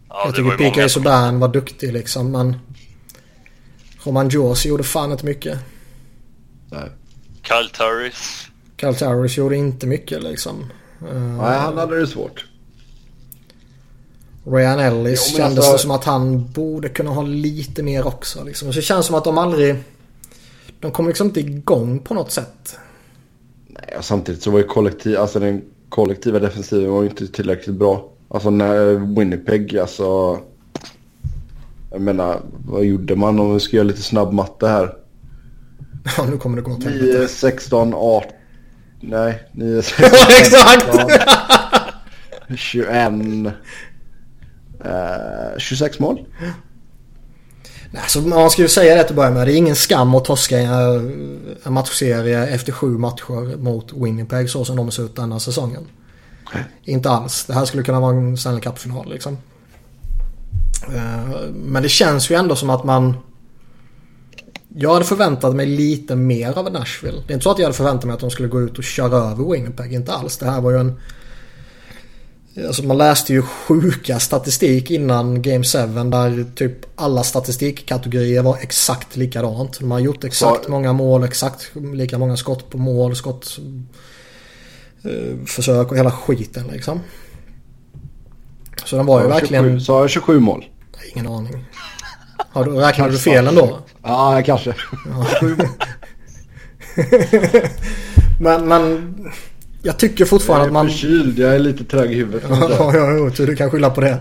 Ja, 0.09 0.21
jag 0.25 0.33
det 0.33 0.37
tycker 0.57 0.71
P.K. 0.71 0.89
Subban 0.89 1.39
var 1.39 1.47
duktig 1.47 1.93
liksom. 1.93 2.31
Men 2.31 2.55
Roman 4.03 4.29
Josi 4.29 4.69
gjorde 4.69 4.83
fan 4.83 5.11
inte 5.11 5.25
mycket. 5.25 5.59
Nej. 6.75 6.89
Kyle 7.41 7.69
Turris. 7.69 8.47
Kyle 8.77 8.95
Towers 8.95 9.37
gjorde 9.37 9.55
inte 9.55 9.87
mycket 9.87 10.23
liksom. 10.23 10.71
Uh, 11.01 11.21
Nej, 11.21 11.57
han 11.59 11.77
hade 11.77 11.99
det 11.99 12.07
svårt. 12.07 12.45
Ryan 14.43 14.79
Ellis 14.79 15.29
Jo, 15.31 15.37
kändes 15.37 15.57
alltså- 15.57 15.71
det 15.71 15.79
som 15.79 15.91
att 15.91 16.03
han 16.03 16.51
borde 16.51 16.89
kunna 16.89 17.09
ha 17.11 17.21
lite 17.21 17.83
mer 17.83 18.07
också. 18.07 18.43
Liksom. 18.43 18.73
Så 18.73 18.79
det 18.79 18.83
känns 18.83 19.05
som 19.05 19.15
att 19.15 19.23
de 19.23 19.37
aldrig... 19.37 19.75
De 20.79 20.91
kommer 20.91 21.09
liksom 21.09 21.27
inte 21.27 21.39
igång 21.39 21.99
på 21.99 22.13
något 22.13 22.31
sätt. 22.31 22.77
Nej, 23.67 23.95
och 23.97 24.05
samtidigt 24.05 24.43
så 24.43 24.51
var 24.51 24.59
ju 24.59 24.65
kollektiv, 24.67 25.17
alltså 25.17 25.39
den 25.39 25.61
kollektiva 25.89 26.39
defensiven 26.39 26.91
var 26.91 27.03
ju 27.03 27.09
inte 27.09 27.27
tillräckligt 27.27 27.75
bra. 27.75 28.09
Alltså 28.27 28.49
när 28.49 29.15
Winnipeg, 29.15 29.77
alltså... 29.77 30.39
Jag 31.91 32.01
menar, 32.01 32.41
vad 32.67 32.85
gjorde 32.85 33.15
man 33.15 33.39
om 33.39 33.53
vi 33.53 33.59
ska 33.59 33.75
göra 33.75 33.87
lite 33.87 34.01
snabb 34.01 34.33
matte 34.33 34.67
här? 34.67 35.04
Ja, 36.17 36.25
nu 36.25 36.37
kommer 36.37 36.55
det 36.55 36.61
gå 36.61 36.71
åt 36.71 36.79
9, 36.79 36.89
helvete. 36.89 37.27
16, 37.27 37.93
18... 37.93 38.31
Nej, 39.01 39.43
9, 39.51 39.81
16, 39.81 40.05
Exakt! 40.39 41.11
21... 42.57 42.91
Eh, 44.85 45.57
26 45.57 45.99
mål. 45.99 46.25
Nej, 47.91 48.03
så 48.07 48.21
man 48.21 48.49
ska 48.49 48.61
ju 48.61 48.67
säga 48.67 48.95
det 48.95 49.03
till 49.03 49.11
att 49.11 49.15
börja 49.15 49.31
med. 49.31 49.47
Det 49.47 49.53
är 49.53 49.57
ingen 49.57 49.75
skam 49.75 50.15
att 50.15 50.25
torska 50.25 50.59
en, 50.59 51.55
en 51.63 51.73
matchserie 51.73 52.47
efter 52.47 52.71
sju 52.71 52.87
matcher 52.87 53.57
mot 53.57 53.93
Winnipeg 53.93 54.49
så 54.49 54.65
som 54.65 54.75
de 54.75 54.91
ser 54.91 55.03
ut 55.03 55.15
denna 55.15 55.39
säsongen. 55.39 55.87
Inte 56.83 57.09
alls. 57.09 57.45
Det 57.45 57.53
här 57.53 57.65
skulle 57.65 57.83
kunna 57.83 57.99
vara 57.99 58.15
en 58.15 58.37
Stanley 58.37 58.61
Cup-final 58.61 59.09
liksom. 59.09 59.37
Eh, 60.95 61.39
Men 61.53 61.83
det 61.83 61.89
känns 61.89 62.29
ju 62.31 62.35
ändå 62.35 62.55
som 62.55 62.69
att 62.69 62.83
man... 62.83 63.17
Jag 64.77 64.93
hade 64.93 65.05
förväntat 65.05 65.55
mig 65.55 65.65
lite 65.65 66.15
mer 66.15 66.57
av 66.57 66.71
Nashville. 66.71 67.17
Det 67.27 67.33
är 67.33 67.33
inte 67.33 67.43
så 67.43 67.51
att 67.51 67.59
jag 67.59 67.65
hade 67.65 67.77
förväntat 67.77 68.05
mig 68.05 68.13
att 68.13 68.19
de 68.19 68.29
skulle 68.31 68.47
gå 68.47 68.61
ut 68.61 68.77
och 68.77 68.83
köra 68.83 69.17
över 69.17 69.51
Winnipeg. 69.51 69.93
Inte 69.93 70.13
alls. 70.13 70.37
Det 70.37 70.45
här 70.45 70.61
var 70.61 70.71
ju 70.71 70.77
en... 70.79 70.99
Alltså 72.67 72.83
man 72.83 72.97
läste 72.97 73.33
ju 73.33 73.41
sjuka 73.41 74.19
statistik 74.19 74.91
innan 74.91 75.41
Game 75.41 75.63
7 75.63 75.77
där 76.09 76.45
typ 76.55 76.85
alla 76.95 77.23
statistikkategorier 77.23 78.41
var 78.43 78.57
exakt 78.57 79.15
likadant. 79.15 79.79
De 79.79 79.91
har 79.91 79.99
gjort 79.99 80.23
exakt 80.23 80.59
Ja. 80.63 80.69
många 80.71 80.93
mål, 80.93 81.23
exakt 81.23 81.71
lika 81.93 82.17
många 82.17 82.37
skott 82.37 82.69
på 82.69 82.77
mål, 82.77 83.15
skott... 83.15 83.59
eh, 85.03 85.45
försök 85.45 85.91
och 85.91 85.97
hela 85.97 86.11
skiten 86.11 86.67
liksom. 86.71 86.99
Så 88.85 88.95
den 88.95 89.05
var 89.05 89.19
ju 89.19 89.27
Ja, 89.27 89.33
verkligen... 89.33 89.63
27, 89.63 89.79
sa 89.79 90.01
jag 90.01 90.09
27 90.09 90.39
mål? 90.39 90.65
Ingen 91.15 91.27
aning. 91.27 91.65
Har 92.37 92.65
du, 92.65 92.71
räknade 92.71 93.11
du 93.11 93.17
fel 93.17 93.47
ändå? 93.47 93.79
Ja, 94.03 94.41
kanske. 94.45 94.73
Men, 98.39 98.67
men 98.67 99.15
jag 99.81 99.99
tycker 99.99 100.21
Jag 100.21 100.29
fortfarande 100.29 100.65
är 100.65 100.67
att 100.67 100.73
man... 100.73 100.87
förkyld, 100.87 101.39
jag 101.39 101.55
är 101.55 101.59
lite 101.59 101.83
trög 101.83 102.11
i 102.11 102.15
huvudet. 102.15 102.43
Ja, 102.49 102.91
ja, 102.93 103.11
ja, 103.11 103.45
du 103.45 103.55
kan 103.55 103.71
skylla 103.71 103.89
på 103.89 104.01
det. 104.01 104.19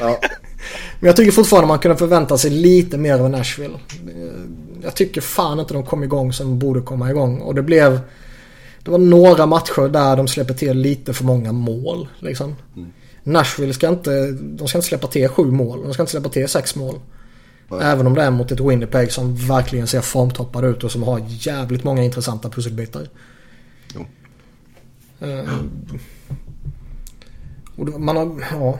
Ja. 0.00 0.18
Men 1.00 1.06
jag 1.06 1.16
tycker 1.16 1.32
fortfarande 1.32 1.68
man 1.68 1.78
kunde 1.78 1.96
förvänta 1.96 2.38
sig 2.38 2.50
lite 2.50 2.98
mer 2.98 3.18
av 3.18 3.30
Nashville. 3.30 3.78
Jag 4.82 4.94
tycker 4.94 5.20
fan 5.20 5.60
inte 5.60 5.74
de 5.74 5.84
kom 5.84 6.04
igång 6.04 6.32
som 6.32 6.46
de 6.46 6.58
borde 6.58 6.80
komma 6.80 7.10
igång. 7.10 7.40
Och 7.40 7.54
det 7.54 7.62
blev... 7.62 8.00
Det 8.82 8.90
var 8.90 8.98
några 8.98 9.46
matcher 9.46 9.88
där 9.88 10.16
de 10.16 10.28
släpper 10.28 10.54
till 10.54 10.78
lite 10.78 11.12
för 11.12 11.24
många 11.24 11.52
mål. 11.52 12.08
Liksom. 12.18 12.56
Nashville 13.22 13.72
ska 13.72 13.88
inte... 13.88 14.30
De 14.32 14.68
ska 14.68 14.78
inte 14.78 14.88
släppa 14.88 15.06
till 15.06 15.28
sju 15.28 15.44
mål. 15.44 15.82
De 15.82 15.94
ska 15.94 16.02
inte 16.02 16.10
släppa 16.10 16.28
till 16.28 16.48
sex 16.48 16.76
mål. 16.76 17.00
Nej. 17.70 17.80
Även 17.82 18.06
om 18.06 18.14
det 18.14 18.22
är 18.22 18.30
mot 18.30 18.52
ett 18.52 18.60
Winnipeg 18.60 19.12
som 19.12 19.36
verkligen 19.36 19.86
ser 19.86 20.00
formtoppade 20.00 20.68
ut 20.68 20.84
och 20.84 20.92
som 20.92 21.02
har 21.02 21.22
jävligt 21.28 21.84
många 21.84 22.04
intressanta 22.04 22.50
pusselbitar. 22.50 23.08
Jo. 23.94 24.06
Eh, 25.20 25.44
och 27.76 28.00
man 28.00 28.16
har... 28.16 28.44
Ja. 28.50 28.78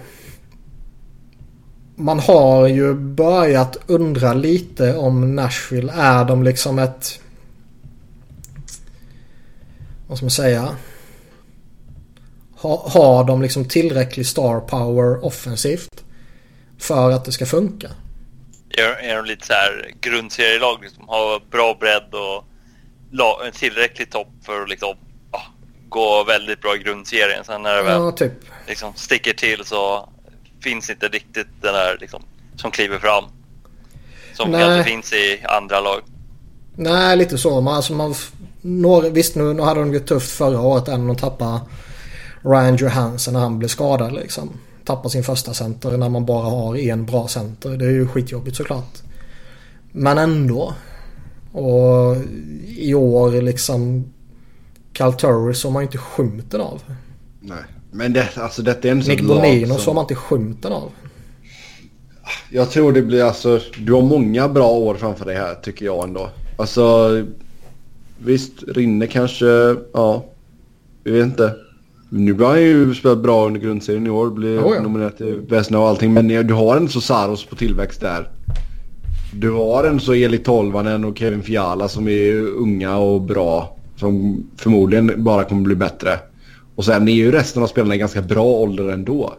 Man 2.00 2.18
har 2.18 2.66
ju 2.66 2.94
börjat 2.94 3.76
undra 3.86 4.34
lite 4.34 4.96
om 4.96 5.34
Nashville. 5.34 5.92
Är 5.92 6.24
de 6.24 6.42
liksom 6.42 6.78
ett... 6.78 7.20
Vad 10.08 10.16
ska 10.18 10.24
man 10.24 10.30
säga? 10.30 10.68
Ha, 12.60 12.88
har 12.88 13.24
de 13.24 13.42
liksom 13.42 13.64
tillräcklig 13.64 14.26
star 14.26 14.60
power 14.60 15.24
offensivt? 15.24 16.04
För 16.78 17.10
att 17.10 17.24
det 17.24 17.32
ska 17.32 17.46
funka? 17.46 17.90
Är, 18.78 19.10
är 19.10 19.16
de 19.16 19.24
lite 19.24 19.46
så 19.46 19.52
här 19.52 19.90
grundserielag 20.00 20.78
liksom, 20.82 21.08
har 21.08 21.40
bra 21.50 21.76
bredd 21.80 22.14
och 22.14 22.44
la, 23.10 23.40
en 23.46 23.52
tillräcklig 23.52 24.10
topp 24.10 24.28
för 24.42 24.62
att 24.62 24.68
liksom, 24.68 24.94
ja, 25.32 25.42
gå 25.88 26.24
väldigt 26.24 26.60
bra 26.60 26.76
i 26.76 26.78
grundserien. 26.78 27.44
Sen 27.44 27.62
när 27.62 27.76
det 27.76 27.82
väl 27.82 28.00
Ja, 28.02 28.12
typ. 28.12 28.32
liksom, 28.66 28.92
sticker 28.94 29.32
till 29.32 29.64
så 29.64 30.08
finns 30.60 30.90
inte 30.90 31.08
riktigt 31.08 31.46
den 31.60 31.74
där 31.74 31.98
liksom, 32.00 32.22
som 32.56 32.70
kliver 32.70 32.98
fram. 32.98 33.24
Som 34.34 34.50
Nej. 34.50 34.60
kanske 34.60 34.90
finns 34.90 35.12
i 35.12 35.44
andra 35.44 35.80
lag. 35.80 36.00
Nej, 36.76 37.16
lite 37.16 37.38
så. 37.38 37.60
Man, 37.60 37.74
alltså 37.74 37.92
man, 37.92 38.14
några, 38.60 39.08
visst, 39.08 39.36
nu, 39.36 39.54
nu 39.54 39.62
hade 39.62 39.80
de 39.80 39.92
ju 39.92 40.00
tufft 40.00 40.30
förra 40.30 40.60
året 40.60 40.88
även 40.88 41.10
att 41.10 41.18
tappa 41.18 41.60
Ryan 42.44 42.76
Johansson 42.76 43.34
när 43.34 43.40
han 43.40 43.58
blev 43.58 43.68
skadad. 43.68 44.12
Liksom. 44.12 44.60
Tappa 44.88 45.08
sin 45.08 45.24
första 45.24 45.54
center 45.54 45.96
när 45.96 46.08
man 46.08 46.26
bara 46.26 46.50
har 46.50 46.76
en 46.76 47.06
bra 47.06 47.28
center. 47.28 47.70
Det 47.70 47.84
är 47.84 47.90
ju 47.90 48.08
skitjobbigt 48.08 48.56
såklart. 48.56 49.02
Men 49.92 50.18
ändå. 50.18 50.74
Och 51.52 52.16
i 52.76 52.94
år 52.94 53.42
liksom 53.42 54.04
Cal 54.92 55.14
Turry 55.14 55.54
såg 55.54 55.72
man 55.72 55.82
inte 55.82 55.98
skymten 55.98 56.60
av. 56.60 56.82
Nej. 57.40 57.58
Men 57.90 58.12
det, 58.12 58.28
alltså 58.36 58.62
detta 58.62 58.88
är 58.88 58.92
en 58.92 58.98
Nick 58.98 59.22
Bonino 59.22 59.74
som... 59.74 59.78
såg 59.78 59.94
man 59.94 60.04
inte 60.04 60.14
skymten 60.14 60.72
av. 60.72 60.90
Jag 62.50 62.70
tror 62.70 62.92
det 62.92 63.02
blir 63.02 63.24
alltså... 63.24 63.60
Du 63.78 63.92
har 63.92 64.02
många 64.02 64.48
bra 64.48 64.70
år 64.70 64.94
framför 64.94 65.24
dig 65.24 65.36
här 65.36 65.54
tycker 65.54 65.84
jag 65.84 66.04
ändå. 66.04 66.30
Alltså... 66.58 67.10
Visst, 68.18 68.52
Rinne 68.68 69.06
kanske... 69.06 69.76
Ja. 69.92 70.24
Jag 71.04 71.12
vet 71.12 71.24
inte. 71.24 71.54
Nu 72.10 72.32
har 72.32 72.48
han 72.48 72.62
ju 72.62 72.94
spelat 72.94 73.18
bra 73.18 73.46
under 73.46 73.60
grundserien 73.60 74.06
i 74.06 74.10
år. 74.10 74.30
Blir 74.30 74.58
oh 74.58 74.74
ja. 74.74 74.82
nominerad 74.82 75.16
till 75.16 75.40
Vesna 75.48 75.78
och 75.78 75.88
allting. 75.88 76.12
Men 76.12 76.28
du 76.28 76.54
har 76.54 76.76
en 76.76 76.88
så 76.88 77.00
Saros 77.00 77.44
på 77.44 77.56
tillväxt 77.56 78.00
där. 78.00 78.28
Du 79.32 79.50
har 79.50 79.84
en 79.84 80.00
så 80.00 80.14
Eli 80.14 80.38
Tolvanen 80.38 81.04
och 81.04 81.18
Kevin 81.18 81.42
Fiala 81.42 81.88
som 81.88 82.08
är 82.08 82.32
unga 82.40 82.96
och 82.96 83.20
bra. 83.20 83.76
Som 83.96 84.44
förmodligen 84.56 85.24
bara 85.24 85.44
kommer 85.44 85.62
bli 85.62 85.74
bättre. 85.74 86.18
Och 86.74 86.84
sen 86.84 87.08
är 87.08 87.12
ju 87.12 87.32
resten 87.32 87.62
av 87.62 87.66
spelarna 87.66 87.94
i 87.94 87.98
ganska 87.98 88.22
bra 88.22 88.44
ålder 88.44 88.88
ändå. 88.88 89.34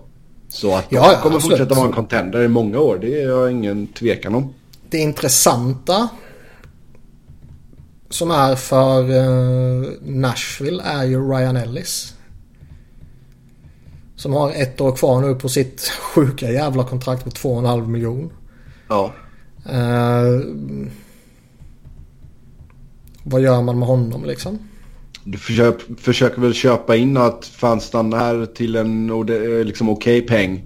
Så 0.50 0.76
att 0.76 0.86
ja, 0.90 1.12
de 1.12 1.22
kommer 1.22 1.36
absolut. 1.36 1.58
fortsätta 1.58 1.76
vara 1.76 1.88
en 1.88 1.94
contender 1.94 2.42
i 2.42 2.48
många 2.48 2.80
år. 2.80 2.98
Det 3.02 3.22
är 3.22 3.28
jag 3.28 3.52
ingen 3.52 3.88
tvekan 3.88 4.36
om. 4.36 4.54
Det 4.90 4.98
intressanta 4.98 6.10
som 8.10 8.32
är 8.32 8.56
för 8.56 9.12
uh, 9.12 9.90
Nashville 10.02 10.84
är 10.84 11.04
ju 11.04 11.32
Ryan 11.32 11.58
Ellis. 11.58 12.14
Som 14.20 14.34
har 14.34 14.52
ett 14.52 14.82
år 14.82 14.92
kvar 14.92 15.22
nu 15.22 15.36
på 15.36 15.50
sitt 15.50 15.82
sjuka 16.02 16.52
jävla 16.52 16.84
kontrakt 16.84 17.24
på 17.24 17.30
2,5 17.30 17.88
miljon. 17.88 18.30
Ja. 18.88 19.14
Uh, 19.66 20.42
vad 23.24 23.42
gör 23.42 23.62
man 23.62 23.80
med 23.80 23.88
honom 23.88 24.26
liksom? 24.26 24.60
Du 25.24 25.38
försöker, 25.38 25.96
försöker 25.96 26.42
väl 26.42 26.54
köpa 26.54 26.96
in 26.96 27.18
att 27.18 27.46
fan 27.46 27.82
stanna 27.82 28.18
här 28.18 28.46
till 28.46 28.76
en 28.76 29.08
liksom 29.66 29.90
okej 29.90 30.24
okay 30.24 30.28
peng. 30.28 30.64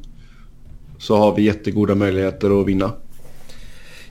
Så 0.97 1.17
har 1.17 1.35
vi 1.35 1.41
jättegoda 1.41 1.95
möjligheter 1.95 2.61
att 2.61 2.67
vinna. 2.67 2.91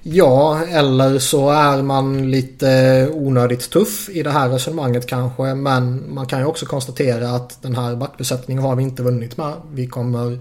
Ja, 0.02 0.64
eller 0.64 1.18
så 1.18 1.50
är 1.50 1.82
man 1.82 2.30
lite 2.30 3.08
onödigt 3.12 3.70
tuff 3.70 4.08
i 4.08 4.22
det 4.22 4.30
här 4.30 4.48
resonemanget 4.48 5.06
kanske. 5.06 5.54
Men 5.54 6.14
man 6.14 6.26
kan 6.26 6.38
ju 6.38 6.46
också 6.46 6.66
konstatera 6.66 7.30
att 7.30 7.62
den 7.62 7.76
här 7.76 7.96
backbesättningen 7.96 8.62
har 8.62 8.76
vi 8.76 8.82
inte 8.82 9.02
vunnit 9.02 9.36
med. 9.36 9.52
Vi 9.72 9.86
kommer 9.86 10.38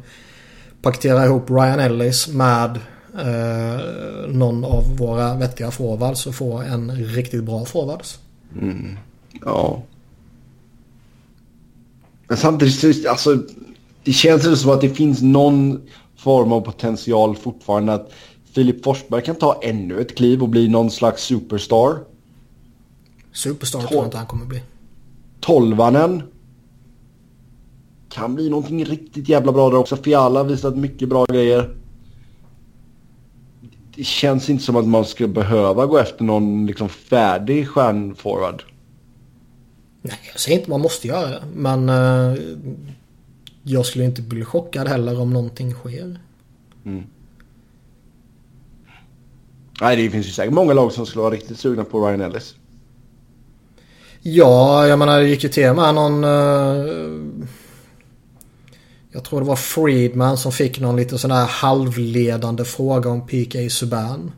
paketera 0.82 1.26
ihop 1.26 1.50
Ryan 1.50 1.80
Ellis 1.80 2.28
med 2.28 2.80
eh, 3.20 3.82
någon 4.28 4.66
av 4.66 4.98
våra 4.98 5.36
vettiga 5.36 5.72
forwards 5.72 6.28
och 6.28 6.36
få 6.36 6.58
en 6.58 6.92
riktigt 6.92 7.44
bra 7.44 7.66
forwards. 7.66 8.20
Mm. 8.62 8.98
Ja. 9.46 9.82
Men 12.28 12.38
samtidigt, 12.38 13.08
alltså, 13.08 13.38
det 14.04 14.14
känns 14.14 14.44
det 14.44 14.58
som 14.58 14.72
att 14.72 14.82
det 14.82 14.90
finns 14.90 15.22
någon 15.22 15.82
form 16.18 16.52
av 16.52 16.62
potential 16.62 17.36
fortfarande 17.36 17.94
att 17.94 18.12
Filip 18.52 18.84
Forsberg 18.84 19.24
kan 19.24 19.36
ta 19.36 19.60
ännu 19.64 20.02
ett 20.02 20.16
kliv 20.16 20.42
och 20.44 20.50
bli 20.50 20.68
någon 20.68 20.92
slags 20.92 21.24
superstar. 21.24 21.98
Superstar 23.34 23.80
Tol 23.80 23.88
tror 23.88 24.00
jag 24.00 24.08
inte 24.08 24.18
han 24.18 24.28
kommer 24.28 24.46
bli. 24.46 24.62
Tolvanen. 25.40 26.24
Kan 28.10 28.36
bli 28.36 28.50
någonting 28.50 28.86
riktigt 28.86 29.30
jävla 29.30 29.52
bra 29.52 29.70
där 29.70 29.78
också. 29.78 29.96
Fiala 29.96 30.40
har 30.40 30.46
visat 30.46 30.78
mycket 30.78 31.10
bra 31.10 31.26
grejer. 31.26 31.76
Det 33.96 34.04
känns 34.04 34.50
inte 34.50 34.64
som 34.64 34.76
att 34.76 34.88
man 34.88 35.06
ska 35.06 35.28
behöva 35.28 35.86
gå 35.86 35.98
efter 35.98 36.24
någon 36.24 36.66
liksom 36.66 36.90
färdig 36.90 37.68
stjärnforward. 37.68 38.64
Nej, 40.02 40.20
jag 40.32 40.40
säger 40.40 40.58
inte 40.58 40.70
man 40.70 40.82
måste 40.82 41.08
göra 41.08 41.30
det. 41.30 41.44
Men 41.56 41.90
uh, 41.90 42.38
jag 43.64 43.86
skulle 43.86 44.06
inte 44.06 44.22
bli 44.22 44.46
chockad 44.46 44.88
heller 44.88 45.20
om 45.20 45.34
någonting 45.34 45.74
sker. 45.74 46.20
Mm. 46.86 47.04
Nej, 49.82 49.96
det 49.96 50.10
finns 50.10 50.28
ju 50.28 50.32
säkert 50.32 50.54
många 50.54 50.74
lag 50.74 50.92
som 50.92 51.06
skulle 51.06 51.22
vara 51.22 51.34
riktigt 51.34 51.60
sugna 51.60 51.84
på 51.84 52.08
Ryan 52.08 52.22
Ellis. 52.22 52.56
Ja, 54.22 54.88
jag 54.88 55.00
menar 55.00 55.20
det 55.20 55.28
gick 55.28 55.44
ju 55.44 55.50
till 55.50 55.74
med 55.74 55.96
någon... 55.96 56.24
Uh, 56.24 57.46
jag 59.12 59.24
tror 59.24 59.42
det 59.42 59.48
var 59.48 59.56
Friedman 59.56 60.38
som 60.38 60.52
fick 60.52 60.80
någon 60.80 60.96
lite 60.96 61.18
sån 61.18 61.30
där 61.30 61.46
halvledande 61.46 62.66
fråga 62.66 63.10
om 63.10 63.28
PK 63.28 63.70
Subban. 63.70 64.32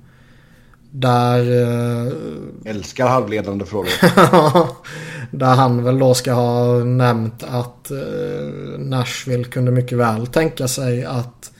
Där... 0.91 1.51
Uh, 1.51 2.13
Älskar 2.65 3.07
halvledande 3.07 3.65
frågor. 3.65 3.91
där 5.37 5.55
han 5.55 5.83
väl 5.83 5.99
då 5.99 6.13
ska 6.13 6.33
ha 6.33 6.83
nämnt 6.83 7.43
att 7.43 7.91
uh, 7.91 8.79
Nashville 8.79 9.43
kunde 9.43 9.71
mycket 9.71 9.97
väl 9.97 10.27
tänka 10.27 10.67
sig 10.67 11.05
att 11.05 11.52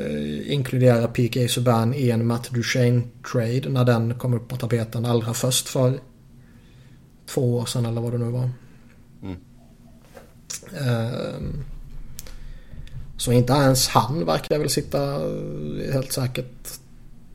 uh, 0.00 0.52
inkludera 0.52 1.08
PK 1.08 1.48
Subban 1.48 1.94
i 1.94 2.10
en 2.10 2.26
Matt 2.26 2.50
Duchene-trade 2.50 3.68
när 3.68 3.84
den 3.84 4.14
kom 4.14 4.34
upp 4.34 4.48
på 4.48 4.56
tapeten 4.56 5.04
allra 5.04 5.34
först 5.34 5.68
för 5.68 6.00
två 7.26 7.56
år 7.56 7.66
sedan 7.66 7.86
eller 7.86 8.00
vad 8.00 8.12
det 8.12 8.18
nu 8.18 8.30
var. 8.30 8.50
Mm. 9.22 9.36
Uh, 10.72 11.62
så 13.16 13.32
inte 13.32 13.52
ens 13.52 13.88
han 13.88 14.26
verkar 14.26 14.58
väl 14.58 14.70
sitta 14.70 14.98
helt 15.92 16.12
säkert 16.12 16.78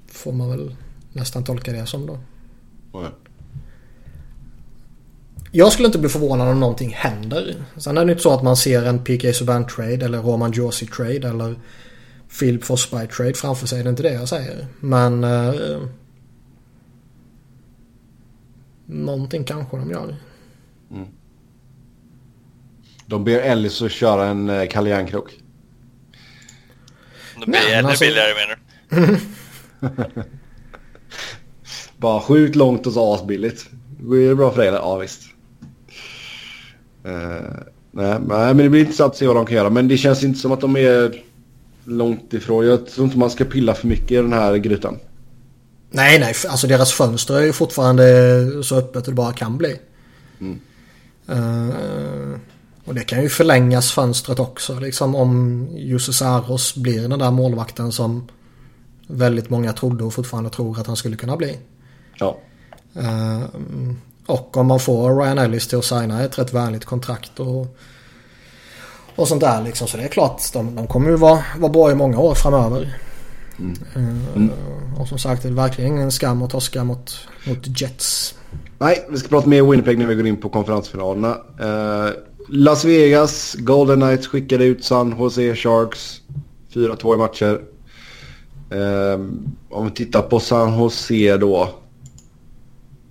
får 0.07 0.31
man 0.31 0.49
väl 0.49 0.75
nästan 1.13 1.43
tolka 1.43 1.71
det 1.71 1.85
som 1.85 2.05
då. 2.05 2.19
Mm. 2.99 3.11
Jag 5.51 5.73
skulle 5.73 5.85
inte 5.85 5.99
bli 5.99 6.09
förvånad 6.09 6.47
om 6.47 6.59
någonting 6.59 6.93
händer. 6.93 7.55
Sen 7.77 7.97
är 7.97 8.05
det 8.05 8.11
inte 8.11 8.23
så 8.23 8.33
att 8.33 8.43
man 8.43 8.57
ser 8.57 8.85
en 8.85 9.03
PK 9.03 9.33
Subban 9.33 9.67
trade 9.67 10.05
eller 10.05 10.21
Roman 10.21 10.51
Josi 10.51 10.85
trade 10.85 11.29
eller 11.29 11.55
Philip 12.39 12.63
Forsberg 12.63 13.07
trade 13.07 13.33
framför 13.33 13.67
sig. 13.67 13.83
Det 13.83 13.87
är 13.87 13.89
inte 13.89 14.03
det 14.03 14.13
jag 14.13 14.29
säger. 14.29 14.67
Men 14.79 15.23
eh, 15.23 15.81
någonting 18.85 19.43
kanske 19.43 19.77
de 19.77 19.91
gör. 19.91 20.15
Mm. 20.91 21.07
De 23.05 23.23
ber 23.23 23.39
Ellis 23.39 23.81
att 23.81 23.91
köra 23.91 24.25
en 24.25 24.49
eh, 24.49 24.67
Kalle 24.67 24.89
Järnkrok. 24.89 25.39
De 27.39 27.51
blir 27.51 27.73
ännu 27.73 27.87
alltså... 27.87 28.05
billigare 28.05 28.33
menar 28.33 28.59
du? 28.89 29.17
Bara 31.97 32.21
skjut 32.21 32.55
långt 32.55 32.87
och 32.87 32.93
så 32.93 33.13
asbilligt. 33.13 33.69
Går 33.99 34.29
det 34.29 34.35
bra 34.35 34.51
för 34.51 34.61
dig? 34.61 34.71
Ja 34.73 34.97
visst. 34.97 35.21
Uh, 37.05 37.41
nej, 37.91 38.19
men 38.19 38.57
det 38.57 38.69
blir 38.69 38.81
intressant 38.81 39.11
att 39.11 39.17
se 39.17 39.27
vad 39.27 39.35
de 39.35 39.45
kan 39.45 39.55
göra. 39.55 39.69
Men 39.69 39.87
det 39.87 39.97
känns 39.97 40.23
inte 40.23 40.39
som 40.39 40.51
att 40.51 40.61
de 40.61 40.75
är 40.75 41.23
långt 41.83 42.33
ifrån. 42.33 42.65
Jag 42.65 42.87
tror 42.87 43.05
inte 43.05 43.17
man 43.17 43.29
ska 43.29 43.45
pilla 43.45 43.73
för 43.73 43.87
mycket 43.87 44.11
i 44.11 44.15
den 44.15 44.33
här 44.33 44.55
grytan. 44.55 44.99
Nej, 45.89 46.19
nej. 46.19 46.33
Alltså 46.49 46.67
deras 46.67 46.91
fönster 46.93 47.35
är 47.35 47.41
ju 47.41 47.53
fortfarande 47.53 48.63
så 48.63 48.75
öppet 48.75 49.05
det 49.05 49.11
bara 49.11 49.33
kan 49.33 49.57
bli. 49.57 49.79
Mm. 50.39 50.59
Uh, 51.29 52.39
och 52.85 52.95
det 52.95 53.03
kan 53.03 53.21
ju 53.21 53.29
förlängas 53.29 53.91
fönstret 53.91 54.39
också. 54.39 54.79
Liksom 54.79 55.15
om 55.15 55.67
Jussi 55.75 56.13
Saros 56.13 56.75
blir 56.75 57.09
den 57.09 57.19
där 57.19 57.31
målvakten 57.31 57.91
som 57.91 58.27
väldigt 59.07 59.49
många 59.49 59.73
trodde 59.73 60.03
och 60.03 60.13
fortfarande 60.13 60.49
tror 60.49 60.79
att 60.79 60.87
han 60.87 60.95
skulle 60.95 61.15
kunna 61.15 61.37
bli. 61.37 61.57
Ja. 62.17 62.37
Uh, 62.97 63.43
och 64.25 64.57
om 64.57 64.67
man 64.67 64.79
får 64.79 65.21
Ryan 65.21 65.37
Ellis 65.37 65.67
till 65.67 65.77
att 65.77 65.85
signa 65.85 66.23
ett 66.23 66.39
rätt 66.39 66.53
vänligt 66.53 66.85
kontrakt 66.85 67.39
och, 67.39 67.77
och 69.15 69.27
sånt 69.27 69.41
där 69.41 69.63
liksom. 69.63 69.87
Så 69.87 69.97
det 69.97 70.03
är 70.03 70.07
klart, 70.07 70.41
de, 70.53 70.75
de 70.75 70.87
kommer 70.87 71.09
ju 71.09 71.15
vara, 71.15 71.43
vara 71.57 71.71
bra 71.71 71.91
i 71.91 71.95
många 71.95 72.19
år 72.19 72.35
framöver. 72.35 72.97
Mm. 73.59 74.19
Mm. 74.35 74.51
och 74.99 75.07
som 75.07 75.17
sagt, 75.17 75.43
det 75.43 75.49
är 75.49 75.53
verkligen 75.53 75.91
ingen 75.91 76.11
skam 76.11 76.41
att 76.41 76.49
torska 76.49 76.83
mot, 76.83 77.27
mot 77.47 77.81
Jets. 77.81 78.35
Nej, 78.79 79.05
vi 79.09 79.17
ska 79.17 79.27
prata 79.27 79.49
mer 79.49 79.63
Winnipeg 79.63 79.97
när 79.97 80.05
vi 80.05 80.15
går 80.15 80.27
in 80.27 80.37
på 80.37 80.49
konferensfinalerna. 80.49 81.37
Uh, 81.61 82.11
Las 82.49 82.85
Vegas, 82.85 83.55
Golden 83.59 84.01
Knights 84.01 84.27
skickade 84.27 84.65
ut 84.65 84.83
San 84.83 85.15
Jose 85.19 85.55
Sharks. 85.55 86.21
4-2 86.73 87.13
i 87.13 87.17
matcher. 87.17 87.61
Um, 88.69 89.55
om 89.69 89.85
vi 89.85 89.91
tittar 89.91 90.21
på 90.21 90.39
San 90.39 90.79
Jose 90.79 91.37
då. 91.37 91.69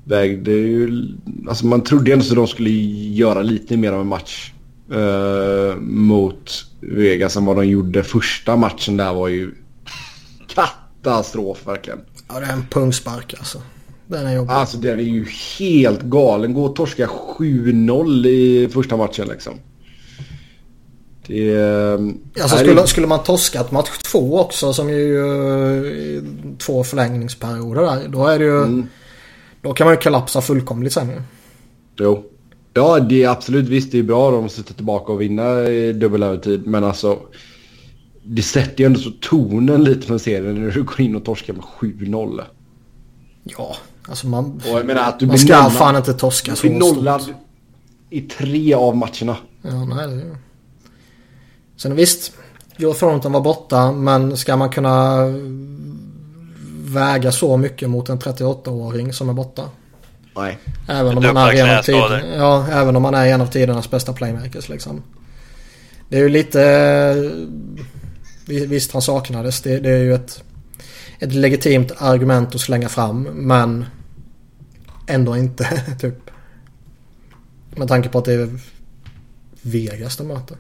Vägde 0.04 0.50
ju... 0.50 1.08
Alltså 1.48 1.66
man 1.66 1.80
trodde 1.80 2.12
ändå 2.12 2.24
att 2.24 2.34
de 2.34 2.46
skulle 2.46 2.70
göra 2.70 3.42
lite 3.42 3.76
mer 3.76 3.92
av 3.92 4.00
en 4.00 4.06
match. 4.06 4.52
Uh, 4.92 5.76
mot 5.80 6.64
Vegas 6.80 7.36
än 7.36 7.44
vad 7.44 7.56
de 7.56 7.66
gjorde. 7.66 8.02
Första 8.02 8.56
matchen 8.56 8.96
där 8.96 9.14
var 9.14 9.28
ju 9.28 9.54
katastrof 10.54 11.66
verkligen. 11.66 12.00
Ja 12.28 12.40
det 12.40 12.46
är 12.46 12.52
en 12.52 12.66
pungspark 12.70 13.34
alltså. 13.38 13.62
Den 14.06 14.26
är 14.26 14.34
jobbig. 14.34 14.52
Alltså 14.52 14.76
den 14.76 14.98
är 14.98 15.02
ju 15.02 15.26
helt 15.58 16.02
galen. 16.02 16.54
Gå 16.54 16.64
och 16.64 16.76
torska 16.76 17.06
7-0 17.06 18.26
i 18.26 18.68
första 18.72 18.96
matchen 18.96 19.28
liksom. 19.28 19.54
Det. 21.26 21.62
Alltså 22.42 22.56
skulle, 22.56 22.86
skulle 22.86 23.06
man 23.06 23.22
torskat 23.22 23.70
match 23.70 23.88
två 24.12 24.40
också 24.40 24.72
som 24.72 24.90
ju 24.90 25.16
uh, 25.16 26.22
två 26.58 26.84
förlängningsperioder 26.84 27.82
där. 27.82 28.08
Då 28.08 28.26
är 28.26 28.38
det 28.38 28.44
ju... 28.44 28.56
Mm. 28.56 28.86
Då 29.62 29.72
kan 29.72 29.84
man 29.84 29.94
ju 29.94 30.00
kollapsa 30.00 30.40
fullkomligt 30.40 30.92
sen 30.92 31.08
ju. 31.08 31.22
Jo. 31.96 32.24
Ja, 32.74 33.00
det 33.00 33.22
är 33.22 33.28
absolut 33.28 33.68
visst. 33.68 33.92
Det 33.92 33.98
är 33.98 34.02
bra 34.02 34.28
om 34.28 34.34
de 34.34 34.48
sitter 34.48 34.74
tillbaka 34.74 35.12
och 35.12 35.20
vinner 35.20 35.70
i 35.70 35.92
dubbelövertid. 35.92 36.66
Men 36.66 36.84
alltså... 36.84 37.18
Det 38.22 38.42
sätter 38.42 38.80
ju 38.80 38.86
ändå 38.86 39.00
så 39.00 39.10
tonen 39.20 39.84
lite 39.84 40.06
för 40.06 40.18
serien 40.18 40.64
när 40.64 40.70
du 40.70 40.82
går 40.82 41.00
in 41.00 41.16
och 41.16 41.24
torskar 41.24 41.54
med 41.54 41.62
7-0. 41.62 42.42
Ja, 43.44 43.76
alltså 44.08 44.26
man... 44.26 44.60
Och 44.72 44.78
jag 44.78 44.86
menar 44.86 45.08
att 45.08 45.18
du 45.18 45.26
man 45.26 45.38
ska 45.38 45.56
nollad, 45.56 45.72
fan 45.72 45.96
inte 45.96 46.14
torska 46.14 46.56
så 46.56 46.62
Du 46.62 46.68
blir 46.68 46.78
nollad 46.78 47.22
stort. 47.22 47.34
i 48.10 48.20
tre 48.20 48.74
av 48.74 48.96
matcherna. 48.96 49.36
Ja, 49.62 49.84
nej 49.84 50.06
det 50.06 50.12
är 50.14 50.36
Sen 51.76 51.94
visst, 51.94 52.32
Joe 52.76 52.94
Thornton 52.94 53.32
var 53.32 53.40
borta 53.40 53.92
men 53.92 54.36
ska 54.36 54.56
man 54.56 54.70
kunna 54.70 55.24
väga 56.84 57.32
så 57.32 57.56
mycket 57.56 57.90
mot 57.90 58.08
en 58.08 58.18
38-åring 58.18 59.12
som 59.12 59.28
är 59.28 59.32
borta? 59.32 59.62
Nej. 60.42 60.58
Även 60.88 61.18
om, 61.18 61.24
man 61.24 61.36
är 61.36 61.54
en 61.54 61.78
av 61.78 61.82
tiden, 61.82 62.32
ja, 62.38 62.66
även 62.72 62.96
om 62.96 63.02
man 63.02 63.14
är 63.14 63.26
en 63.26 63.40
av 63.40 63.46
tidernas 63.46 63.90
bästa 63.90 64.12
playmakers 64.12 64.68
liksom. 64.68 65.02
Det 66.08 66.16
är 66.16 66.20
ju 66.20 66.28
lite... 66.28 67.32
Visst 68.46 68.92
han 68.92 69.02
saknades. 69.02 69.60
Det, 69.60 69.78
det 69.78 69.90
är 69.90 70.02
ju 70.02 70.14
ett, 70.14 70.42
ett 71.18 71.32
legitimt 71.32 71.92
argument 71.98 72.54
att 72.54 72.60
slänga 72.60 72.88
fram 72.88 73.22
men 73.22 73.84
ändå 75.06 75.36
inte 75.36 75.82
typ. 76.00 76.30
Med 77.76 77.88
tanke 77.88 78.08
på 78.08 78.18
att 78.18 78.24
det 78.24 78.32
är 78.32 78.58
Vegas 79.62 80.16
de 80.16 80.28
möter. 80.28 80.56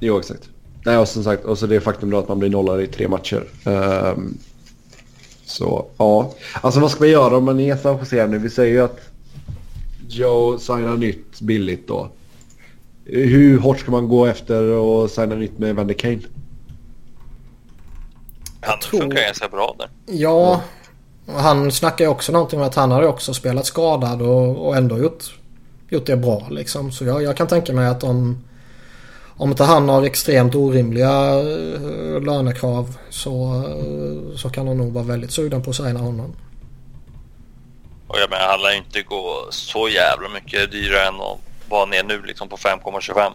Jo, 0.00 0.18
exakt. 0.18 0.48
Nej, 0.84 0.98
och 0.98 1.08
som 1.08 1.24
sagt, 1.24 1.44
och 1.44 1.58
så 1.58 1.66
det 1.66 1.80
faktum 1.80 2.10
då 2.10 2.18
att 2.18 2.28
man 2.28 2.38
blir 2.38 2.50
nollad 2.50 2.80
i 2.80 2.86
tre 2.86 3.08
matcher. 3.08 3.44
Um, 3.64 4.38
så, 5.46 5.86
ja. 5.96 6.34
Alltså 6.60 6.80
vad 6.80 6.90
ska 6.90 7.00
man 7.00 7.10
göra 7.10 7.36
om 7.36 7.44
man 7.44 7.60
är 7.60 7.72
ensam 7.72 7.98
på 7.98 8.04
scenen? 8.04 8.42
Vi 8.42 8.50
säger 8.50 8.72
ju 8.72 8.84
att 8.84 9.00
Joe 10.08 10.58
signar 10.58 10.96
nytt 10.96 11.40
billigt 11.40 11.88
då. 11.88 12.10
Hur 13.04 13.58
hårt 13.58 13.80
ska 13.80 13.90
man 13.90 14.08
gå 14.08 14.26
efter 14.26 14.62
och 14.62 15.10
signa 15.10 15.34
nytt 15.34 15.58
med 15.58 15.76
Vander 15.76 15.94
Kane? 15.94 16.20
Han 18.60 18.78
tror... 18.78 19.00
funkar 19.00 19.22
ganska 19.22 19.48
bra 19.48 19.76
där. 19.78 19.88
Ja, 20.06 20.60
han 21.26 21.72
snackar 21.72 22.04
ju 22.04 22.10
också 22.10 22.32
någonting 22.32 22.60
om 22.60 22.66
att 22.66 22.74
han 22.74 22.90
har 22.90 23.02
också 23.02 23.34
spelat 23.34 23.66
skadad 23.66 24.22
och, 24.22 24.66
och 24.66 24.76
ändå 24.76 24.98
gjort, 24.98 25.38
gjort 25.88 26.06
det 26.06 26.16
bra 26.16 26.46
liksom. 26.50 26.92
Så 26.92 27.04
jag, 27.04 27.22
jag 27.22 27.36
kan 27.36 27.46
tänka 27.46 27.72
mig 27.72 27.88
att 27.88 28.04
om 28.04 28.44
om 29.36 29.50
inte 29.50 29.64
han 29.64 29.88
har 29.88 30.02
extremt 30.02 30.54
orimliga 30.54 31.40
eh, 31.40 32.22
lönekrav 32.22 32.96
så, 33.10 33.54
eh, 33.54 34.36
så 34.36 34.50
kan 34.50 34.68
han 34.68 34.78
nog 34.78 34.92
vara 34.92 35.04
väldigt 35.04 35.30
sugen 35.30 35.62
på 35.62 35.70
att 35.70 35.76
signa 35.76 36.00
honom. 36.00 36.36
Och 38.06 38.16
jag 38.18 38.30
menar, 38.30 38.46
han 38.46 38.62
lär 38.62 38.76
inte 38.76 39.02
gå 39.02 39.46
så 39.50 39.88
jävla 39.88 40.28
mycket 40.28 40.70
dyrare 40.70 41.08
än 41.08 41.14
att 41.14 41.38
vara 41.68 41.86
ner 41.86 42.04
nu 42.04 42.22
liksom 42.22 42.48
på 42.48 42.56
5,25. 42.56 43.32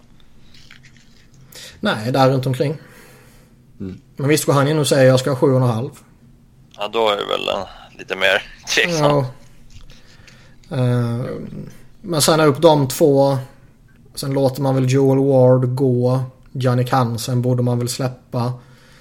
Nej, 1.80 2.12
där 2.12 2.30
runt 2.30 2.46
omkring. 2.46 2.78
Mm. 3.80 4.02
Men 4.16 4.30
visst 4.30 4.46
går 4.46 4.54
han 4.54 4.68
in 4.68 4.80
och 4.80 4.88
säger 4.88 5.08
jag 5.08 5.20
ska 5.20 5.32
ha 5.32 5.48
7,5. 5.48 5.92
Ja, 6.78 6.88
då 6.88 7.10
är 7.10 7.18
det 7.18 7.26
väl 7.26 7.50
en, 7.50 7.98
lite 7.98 8.16
mer 8.16 8.44
tveksam. 8.76 9.26
Ja. 10.70 10.78
Uh, 10.78 11.26
men 12.02 12.22
signa 12.22 12.46
upp 12.46 12.62
de 12.62 12.88
två 12.88 13.38
Sen 14.20 14.34
låter 14.34 14.62
man 14.62 14.76
väl 14.76 14.91
Joel 14.91 15.20
Ward 15.20 15.76
gå. 15.76 16.24
Jannik 16.52 16.91
Hansen 16.91 17.41
borde 17.41 17.64
man 17.64 17.80
väl 17.80 17.90
släppa. 17.90 18.54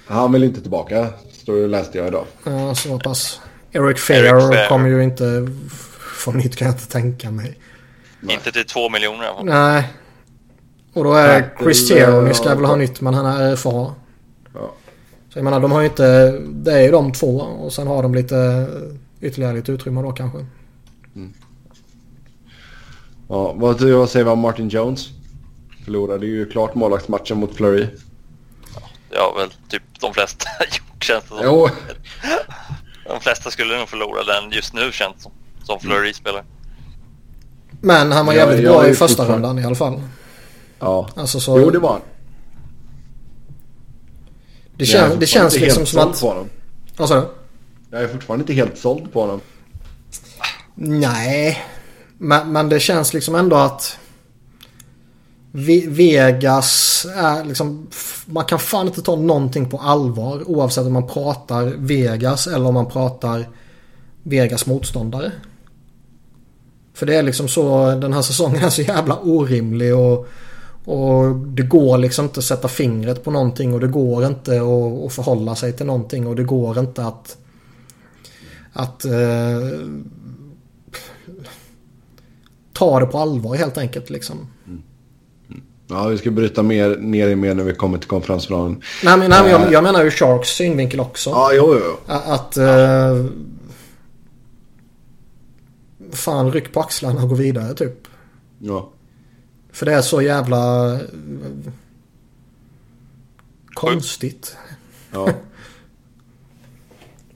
Han 0.07 0.31
vill 0.31 0.43
inte 0.43 0.61
tillbaka. 0.61 1.07
Står 1.31 1.67
läste 1.67 1.97
jag 1.97 2.07
idag. 2.07 2.25
Ja, 2.43 2.75
så 2.75 2.99
pass. 2.99 3.41
Eric 3.71 3.99
Fair, 3.99 4.69
kommer 4.69 4.89
ju 4.89 5.03
inte 5.03 5.47
få 5.99 6.31
nytt 6.31 6.55
kan 6.55 6.67
jag 6.67 6.75
inte 6.75 6.87
tänka 6.87 7.31
mig. 7.31 7.59
Nej. 8.19 8.35
Inte 8.35 8.51
till 8.51 8.65
två 8.65 8.89
miljoner. 8.89 9.43
Nej. 9.43 9.93
Och 10.93 11.03
då 11.03 11.13
är 11.13 11.55
Chris 11.59 11.87
Tierney 11.87 12.33
ska 12.33 12.55
väl 12.55 12.65
ha 12.65 12.75
nytt 12.75 13.01
men 13.01 13.13
han 13.13 13.25
är 13.25 13.55
RFA. 13.55 13.95
Ja. 14.53 14.73
Så 15.29 15.39
jag 15.39 15.43
menar 15.43 15.59
de 15.59 15.71
har 15.71 15.81
ju 15.81 15.87
inte... 15.87 16.31
Det 16.49 16.71
är 16.71 16.81
ju 16.81 16.91
de 16.91 17.11
två 17.11 17.37
och 17.39 17.73
sen 17.73 17.87
har 17.87 18.03
de 18.03 18.15
lite 18.15 18.67
ytterligare 19.21 19.53
lite 19.53 19.71
utrymme 19.71 20.01
då 20.01 20.11
kanske. 20.11 20.45
Mm. 21.15 21.33
Ja, 23.29 23.53
vad, 23.53 23.81
vad 23.81 24.09
säger 24.09 24.25
vi 24.25 24.31
om 24.31 24.39
Martin 24.39 24.69
Jones? 24.69 25.09
Förlorade 25.85 26.25
ju 26.25 26.49
klart 26.49 26.75
målvaktsmatchen 26.75 27.37
mot 27.37 27.55
Flurry. 27.55 27.87
Ja, 29.09 29.33
väl 29.37 29.49
typ 29.69 29.83
de 29.99 30.13
flesta 30.13 30.45
gjort 30.65 31.03
känns 31.03 31.23
det 31.23 31.29
som. 31.29 31.39
Jo. 31.43 31.69
De 33.05 33.19
flesta 33.19 33.51
skulle 33.51 33.77
nog 33.77 33.89
förlora 33.89 34.23
den 34.23 34.51
just 34.51 34.73
nu 34.73 34.91
känns 34.91 35.15
det 35.15 35.21
som. 35.21 35.31
Som 35.63 35.79
Flurry 35.79 35.99
mm. 35.99 36.13
spelar. 36.13 36.43
Men 37.81 38.11
han 38.11 38.25
var 38.25 38.33
jävligt 38.33 38.63
ja, 38.63 38.71
bra 38.71 38.87
i 38.87 38.93
första 38.93 39.25
rundan 39.25 39.59
i 39.59 39.65
alla 39.65 39.75
fall. 39.75 40.01
Ja. 40.79 41.09
Alltså 41.15 41.39
så... 41.39 41.59
Jo, 41.59 41.69
det 41.69 41.79
var 41.79 41.91
han. 41.91 42.01
Det, 44.75 44.85
kän, 44.85 45.19
det 45.19 45.25
känns 45.25 45.59
liksom 45.59 45.85
som 45.85 45.99
att... 45.99 46.21
På 46.21 46.27
honom. 46.27 46.49
Vad 46.97 47.09
sa 47.09 47.15
du? 47.15 47.27
Jag 47.91 48.01
är 48.01 48.07
fortfarande 48.07 48.43
inte 48.43 48.53
helt 48.53 48.77
såld 48.77 49.13
på 49.13 49.21
honom. 49.21 49.41
Nej, 50.75 51.65
men, 52.21 52.51
men 52.51 52.69
det 52.69 52.79
känns 52.79 53.13
liksom 53.13 53.35
ändå 53.35 53.55
att 53.55 53.97
Vegas 55.87 57.05
är 57.15 57.43
liksom... 57.43 57.87
Man 58.25 58.45
kan 58.45 58.59
fan 58.59 58.87
inte 58.87 59.01
ta 59.01 59.15
någonting 59.15 59.69
på 59.69 59.77
allvar 59.77 60.49
oavsett 60.49 60.85
om 60.85 60.93
man 60.93 61.07
pratar 61.07 61.65
Vegas 61.77 62.47
eller 62.47 62.65
om 62.65 62.73
man 62.73 62.85
pratar 62.85 63.49
Vegas 64.23 64.65
motståndare. 64.65 65.31
För 66.93 67.05
det 67.05 67.15
är 67.15 67.23
liksom 67.23 67.47
så, 67.47 67.95
den 67.95 68.13
här 68.13 68.21
säsongen 68.21 68.63
är 68.63 68.69
så 68.69 68.81
jävla 68.81 69.17
orimlig 69.19 69.95
och, 69.95 70.27
och 70.85 71.35
det 71.35 71.63
går 71.63 71.97
liksom 71.97 72.25
inte 72.25 72.39
att 72.39 72.45
sätta 72.45 72.67
fingret 72.67 73.23
på 73.23 73.31
någonting 73.31 73.73
och 73.73 73.79
det 73.79 73.87
går 73.87 74.25
inte 74.25 74.51
att, 74.61 75.05
att 75.05 75.13
förhålla 75.13 75.55
sig 75.55 75.73
till 75.73 75.85
någonting 75.85 76.27
och 76.27 76.35
det 76.35 76.43
går 76.43 76.79
inte 76.79 77.05
att 77.05 77.37
att 78.73 79.05
eh, 79.05 79.11
ta 82.79 82.99
det 82.99 83.05
på 83.05 83.17
allvar 83.17 83.55
helt 83.55 83.77
enkelt 83.77 84.09
liksom. 84.09 84.47
Mm. 84.67 84.81
Ja, 85.87 86.07
vi 86.07 86.17
ska 86.17 86.31
bryta 86.31 86.63
mer, 86.63 86.97
ner 86.97 87.27
i 87.27 87.35
mer 87.35 87.53
när 87.53 87.63
vi 87.63 87.73
kommer 87.73 87.97
till 87.97 88.09
konferensplanen. 88.09 88.81
Nej, 89.03 89.17
men, 89.17 89.29
nej, 89.29 89.41
men 89.41 89.51
jag, 89.51 89.61
eh. 89.61 89.71
jag 89.71 89.83
menar 89.83 90.03
ju 90.03 90.11
Sharks 90.11 90.49
synvinkel 90.49 90.99
också. 90.99 91.29
Ja, 91.29 91.51
jo, 91.53 91.75
jo. 91.79 92.13
Att... 92.13 92.57
Ja. 92.57 93.09
Uh, 93.11 93.25
fan, 96.11 96.51
ryck 96.51 96.73
på 96.73 96.79
axlarna 96.79 97.23
och 97.23 97.29
gå 97.29 97.35
vidare 97.35 97.73
typ. 97.73 98.07
Ja. 98.59 98.89
För 99.71 99.85
det 99.85 99.93
är 99.93 100.01
så 100.01 100.21
jävla... 100.21 100.93
Uh, 100.93 100.99
konstigt. 103.73 104.57
Ja. 105.11 105.29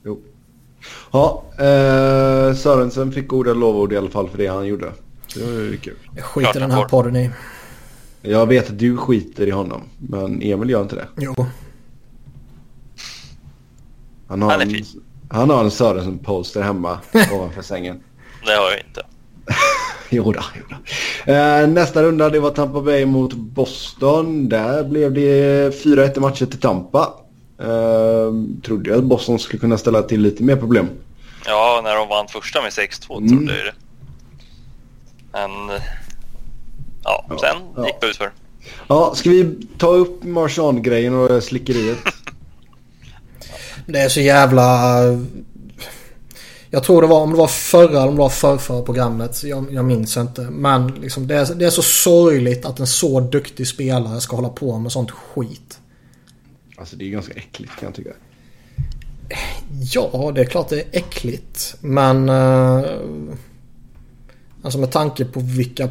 jo. 0.02 0.20
Ja, 1.12 1.44
eh, 1.58 2.54
Sörensen 2.54 3.12
fick 3.12 3.28
goda 3.28 3.54
lovord 3.54 3.92
i 3.92 3.96
alla 3.96 4.10
fall 4.10 4.28
för 4.28 4.38
det 4.38 4.46
han 4.46 4.66
gjorde. 4.66 4.92
Det 5.34 5.44
var 5.44 5.52
ju 5.52 5.76
kul. 5.76 5.96
Jag 6.16 6.24
skiter 6.24 6.56
i 6.56 6.60
den 6.60 6.70
här 6.70 6.84
podden 6.84 7.16
i. 7.16 7.30
Jag 8.22 8.46
vet 8.46 8.70
att 8.70 8.78
du 8.78 8.96
skiter 8.96 9.46
i 9.46 9.50
honom. 9.50 9.82
Men 9.98 10.42
Emil 10.42 10.70
gör 10.70 10.82
inte 10.82 10.96
det. 10.96 11.08
Jo. 11.16 11.34
Han 14.28 14.42
har, 14.42 14.50
han 14.50 14.60
är 14.60 14.76
en, 14.76 14.84
han 15.28 15.50
har 15.50 15.64
en 15.64 15.70
Sörensen-poster 15.70 16.62
hemma 16.62 16.98
ovanför 17.32 17.62
sängen. 17.62 18.02
Det 18.46 18.52
har 18.52 18.70
jag 18.70 18.80
inte. 18.80 19.02
jo 20.10 20.32
då, 20.32 20.40
jo 20.54 20.62
då. 20.68 21.32
Eh, 21.32 21.68
nästa 21.68 22.02
runda 22.02 22.30
det 22.30 22.40
var 22.40 22.50
Tampa 22.50 22.80
Bay 22.80 23.06
mot 23.06 23.32
Boston. 23.32 24.48
Där 24.48 24.84
blev 24.84 25.12
det 25.12 25.70
4-1 25.84 26.20
matcher 26.20 26.46
till 26.46 26.60
Tampa. 26.60 27.12
Eh, 27.58 28.32
trodde 28.62 28.90
jag 28.90 28.98
att 28.98 29.04
Boston 29.04 29.38
skulle 29.38 29.60
kunna 29.60 29.78
ställa 29.78 30.02
till 30.02 30.20
lite 30.20 30.42
mer 30.42 30.56
problem. 30.56 30.88
Ja, 31.46 31.80
när 31.84 31.96
de 31.96 32.08
vann 32.08 32.28
första 32.28 32.62
med 32.62 32.70
6-2 32.70 33.18
mm. 33.18 33.28
trodde 33.28 33.56
jag 33.56 33.64
det. 33.66 33.83
Men 35.34 35.80
ja, 37.04 37.26
ja 37.28 37.38
sen 37.38 37.56
ja. 37.76 37.86
gick 37.86 38.00
det 38.00 38.06
utför. 38.06 38.32
Ja, 38.88 39.14
ska 39.14 39.30
vi 39.30 39.56
ta 39.78 39.86
upp 39.86 40.24
Marchand-grejen 40.24 41.14
och 41.14 41.42
slickeriet? 41.42 41.98
det 43.86 43.98
är 43.98 44.08
så 44.08 44.20
jävla... 44.20 45.00
Jag 46.70 46.84
tror 46.84 47.02
det 47.02 47.08
var 47.08 47.20
om 47.20 47.30
det 47.30 47.36
var 47.36 47.46
förra 47.46 47.88
eller 47.88 48.08
om 48.08 48.14
det 48.14 48.18
var 48.18 48.58
förra 48.58 48.82
programmet. 48.82 49.44
Jag, 49.44 49.72
jag 49.72 49.84
minns 49.84 50.16
inte. 50.16 50.40
Men 50.40 50.86
liksom 50.86 51.26
det, 51.26 51.34
är, 51.34 51.54
det 51.54 51.64
är 51.64 51.70
så 51.70 51.82
sorgligt 51.82 52.64
att 52.64 52.80
en 52.80 52.86
så 52.86 53.20
duktig 53.20 53.68
spelare 53.68 54.20
ska 54.20 54.36
hålla 54.36 54.48
på 54.48 54.78
med 54.78 54.92
sånt 54.92 55.10
skit. 55.10 55.80
Alltså 56.76 56.96
det 56.96 57.04
är 57.04 57.08
ganska 57.08 57.34
äckligt 57.34 57.72
kan 57.80 57.86
jag 57.86 57.94
tycka. 57.94 58.10
Ja, 59.92 60.32
det 60.34 60.40
är 60.40 60.44
klart 60.44 60.68
det 60.68 60.80
är 60.80 60.86
äckligt. 60.92 61.76
Men... 61.80 62.28
Uh... 62.28 62.84
Alltså 64.64 64.78
med 64.78 64.90
tanke 64.90 65.24
på 65.24 65.40
vilka 65.40 65.88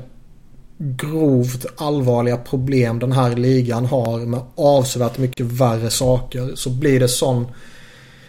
grovt 0.77 1.65
allvarliga 1.77 2.37
problem 2.37 2.99
den 2.99 3.11
här 3.11 3.35
ligan 3.35 3.85
har 3.85 4.19
med 4.19 4.41
avsevärt 4.55 5.17
mycket 5.17 5.45
värre 5.45 5.89
saker 5.89 6.51
så 6.55 6.69
blir 6.69 6.99
det 6.99 7.07
sån... 7.07 7.47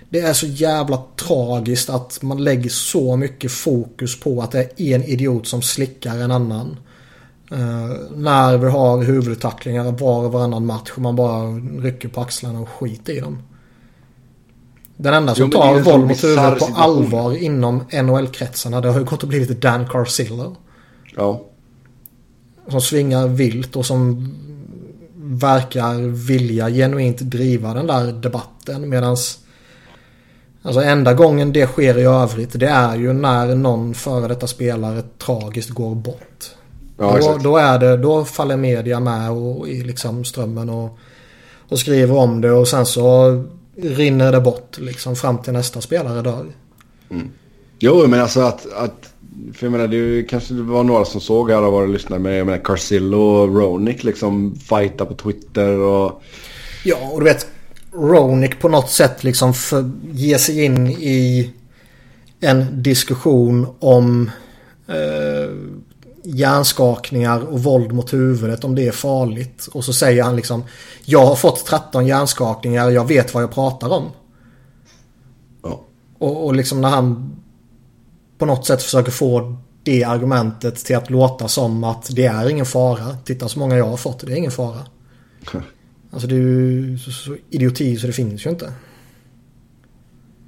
Det 0.09 0.21
är 0.21 0.33
så 0.33 0.47
jävla 0.47 1.03
tragiskt 1.16 1.91
att 1.91 2.23
man 2.23 2.45
lägger 2.45 2.71
så 2.71 3.16
mycket 3.16 3.53
fokus 3.53 4.21
på 4.21 4.43
att 4.43 4.51
det 4.51 4.81
är 4.81 4.95
en 4.95 5.05
idiot 5.05 5.47
som 5.47 5.62
slickar 5.62 6.19
en 6.19 6.31
annan. 6.31 6.77
Uh, 7.53 7.95
när 8.16 8.57
vi 8.57 8.69
har 8.69 9.03
huvudtacklingar 9.03 9.93
var 9.93 10.25
och 10.25 10.33
varannan 10.33 10.66
match 10.66 10.93
och 10.95 11.03
man 11.03 11.16
bara 11.16 11.47
rycker 11.81 12.09
på 12.09 12.21
axlarna 12.21 12.61
och 12.61 12.69
skiter 12.69 13.12
i 13.12 13.21
dem. 13.21 13.39
Den 14.97 15.15
enda 15.15 15.35
som 15.35 15.45
jo, 15.45 15.51
tar 15.51 15.81
våld 15.81 16.07
mot 16.07 16.25
huvudet 16.25 16.59
på 16.59 16.69
allvar 16.77 17.37
inom 17.37 17.85
NHL-kretsarna 17.93 18.81
det 18.81 18.89
har 18.89 18.99
ju 18.99 19.05
gått 19.05 19.23
och 19.23 19.29
blivit 19.29 19.61
Dan 19.61 19.89
Carcillo. 19.89 20.57
Ja. 21.16 21.43
Som 22.69 22.81
svingar 22.81 23.29
vilt 23.29 23.77
och 23.77 23.87
som 23.87 24.35
verkar 25.16 25.95
vilja 26.27 26.71
genuint 26.71 27.19
driva 27.19 27.75
den 27.75 27.87
där 27.87 28.12
debatten 28.12 28.89
medans 28.89 29.39
Alltså 30.66 30.81
enda 30.81 31.15
gången 31.15 31.53
det 31.53 31.66
sker 31.66 31.99
i 31.99 32.03
övrigt 32.03 32.61
det 32.61 32.69
är 32.69 32.97
ju 32.97 33.12
när 33.12 33.55
någon 33.55 33.95
före 33.95 34.29
detta 34.29 34.47
spelare 34.47 35.03
tragiskt 35.19 35.71
går 35.71 35.95
bort. 35.95 36.51
Ja, 36.99 37.19
då, 37.21 37.39
då, 37.43 37.57
är 37.57 37.79
det, 37.79 37.97
då 37.97 38.25
faller 38.25 38.57
media 38.57 39.01
med 39.01 39.31
och, 39.31 39.69
i 39.69 39.83
liksom 39.83 40.25
strömmen 40.25 40.71
och, 40.71 40.99
och 41.69 41.79
skriver 41.79 42.16
om 42.16 42.41
det 42.41 42.51
och 42.51 42.69
sen 42.69 42.87
så 42.87 43.45
rinner 43.77 44.33
det 44.33 44.41
bort 44.41 44.79
liksom 44.79 45.17
fram 45.17 45.39
till 45.39 45.53
nästa 45.53 45.81
spelare 45.81 46.23
dör. 46.23 46.47
Mm. 47.11 47.31
Jo, 47.79 48.07
men 48.07 48.21
alltså 48.21 48.41
att, 48.41 48.73
att 48.73 49.15
för 49.55 49.67
jag 49.67 49.73
menar, 49.73 49.89
det 49.89 50.23
kanske 50.23 50.55
det 50.55 50.63
var 50.63 50.85
några 50.85 51.05
som 51.05 51.21
såg 51.21 51.51
här 51.51 51.63
och 51.63 51.73
var 51.73 51.83
och 51.83 51.89
lyssnade. 51.89 52.23
Men 52.23 52.33
jag 52.33 52.47
menar, 52.47 52.59
Carcillo 52.65 53.21
och 53.21 53.57
Ronick 53.57 54.05
liksom 54.05 54.57
fighta 54.57 55.05
på 55.05 55.15
Twitter 55.15 55.79
och... 55.79 56.23
Ja, 56.85 56.97
och 57.13 57.21
du 57.21 57.25
vet. 57.25 57.47
Ronick 57.93 58.61
på 58.61 58.69
något 58.69 58.91
sätt 58.91 59.25
liksom 59.25 59.55
för, 59.55 59.91
ger 60.13 60.39
sig 60.39 60.65
in 60.65 60.89
i 60.89 61.51
en 62.41 62.83
diskussion 62.83 63.67
om 63.79 64.31
eh, 64.89 64.95
hjärnskakningar 66.25 67.41
och 67.41 67.63
våld 67.63 67.93
mot 67.93 68.13
huvudet 68.13 68.65
om 68.65 68.75
det 68.75 68.87
är 68.89 68.93
farligt. 68.93 69.69
Och 69.73 69.85
så 69.85 69.93
säger 69.93 70.23
han 70.23 70.37
liksom 70.37 70.65
Jag 71.05 71.27
har 71.27 71.37
fått 71.37 71.67
13 71.67 72.07
hjärnskakningar 72.07 72.91
jag 72.91 73.09
vet 73.09 73.35
vad 73.35 73.43
jag 73.43 73.53
pratar 73.53 73.89
om. 73.89 74.05
Ja. 75.63 75.85
Och, 76.19 76.45
och 76.45 76.55
liksom 76.55 76.81
när 76.81 76.89
han 76.89 77.37
på 78.39 78.47
något 78.47 78.67
sätt 78.67 78.83
försöker 78.83 79.13
få 79.13 79.57
det 79.83 80.05
argumentet 80.05 80.85
till 80.85 80.97
att 80.97 81.11
låta 81.11 81.49
som 81.49 81.85
att 81.85 82.09
det 82.11 82.27
är 82.27 82.49
ingen 82.49 82.67
fara. 82.67 83.17
Titta 83.25 83.49
så 83.49 83.59
många 83.59 83.77
jag 83.77 83.89
har 83.89 83.97
fått, 83.97 84.27
det 84.27 84.33
är 84.33 84.37
ingen 84.37 84.51
fara. 84.51 84.87
Alltså 86.11 86.29
det 86.29 86.35
är 86.35 86.39
ju 86.39 86.99
så, 86.99 87.11
så 87.11 87.37
idioti 87.51 87.97
så 87.97 88.07
det 88.07 88.13
finns 88.13 88.47
ju 88.47 88.51
inte. 88.51 88.73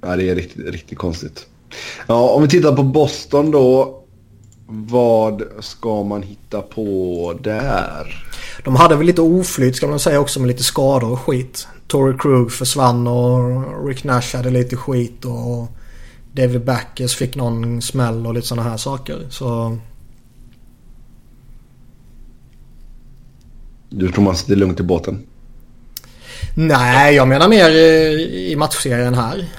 Ja, 0.01 0.15
det 0.15 0.29
är 0.29 0.35
riktigt, 0.35 0.65
riktigt 0.65 0.97
konstigt. 0.97 1.47
Ja, 2.07 2.29
om 2.29 2.41
vi 2.41 2.49
tittar 2.49 2.75
på 2.75 2.83
Boston 2.83 3.51
då. 3.51 4.03
Vad 4.69 5.43
ska 5.59 6.03
man 6.03 6.21
hitta 6.21 6.61
på 6.61 7.39
där? 7.43 8.25
De 8.63 8.75
hade 8.75 8.95
väl 8.95 9.05
lite 9.05 9.21
oflyt 9.21 9.75
ska 9.75 9.87
man 9.87 9.99
säga 9.99 10.19
också 10.19 10.39
med 10.39 10.47
lite 10.47 10.63
skador 10.63 11.11
och 11.11 11.19
skit. 11.19 11.67
Tory 11.87 12.17
Krug 12.17 12.51
försvann 12.51 13.07
och 13.07 13.87
Rick 13.87 14.03
Nash 14.03 14.35
hade 14.35 14.49
lite 14.49 14.75
skit 14.75 15.25
och 15.25 15.67
David 16.31 16.65
Backes 16.65 17.15
fick 17.15 17.35
någon 17.35 17.81
smäll 17.81 18.27
och 18.27 18.33
lite 18.33 18.47
sådana 18.47 18.69
här 18.69 18.77
saker. 18.77 19.27
Så... 19.29 19.77
Du 23.89 24.11
tror 24.11 24.23
man 24.23 24.35
sitter 24.35 24.55
lugnt 24.55 24.79
i 24.79 24.83
båten? 24.83 25.23
Nej, 26.55 27.15
jag 27.15 27.27
menar 27.27 27.49
mer 27.49 27.69
i 27.71 28.55
matchserien 28.55 29.13
här. 29.13 29.49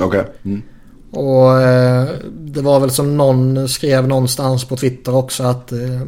Okej. 0.00 0.20
Okay. 0.20 0.32
Mm. 0.44 0.62
Och 1.14 1.62
eh, 1.62 2.08
det 2.32 2.60
var 2.60 2.80
väl 2.80 2.90
som 2.90 3.16
någon 3.16 3.68
skrev 3.68 4.08
någonstans 4.08 4.64
på 4.64 4.76
Twitter 4.76 5.14
också 5.14 5.42
att 5.42 5.72
eh, 5.72 6.02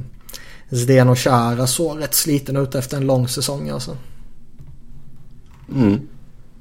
Zdeno 0.70 1.14
Chara 1.14 1.66
såg 1.66 2.00
rätt 2.00 2.14
sliten 2.14 2.56
ut 2.56 2.74
efter 2.74 2.96
en 2.96 3.06
lång 3.06 3.28
säsong 3.28 3.68
alltså. 3.68 3.96
Mm. 5.74 6.00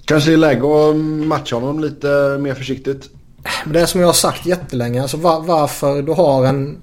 Kanske 0.06 0.34
är 0.34 0.38
läge 0.38 0.90
att 0.90 0.96
matcha 1.28 1.56
honom 1.56 1.80
lite 1.80 2.38
mer 2.40 2.54
försiktigt. 2.54 3.10
Men 3.64 3.74
det 3.74 3.82
är 3.82 3.86
som 3.86 4.02
jag 4.02 4.08
har 4.08 4.14
sagt 4.14 4.46
jättelänge. 4.46 5.02
Alltså 5.02 5.18
var, 5.18 5.42
varför 5.42 6.02
du 6.02 6.12
har 6.12 6.46
en 6.46 6.78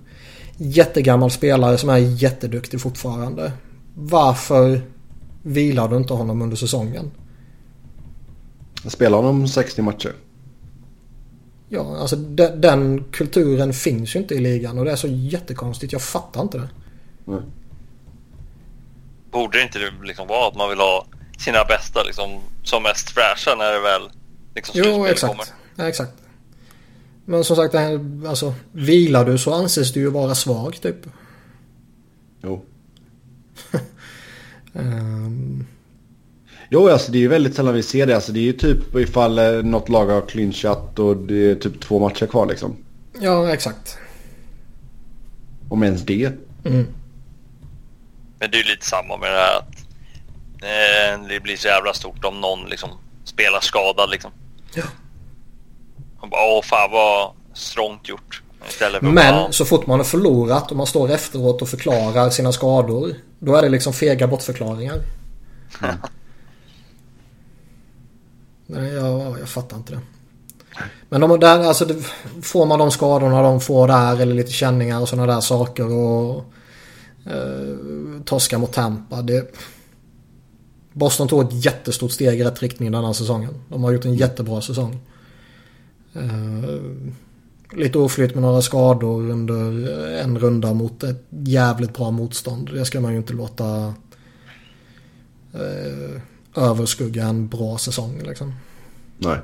jättegammal 0.57 1.31
spelare 1.31 1.79
som 1.79 1.89
är 1.89 1.99
jätteduktig 1.99 2.81
fortfarande. 2.81 3.53
Varför 3.95 4.81
vilar 5.43 5.89
du 5.89 5.97
inte 5.97 6.15
honom 6.15 6.43
under 6.43 6.57
säsongen? 6.57 7.11
Jag 8.83 8.93
spelar 8.93 9.19
honom 9.19 9.49
60 9.49 9.83
matcher. 9.83 10.13
Ja, 11.75 11.97
alltså 11.97 12.17
de, 12.17 12.47
den 12.47 13.05
kulturen 13.13 13.73
finns 13.73 14.15
ju 14.15 14.21
inte 14.21 14.35
i 14.35 14.39
ligan 14.39 14.79
och 14.79 14.85
det 14.85 14.93
är 14.93 14.97
så 14.97 15.09
jättekonstigt. 15.09 15.93
Jag 15.93 16.03
fattar 16.03 16.43
inte 16.43 16.59
det. 16.59 16.69
Nej. 17.25 17.41
Borde 19.31 19.59
det 19.59 19.63
inte 19.63 19.79
liksom 20.03 20.29
vara 20.29 20.49
att 20.49 20.55
man 20.55 20.69
vill 20.69 20.79
ha 20.79 21.07
sina 21.39 21.65
bästa 21.65 22.03
liksom, 22.03 22.41
som 22.63 22.83
mest 22.83 23.11
fräscha 23.11 23.55
när 23.55 23.73
det 23.73 23.81
väl 23.81 24.03
liksom, 24.55 24.83
Jo, 24.85 25.07
exakt. 25.07 25.33
Kommer? 25.33 25.47
Ja, 25.77 25.89
exakt. 25.89 26.13
Men 27.25 27.45
som 27.45 27.57
sagt, 27.57 27.75
alltså, 28.27 28.55
vilar 28.73 29.25
du 29.25 29.39
så 29.39 29.53
anses 29.53 29.93
du 29.93 30.01
ju 30.01 30.11
vara 30.11 30.35
svag 30.35 30.81
typ. 30.83 31.07
Jo. 32.43 32.65
um... 34.73 35.67
Jo, 36.75 36.89
alltså 36.89 37.13
det 37.13 37.19
är 37.19 37.21
ju 37.21 37.29
väldigt 37.29 37.55
sällan 37.55 37.75
vi 37.75 37.83
ser 37.83 38.07
det. 38.07 38.15
Alltså 38.15 38.33
det 38.33 38.41
är 38.41 38.43
ju 38.45 38.53
typ 38.53 38.95
ifall 38.97 39.39
eh, 39.39 39.53
något 39.53 39.89
lag 39.89 40.07
har 40.07 40.21
clinchat 40.21 40.99
och 40.99 41.17
det 41.17 41.51
är 41.51 41.55
typ 41.55 41.81
två 41.81 41.99
matcher 41.99 42.27
kvar 42.27 42.47
liksom. 42.47 42.77
Ja, 43.21 43.53
exakt. 43.53 43.99
Om 45.69 45.83
ens 45.83 46.03
det. 46.03 46.33
Mm. 46.65 46.87
Men 48.39 48.51
det 48.51 48.57
är 48.57 48.63
ju 48.63 48.71
lite 48.71 48.87
samma 48.87 49.17
med 49.17 49.31
det 49.31 49.37
här 49.37 49.59
att 49.59 49.75
eh, 50.63 51.29
det 51.29 51.41
blir 51.41 51.57
så 51.57 51.69
jävla 51.69 51.93
stort 51.95 52.25
om 52.25 52.41
någon 52.41 52.69
liksom 52.69 52.91
spelar 53.25 53.61
skadad 53.61 54.11
liksom. 54.11 54.31
Ja. 54.75 54.85
Man 56.21 56.31
bara, 56.31 56.45
åh 56.45 56.63
fan 56.63 56.91
vad 56.91 57.33
strångt 57.55 58.09
gjort. 58.09 58.43
Men 59.01 59.15
bara... 59.15 59.53
så 59.53 59.65
fort 59.65 59.87
man 59.87 60.01
har 60.01 60.05
förlorat 60.05 60.71
och 60.71 60.77
man 60.77 60.87
står 60.87 61.11
efteråt 61.11 61.63
och 61.63 61.69
förklarar 61.69 62.31
sina 62.31 62.53
skador. 62.53 63.15
Då 63.39 63.57
är 63.57 63.63
det 63.63 63.69
liksom 63.69 63.93
fega 63.93 64.27
bortförklaringar. 64.27 64.99
Mm. 65.83 65.97
Nej, 68.73 68.93
jag, 68.93 69.41
jag 69.41 69.49
fattar 69.49 69.77
inte 69.77 69.93
det. 69.93 70.01
Men 71.09 71.21
de 71.21 71.41
där, 71.41 71.59
alltså, 71.59 71.87
får 72.43 72.67
man 72.67 72.79
de 72.79 72.91
skadorna 72.91 73.43
de 73.43 73.61
får 73.61 73.89
där 73.89 74.21
eller 74.21 74.35
lite 74.35 74.53
känningar 74.53 75.01
och 75.01 75.09
sådana 75.09 75.35
där 75.35 75.41
saker 75.41 75.93
och 75.93 76.45
eh, 77.27 77.77
torska 78.25 78.59
mot 78.59 78.73
Tampa. 78.73 79.23
Det, 79.23 79.55
Boston 80.93 81.29
tog 81.29 81.43
ett 81.43 81.65
jättestort 81.65 82.13
steg 82.13 82.41
i 82.41 82.45
rätt 82.45 82.63
riktning 82.63 82.93
den 82.93 83.05
här 83.05 83.13
säsongen. 83.13 83.55
De 83.69 83.85
har 83.85 83.93
gjort 83.93 84.05
en 84.05 84.15
jättebra 84.15 84.61
säsong. 84.61 85.01
Eh, 86.15 86.81
lite 87.73 87.99
oflytt 87.99 88.35
med 88.35 88.43
några 88.43 88.63
skador 88.63 89.31
under 89.31 89.89
en 90.19 90.39
runda 90.39 90.75
mot 90.75 91.03
ett 91.03 91.25
jävligt 91.31 91.95
bra 91.95 92.11
motstånd. 92.11 92.71
Det 92.73 92.85
ska 92.85 93.01
man 93.01 93.13
ju 93.13 93.19
inte 93.19 93.33
låta 93.33 93.95
eh, 95.53 96.21
överskugga 96.57 97.25
en 97.25 97.49
bra 97.49 97.79
säsong 97.79 98.23
liksom. 98.23 98.55
Nej. 99.19 99.39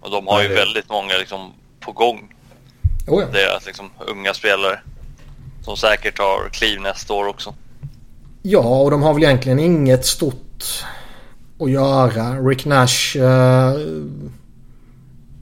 Och 0.00 0.10
de 0.10 0.26
har 0.26 0.42
ju 0.42 0.48
väldigt 0.48 0.88
många 0.88 1.16
liksom 1.18 1.52
på 1.80 1.92
gång. 1.92 2.34
Oh 3.06 3.22
ja. 3.22 3.28
Deras 3.32 3.66
liksom 3.66 3.90
unga 4.06 4.34
spelare. 4.34 4.80
Som 5.62 5.76
säkert 5.76 6.18
har 6.18 6.48
kliv 6.48 6.80
nästa 6.80 7.14
år 7.14 7.26
också. 7.26 7.54
Ja, 8.42 8.80
och 8.80 8.90
de 8.90 9.02
har 9.02 9.14
väl 9.14 9.22
egentligen 9.22 9.58
inget 9.58 10.06
stort 10.06 10.84
att 11.60 11.70
göra. 11.70 12.40
Rick 12.40 12.64
Nash 12.64 13.16
uh, 13.16 13.78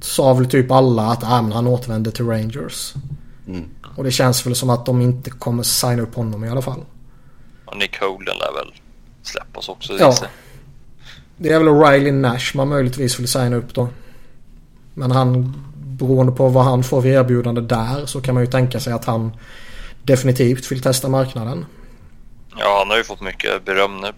sa 0.00 0.34
väl 0.34 0.50
typ 0.50 0.70
alla 0.70 1.02
att 1.02 1.24
ah, 1.24 1.42
men 1.42 1.52
han 1.52 1.66
återvänder 1.66 2.10
till 2.10 2.26
Rangers. 2.26 2.94
Mm. 3.46 3.68
Och 3.96 4.04
det 4.04 4.10
känns 4.10 4.46
väl 4.46 4.54
som 4.54 4.70
att 4.70 4.86
de 4.86 5.00
inte 5.00 5.30
kommer 5.30 5.62
signa 5.62 6.02
upp 6.02 6.14
honom 6.14 6.44
i 6.44 6.48
alla 6.48 6.62
fall. 6.62 6.84
Och 7.64 7.76
Nick 7.76 8.00
Holden 8.00 8.36
lär 8.38 8.52
väl 8.52 8.74
släppas 9.22 9.68
också. 9.68 9.92
Ja. 9.98 10.16
Det 11.36 11.52
är 11.52 11.58
väl 11.58 11.74
Riley 11.74 12.12
Nash 12.12 12.52
man 12.54 12.68
möjligtvis 12.68 13.20
vill 13.20 13.28
signa 13.28 13.56
upp 13.56 13.74
då. 13.74 13.88
Men 14.94 15.10
han, 15.10 15.54
beroende 15.74 16.32
på 16.32 16.48
vad 16.48 16.64
han 16.64 16.84
får 16.84 17.02
för 17.02 17.08
erbjudande 17.08 17.60
där 17.60 18.06
så 18.06 18.20
kan 18.20 18.34
man 18.34 18.44
ju 18.44 18.50
tänka 18.50 18.80
sig 18.80 18.92
att 18.92 19.04
han 19.04 19.32
definitivt 20.02 20.72
vill 20.72 20.82
testa 20.82 21.08
marknaden. 21.08 21.66
Ja, 22.58 22.78
han 22.78 22.90
har 22.90 22.96
ju 22.96 23.04
fått 23.04 23.20
mycket 23.20 23.64
beröm 23.64 24.00
nu 24.00 24.12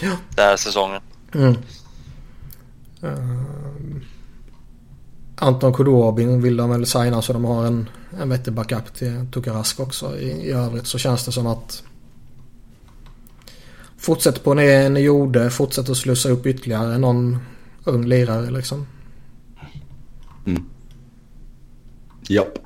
ja. 0.00 0.10
den 0.36 0.44
här 0.44 0.56
säsongen. 0.56 1.00
Mm. 1.34 1.56
Uh, 3.04 4.02
Anton 5.36 5.74
Kudobin 5.74 6.42
vill 6.42 6.56
de 6.56 6.70
väl 6.70 6.86
signa 6.86 7.22
så 7.22 7.32
de 7.32 7.44
har 7.44 7.66
en, 7.66 7.88
en 8.20 8.28
vettig 8.28 8.52
backup 8.52 8.94
till 8.94 9.26
Tukarask 9.32 9.80
också. 9.80 10.18
I, 10.18 10.28
I 10.28 10.50
övrigt 10.50 10.86
så 10.86 10.98
känns 10.98 11.24
det 11.24 11.32
som 11.32 11.46
att 11.46 11.82
fortsätter 13.98 14.40
på 14.40 14.54
det 14.54 14.88
ni 14.88 15.00
gjorde. 15.00 15.50
Fortsätter 15.50 15.92
att 15.92 15.98
slussa 15.98 16.28
upp 16.28 16.46
ytterligare 16.46 16.98
någon 16.98 17.38
ung 17.84 18.04
lirare 18.04 18.50
liksom. 18.50 18.86
Mm. 20.46 20.64
Japp. 22.28 22.58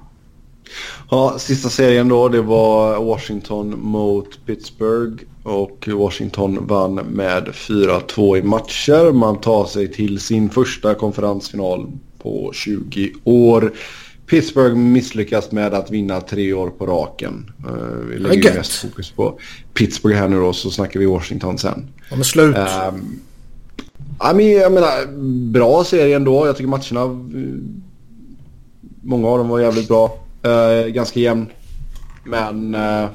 Ja, 1.11 1.39
sista 1.39 1.69
serien 1.69 2.09
då 2.09 2.29
det 2.29 2.43
var 2.43 3.05
Washington 3.05 3.81
mot 3.81 4.47
Pittsburgh 4.47 5.25
och 5.43 5.89
Washington 5.89 6.67
vann 6.67 6.95
med 6.95 7.49
4-2 7.49 8.39
i 8.39 8.43
matcher. 8.43 9.13
Man 9.13 9.41
tar 9.41 9.65
sig 9.65 9.93
till 9.93 10.21
sin 10.21 10.51
första 10.51 10.95
konferensfinal 10.95 11.87
på 12.19 12.51
20 12.55 13.13
år. 13.25 13.73
Pittsburgh 14.27 14.77
misslyckas 14.77 15.53
med 15.53 15.75
att 15.75 15.91
vinna 15.91 16.21
tre 16.21 16.53
år 16.53 16.71
på 16.71 16.87
raken. 16.87 17.53
Uh, 17.67 18.07
vi 18.09 18.19
lägger 18.19 18.43
gött. 18.43 18.57
mest 18.57 18.73
fokus 18.73 19.11
på 19.11 19.39
Pittsburgh 19.75 20.17
här 20.19 20.29
nu 20.29 20.41
då 20.41 20.53
så 20.53 20.71
snackar 20.71 21.01
vi 21.01 21.07
Washington 21.07 21.59
sen. 21.59 21.89
De 22.11 22.21
är 22.21 22.25
slut. 22.25 22.57
Um, 22.57 23.21
ja, 24.19 24.33
men 24.35 24.53
jag 24.53 24.73
menar, 24.73 25.07
bra 25.53 25.85
serie 25.85 26.17
ändå. 26.17 26.47
Jag 26.47 26.57
tycker 26.57 26.69
matcherna, 26.69 27.03
eh, 27.03 27.59
många 29.03 29.29
av 29.29 29.39
dem 29.39 29.49
var 29.49 29.61
jävligt 29.61 29.89
bra. 29.89 30.19
Eh, 30.43 30.87
ganska 30.87 31.21
jämn. 31.21 31.47
Men 32.25 32.75
eh, 32.75 33.09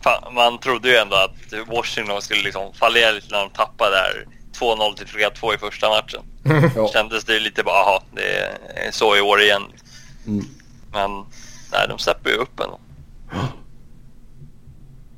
Fan, 0.00 0.34
man 0.34 0.58
trodde 0.58 0.88
ju 0.88 0.96
ändå 0.96 1.16
att 1.16 1.68
Washington 1.68 2.22
skulle 2.22 2.42
liksom 2.42 2.72
fallera 2.74 3.10
lite 3.10 3.26
när 3.30 3.38
de 3.38 3.50
tappade 3.50 3.90
där 3.90 4.26
2-0 4.58 4.94
till 4.96 5.06
3-2 5.06 5.54
i 5.54 5.58
första 5.58 5.88
matchen. 5.88 6.22
ja, 6.76 6.88
Kändes 6.92 7.24
det 7.24 7.38
lite 7.38 7.62
bara, 7.62 7.74
aha, 7.74 8.02
det 8.14 8.22
är 8.86 8.90
så 8.90 9.16
i 9.16 9.20
år 9.20 9.40
igen. 9.40 9.62
Mm. 10.28 10.44
Men 10.92 11.10
nej, 11.72 11.88
de 11.88 11.98
släpper 11.98 12.30
ju 12.30 12.36
upp 12.36 12.60
ändå. 12.60 12.78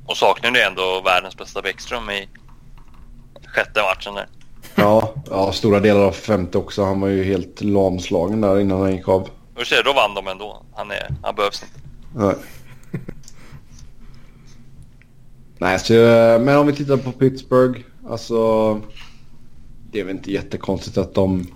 Och 0.05 0.17
saknar 0.17 0.51
ju 0.51 0.61
ändå 0.61 1.01
världens 1.05 1.37
bästa 1.37 1.61
Bäckström 1.61 2.09
i 2.09 2.29
sjätte 3.47 3.81
matchen 3.81 4.13
där. 4.15 4.27
ja, 4.75 5.13
ja, 5.29 5.51
stora 5.51 5.79
delar 5.79 6.01
av 6.01 6.11
femte 6.11 6.57
också. 6.57 6.83
Han 6.83 7.01
var 7.01 7.07
ju 7.07 7.23
helt 7.23 7.61
lamslagen 7.61 8.41
där 8.41 8.59
innan 8.59 8.81
han 8.81 8.95
gick 8.95 9.07
av. 9.07 9.29
Och 9.55 9.67
ser, 9.67 9.83
då 9.83 9.93
vann 9.93 10.15
de 10.15 10.27
ändå. 10.27 10.63
Han, 10.75 10.91
är, 10.91 11.15
han 11.23 11.35
behövs 11.35 11.63
inte. 11.63 11.79
Nej. 12.15 12.35
Nej, 15.57 15.79
så, 15.79 15.93
men 16.41 16.57
om 16.57 16.67
vi 16.67 16.73
tittar 16.73 16.97
på 16.97 17.11
Pittsburgh. 17.11 17.79
Alltså, 18.09 18.73
det 19.91 19.99
är 19.99 20.03
väl 20.03 20.15
inte 20.15 20.31
jättekonstigt 20.31 20.97
att 20.97 21.13
de, 21.13 21.47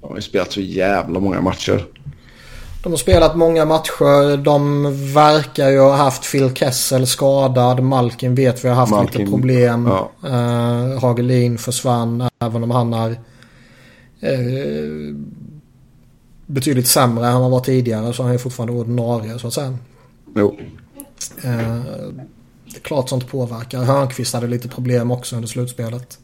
de 0.00 0.08
har 0.08 0.16
ju 0.16 0.22
spelat 0.22 0.52
så 0.52 0.60
jävla 0.60 1.20
många 1.20 1.40
matcher. 1.40 1.86
De 2.82 2.92
har 2.92 2.96
spelat 2.96 3.36
många 3.36 3.64
matcher. 3.64 4.36
De 4.36 4.82
verkar 5.14 5.68
ju 5.68 5.80
ha 5.80 5.96
haft 5.96 6.32
Phil 6.32 6.54
Kessel 6.54 7.06
skadad. 7.06 7.82
Malkin 7.82 8.34
vet 8.34 8.64
vi 8.64 8.68
har 8.68 8.76
haft 8.76 8.92
Malkin, 8.92 9.20
lite 9.20 9.30
problem. 9.30 9.86
ja. 9.86 10.10
Uh, 10.28 11.00
Hagelin 11.00 11.58
försvann 11.58 12.28
även 12.38 12.62
om 12.62 12.70
han 12.70 12.92
är 12.94 13.10
eh, 14.20 15.16
betydligt 16.46 16.86
sämre 16.86 17.26
än 17.26 17.32
han 17.32 17.50
var 17.50 17.60
tidigare. 17.60 18.12
Så 18.12 18.22
han 18.22 18.32
är 18.32 18.38
fortfarande 18.38 18.72
ordinarie 18.72 19.38
så 19.38 19.46
att 19.46 19.54
säga. 19.54 19.78
Jo. 20.34 20.58
Eh, 21.42 21.78
det 22.64 22.76
är 22.76 22.80
klart 22.82 23.08
sånt 23.08 23.28
påverkar. 23.28 23.84
Hörnqvist 23.84 24.34
hade 24.34 24.46
lite 24.46 24.68
problem 24.68 25.10
också 25.10 25.36
under 25.36 25.48
slutspelet. 25.48 26.18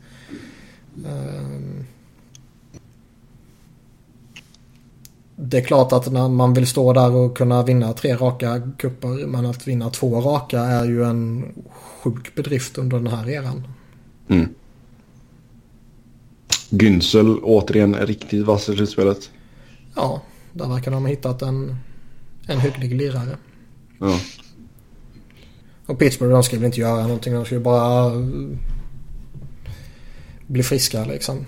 Eh, 1.06 1.85
det 5.40 5.59
är 5.59 5.62
klart 5.62 5.93
att 5.93 6.12
när 6.12 6.28
man 6.28 6.55
vill 6.55 6.66
stå 6.66 6.93
där 6.93 7.15
och 7.15 7.36
kunna 7.36 7.62
vinna 7.62 7.93
tre 7.93 8.15
raka 8.15 8.62
kupper 8.78 9.27
men 9.27 9.47
att 9.47 9.69
vinna 9.69 9.90
två 9.90 10.20
raka 10.20 10.60
är 10.60 10.85
ju 10.85 11.05
en 11.05 11.55
sjuk 11.70 12.35
bedrift 12.35 12.78
under 12.78 12.97
den 12.97 13.06
här 13.06 13.31
eran. 13.31 13.66
Mm. 14.28 14.48
Günsel 16.70 17.39
återigen 17.43 17.94
riktigt 17.94 18.47
vass 18.47 18.69
i 18.69 18.77
slutspelet. 18.77 19.31
Ja, 19.94 20.23
där 20.52 20.69
verkar 20.69 20.90
de 20.90 21.02
ha 21.02 21.10
hittat 21.10 21.43
en, 21.43 21.77
en 22.47 22.60
hygglig 22.60 22.94
lirare. 22.94 23.36
Ja. 24.01 24.20
Och 25.86 25.98
Pittsburgh 25.98 26.32
de 26.32 26.43
ska 26.43 26.56
väl 26.56 26.65
inte 26.65 26.81
göra 26.81 27.02
någonting. 27.02 27.35
De 27.35 27.44
ska 27.44 27.55
ju 27.55 27.60
bara 27.60 28.15
eh, 28.15 28.20
bli 30.47 30.62
friska 30.62 31.05
liksom. 31.05 31.44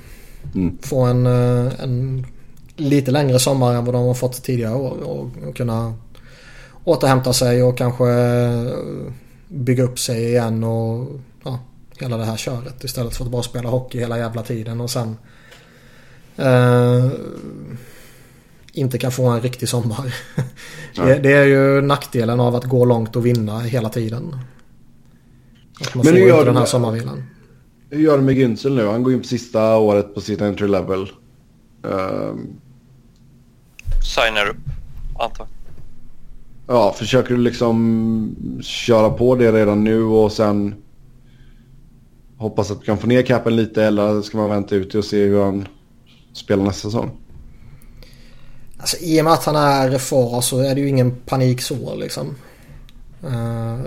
Mm. 0.54 0.78
Få 0.82 1.04
en, 1.04 1.26
eh, 1.26 1.80
en 1.80 2.26
lite 2.80 3.10
längre 3.10 3.38
sommar 3.38 3.74
än 3.74 3.84
vad 3.84 3.94
de 3.94 4.06
har 4.06 4.14
fått 4.14 4.42
tidigare 4.42 4.74
år. 4.74 5.02
Och, 5.02 5.48
och 5.48 5.56
kunna 5.56 5.94
återhämta 6.84 7.32
sig 7.32 7.62
och 7.62 7.78
kanske 7.78 8.10
eh, 8.10 8.72
bygga 9.48 9.84
upp 9.84 9.98
sig 9.98 10.24
igen 10.24 10.64
och 10.64 11.20
ja, 11.44 11.58
hela 12.00 12.16
det 12.16 12.24
här 12.24 12.36
köret. 12.36 12.84
Istället 12.84 13.16
för 13.16 13.24
att 13.24 13.30
bara 13.30 13.42
spela 13.42 13.68
hockey 13.68 13.98
hela 13.98 14.18
jävla 14.18 14.42
tiden 14.42 14.80
och 14.80 14.90
sen 14.90 15.16
eh, 16.36 17.06
inte 18.72 18.98
kan 18.98 19.12
få 19.12 19.26
en 19.26 19.40
riktig 19.40 19.68
sommar. 19.68 20.14
det, 20.96 21.18
det 21.18 21.32
är 21.32 21.44
ju 21.44 21.80
nackdelen 21.80 22.40
av 22.40 22.54
att 22.54 22.64
gå 22.64 22.84
långt 22.84 23.16
och 23.16 23.26
vinna 23.26 23.60
hela 23.60 23.88
tiden. 23.88 24.36
Att 25.80 25.94
man 25.94 26.04
Men 26.04 26.14
får 26.14 26.22
inte 26.22 26.44
den 26.44 26.56
här 26.56 26.64
sommarvilan. 26.64 27.22
Hur 27.90 28.00
gör 28.00 28.16
de 28.16 28.24
med 28.24 28.34
Günsel 28.34 28.74
nu? 28.74 28.86
Han 28.86 29.02
går 29.02 29.12
in 29.12 29.20
på 29.20 29.26
sista 29.26 29.76
året 29.76 30.14
på 30.14 30.20
sitt 30.20 30.40
entry 30.40 30.68
level. 30.68 31.10
Ehm, 31.84 32.60
Signar 34.02 34.46
upp, 34.48 34.56
antar 35.18 35.46
jag. 36.66 36.76
ja, 36.76 36.92
försöker 36.92 37.34
du 37.34 37.40
liksom 37.40 38.36
köra 38.62 39.10
på 39.10 39.34
det 39.34 39.52
redan 39.52 39.84
nu 39.84 40.02
och 40.02 40.32
sen 40.32 40.74
hoppas 42.36 42.70
att 42.70 42.80
du 42.80 42.86
kan 42.86 42.98
få 42.98 43.06
ner 43.06 43.22
capen 43.22 43.56
lite 43.56 43.84
eller 43.84 44.22
ska 44.22 44.38
man 44.38 44.50
vänta 44.50 44.74
ut 44.74 44.94
och 44.94 45.04
se 45.04 45.24
hur 45.24 45.44
han 45.44 45.68
spelar 46.32 46.64
nästa 46.64 46.88
säsong? 46.88 47.10
Alltså 48.78 48.96
i 48.96 49.20
och 49.20 49.24
med 49.24 49.32
att 49.32 49.44
han 49.44 49.56
är 49.56 49.98
far 49.98 50.40
så 50.40 50.58
är 50.58 50.74
det 50.74 50.80
ju 50.80 50.88
ingen 50.88 51.16
panik 51.16 51.62
så 51.62 51.94
liksom. 51.94 52.36
Eh, 53.22 53.80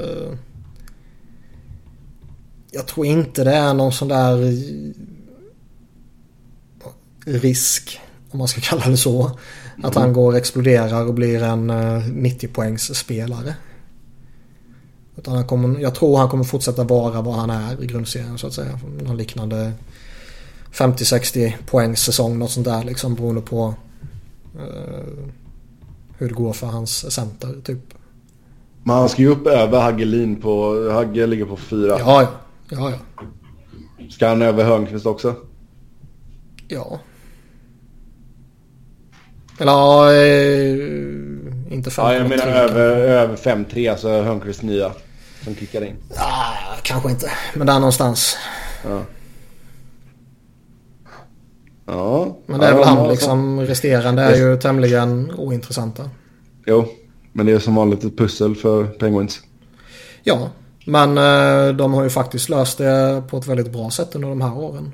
jag 2.71 2.87
tror 2.87 3.05
inte 3.05 3.43
det 3.43 3.53
är 3.53 3.73
någon 3.73 3.91
sån 3.91 4.07
där 4.07 4.53
risk, 7.25 7.99
om 8.31 8.39
man 8.39 8.47
ska 8.47 8.61
kalla 8.61 8.87
det 8.87 8.97
så. 8.97 9.39
Att 9.81 9.95
han 9.95 10.13
går 10.13 10.31
och 10.31 10.37
exploderar 10.37 11.07
och 11.07 11.13
blir 11.13 11.43
en 11.43 11.69
eh, 11.69 12.07
90 12.07 12.47
poängs 12.47 12.95
spelare. 12.95 13.55
Utan 15.17 15.35
han 15.35 15.47
kommer, 15.47 15.79
jag 15.79 15.95
tror 15.95 16.17
han 16.17 16.29
kommer 16.29 16.43
fortsätta 16.43 16.83
vara 16.83 17.21
vad 17.21 17.35
han 17.35 17.49
är 17.49 17.83
i 17.83 17.87
grundserien 17.87 18.37
så 18.37 18.47
att 18.47 18.53
säga. 18.53 18.79
Någon 19.01 19.17
liknande 19.17 19.71
50-60 20.71 21.53
poängs 21.65 22.01
säsong, 22.01 22.39
något 22.39 22.51
sånt 22.51 22.65
där 22.65 22.83
liksom 22.83 23.15
beroende 23.15 23.41
på 23.41 23.75
eh, 24.55 25.23
hur 26.17 26.27
det 26.27 26.33
går 26.33 26.53
för 26.53 26.67
hans 26.67 27.13
center 27.13 27.55
typ. 27.63 27.93
Men 28.83 28.95
han 28.95 29.09
ska 29.09 29.21
ju 29.21 29.27
upp 29.27 29.47
över 29.47 29.81
Hagelin 29.81 30.41
på... 30.41 30.89
Hagge 30.91 31.27
ligger 31.27 31.45
på 31.45 31.57
fyra. 31.57 31.99
Ja, 31.99 32.21
ja. 32.21 32.29
Ja, 32.69 32.91
ja. 32.91 33.25
Ska 34.09 34.27
han 34.27 34.41
över 34.41 34.63
Hörnqvist 34.63 35.05
också? 35.05 35.35
Ja. 36.67 36.99
Eller 39.59 39.71
ja, 39.71 40.13
eh, 40.13 41.73
inte 41.73 41.89
5,3. 41.89 42.13
Ja, 42.13 42.13
jag 42.13 42.29
menar 42.29 42.47
över, 42.47 42.89
över 42.97 43.35
5-3, 43.35 43.91
alltså 43.91 44.21
Hörnqvist 44.21 44.61
nya. 44.61 44.91
Som 45.43 45.55
kickar 45.55 45.81
in. 45.81 45.95
Ah, 46.15 46.75
kanske 46.81 47.09
inte. 47.09 47.31
Men 47.53 47.67
där 47.67 47.79
någonstans. 47.79 48.37
Ja. 48.83 49.01
Ja. 51.85 52.37
Men 52.45 52.59
det 52.59 52.65
är 52.65 52.71
ja, 52.71 52.77
väl 52.77 52.87
han 52.87 53.09
liksom. 53.09 53.61
Resterande 53.61 54.21
är 54.21 54.35
ju 54.35 54.57
tämligen 54.57 55.31
ointressanta. 55.37 56.09
Jo, 56.65 56.85
men 57.31 57.45
det 57.45 57.51
är 57.51 57.59
som 57.59 57.75
vanligt 57.75 58.03
ett 58.03 58.17
pussel 58.17 58.55
för 58.55 58.85
Penguins. 58.85 59.39
Ja, 60.23 60.49
men 60.85 61.17
eh, 61.17 61.75
de 61.75 61.93
har 61.93 62.03
ju 62.03 62.09
faktiskt 62.09 62.49
löst 62.49 62.77
det 62.77 63.23
på 63.29 63.37
ett 63.37 63.47
väldigt 63.47 63.71
bra 63.71 63.89
sätt 63.89 64.15
under 64.15 64.29
de 64.29 64.41
här 64.41 64.57
åren. 64.57 64.93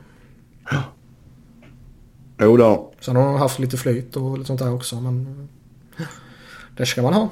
Jo 2.42 2.58
då. 2.58 2.92
Sen 3.00 3.16
har 3.16 3.24
de 3.24 3.36
haft 3.36 3.60
lite 3.60 3.78
flyt 3.78 4.16
och 4.16 4.38
lite 4.38 4.48
sånt 4.48 4.60
där 4.60 4.74
också. 4.74 5.02
Men 5.02 5.48
det 6.78 6.86
ska 6.86 7.02
man 7.02 7.14
ha. 7.14 7.30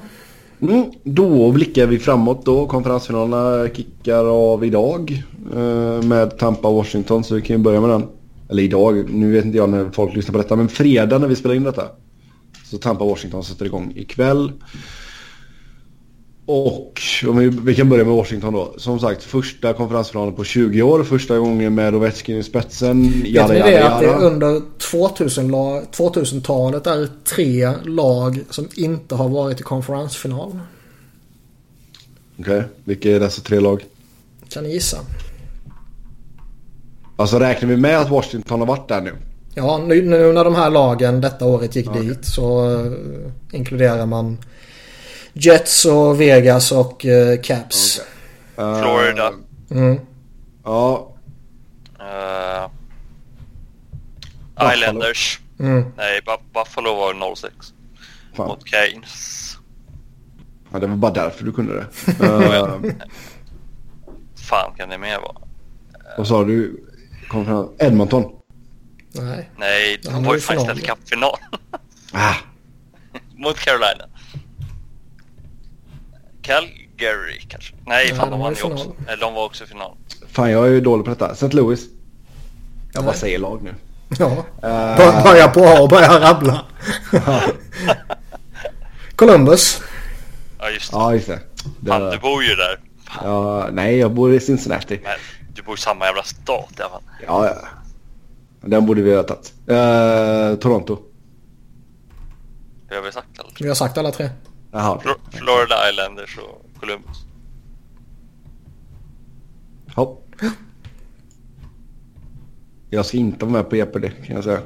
Mm, 0.60 0.92
då 1.04 1.52
blickar 1.52 1.86
vi 1.86 1.98
framåt 1.98 2.44
då. 2.44 2.66
Konferensfinalerna 2.66 3.68
kickar 3.74 4.24
av 4.24 4.64
idag 4.64 5.22
eh, 5.54 6.02
med 6.02 6.38
Tampa 6.38 6.68
och 6.68 6.74
Washington. 6.74 7.24
Så 7.24 7.34
vi 7.34 7.42
kan 7.42 7.56
ju 7.56 7.62
börja 7.62 7.80
med 7.80 7.90
den. 7.90 8.06
Eller 8.48 8.62
idag, 8.62 9.10
nu 9.10 9.32
vet 9.32 9.44
inte 9.44 9.58
jag 9.58 9.68
när 9.68 9.90
folk 9.90 10.16
lyssnar 10.16 10.32
på 10.32 10.38
detta. 10.38 10.56
Men 10.56 10.68
fredag 10.68 11.18
när 11.18 11.28
vi 11.28 11.36
spelar 11.36 11.54
in 11.54 11.62
detta. 11.62 11.84
Så 12.64 12.78
Tampa 12.78 13.04
och 13.04 13.10
Washington 13.10 13.44
sätter 13.44 13.66
igång 13.66 13.92
ikväll. 13.96 14.52
Och 16.50 17.00
om 17.28 17.36
vi, 17.36 17.48
vi 17.48 17.74
kan 17.74 17.88
börja 17.88 18.04
med 18.04 18.14
Washington 18.14 18.52
då. 18.52 18.74
Som 18.76 19.00
sagt, 19.00 19.22
första 19.22 19.72
konferensfinalen 19.72 20.34
på 20.34 20.44
20 20.44 20.82
år. 20.82 21.04
Första 21.04 21.38
gången 21.38 21.74
med 21.74 21.94
Ovechkin 21.94 22.36
i 22.36 22.42
spetsen. 22.42 23.02
Vet 23.02 23.48
ni 23.48 23.58
det 23.58 23.88
att 23.88 24.00
det 24.00 24.06
under 24.06 24.62
2000 24.90 25.48
la- 25.48 25.82
2000-talet 25.96 26.86
är 26.86 27.08
tre 27.24 27.72
lag 27.84 28.44
som 28.50 28.68
inte 28.74 29.14
har 29.14 29.28
varit 29.28 29.60
i 29.60 29.62
konferensfinal? 29.62 30.58
Okej, 32.40 32.62
vilka 32.84 33.10
är 33.10 33.20
dessa 33.20 33.42
tre 33.42 33.60
lag? 33.60 33.84
Kan 34.48 34.64
ni 34.64 34.72
gissa? 34.72 34.98
Alltså 37.16 37.38
räknar 37.38 37.68
vi 37.68 37.76
med 37.76 37.98
att 37.98 38.10
Washington 38.10 38.60
har 38.60 38.66
varit 38.66 38.88
där 38.88 39.00
nu? 39.00 39.12
Ja, 39.54 39.78
nu, 39.86 40.02
nu 40.02 40.32
när 40.32 40.44
de 40.44 40.54
här 40.54 40.70
lagen 40.70 41.20
detta 41.20 41.44
året 41.44 41.76
gick 41.76 41.88
Okej. 41.88 42.06
dit 42.06 42.24
så 42.24 42.70
uh, 42.70 42.92
inkluderar 43.52 44.06
man 44.06 44.38
Jets 45.32 45.84
och 45.84 46.20
Vegas 46.20 46.72
och 46.72 47.04
uh, 47.04 47.40
Caps. 47.42 48.00
Eh, 48.56 48.80
Florida. 48.82 49.32
Mm. 49.70 50.00
Ja, 50.64 51.14
Uh, 52.00 52.70
Buffalo. 54.56 54.74
Islanders. 54.74 55.40
Mm. 55.60 55.84
Nej, 55.96 56.20
Bu- 56.26 56.52
Buffalo 56.54 56.94
var 56.94 57.34
06 57.36 57.54
fan. 58.36 58.46
mot 58.48 58.68
Keynes. 58.68 59.56
Ja, 60.72 60.78
det 60.78 60.86
var 60.86 60.96
bara 60.96 61.12
därför 61.12 61.44
du 61.44 61.52
kunde 61.52 61.74
det. 61.74 61.86
Eh, 62.26 62.76
Fan 64.48 64.74
kan 64.76 64.88
det 64.88 64.98
mer 64.98 65.18
vara? 65.20 65.36
vad 66.18 66.26
sa 66.26 66.44
du? 66.44 66.84
Kom 67.28 67.44
fram. 67.44 67.68
Edmonton. 67.78 68.24
Nej. 69.12 69.50
Nej, 69.56 70.00
Han 70.04 70.14
de 70.22 70.24
var 70.28 70.34
ju 70.34 70.40
final. 70.40 70.64
Stanley 70.64 70.84
Cup-final. 70.84 71.36
Ah, 72.12 72.34
mot 73.36 73.58
Carolina. 73.58 74.04
Calgary 76.48 77.40
kanske? 77.48 77.74
Nej, 77.86 78.06
Ja, 78.08 78.14
fan 78.14 78.24
de 78.26 78.30
de 78.30 78.38
var 78.40 78.46
vann 78.46 78.54
ju 78.54 78.62
också. 78.72 78.92
Eller 79.06 79.16
de 79.20 79.34
var 79.34 79.44
också 79.44 79.64
i 79.64 79.66
final. 79.66 79.96
fan, 80.32 80.50
jag 80.50 80.66
är 80.66 80.70
ju 80.70 80.80
dålig 80.80 81.04
på 81.04 81.10
detta. 81.10 81.32
St. 81.32 81.48
Louis. 81.56 81.80
Jag 82.92 83.04
bara 83.04 83.14
säger 83.14 83.38
lag 83.38 83.62
nu. 83.62 83.74
Ja. 84.18 84.26
Eh, 84.62 84.96
Bör- 84.96 85.22
Börja 85.22 85.48
på 85.48 85.60
A 85.64 85.80
och 85.82 85.88
börja 85.88 86.20
rabbla. 86.20 86.66
Columbus. 89.16 89.80
Ja, 90.58 90.70
just 90.70 90.90
det. 90.92 90.96
ja, 90.98 91.14
just 91.14 91.26
det. 91.26 91.40
det 91.80 91.90
Fan, 91.90 92.10
du 92.10 92.18
bor 92.18 92.42
ju 92.42 92.54
där. 92.54 92.80
ja, 93.22 93.68
nej, 93.72 93.96
jag 93.98 94.12
bor 94.14 94.34
i 94.34 94.40
Cincinnati. 94.40 95.00
Men 95.02 95.18
du 95.54 95.62
bor 95.62 95.74
i 95.74 95.80
samma 95.80 96.04
jävla 96.06 96.22
stat 96.22 96.72
i 96.78 96.80
alla 96.82 96.90
fall. 96.90 97.02
Ja, 97.26 97.46
ja. 97.46 97.68
Den 98.60 98.86
borde 98.86 99.02
vi 99.02 99.14
ha 99.16 99.22
tagit. 99.22 99.52
Eh, 99.66 100.54
Toronto. 100.60 100.98
Det 102.88 102.94
har 102.94 103.02
vi 103.02 103.12
sagt 103.12 103.38
eller? 103.38 103.52
Vi 103.60 103.68
har 103.68 103.74
sagt 103.74 103.98
alla 103.98 104.10
tre. 104.12 104.30
Jaha, 104.70 105.00
Florida 105.30 105.90
Islanders 105.90 106.38
och 106.38 106.80
Columbus. 106.80 107.24
Hopp. 109.94 110.34
Jag 112.90 113.06
ska 113.06 113.16
inte 113.16 113.44
vara 113.44 113.52
med 113.52 113.70
på 113.70 113.76
EPD 113.76 114.04
kan 114.26 114.36
jag 114.36 114.44
säga. 114.44 114.60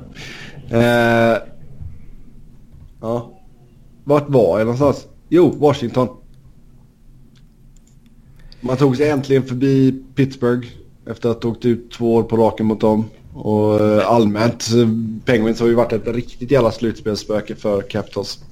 Eh, 0.71 1.43
ja. 3.01 3.39
Vart 4.05 4.29
var 4.29 4.59
jag 4.59 4.67
någonstans? 4.67 5.07
Jo, 5.29 5.51
Washington. 5.51 6.09
Man 8.61 8.77
tog 8.77 8.97
sig 8.97 9.09
äntligen 9.09 9.43
förbi 9.43 10.03
Pittsburgh 10.15 10.69
efter 11.07 11.29
att 11.29 11.43
ha 11.43 11.51
åkt 11.51 11.65
ut 11.65 11.91
två 11.91 12.15
år 12.15 12.23
på 12.23 12.37
raken 12.37 12.67
mot 12.67 12.81
dem. 12.81 13.05
Och 13.35 13.81
eh, 13.81 14.09
allmänt, 14.09 14.69
eh, 14.77 14.89
Penguins 15.25 15.61
har 15.61 15.67
ju 15.67 15.75
varit 15.75 15.93
ett 15.93 16.07
riktigt 16.07 16.51
jävla 16.51 16.71
slutspelsspöke 16.71 17.55
för 17.55 17.83
Capitals. 17.83 18.45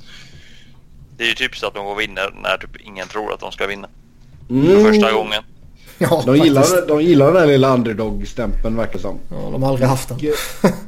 Det 1.21 1.25
är 1.25 1.29
ju 1.29 1.35
typiskt 1.35 1.65
att 1.65 1.75
de 1.75 1.85
går 1.85 1.93
och 1.93 2.01
vinner 2.01 2.35
när 2.43 2.57
typ 2.57 2.71
ingen 2.87 3.09
tror 3.09 3.33
att 3.33 3.41
de 3.41 3.53
ska 3.53 3.67
vinna. 3.67 3.89
För 4.49 4.55
Mm. 4.55 4.85
första 4.85 5.13
gången. 5.13 5.43
Ja, 5.99 6.09
De 6.09 6.17
faktiskt. 6.17 6.45
gillar, 6.45 6.87
de 6.89 7.03
gillar 7.03 7.27
den 7.33 7.37
här 7.37 7.47
lilla 7.47 7.75
underdog-stämpeln 7.75 8.77
verkar 8.77 8.99
som. 8.99 9.19
Ja, 9.31 9.51
de 9.53 9.63
har 9.63 9.71
aldrig 9.71 9.89
haft 9.89 10.09
den. 10.09 10.19
mycket, 10.19 10.41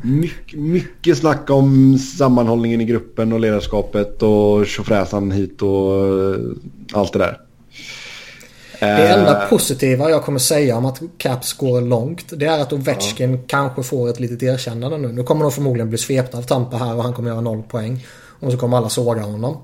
mycket, 0.03 0.59
mycket 0.59 1.19
snack 1.19 1.51
om 1.51 1.99
sammanhållningen 1.99 2.81
i 2.81 2.85
gruppen 2.85 3.33
och 3.33 3.41
ledarskapet 3.41 4.23
och 4.23 4.67
tjofräsan 4.67 5.31
hit 5.31 5.63
och 5.63 6.05
eh, 6.35 6.41
allt 6.93 7.13
det 7.13 7.19
där. 7.19 7.39
Det 8.81 8.87
enda 9.09 9.43
Eh, 9.43 9.49
positiva 9.49 10.11
jag 10.11 10.25
kommer 10.25 10.39
säga 10.39 10.77
om 10.77 10.85
att 10.87 11.01
Caps 11.19 11.53
går 11.53 11.81
långt 11.81 12.25
det 12.37 12.47
är 12.47 12.61
att 12.61 12.73
Ovechkin 12.73 13.43
kanske 13.47 13.83
får 13.83 14.09
ett 14.09 14.21
litet 14.21 14.43
erkännande 14.43 14.99
nu. 14.99 15.09
Nu 15.13 15.23
kommer 15.23 15.43
de 15.43 15.53
förmodligen 15.53 15.89
bli 15.89 15.99
svepta 15.99 16.39
av 16.39 16.43
Tampa 16.43 16.77
här 16.77 16.95
och 16.97 17.03
han 17.03 17.13
kommer 17.15 17.31
göra 17.31 17.41
noll 17.41 17.63
poäng. 17.63 18.07
Och 18.41 18.53
så 18.53 18.59
kommer 18.59 18.77
alla 18.77 18.89
såga 18.89 19.23
honom. 19.23 19.57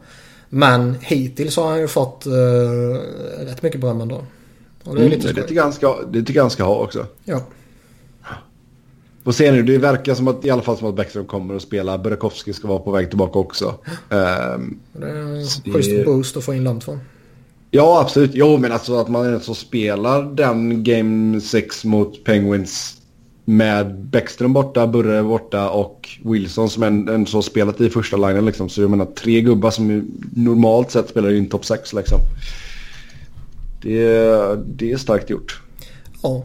Men 0.48 0.94
hittills 1.00 1.56
har 1.56 1.68
han 1.70 1.80
ju 1.80 1.88
fått 1.88 2.26
uh, 2.26 2.32
rätt 3.46 3.62
mycket 3.62 3.80
beröm 3.80 4.00
ändå. 4.00 4.24
Och 4.84 4.94
det 4.94 5.00
är 5.02 5.06
mm, 5.06 5.18
lite 5.18 5.32
det, 5.32 5.42
tycker 5.42 5.62
han 5.62 5.72
ska, 5.72 5.98
det 6.12 6.22
tycker 6.22 6.40
han 6.40 6.50
ska 6.50 6.64
ha 6.64 6.74
också. 6.74 7.06
Ja. 7.24 7.40
Får 9.24 9.32
se 9.32 9.52
nu, 9.52 9.62
det 9.62 9.78
verkar 9.78 10.14
som 10.14 10.28
att 10.28 10.44
i 10.44 10.50
alla 10.50 10.62
fall 10.62 10.76
som 10.76 10.88
att 10.88 10.96
Bäckström 10.96 11.24
kommer 11.26 11.54
att 11.54 11.62
spela. 11.62 11.98
Burakovsky 11.98 12.52
ska 12.52 12.68
vara 12.68 12.78
på 12.78 12.90
väg 12.90 13.08
tillbaka 13.08 13.38
också. 13.38 13.74
Ehm, 14.10 14.78
Det 14.92 15.06
är 15.06 15.16
en 15.16 15.46
Så 15.46 15.60
det- 15.64 15.72
schysst 15.72 16.04
boost 16.04 16.36
att 16.36 16.44
få 16.44 16.54
in 16.54 16.64
dem 16.64 16.80
två. 16.80 16.98
Ja, 17.70 18.00
absolut. 18.00 18.30
Jo, 18.34 18.56
men 18.56 18.72
alltså 18.72 18.96
att 18.96 19.08
man 19.08 19.26
ens 19.26 19.58
spelar 19.58 20.22
den 20.22 20.84
Game 20.84 21.40
6 21.40 21.84
mot 21.84 22.24
Penguins 22.24 22.97
med 23.48 23.94
Bäckström 23.94 24.52
borta, 24.52 24.86
Burre 24.86 25.22
borta 25.22 25.70
och 25.70 26.08
Wilson 26.24 26.70
som 26.70 26.82
en, 26.82 27.08
en 27.08 27.26
så 27.26 27.42
spelat 27.42 27.80
i 27.80 27.90
första 27.90 28.16
linjen 28.16 28.44
liksom. 28.44 28.68
Så 28.68 28.80
jag 28.80 28.90
menar 28.90 29.04
tre 29.04 29.40
gubbar 29.40 29.70
som 29.70 30.10
normalt 30.36 30.90
sett 30.90 31.08
spelar 31.08 31.30
i 31.30 31.38
en 31.38 31.48
topp 31.48 31.64
6 31.64 31.92
liksom. 31.92 32.18
Det, 33.82 34.00
det 34.66 34.92
är 34.92 34.96
starkt 34.96 35.30
gjort. 35.30 35.60
Ja, 36.22 36.44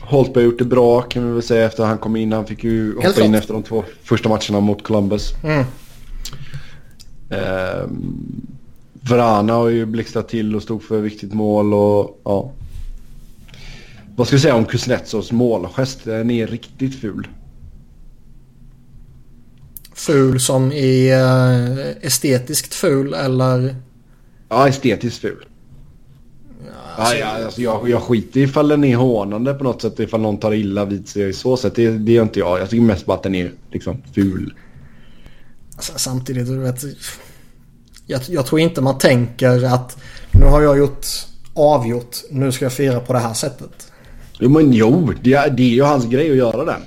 Holtby 0.00 0.40
har 0.40 0.44
gjort 0.44 0.58
det 0.58 0.64
bra 0.64 1.02
kan 1.02 1.26
vi 1.26 1.32
väl 1.32 1.42
säga 1.42 1.66
efter 1.66 1.82
att 1.82 1.88
han 1.88 1.98
kom 1.98 2.16
in. 2.16 2.32
Han 2.32 2.46
fick 2.46 2.64
ju 2.64 2.94
hoppa 2.94 3.06
Helt 3.06 3.18
in 3.18 3.24
klart. 3.24 3.40
efter 3.40 3.54
de 3.54 3.62
två 3.62 3.84
första 4.02 4.28
matcherna 4.28 4.60
mot 4.60 4.82
Columbus. 4.82 5.34
mm. 5.44 5.64
Ehm, 7.30 8.46
Vrana 8.92 9.52
har 9.52 9.68
ju 9.68 9.86
blixtrat 9.86 10.28
till 10.28 10.56
och 10.56 10.62
stod 10.62 10.82
för 10.82 11.00
viktigt 11.00 11.32
mål 11.34 11.74
och 11.74 12.20
ja. 12.24 12.52
Vad 14.16 14.26
ska 14.26 14.36
vi 14.36 14.42
säga 14.42 14.54
om 14.54 14.64
Kuznetsovs 14.64 15.32
målgest? 15.32 16.04
Den 16.04 16.30
är 16.30 16.46
riktigt 16.46 17.00
ful. 17.00 17.28
ful 19.96 20.40
som 20.40 20.72
i 20.72 21.14
uh, 21.14 22.06
estetiskt 22.06 22.74
ful 22.74 23.14
eller... 23.14 23.76
Ja, 24.48 24.68
estetiskt 24.68 25.20
ful. 25.20 25.46
Ja, 26.98 27.14
ja, 27.14 27.26
alltså 27.44 27.62
jag, 27.62 27.88
jag 27.88 28.02
skiter 28.02 28.40
ifall 28.40 28.68
den 28.68 28.84
är 28.84 28.96
hånande 28.96 29.54
på 29.54 29.64
något 29.64 29.82
sätt 29.82 30.00
ifall 30.00 30.20
någon 30.20 30.38
tar 30.38 30.54
illa 30.54 30.84
vid 30.84 31.08
sig 31.08 31.28
i 31.28 31.32
så 31.32 31.56
sätt. 31.56 31.74
Det, 31.74 31.90
det 31.90 32.12
gör 32.12 32.22
inte 32.22 32.38
jag. 32.38 32.60
Jag 32.60 32.70
tycker 32.70 32.82
mest 32.82 33.06
bara 33.06 33.16
att 33.16 33.22
den 33.22 33.34
är 33.34 33.52
liksom 33.72 34.02
ful. 34.14 34.54
Alltså, 35.76 35.92
samtidigt, 35.96 36.46
du 36.46 36.58
vet. 36.58 36.82
Jag, 38.06 38.20
jag 38.28 38.46
tror 38.46 38.60
inte 38.60 38.80
man 38.80 38.98
tänker 38.98 39.64
att 39.64 39.98
nu 40.32 40.44
har 40.44 40.62
jag 40.62 40.78
gjort 40.78 41.06
avgjort. 41.54 42.16
Nu 42.30 42.52
ska 42.52 42.64
jag 42.64 42.72
fira 42.72 43.00
på 43.00 43.12
det 43.12 43.18
här 43.18 43.34
sättet. 43.34 43.92
Men 44.38 44.72
jo, 44.72 45.12
det, 45.22 45.34
är- 45.34 45.50
det 45.50 45.62
är 45.62 45.74
ju 45.74 45.82
hans 45.82 46.04
grej 46.06 46.30
att 46.30 46.36
göra 46.36 46.64
den. 46.64 46.80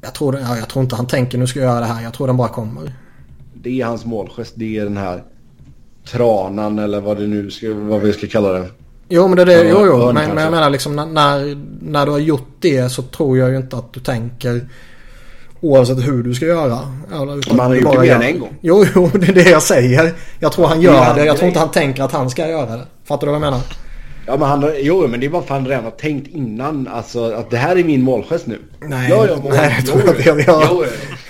Jag 0.00 0.14
tror, 0.14 0.32
det- 0.32 0.40
ja, 0.40 0.56
jag 0.56 0.68
tror 0.68 0.82
inte 0.82 0.96
han 0.96 1.06
tänker 1.06 1.38
nu 1.38 1.46
ska 1.46 1.60
jag 1.60 1.68
göra 1.70 1.80
det 1.80 1.86
här. 1.86 2.02
Jag 2.02 2.14
tror 2.14 2.26
den 2.26 2.36
bara 2.36 2.48
kommer. 2.48 2.92
Det 3.54 3.80
är 3.80 3.86
hans 3.86 4.04
målgest. 4.04 4.52
Det 4.56 4.78
är 4.78 4.84
den 4.84 4.96
här 4.96 5.22
tranan 6.10 6.78
eller 6.78 7.00
vad 7.00 7.16
det 7.18 7.26
nu 7.26 7.50
ska, 7.50 7.74
vad 7.74 8.00
vi 8.00 8.12
ska 8.12 8.26
kalla 8.26 8.52
det. 8.52 8.68
Jo 9.08 9.28
men 9.28 9.36
det 9.36 9.42
är 9.42 9.46
det. 9.46 9.68
Jo, 9.70 9.86
jo. 9.86 10.12
Men, 10.12 10.14
men 10.34 10.42
jag 10.44 10.50
menar 10.50 10.70
liksom 10.70 10.96
när, 10.96 11.06
när, 11.82 12.06
du 12.06 12.12
har 12.12 12.18
gjort 12.18 12.48
det 12.60 12.88
så 12.88 13.02
tror 13.02 13.38
jag 13.38 13.50
ju 13.50 13.56
inte 13.56 13.76
att 13.76 13.92
du 13.92 14.00
tänker 14.00 14.68
oavsett 15.60 16.06
hur 16.08 16.22
du 16.22 16.34
ska 16.34 16.46
göra. 16.46 16.78
Eller, 17.12 17.50
han 17.50 17.60
har 17.60 17.74
gjort 17.74 17.92
det 17.92 18.00
mer 18.00 18.14
än 18.14 18.22
en 18.22 18.38
gång. 18.40 18.54
Jo, 18.60 18.84
jo, 18.94 19.10
det 19.20 19.28
är 19.28 19.32
det 19.34 19.50
jag 19.50 19.62
säger. 19.62 20.14
Jag 20.38 20.52
tror 20.52 20.66
han 20.66 20.78
Det 20.78 20.84
gör 20.84 21.14
det. 21.14 21.24
Jag 21.24 21.36
tror 21.36 21.48
inte 21.48 21.60
han 21.60 21.70
tänker 21.70 22.02
att 22.02 22.12
han 22.12 22.30
ska 22.30 22.48
göra 22.48 22.76
det. 22.76 22.86
Fattar 23.04 23.26
du 23.26 23.32
vad 23.32 23.42
jag 23.42 23.50
menar? 23.50 23.60
Ja 24.26 24.36
men 24.36 24.48
han, 24.48 24.72
jo 24.80 25.06
men 25.08 25.20
det 25.20 25.26
är 25.26 25.30
bara 25.30 25.42
att 25.42 25.48
han 25.48 25.66
redan 25.66 25.84
har 25.84 25.90
tänkt 25.90 26.28
innan 26.28 26.88
alltså 26.88 27.32
att 27.32 27.50
det 27.50 27.56
här 27.56 27.76
är 27.76 27.84
min 27.84 28.02
målgest 28.02 28.46
nu. 28.46 28.58
Nej, 28.80 29.10
jag 29.10 29.26
gör 29.26 29.36
mål. 29.36 29.52
nej, 29.52 29.76
det 29.80 29.86
tror 29.86 30.02
jag 30.06 30.16
inte 30.16 30.28
jag 30.28 30.40
gör. 30.40 30.68
jo, 30.70 30.84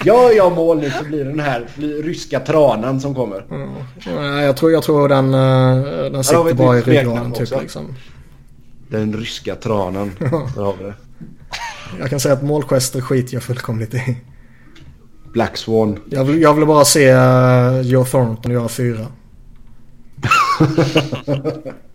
Jag 0.05 0.35
gör 0.35 0.51
mål 0.51 0.81
nu 0.81 0.91
så 0.91 1.05
blir 1.05 1.19
det 1.25 1.31
den 1.31 1.41
här 1.41 1.67
ryska 2.03 2.41
tranan 2.41 3.01
som 3.01 3.15
kommer. 3.15 3.45
Nej, 4.17 4.45
Jag 4.45 4.57
tror, 4.57 4.73
jag 4.73 4.83
tror 4.83 5.09
den, 5.09 5.35
eh, 5.35 6.11
den 6.13 6.25
sitter 6.25 6.55
bara 6.55 6.79
i 6.79 6.81
ryggraden 6.81 7.33
typ 7.33 7.61
liksom. 7.61 7.95
Den 8.89 9.17
ryska 9.17 9.55
tranan. 9.55 10.11
Där 10.55 10.63
har 10.63 10.75
vi 10.79 10.85
det. 10.85 10.95
Jag 11.99 12.11
kan 12.11 12.21
säga 12.21 12.35
att 12.35 12.43
målgester 12.43 13.01
skiter 13.01 13.35
jag 13.35 13.43
fullkomligt 13.43 13.95
i. 13.95 14.17
Black 15.33 15.57
Swan. 15.57 15.99
Jag 16.11 16.25
vill, 16.25 16.43
jag 16.43 16.55
vill 16.55 16.67
bara 16.67 16.85
se 16.85 17.13
uh, 17.15 17.81
Joe 17.81 18.05
Thornton 18.05 18.53
göra 18.53 18.69
fyra. 18.69 19.07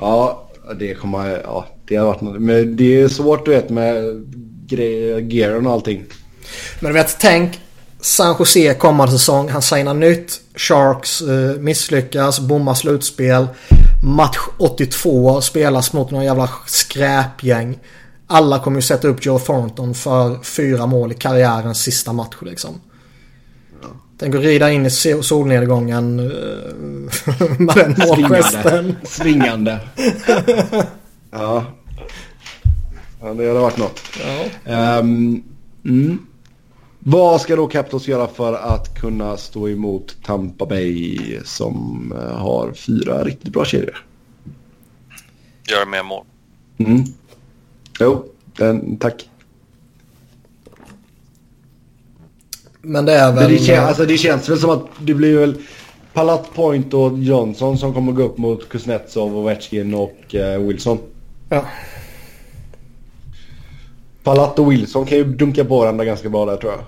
Ja, 0.00 0.48
det 0.78 0.94
kommer... 0.94 1.42
Ja, 1.44 1.66
det 1.88 1.96
har 1.96 2.06
varit 2.06 2.20
något. 2.20 2.40
Men 2.40 2.76
det 2.76 3.00
är 3.00 3.08
svårt 3.08 3.44
du 3.44 3.50
vet 3.50 3.70
med 3.70 4.26
grejer, 4.66 5.18
gearen 5.18 5.66
och 5.66 5.72
allting. 5.72 6.04
Men 6.80 6.92
du 6.92 6.98
vet, 6.98 7.16
tänk 7.20 7.60
San 8.00 8.36
Jose 8.38 8.74
kommande 8.74 9.12
säsong. 9.12 9.48
Han 9.48 9.62
signar 9.62 9.94
nytt. 9.94 10.40
Sharks 10.54 11.20
eh, 11.20 11.60
misslyckas, 11.60 12.40
bommar 12.40 12.74
slutspel. 12.74 13.46
Match 14.02 14.38
82 14.58 15.40
spelas 15.40 15.92
mot 15.92 16.10
några 16.10 16.24
jävla 16.24 16.50
skräpgäng. 16.66 17.78
Alla 18.26 18.58
kommer 18.58 18.78
ju 18.78 18.82
sätta 18.82 19.08
upp 19.08 19.26
Joe 19.26 19.38
Thornton 19.38 19.94
för 19.94 20.42
fyra 20.42 20.86
mål 20.86 21.12
i 21.12 21.14
karriärens 21.14 21.82
sista 21.82 22.12
match 22.12 22.36
liksom. 22.42 22.80
Tänk 24.20 24.34
att 24.34 24.40
rida 24.40 24.72
in 24.72 24.86
i 24.86 24.88
so- 24.88 25.22
solnedgången 25.22 26.18
eh, 26.18 26.74
med 27.58 27.74
den 27.76 27.94
målgesten. 28.08 28.96
Svingande. 29.02 29.80
ja. 31.30 31.64
Ja, 33.20 33.34
det 33.34 33.48
hade 33.48 33.60
varit 33.60 33.78
något. 33.78 34.00
Ja. 34.64 34.98
Um, 34.98 35.42
mm. 35.84 36.26
Vad 36.98 37.40
ska 37.40 37.56
då 37.56 37.66
Capitals 37.66 38.08
göra 38.08 38.26
för 38.26 38.54
att 38.54 39.00
kunna 39.00 39.36
stå 39.36 39.68
emot 39.68 40.16
Tampa 40.24 40.66
Bay 40.66 41.40
som 41.44 42.12
eh, 42.16 42.38
har 42.38 42.72
fyra 42.72 43.24
riktigt 43.24 43.52
bra 43.52 43.64
kedjor? 43.64 44.06
Gör 45.70 45.86
mer 45.86 46.02
mål. 46.02 46.24
Mm. 46.78 47.04
Jo, 48.00 48.24
den, 48.56 48.96
tack. 48.96 49.29
Men 52.82 53.04
det 53.04 53.12
är 53.12 53.26
Men 53.26 53.36
väl... 53.36 53.50
det, 53.50 53.58
kän, 53.58 53.84
alltså, 53.84 54.04
det 54.04 54.18
känns 54.18 54.48
väl 54.48 54.58
som 54.58 54.70
att 54.70 54.86
det 55.00 55.14
blir 55.14 55.38
väl 55.38 55.54
Palat 56.12 56.54
Point 56.54 56.94
och 56.94 57.18
Johnson 57.18 57.78
som 57.78 57.94
kommer 57.94 58.12
gå 58.12 58.22
upp 58.22 58.38
mot 58.38 58.68
Kuznetsov, 58.68 59.36
Ovechkin 59.36 59.94
och 59.94 60.34
eh, 60.34 60.60
Wilson. 60.60 60.98
Ja. 61.48 61.64
Palat 64.22 64.58
och 64.58 64.72
Wilson 64.72 65.06
kan 65.06 65.18
ju 65.18 65.24
dunka 65.24 65.64
på 65.64 65.78
varandra 65.78 66.04
ganska 66.04 66.28
bra 66.28 66.46
där 66.46 66.56
tror 66.56 66.72
jag. 66.72 66.84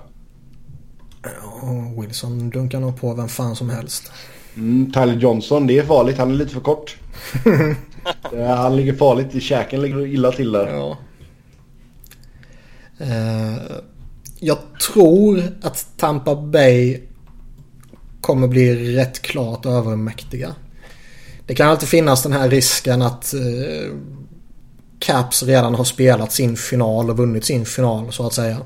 Och 1.63 2.03
Wilson 2.03 2.49
dunkar 2.49 2.79
nog 2.79 3.01
på 3.01 3.13
vem 3.13 3.27
fan 3.27 3.55
som 3.55 3.69
helst. 3.69 4.11
Mm, 4.55 4.91
Tyler 4.91 5.15
Johnson, 5.15 5.67
det 5.67 5.79
är 5.79 5.83
farligt. 5.83 6.17
Han 6.17 6.31
är 6.31 6.35
lite 6.35 6.53
för 6.53 6.61
kort. 6.61 6.97
Han 8.47 8.75
ligger 8.75 8.93
farligt 8.93 9.35
i 9.35 9.41
käken, 9.41 9.81
ligger 9.81 10.05
illa 10.05 10.31
till 10.31 10.51
där. 10.51 10.67
Ja. 10.67 10.97
Eh, 12.97 13.55
jag 14.43 14.57
tror 14.89 15.43
att 15.61 15.85
Tampa 15.97 16.35
Bay 16.35 16.99
kommer 18.21 18.47
bli 18.47 18.95
rätt 18.95 19.21
klart 19.21 19.65
övermäktiga. 19.65 20.55
Det 21.45 21.55
kan 21.55 21.69
alltid 21.69 21.89
finnas 21.89 22.23
den 22.23 22.33
här 22.33 22.49
risken 22.49 23.01
att 23.01 23.33
eh, 23.33 23.95
Caps 24.99 25.43
redan 25.43 25.75
har 25.75 25.83
spelat 25.83 26.31
sin 26.31 26.57
final 26.57 27.09
och 27.09 27.17
vunnit 27.17 27.45
sin 27.45 27.65
final 27.65 28.13
så 28.13 28.27
att 28.27 28.33
säga. 28.33 28.57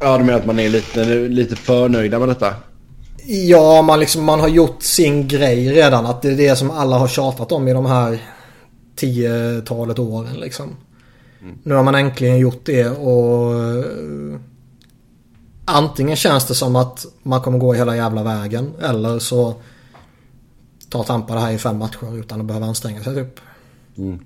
Ja, 0.00 0.18
du 0.18 0.24
menar 0.24 0.38
att 0.38 0.46
man 0.46 0.58
är 0.58 0.68
lite, 0.68 1.04
lite 1.28 1.56
för 1.56 1.88
nöjda 1.88 2.18
med 2.18 2.28
detta? 2.28 2.54
Ja, 3.26 3.82
man, 3.82 4.00
liksom, 4.00 4.24
man 4.24 4.40
har 4.40 4.48
gjort 4.48 4.82
sin 4.82 5.28
grej 5.28 5.72
redan. 5.72 6.06
Att 6.06 6.22
det 6.22 6.28
är 6.28 6.36
det 6.36 6.56
som 6.56 6.70
alla 6.70 6.98
har 6.98 7.08
tjatat 7.08 7.52
om 7.52 7.68
i 7.68 7.72
de 7.72 7.86
här 7.86 8.18
tiotalet 8.96 9.98
åren 9.98 10.34
liksom. 10.34 10.76
Nu 11.62 11.74
har 11.74 11.82
man 11.82 11.94
äntligen 11.94 12.38
gjort 12.38 12.60
det 12.64 12.88
och 12.88 13.54
eh, 13.54 13.84
antingen 15.66 16.16
känns 16.16 16.46
det 16.46 16.54
som 16.54 16.76
att 16.76 17.06
man 17.22 17.40
kommer 17.40 17.58
gå 17.58 17.72
hela 17.72 17.96
jävla 17.96 18.22
vägen 18.22 18.72
eller 18.82 19.18
så 19.18 19.54
tar 20.88 21.02
Tampa 21.02 21.34
det 21.34 21.40
här 21.40 21.52
i 21.52 21.58
fem 21.58 21.78
matcher 21.78 22.18
utan 22.18 22.40
att 22.40 22.46
behöva 22.46 22.66
anstränga 22.66 23.02
sig 23.02 23.14
typ. 23.14 23.40
Mm. 23.96 24.18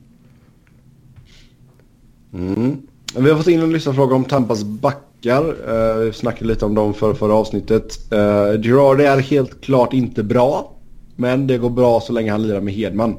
mm. 2.35 2.83
Vi 3.17 3.31
har 3.31 3.37
fått 3.37 3.47
in 3.47 3.61
en 3.61 3.73
lyssnarfråga 3.73 4.15
om 4.15 4.25
Tampas 4.25 4.63
backar. 4.65 5.45
Uh, 5.45 6.05
vi 6.05 6.13
snackade 6.13 6.45
lite 6.47 6.65
om 6.65 6.75
dem 6.75 6.95
för 6.95 7.15
förra 7.15 7.35
avsnittet. 7.35 8.13
Uh, 8.13 8.63
Girardi 8.63 9.05
är 9.05 9.19
helt 9.19 9.61
klart 9.61 9.93
inte 9.93 10.23
bra. 10.23 10.73
Men 11.17 11.47
det 11.47 11.59
går 11.59 11.71
bra 11.71 12.01
så 12.01 12.13
länge 12.13 12.31
han 12.31 12.43
lirar 12.43 12.61
med 12.61 12.75
Hedman. 12.75 13.17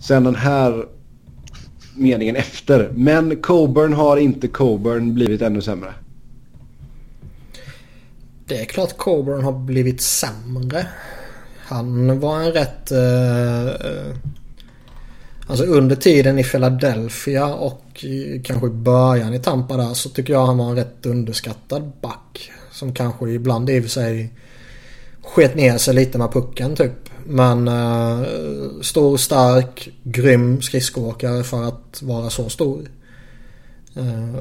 Sen 0.00 0.24
den 0.24 0.34
här 0.34 0.86
meningen 1.94 2.36
efter. 2.36 2.90
Men 2.94 3.36
Coburn 3.36 3.92
har 3.92 4.16
inte 4.16 4.48
Coburn 4.48 5.14
blivit 5.14 5.42
ännu 5.42 5.62
sämre. 5.62 5.94
Det 8.52 8.60
är 8.60 8.64
klart 8.64 8.96
Coburn 8.96 9.44
har 9.44 9.52
blivit 9.52 10.00
sämre. 10.00 10.86
Han 11.58 12.20
var 12.20 12.40
en 12.40 12.52
rätt... 12.52 12.92
Eh, 12.92 13.66
eh 13.66 14.14
alltså 15.46 15.64
under 15.64 15.96
tiden 15.96 16.38
i 16.38 16.44
Philadelphia 16.44 17.54
och 17.54 18.04
kanske 18.44 18.66
i 18.66 18.70
början 18.70 19.34
i 19.34 19.38
Tampa 19.38 19.76
där 19.76 19.94
så 19.94 20.08
tycker 20.08 20.32
jag 20.32 20.46
han 20.46 20.58
var 20.58 20.70
en 20.70 20.76
rätt 20.76 21.06
underskattad 21.06 21.92
back. 22.00 22.50
Som 22.72 22.94
kanske 22.94 23.30
ibland 23.30 23.70
i 23.70 23.80
och 23.80 23.82
för 23.82 23.90
sig 23.90 24.32
sket 25.22 25.54
ner 25.54 25.78
sig 25.78 25.94
lite 25.94 26.18
med 26.18 26.32
pucken 26.32 26.76
typ. 26.76 27.08
Men 27.26 27.68
eh, 27.68 28.22
stor, 28.80 29.16
stark, 29.16 29.88
grym 30.02 30.62
skridskoåkare 30.62 31.44
för 31.44 31.62
att 31.62 32.02
vara 32.02 32.30
så 32.30 32.48
stor. 32.48 32.88
Eh, 33.96 34.34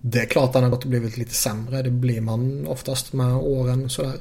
det 0.00 0.18
är 0.18 0.26
klart 0.26 0.54
han 0.54 0.62
har 0.62 0.70
gått 0.70 0.84
och 0.84 0.90
blivit 0.90 1.16
lite 1.16 1.34
sämre. 1.34 1.82
Det 1.82 1.90
blir 1.90 2.20
man 2.20 2.66
oftast 2.66 3.12
med 3.12 3.34
åren 3.34 3.88
sådär. 3.90 4.14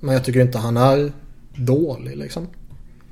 Men 0.00 0.14
jag 0.14 0.24
tycker 0.24 0.40
inte 0.40 0.58
han 0.58 0.76
är 0.76 1.12
dålig 1.56 2.16
liksom. 2.16 2.48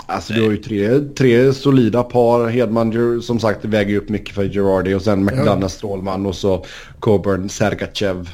Alltså 0.07 0.33
du 0.33 0.43
har 0.43 0.51
ju 0.51 0.57
tre, 0.57 1.01
tre 1.01 1.53
solida 1.53 2.03
par. 2.03 2.49
Hedman 2.49 3.23
som 3.23 3.41
sagt 3.41 3.65
väger 3.65 3.97
upp 3.97 4.09
mycket 4.09 4.35
för 4.35 4.45
Girardi 4.49 4.95
och 4.95 5.03
sen 5.03 5.25
McDonough, 5.25 5.61
Ja. 5.61 5.69
Strålman 5.69 6.27
och 6.27 6.35
så 6.37 6.65
Coburn, 7.01 7.49
Sergachev. 7.49 8.29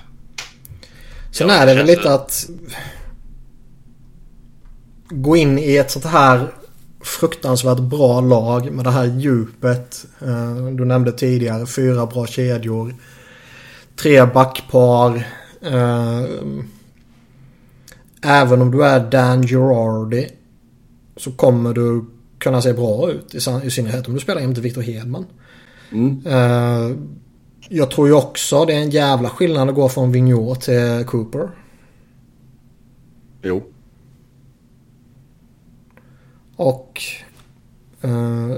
Sen 1.31 1.51
är 1.51 1.67
det 1.67 1.75
väl 1.75 1.87
lite 1.87 2.15
att 2.15 2.47
gå 5.11 5.37
in 5.37 5.59
i 5.59 5.77
ett 5.77 5.91
sånt 5.91 6.05
här 6.05 6.53
fruktansvärt 7.01 7.79
bra 7.79 8.21
lag 8.21 8.73
med 8.73 8.85
det 8.85 8.91
här 8.91 9.05
djupet. 9.05 10.07
Eh, 10.21 10.67
Du 10.73 10.85
nämnde 10.85 11.13
tidigare 11.13 11.67
fyra 11.67 12.07
bra 12.07 12.27
kedjor. 12.27 12.95
Tre 14.03 14.27
backpar. 14.27 15.27
Eh, 15.61 16.25
Även 18.23 18.63
om 18.63 18.71
du 18.71 18.85
är 18.85 19.11
Dan 19.11 19.43
Girardi 19.43 20.29
så 21.17 21.33
kommer 21.33 21.75
du 21.75 22.05
kunna 22.39 22.63
se 22.63 22.73
bra 22.73 23.11
ut. 23.11 23.35
I 23.35 23.71
synnerhet 23.71 24.09
om 24.09 24.15
du 24.15 24.21
spelar 24.21 24.41
jämte 24.41 24.61
Victor 24.61 24.83
Hedman. 24.83 25.27
Mm. 25.93 26.23
Eh, 26.27 26.97
Jag 27.69 27.91
tror 27.91 28.09
ju 28.09 28.15
också 28.15 28.65
det 28.65 28.75
är 28.75 28.79
en 28.83 28.91
jävla 28.91 29.29
skillnad 29.29 29.69
att 29.69 29.75
gå 29.75 29.89
från 29.89 30.13
Vigneault 30.13 30.61
till 30.61 31.05
Cooper. 31.07 31.51
Jo. 33.43 33.63
Och... 36.57 37.01
Eh, 38.03 38.51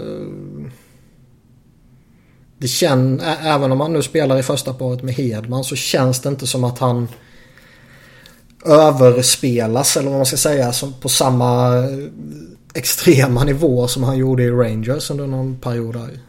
det 2.61 2.69
känns, 2.69 3.23
även 3.43 3.73
om 3.73 3.81
han 3.81 3.93
nu 3.93 4.03
spelar 4.03 4.39
i 4.39 4.43
första 4.43 4.75
paret 4.75 5.03
med 5.03 5.15
Hedman 5.15 5.65
så 5.65 5.77
känns 5.77 6.21
det 6.21 6.29
inte 6.29 6.47
som 6.47 6.65
att 6.65 6.79
han 6.79 7.09
överspelas 8.65 9.97
eller 9.97 10.09
vad 10.09 10.19
man 10.19 10.27
ska 10.27 10.37
säga 10.37 10.73
som 10.73 10.93
på 10.93 11.09
samma 11.09 11.77
eh, 11.77 11.99
extrema 12.75 13.45
nivå 13.45 13.89
som 13.89 14.05
han 14.05 14.19
gjorde 14.19 14.43
i 14.43 14.51
Rangers 14.51 15.11
under 15.11 15.27
någon 15.27 15.57
period 15.57 15.95
där. 15.95 16.21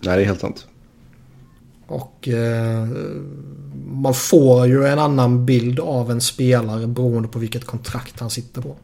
Nej, 0.00 0.16
det 0.16 0.22
är 0.22 0.24
helt 0.24 0.40
sant. 0.40 0.66
Och 1.86 2.28
eh, 2.28 2.88
man 3.86 4.14
får 4.14 4.66
ju 4.66 4.86
en 4.86 4.98
annan 4.98 5.46
bild 5.46 5.80
av 5.80 6.10
en 6.10 6.20
spelare 6.20 6.86
beroende 6.86 7.28
på 7.28 7.38
vilket 7.38 7.64
kontrakt 7.64 8.20
han 8.20 8.30
sitter 8.30 8.62
på. 8.62 8.76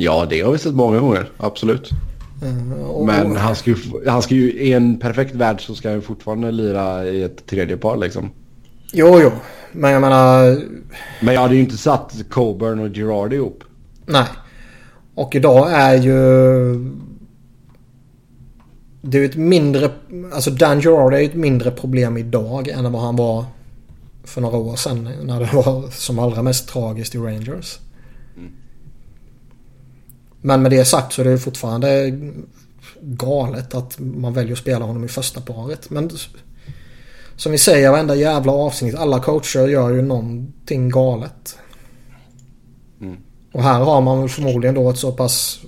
Ja, 0.00 0.26
det 0.30 0.40
har 0.40 0.52
vi 0.52 0.58
sett 0.58 0.74
många 0.74 1.00
gånger. 1.00 1.30
Absolut. 1.36 1.90
Eh, 2.42 2.82
och, 2.82 3.06
Men 3.06 3.36
han 3.36 3.56
ska, 3.56 3.70
ju, 3.70 3.76
han 4.06 4.22
ska 4.22 4.34
ju, 4.34 4.52
i 4.52 4.72
en 4.72 4.98
perfekt 4.98 5.34
värld 5.34 5.66
så 5.66 5.74
ska 5.74 5.88
han 5.88 5.96
ju 5.96 6.02
fortfarande 6.02 6.50
lira 6.50 7.06
i 7.06 7.22
ett 7.22 7.46
tredje 7.46 7.76
par 7.76 7.96
liksom. 7.96 8.30
Jo, 8.92 9.20
jo. 9.22 9.30
Men 9.72 9.90
jag 9.90 10.00
menar... 10.00 10.58
Men 11.20 11.34
jag 11.34 11.40
hade 11.40 11.54
ju 11.54 11.60
inte 11.60 11.76
satt 11.76 12.16
Coburn 12.30 12.78
och 12.78 12.94
Girardi 12.94 13.36
ihop. 13.36 13.64
Nej. 14.06 14.26
Och 15.14 15.34
idag 15.34 15.72
är 15.72 15.94
ju... 15.94 16.14
Det 19.02 19.18
är 19.18 19.22
ju 19.22 19.26
ett 19.26 19.36
mindre... 19.36 19.90
Alltså 20.32 20.50
Dan 20.50 20.80
Girardi 20.80 21.16
är 21.16 21.20
ju 21.20 21.26
ett 21.26 21.34
mindre 21.34 21.70
problem 21.70 22.16
idag 22.16 22.68
än 22.68 22.92
vad 22.92 23.02
han 23.02 23.16
var 23.16 23.44
för 24.24 24.40
några 24.40 24.56
år 24.56 24.76
sedan. 24.76 25.08
När 25.22 25.40
det 25.40 25.56
var 25.56 25.90
som 25.90 26.18
allra 26.18 26.42
mest 26.42 26.68
tragiskt 26.68 27.14
i 27.14 27.18
Rangers. 27.18 27.78
Men 30.40 30.62
med 30.62 30.70
det 30.70 30.84
sagt 30.84 31.12
så 31.12 31.20
är 31.20 31.24
det 31.24 31.38
fortfarande 31.38 32.18
galet 33.00 33.74
att 33.74 33.98
man 33.98 34.32
väljer 34.32 34.52
att 34.52 34.58
spela 34.58 34.84
honom 34.84 35.04
i 35.04 35.08
första 35.08 35.40
paret. 35.40 35.90
Men 35.90 36.10
som 37.36 37.52
vi 37.52 37.58
säger 37.58 37.90
varenda 37.90 38.14
jävla 38.14 38.52
avsnitt. 38.52 38.94
Alla 38.94 39.20
coacher 39.20 39.68
gör 39.68 39.90
ju 39.90 40.02
någonting 40.02 40.88
galet. 40.88 41.58
Och 43.52 43.62
här 43.62 43.80
har 43.80 44.00
man 44.00 44.28
förmodligen 44.28 44.74
då 44.74 44.90
ett 44.90 44.98
så 44.98 45.12
pass 45.12 45.60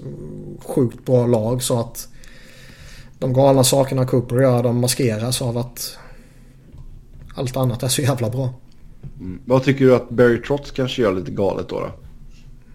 sjukt 0.65 1.05
bra 1.07 1.27
lag 1.27 1.63
så 1.63 1.81
att 1.81 2.09
de 3.19 3.33
galna 3.33 3.65
sakerna 3.65 4.07
Cooper 4.07 4.41
gör 4.41 4.63
de 4.63 4.81
maskeras 4.81 5.43
av 5.43 5.59
att 5.59 5.99
allt 7.35 7.57
annat 7.57 7.83
är 7.83 7.89
så 7.89 8.03
jävla 8.03 8.31
bra. 8.31 8.55
Mm. 9.21 9.41
Vad 9.45 9.65
tycker 9.65 9.85
du 9.85 9.95
att 9.95 10.11
Barry 10.11 10.43
Trotz 10.43 10.71
kanske 10.71 11.03
gör 11.03 11.13
lite 11.13 11.31
galet 11.31 11.69
då? 11.69 11.81
då? 11.81 11.91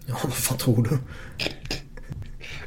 Ja, 0.06 0.14
vad 0.24 0.32
fan 0.32 0.58
tror 0.58 0.82
du? 0.90 0.98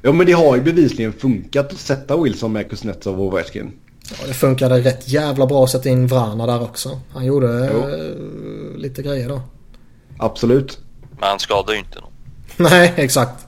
Ja, 0.01 0.11
men 0.11 0.25
det 0.25 0.31
har 0.31 0.55
ju 0.55 0.61
bevisligen 0.61 1.13
funkat 1.13 1.73
att 1.73 1.79
sätta 1.79 2.17
Wilson 2.17 2.51
med 2.51 2.69
Kuznetsov 2.69 3.19
och 3.21 3.25
Ovechkin. 3.25 3.71
Ja, 4.09 4.27
det 4.27 4.33
funkade 4.33 4.79
rätt 4.79 5.09
jävla 5.09 5.45
bra 5.45 5.63
att 5.63 5.69
sätta 5.69 5.89
in 5.89 6.07
Vrana 6.07 6.45
där 6.45 6.63
också. 6.63 6.99
Han 7.09 7.25
gjorde 7.25 7.69
Jo. 7.73 7.79
eh, 7.79 8.77
lite 8.77 9.01
grejer 9.01 9.29
då. 9.29 9.41
Absolut. 10.17 10.79
Men 11.19 11.29
han 11.29 11.39
skadar 11.39 11.73
ju 11.73 11.79
inte 11.79 11.99
någon. 11.99 12.11
Nej, 12.71 12.93
exakt. 12.95 13.45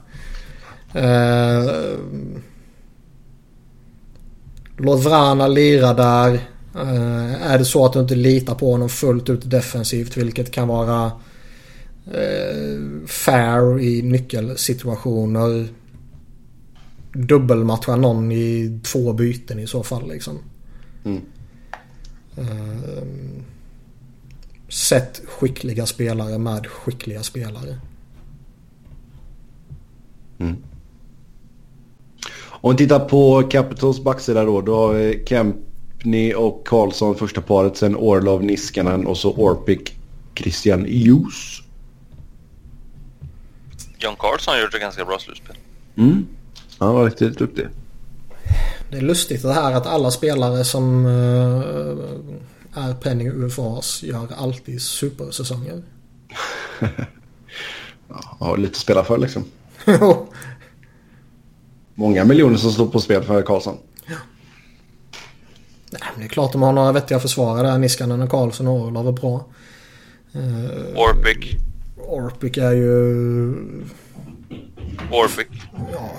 Eh, 0.94 1.70
Låt 4.76 5.04
Vrana 5.04 5.48
lira 5.48 5.94
där. 5.94 6.32
Uh, 6.76 7.52
är 7.52 7.58
det 7.58 7.64
så 7.64 7.86
att 7.86 7.92
du 7.92 8.00
inte 8.00 8.14
litar 8.14 8.54
på 8.54 8.72
honom 8.72 8.88
fullt 8.88 9.30
ut 9.30 9.50
defensivt 9.50 10.16
vilket 10.16 10.50
kan 10.50 10.68
vara 10.68 11.04
uh, 12.08 13.06
fair 13.06 13.80
i 13.80 14.02
nyckelsituationer. 14.02 15.68
Dubbelmatcha 17.12 17.96
någon 17.96 18.32
i 18.32 18.80
två 18.82 19.12
byten 19.12 19.58
i 19.58 19.66
så 19.66 19.82
fall 19.82 20.08
liksom. 20.08 20.38
Mm. 21.04 21.22
Uh, 22.38 23.04
Sätt 24.68 25.22
skickliga 25.26 25.86
spelare 25.86 26.38
med 26.38 26.66
skickliga 26.66 27.22
spelare. 27.22 27.78
Mm. 30.38 30.56
Om 32.44 32.70
vi 32.70 32.76
tittar 32.76 33.08
på 33.08 33.42
Capitals 33.42 34.00
backsida 34.00 34.44
då. 34.44 34.60
Då 34.60 34.76
har 34.76 34.92
vi 34.92 35.24
Kempney 35.26 36.34
och 36.34 36.66
Karlsson 36.66 37.14
första 37.14 37.40
paret. 37.40 37.76
Sen 37.76 37.96
Orlov, 37.96 38.44
Niskanen 38.44 39.06
och 39.06 39.16
så 39.16 39.32
Orpik, 39.32 39.96
Christian 40.34 40.80
Hughes. 40.80 41.62
John 43.98 44.16
Carlson 44.18 44.54
har 44.54 44.60
gjort 44.60 44.74
ett 44.74 44.80
ganska 44.80 45.04
bra 45.04 45.18
slutspel. 45.18 45.56
Mm. 45.96 46.26
Han 46.82 46.94
var 46.94 47.04
riktigt 47.04 47.38
duktig. 47.38 47.66
Det 48.90 48.96
är 48.96 49.00
lustigt 49.00 49.42
det 49.42 49.52
här 49.52 49.72
att 49.72 49.86
alla 49.86 50.10
spelare 50.10 50.64
som 50.64 51.06
uh, 51.06 51.98
är 52.74 52.94
penning 52.94 53.28
UFAs 53.28 54.02
gör 54.02 54.28
alltid 54.36 54.82
supersäsonger. 54.82 55.82
ja, 58.08 58.36
har 58.38 58.56
lite 58.56 58.70
att 58.70 58.76
spela 58.76 59.04
för 59.04 59.18
liksom. 59.18 59.44
Många 61.94 62.24
miljoner 62.24 62.56
som 62.56 62.70
står 62.70 62.86
på 62.86 63.00
spel 63.00 63.22
för 63.22 63.42
Karlsson. 63.42 63.76
Ja. 64.06 64.16
Nej, 65.90 66.02
men 66.12 66.20
det 66.20 66.24
är 66.24 66.28
klart 66.28 66.52
de 66.52 66.62
har 66.62 66.72
några 66.72 66.92
vettiga 66.92 67.20
försvarare 67.20 67.66
där. 67.66 67.78
Niskanen 67.78 68.22
och 68.22 68.30
Karlsson 68.30 68.66
och 68.66 68.80
Orlov 68.80 69.08
är 69.08 69.12
bra. 69.12 69.46
Uh, 70.36 70.96
Orpik. 70.96 71.56
Orpik 71.96 72.56
är 72.56 72.72
ju... 72.72 73.54
Orpik. 75.10 75.48
Ja, 75.92 76.10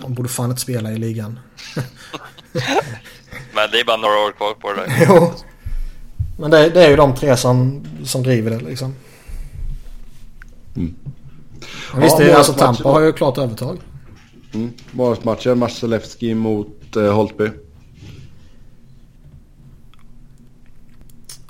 han 0.00 0.14
borde 0.14 0.28
fan 0.28 0.50
inte 0.50 0.62
spela 0.62 0.92
i 0.92 0.98
ligan. 0.98 1.38
men 3.54 3.70
det 3.72 3.80
är 3.80 3.84
bara 3.84 3.96
några 3.96 4.14
år 4.14 4.32
kvar 4.32 4.54
på 4.54 4.72
det 4.72 4.76
där. 4.76 5.06
jo. 5.08 5.32
Men 6.38 6.50
det, 6.50 6.68
det, 6.68 6.84
är 6.84 6.90
ju 6.90 6.96
de 6.96 7.14
tre 7.14 7.36
som, 7.36 7.84
som 8.04 8.22
driver 8.22 8.50
det 8.50 8.60
liksom. 8.60 8.94
Mm. 10.76 10.94
Men 11.92 12.02
visst, 12.02 12.20
ja, 12.20 12.36
alltså 12.36 12.52
Tampa 12.52 12.88
har 12.88 13.00
ju 13.00 13.12
klart 13.12 13.38
övertag. 13.38 13.78
Mm. 14.52 14.72
Målvaktsmatchen, 14.90 15.58
Marcelewski 15.58 16.34
mot 16.34 16.96
eh, 16.96 17.12
Holtby. 17.12 17.50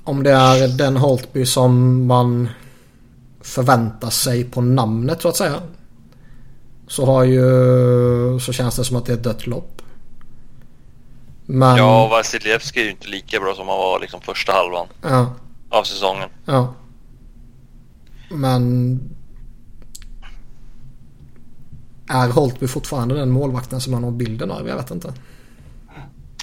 Om 0.05 0.23
det 0.23 0.31
är 0.31 0.69
den 0.69 0.97
Holtby 0.97 1.47
som 1.47 2.07
man 2.07 2.49
förväntar 3.41 4.11
sig 4.11 4.45
på 4.45 4.61
namnet 4.61 5.23
så 5.23 5.29
att 5.29 5.37
säga. 5.37 5.63
Så 6.91 7.07
har 7.07 7.25
ju... 7.25 8.41
Så 8.41 8.53
känns 8.53 8.77
det 8.77 8.85
som 8.85 8.97
att 8.97 9.07
det 9.07 9.13
är 9.13 9.17
ett 9.17 9.23
dött 9.23 9.47
lopp. 9.47 9.83
Men... 11.47 11.77
Ja, 11.77 12.09
Vasiljevskij 12.09 12.83
är 12.83 12.85
ju 12.85 12.91
inte 12.91 13.09
lika 13.09 13.41
bra 13.41 13.55
som 13.55 13.69
han 13.69 13.79
var 13.79 14.01
liksom 14.01 14.21
första 14.21 14.53
halvan 14.53 14.87
ja. 15.03 15.35
av 15.69 15.85
säsongen. 15.85 16.29
Ja. 16.45 16.75
Men... 18.31 19.01
Är 22.09 22.29
Holtby 22.29 22.67
fortfarande 22.67 23.15
den 23.15 23.31
målvakten 23.31 23.81
som 23.81 23.93
man 23.93 24.05
har 24.05 24.11
bilden 24.11 24.51
av? 24.51 24.69
Jag 24.69 24.77
vet 24.77 24.91
inte. 24.91 25.13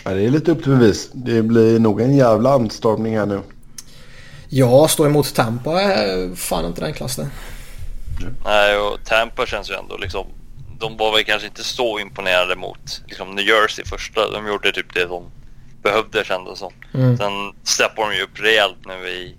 Ja, 0.03 0.11
det 0.11 0.21
är 0.21 0.29
lite 0.29 0.51
upp 0.51 0.63
till 0.63 0.71
bevis. 0.71 1.09
Det 1.13 1.41
blir 1.41 1.79
nog 1.79 2.01
en 2.01 2.17
jävla 2.17 2.53
anstormning 2.53 3.17
här 3.17 3.25
nu. 3.25 3.41
Ja, 4.49 4.87
stå 4.87 5.05
emot 5.05 5.35
Tampa 5.35 5.81
är 5.81 6.35
fan 6.35 6.65
inte 6.65 6.81
den 6.81 6.93
klassen. 6.93 7.27
Nej, 8.45 8.77
och 8.77 9.03
Tampa 9.05 9.45
känns 9.45 9.69
ju 9.69 9.73
ändå 9.73 9.97
liksom 9.97 10.25
de 10.79 10.97
var 10.97 11.11
väl 11.11 11.23
kanske 11.23 11.47
inte 11.47 11.63
så 11.63 11.99
imponerade 11.99 12.55
mot 12.55 13.03
liksom, 13.07 13.35
New 13.35 13.45
Jersey 13.45 13.85
första. 13.85 14.31
De 14.31 14.47
gjorde 14.47 14.71
typ 14.71 14.93
det 14.93 15.05
de 15.05 15.23
behövde 15.83 16.23
kändes 16.23 16.59
som. 16.59 16.73
Mm. 16.93 17.17
Sen 17.17 17.53
steppade 17.63 18.09
de 18.09 18.15
ju 18.15 18.23
upp 18.23 18.39
rejält 18.39 18.77
nu 18.85 19.09
i, 19.09 19.35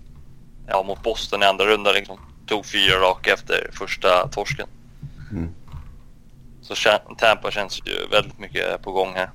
ja, 0.67 0.83
mot 0.83 1.03
Boston 1.03 1.43
i 1.43 1.45
andra 1.45 1.65
rundan. 1.65 1.93
Liksom. 1.93 2.19
Tog 2.45 2.65
fyra 2.65 2.99
raka 2.99 3.33
efter 3.33 3.69
första 3.73 4.27
torsken. 4.27 4.67
Mm. 5.31 5.49
Så 6.61 6.75
Tampa 7.17 7.51
känns 7.51 7.81
ju 7.85 8.07
väldigt 8.11 8.39
mycket 8.39 8.81
på 8.81 8.91
gång 8.91 9.13
här. 9.15 9.29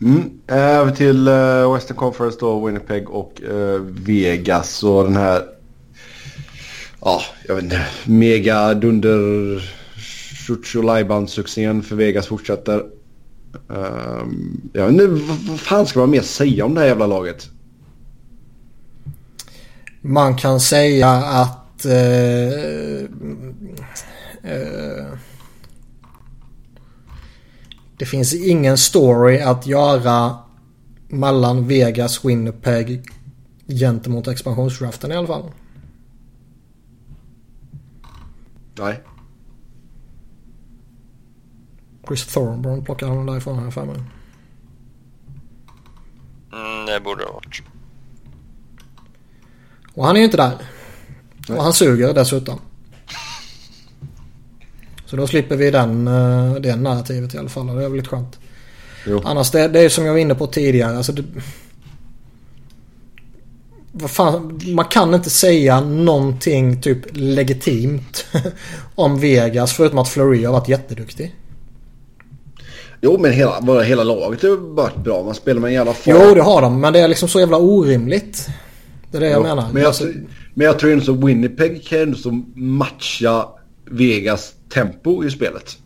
Mm. 0.00 0.40
Över 0.46 0.92
till 0.92 1.28
uh, 1.28 1.74
Western 1.74 1.96
Conference 1.96 2.38
då, 2.40 2.66
Winnipeg 2.66 3.10
och 3.10 3.40
uh, 3.50 3.80
Vegas 3.80 4.82
och 4.82 5.04
den 5.04 5.16
här 5.16 5.57
ja, 7.00 7.22
jag 7.46 7.54
vet 7.54 7.64
inte, 7.64 7.86
mega 8.04 8.74
dunder 8.74 9.62
succén 11.28 11.82
för 11.82 11.96
Vegas 11.96 12.26
fortsätter. 12.26 12.84
Um, 13.68 14.70
jag 14.72 14.84
vet 14.84 14.92
inte, 14.92 15.06
vad, 15.06 15.38
vad 15.38 15.60
fan 15.60 15.86
ska 15.86 16.00
man 16.00 16.10
mer 16.10 16.22
säga 16.22 16.64
om 16.64 16.74
det 16.74 16.80
här 16.80 16.88
jävla 16.88 17.06
laget? 17.06 17.48
Man 20.00 20.36
kan 20.36 20.60
säga 20.60 21.08
att 21.10 21.86
uh, 21.86 23.02
uh, 24.44 25.18
det 27.98 28.06
finns 28.06 28.34
ingen 28.34 28.78
story 28.78 29.40
att 29.40 29.66
göra 29.66 30.36
mellan 31.08 31.68
Vegas, 31.68 32.24
Winnipeg 32.24 33.02
gentemot 33.66 34.28
expansionsdraften 34.28 35.12
i 35.12 35.16
alla 35.16 35.26
fall. 35.26 35.50
Nej. 38.78 39.00
Chris 42.06 42.26
Thornburn 42.26 42.84
plockade 42.84 43.12
han 43.12 43.26
därifrån 43.26 43.58
här 43.58 43.70
för 43.70 43.84
mig. 43.84 43.96
Mm, 46.52 46.86
det 46.86 47.00
borde 47.00 47.22
det 47.22 47.26
ha 47.26 47.34
varit. 47.34 47.62
Och 49.94 50.06
han 50.06 50.16
är 50.16 50.18
ju 50.18 50.24
inte 50.24 50.36
där. 50.36 50.52
Nej. 51.48 51.58
Och 51.58 51.64
han 51.64 51.72
suger 51.72 52.14
dessutom. 52.14 52.60
Så 55.06 55.16
då 55.16 55.26
slipper 55.26 55.56
vi 55.56 55.70
den, 55.70 56.08
eh, 56.08 56.54
det 56.54 56.76
narrativet 56.76 57.34
i 57.34 57.38
alla 57.38 57.48
fall. 57.48 57.66
Det 57.66 57.72
är 57.72 57.76
väl 57.76 57.94
lite 57.94 58.08
skönt. 58.08 58.38
Jo. 59.06 59.22
Annars 59.24 59.50
det, 59.50 59.68
det 59.68 59.80
är 59.80 59.88
som 59.88 60.04
jag 60.04 60.12
var 60.12 60.20
inne 60.20 60.34
på 60.34 60.46
tidigare. 60.46 60.96
Alltså 60.96 61.12
det, 61.12 61.24
fan, 64.06 64.60
man 64.66 64.84
kan 64.84 65.14
inte 65.14 65.30
säga 65.30 65.80
någonting 65.80 66.82
typ 66.82 66.98
legitimt 67.12 68.26
om 68.94 69.20
Vegas 69.20 69.72
förutom 69.72 69.98
att 69.98 70.08
Fleury 70.08 70.44
har 70.44 70.52
varit 70.52 70.68
jätteduktig. 70.68 71.34
Jo 73.00 73.18
men 73.18 73.32
hela, 73.32 73.60
bara 73.60 73.82
hela 73.82 74.04
laget 74.04 74.42
har 74.42 74.74
varit 74.74 74.96
bra. 74.96 75.22
Man 75.22 75.34
spelar 75.34 75.60
med 75.60 75.68
en 75.68 75.74
jävla 75.74 75.92
fart. 75.92 76.14
Jo 76.18 76.34
det 76.34 76.42
har 76.42 76.62
de 76.62 76.80
men 76.80 76.92
det 76.92 77.00
är 77.00 77.08
liksom 77.08 77.28
så 77.28 77.40
jävla 77.40 77.56
orimligt. 77.56 78.48
Det 79.10 79.16
är 79.16 79.20
det 79.20 79.28
jag 79.28 79.42
menar. 79.42 79.68
Men 79.72 79.82
jag, 79.82 79.88
alltså... 79.88 80.04
men 80.54 80.66
jag 80.66 80.78
tror 80.78 80.92
inte 80.92 81.10
att 81.10 81.24
Winnipeg 81.24 81.86
kan 81.86 81.98
ändå 81.98 82.30
matcha 82.54 83.48
Vegas 83.84 84.52
tempo 84.68 85.24
i 85.24 85.30
spelet. 85.30 85.76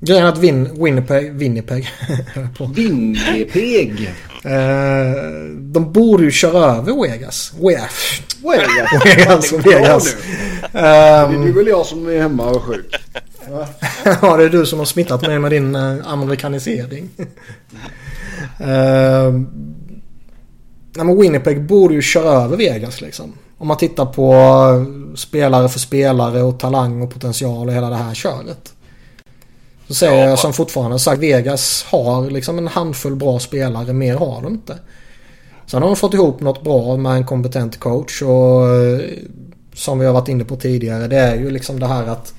Grejen 0.00 0.24
är 0.24 0.28
att 0.28 0.38
Win, 0.38 0.84
Winnipeg... 0.84 1.32
Winnipeg. 1.32 1.88
Winnipeg! 2.74 4.14
Eh, 4.44 5.12
de 5.58 5.92
borde 5.92 6.24
ju 6.24 6.30
köra 6.30 6.76
över 6.76 7.02
Vegas. 7.02 7.52
Vegas. 7.60 8.20
Vegas. 8.42 9.04
Vegas. 9.04 9.52
Vegas. 9.52 10.16
det 10.72 10.78
är 10.78 11.52
väl 11.52 11.66
jag 11.66 11.86
som 11.86 12.08
är 12.08 12.20
hemma 12.20 12.44
och 12.50 12.62
sjuk. 12.62 12.96
ja, 14.22 14.36
det 14.36 14.44
är 14.44 14.48
du 14.48 14.66
som 14.66 14.78
har 14.78 14.86
smittat 14.86 15.22
mig 15.22 15.38
med 15.38 15.50
din 15.50 15.76
uh, 15.76 16.12
amerikanisering. 16.12 17.10
uh, 17.18 17.26
nej, 20.96 21.06
men 21.06 21.20
Winnipeg 21.20 21.66
borde 21.66 21.94
ju 21.94 22.02
köra 22.02 22.44
över 22.44 22.56
Vegas 22.56 23.00
liksom. 23.00 23.32
Om 23.58 23.68
man 23.68 23.76
tittar 23.76 24.06
på 24.06 24.34
spelare 25.16 25.68
för 25.68 25.78
spelare 25.78 26.42
och 26.42 26.60
talang 26.60 27.02
och 27.02 27.12
potential 27.12 27.68
och 27.68 27.74
hela 27.74 27.90
det 27.90 27.96
här 27.96 28.14
köret. 28.14 28.73
Så 29.88 29.94
säger 29.94 30.22
ja, 30.22 30.28
jag 30.28 30.38
som 30.38 30.52
fortfarande 30.52 30.98
sagt 30.98 31.22
Vegas 31.22 31.84
har 31.88 32.30
liksom 32.30 32.58
en 32.58 32.68
handfull 32.68 33.16
bra 33.16 33.38
spelare. 33.38 33.92
Mer 33.92 34.16
har 34.16 34.42
de 34.42 34.52
inte. 34.52 34.78
Sen 35.66 35.82
har 35.82 35.88
de 35.88 35.96
fått 35.96 36.14
ihop 36.14 36.40
något 36.40 36.64
bra 36.64 36.96
med 36.96 37.12
en 37.12 37.26
kompetent 37.26 37.80
coach 37.80 38.22
och 38.22 38.68
eh, 38.68 39.00
som 39.74 39.98
vi 39.98 40.06
har 40.06 40.12
varit 40.12 40.28
inne 40.28 40.44
på 40.44 40.56
tidigare 40.56 41.08
det 41.08 41.16
är 41.16 41.36
ju 41.36 41.50
liksom 41.50 41.80
det 41.80 41.86
här 41.86 42.06
att 42.06 42.34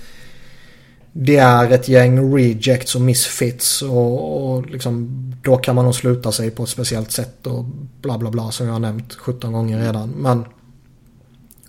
det 1.12 1.38
är 1.38 1.72
ett 1.72 1.88
gäng 1.88 2.36
rejects 2.36 2.96
och 2.96 3.02
misfits 3.02 3.82
och, 3.82 4.54
och 4.56 4.66
liksom, 4.66 5.10
då 5.44 5.58
kan 5.58 5.76
man 5.76 5.86
nog 5.86 5.96
sluta 5.96 6.32
sig 6.32 6.52
på 6.52 6.64
ett 6.64 6.70
speciellt 6.70 7.12
sätt 7.12 7.48
och 7.48 7.66
bla 8.02 8.18
bla 8.18 8.32
bla 8.32 8.52
som 8.52 8.66
jag 8.66 8.74
har 8.74 8.80
nämnt 8.80 9.14
17 9.14 9.54
gånger 9.54 9.80
redan. 9.80 10.10
Men 10.10 10.46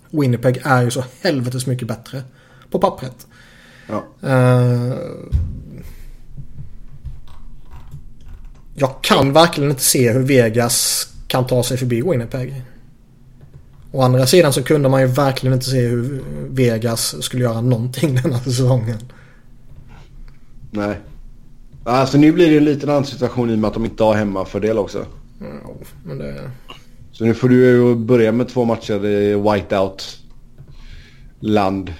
Winnipeg 0.09 0.61
är 0.63 0.83
ju 0.83 0.91
så 0.91 1.03
helvetes 1.21 1.67
mycket 1.67 1.87
bättre 1.87 2.23
på 2.71 2.79
pappret. 2.79 3.27
Ja. 3.87 4.03
Uh, 4.29 4.93
Jag 8.79 9.01
kan 9.01 9.33
verkligen 9.33 9.69
inte 9.69 9.83
se 9.83 10.11
hur 10.11 10.23
Vegas 10.23 11.07
kan 11.27 11.47
ta 11.47 11.63
sig 11.63 11.77
förbi 11.77 12.01
Winnipeg. 12.01 12.61
Å 13.91 14.01
andra 14.01 14.27
sidan 14.27 14.53
så 14.53 14.63
kunde 14.63 14.89
man 14.89 15.01
ju 15.01 15.07
verkligen 15.07 15.53
inte 15.53 15.65
se 15.65 15.81
hur 15.81 16.23
Vegas 16.49 17.23
skulle 17.23 17.43
göra 17.43 17.61
någonting 17.61 18.15
den 18.23 18.33
här 18.33 18.41
säsongen. 18.41 18.97
Nej. 20.71 20.95
Alltså 21.83 22.17
nu 22.17 22.31
blir 22.31 22.49
det 22.49 22.57
en 22.57 22.65
liten 22.65 22.89
annan 22.89 23.05
situation 23.05 23.49
i 23.49 23.53
och 23.53 23.59
med 23.59 23.67
att 23.67 23.73
de 23.73 23.85
inte 23.85 24.03
har 24.03 24.15
hemmafördel 24.15 24.77
också. 24.77 25.05
Ja, 25.39 25.73
men 26.05 26.17
det... 26.17 26.51
Så 27.11 27.23
nu 27.23 27.33
får 27.33 27.49
du 27.49 27.55
ju 27.55 27.95
börja 27.95 28.31
med 28.31 28.49
två 28.49 28.65
matcher 28.65 29.05
i 29.05 29.35
whiteout 29.35 30.19
land. 31.39 31.93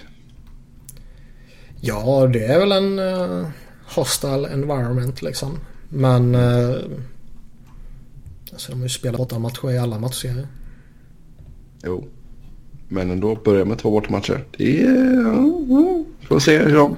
Ja, 1.82 2.28
det 2.34 2.46
är 2.46 2.60
väl 2.60 2.72
en 2.72 3.00
uh, 3.00 3.48
hostile 3.96 4.48
environment 4.48 5.22
liksom. 5.22 5.60
Men... 5.90 6.36
Uh, 6.36 6.82
alltså 8.52 8.72
de 8.72 8.78
har 8.78 8.86
ju 8.86 8.90
spelat 8.90 9.20
åtta 9.20 9.40
matcher 9.40 9.72
i 9.72 9.78
alla 9.78 10.00
matcher. 10.00 10.48
Jo. 11.84 12.08
Men 12.88 13.12
ändå 13.12 13.36
börja 13.36 13.66
med 13.66 13.80
två 13.80 13.92
bortamatcher. 13.92 14.46
Det 14.58 14.82
är... 14.82 16.28
Får 16.28 16.40
se 16.40 16.58
hur 16.58 16.76
de 16.76 16.98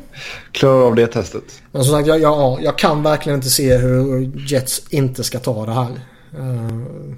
klarar 0.51 0.85
av 0.85 0.95
det 0.95 1.07
testet. 1.07 1.61
Men 1.71 1.83
som 1.83 1.95
sagt, 1.95 2.07
jag, 2.07 2.19
jag, 2.19 2.63
jag 2.63 2.77
kan 2.77 3.03
verkligen 3.03 3.37
inte 3.39 3.49
se 3.49 3.77
hur 3.77 4.31
Jets 4.51 4.81
inte 4.89 5.23
ska 5.23 5.39
ta 5.39 5.65
det 5.65 5.73
här. 5.73 5.91
Uh... 6.39 7.15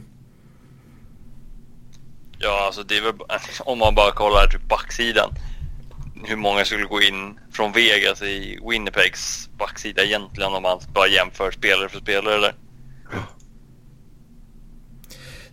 Ja, 2.40 2.66
alltså 2.66 2.84
det 2.84 2.98
är 2.98 3.02
väl 3.02 3.14
om 3.66 3.80
man 3.80 3.96
bara 3.96 4.12
kollar 4.12 4.48
typ 4.48 4.70
backsidan. 4.70 5.30
Hur 6.24 6.36
många 6.36 6.66
skulle 6.66 6.86
gå 6.86 7.02
in 7.02 7.40
från 7.52 7.72
Vegas 7.72 8.22
i 8.22 8.60
Winnipegs 8.70 9.50
backsida 9.58 10.04
egentligen 10.04 10.54
om 10.54 10.64
man 10.64 10.80
bara 10.94 11.08
jämför 11.08 11.52
spelare 11.52 11.90
för 11.90 12.00
spelare 12.00 12.36
eller? 12.36 12.54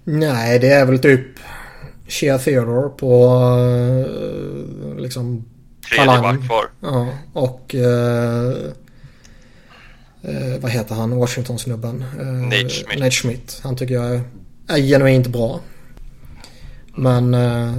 Nej, 0.05 0.59
det 0.59 0.73
är 0.73 0.87
väl 0.87 0.99
typ 0.99 1.27
Shea 2.09 2.39
Theodore 2.39 2.89
på 2.89 3.39
uh, 3.59 5.01
liksom 5.01 5.45
Tredje 5.89 6.21
back 6.21 6.47
kvar. 6.47 6.71
Ja, 6.81 7.09
och 7.33 7.75
uh, 7.75 7.83
uh, 10.25 10.59
vad 10.61 10.71
heter 10.71 10.95
han, 10.95 11.17
Washington-snubben? 11.17 12.05
Uh, 12.21 12.27
Nate 12.27 12.69
Schmidt. 12.69 12.99
Nate 12.99 13.11
Schmidt. 13.11 13.61
Han 13.65 13.77
tycker 13.77 13.95
jag 13.95 14.15
är, 14.15 14.23
är 14.69 14.79
genuint 14.79 15.27
bra. 15.27 15.61
Men 16.97 17.35
uh, 17.35 17.75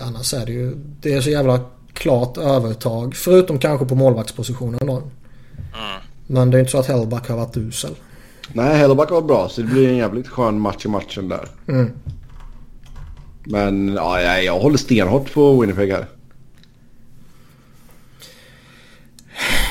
annars 0.00 0.34
är 0.34 0.46
det 0.46 0.52
ju, 0.52 0.74
det 0.76 1.14
är 1.14 1.20
så 1.20 1.30
jävla 1.30 1.60
klart 2.00 2.38
övertag. 2.38 3.14
Förutom 3.16 3.58
kanske 3.58 3.86
på 3.86 3.94
målvaktspositionen 3.94 4.86
då. 4.86 4.92
Mm. 4.96 5.08
Men 6.26 6.50
det 6.50 6.56
är 6.56 6.60
inte 6.60 6.70
så 6.72 6.78
att 6.78 6.86
Hellback 6.86 7.28
har 7.28 7.36
varit 7.36 7.56
usel. 7.56 7.90
Nej, 8.52 8.76
Hellback 8.78 9.10
var 9.10 9.22
bra 9.22 9.48
så 9.48 9.60
det 9.60 9.66
blir 9.66 9.88
en 9.88 9.96
jävligt 9.96 10.28
skön 10.28 10.60
match 10.60 10.84
i 10.84 10.88
matchen 10.88 11.28
där. 11.28 11.48
Mm. 11.68 11.90
Men 13.44 13.88
ja, 13.94 14.20
jag, 14.20 14.44
jag 14.44 14.58
håller 14.58 14.78
stenhårt 14.78 15.32
på 15.34 15.60
Winnipeg 15.60 15.92
här. 15.92 16.06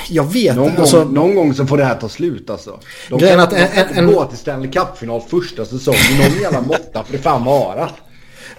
Jag 0.09 0.23
vet 0.33 0.55
någon, 0.55 0.77
alltså, 0.77 1.03
gång, 1.03 1.13
någon 1.13 1.35
gång 1.35 1.53
så 1.53 1.65
får 1.67 1.77
det 1.77 1.83
här 1.85 1.95
ta 1.95 2.09
slut 2.09 2.49
alltså. 2.49 2.79
De 3.09 3.19
kan, 3.19 3.39
att 3.39 3.49
de 3.49 3.55
en- 3.55 3.67
kan 3.67 3.87
inte 3.87 3.99
en- 3.99 4.07
gå 4.07 4.25
till 4.25 4.37
Stanley 4.37 4.71
Cup-final 4.71 5.21
första 5.21 5.65
säsongen. 5.65 5.99
Någon 6.19 6.41
jävla 6.41 6.61
måtta 6.61 7.03
får 7.03 7.11
det 7.13 7.19
fan 7.19 7.43
vara. 7.43 7.89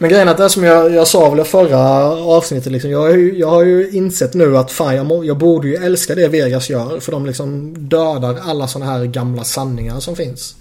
Men 0.02 0.10
grejen 0.10 0.28
är 0.28 0.32
att 0.32 0.38
det 0.38 0.48
som 0.50 0.64
jag, 0.64 0.92
jag 0.94 1.08
sa 1.08 1.30
väl 1.30 1.40
i 1.40 1.44
förra 1.44 1.78
avsnittet 2.12 2.72
liksom. 2.72 2.90
Jag, 2.90 3.00
har 3.00 3.10
ju- 3.10 3.38
jag 3.38 3.50
har 3.50 3.64
ju 3.64 3.90
insett 3.90 4.34
nu 4.34 4.56
att 4.56 4.70
fan 4.72 4.96
jag, 4.96 5.06
må, 5.06 5.24
jag 5.24 5.38
borde 5.38 5.68
ju 5.68 5.74
älska 5.74 6.14
det 6.14 6.28
Vegas 6.28 6.70
gör. 6.70 7.00
För 7.00 7.12
de 7.12 7.26
liksom 7.26 7.74
dödar 7.88 8.38
alla 8.42 8.66
sådana 8.68 8.90
här 8.92 9.04
gamla 9.04 9.44
sanningar 9.44 10.00
som 10.00 10.16
finns. 10.16 10.56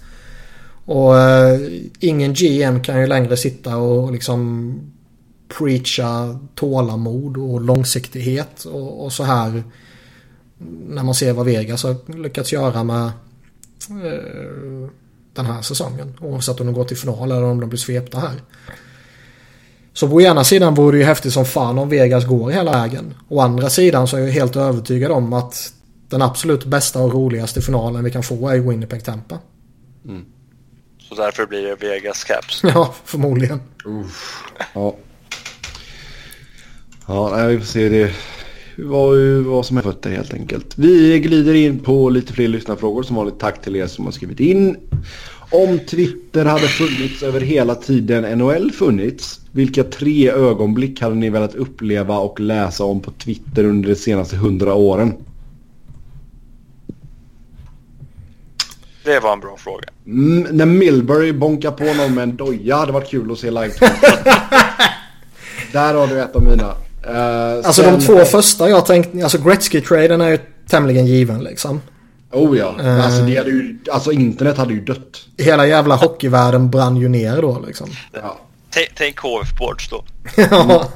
Och 0.84 1.18
eh, 1.18 1.60
ingen 2.00 2.34
GM 2.34 2.82
kan 2.82 3.00
ju 3.00 3.06
längre 3.06 3.36
sitta 3.36 3.76
och 3.76 4.12
liksom 4.12 4.74
preacha 5.58 6.38
tålamod 6.54 7.36
och 7.36 7.60
långsiktighet 7.60 8.64
och, 8.64 9.04
och 9.04 9.12
så 9.12 9.24
här. 9.24 9.62
När 10.88 11.02
man 11.02 11.14
ser 11.14 11.32
vad 11.32 11.46
Vegas 11.46 11.82
har 11.82 12.22
lyckats 12.22 12.52
göra 12.52 12.84
med 12.84 13.04
eh, 13.04 14.90
den 15.34 15.46
här 15.46 15.62
säsongen. 15.62 16.14
Oavsett 16.20 16.60
om 16.60 16.66
de 16.66 16.72
går 16.74 16.84
till 16.84 16.96
final 16.96 17.30
eller 17.32 17.44
om 17.44 17.60
de 17.60 17.68
blir 17.68 17.78
svepta 17.78 18.18
här. 18.18 18.34
Så 19.92 20.08
på 20.08 20.22
ena 20.22 20.44
sidan 20.44 20.74
vore 20.74 20.96
det 20.96 20.98
ju 20.98 21.04
häftigt 21.04 21.32
som 21.32 21.44
fan 21.44 21.78
om 21.78 21.88
Vegas 21.88 22.26
går 22.26 22.50
hela 22.50 22.72
vägen. 22.72 23.14
Å 23.28 23.40
andra 23.40 23.70
sidan 23.70 24.08
så 24.08 24.16
är 24.16 24.20
jag 24.20 24.28
helt 24.28 24.56
övertygad 24.56 25.12
om 25.12 25.32
att 25.32 25.72
den 26.08 26.22
absolut 26.22 26.64
bästa 26.64 27.02
och 27.02 27.12
roligaste 27.12 27.62
finalen 27.62 28.04
vi 28.04 28.10
kan 28.10 28.22
få 28.22 28.48
är 28.48 28.58
Winnipeg 28.58 29.04
Tampa. 29.04 29.38
Så 31.08 31.14
därför 31.14 31.46
blir 31.46 31.62
det 31.62 31.76
Vegas 31.76 32.24
Caps. 32.24 32.62
Ja, 32.74 32.94
förmodligen. 33.04 33.60
Ja. 34.74 34.96
Ja, 37.06 37.36
nej, 37.36 37.48
vi 37.48 37.58
får 37.58 37.66
se 37.66 37.88
det. 37.88 38.12
Vad, 38.76 39.18
vad 39.44 39.66
som 39.66 39.78
är 39.78 39.82
fötter 39.82 40.10
helt 40.10 40.34
enkelt. 40.34 40.78
Vi 40.78 41.18
glider 41.18 41.54
in 41.54 41.78
på 41.78 42.10
lite 42.10 42.32
fler 42.32 42.48
lyssnarfrågor. 42.48 43.02
Som 43.02 43.16
vanligt 43.16 43.38
tack 43.38 43.62
till 43.62 43.76
er 43.76 43.86
som 43.86 44.04
har 44.04 44.12
skrivit 44.12 44.40
in. 44.40 44.76
Om 45.52 45.78
Twitter 45.78 46.44
hade 46.44 46.68
funnits 46.68 47.22
över 47.22 47.40
hela 47.40 47.74
tiden 47.74 48.38
NHL 48.38 48.70
funnits. 48.72 49.40
Vilka 49.52 49.84
tre 49.84 50.30
ögonblick 50.30 51.00
hade 51.00 51.14
ni 51.14 51.30
velat 51.30 51.54
uppleva 51.54 52.18
och 52.18 52.40
läsa 52.40 52.84
om 52.84 53.00
på 53.00 53.10
Twitter 53.10 53.64
under 53.64 53.88
de 53.88 53.94
senaste 53.94 54.36
hundra 54.36 54.74
åren? 54.74 55.14
Det 59.04 59.20
var 59.20 59.32
en 59.32 59.40
bra 59.40 59.56
fråga. 59.58 59.84
Mm, 60.06 60.56
när 60.56 60.66
Milbury 60.66 61.32
bonkar 61.32 61.70
på 61.70 61.84
någon 61.84 62.14
med 62.14 62.22
en 62.22 62.36
doja 62.36 62.76
hade 62.76 62.92
varit 62.92 63.10
kul 63.10 63.32
att 63.32 63.38
se 63.38 63.50
live. 63.50 63.70
Där 65.72 65.94
har 65.94 66.06
du 66.06 66.20
ett 66.20 66.36
av 66.36 66.42
mina. 66.42 66.74
Eh, 67.06 67.52
Alltså 67.66 67.82
sen- 67.82 67.98
de 67.98 68.06
två 68.06 68.24
första 68.24 68.68
jag 68.68 68.86
tänkte, 68.86 69.22
alltså 69.22 69.38
Gretzky-traden 69.38 70.20
är 70.20 70.28
ju 70.28 70.38
tämligen 70.68 71.06
given 71.06 71.44
liksom. 71.44 71.80
Oh 72.32 72.58
ja, 72.58 72.76
Eh. 72.80 73.04
alltså, 73.04 73.22
det 73.22 73.36
hade 73.36 73.50
ju, 73.50 73.78
alltså 73.92 74.12
internet 74.12 74.56
hade 74.56 74.74
ju 74.74 74.80
dött. 74.80 75.20
Hela 75.38 75.66
jävla 75.66 75.94
hockeyvärlden 75.96 76.70
brann 76.70 76.96
ju 76.96 77.08
ner 77.08 77.42
då 77.42 77.64
liksom. 77.66 77.88
Ja. 78.12 78.40
Tänk 78.94 79.18
Sports 79.54 79.90
då. 79.90 80.04
Ja. 80.50 80.88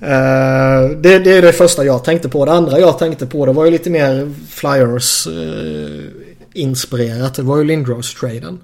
Eh, 0.00 0.90
det, 0.90 1.18
det 1.18 1.32
är 1.32 1.42
det 1.42 1.52
första 1.52 1.84
jag 1.84 2.04
tänkte 2.04 2.28
på. 2.28 2.44
Det 2.44 2.52
andra 2.52 2.78
jag 2.78 2.98
tänkte 2.98 3.26
på 3.26 3.46
det 3.46 3.52
var 3.52 3.64
ju 3.64 3.70
lite 3.70 3.90
mer 3.90 4.32
Flyers 4.48 5.26
eh, 5.26 6.04
inspirerat. 6.52 7.34
Det 7.34 7.42
var 7.42 7.56
ju 7.58 7.64
Lindros-traden. 7.64 8.58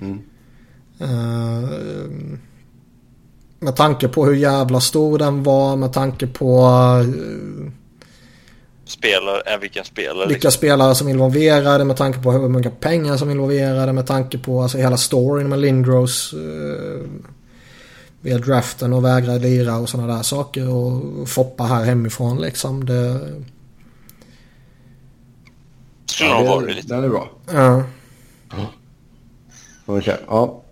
Mm. 0.00 0.18
Med 3.60 3.76
tanke 3.76 4.08
på 4.08 4.26
hur 4.26 4.34
jävla 4.34 4.80
stor 4.80 5.18
den 5.18 5.42
var. 5.42 5.76
Med 5.76 5.92
tanke 5.92 6.26
på 6.26 6.68
Spelar, 8.92 9.42
äh, 9.54 9.58
vilken 9.60 9.84
spelare. 9.84 10.28
vilka 10.28 10.50
spelare 10.50 10.94
som 10.94 11.06
är 11.06 11.10
involverade. 11.10 11.84
Med 11.84 11.96
tanke 11.96 12.18
på 12.22 12.32
hur 12.32 12.48
mycket 12.48 12.80
pengar 12.80 13.16
som 13.16 13.28
är 13.28 13.32
involverade. 13.32 13.92
Med 13.92 14.06
tanke 14.06 14.38
på 14.38 14.62
alltså, 14.62 14.78
hela 14.78 14.96
storyn 14.96 15.48
med 15.48 15.58
Lindros. 15.58 16.34
Uh, 16.34 17.02
via 18.20 18.38
draften 18.38 18.92
och 18.92 19.04
vägra 19.04 19.34
lira 19.34 19.76
och 19.78 19.88
sådana 19.88 20.16
där 20.16 20.22
saker. 20.22 20.68
Och 20.68 21.28
Foppa 21.28 21.64
här 21.64 21.84
hemifrån 21.84 22.40
liksom. 22.40 22.86
Det, 22.86 23.20
Skulle 26.06 26.30
nog 26.30 26.42
det- 26.44 26.48
varit 26.48 26.76
lite. 26.76 26.94
Den 26.94 27.04
är 27.04 27.08
bra. 27.08 27.30
ja. 27.52 27.82
Okej, 29.86 30.16
ja. 30.26 30.62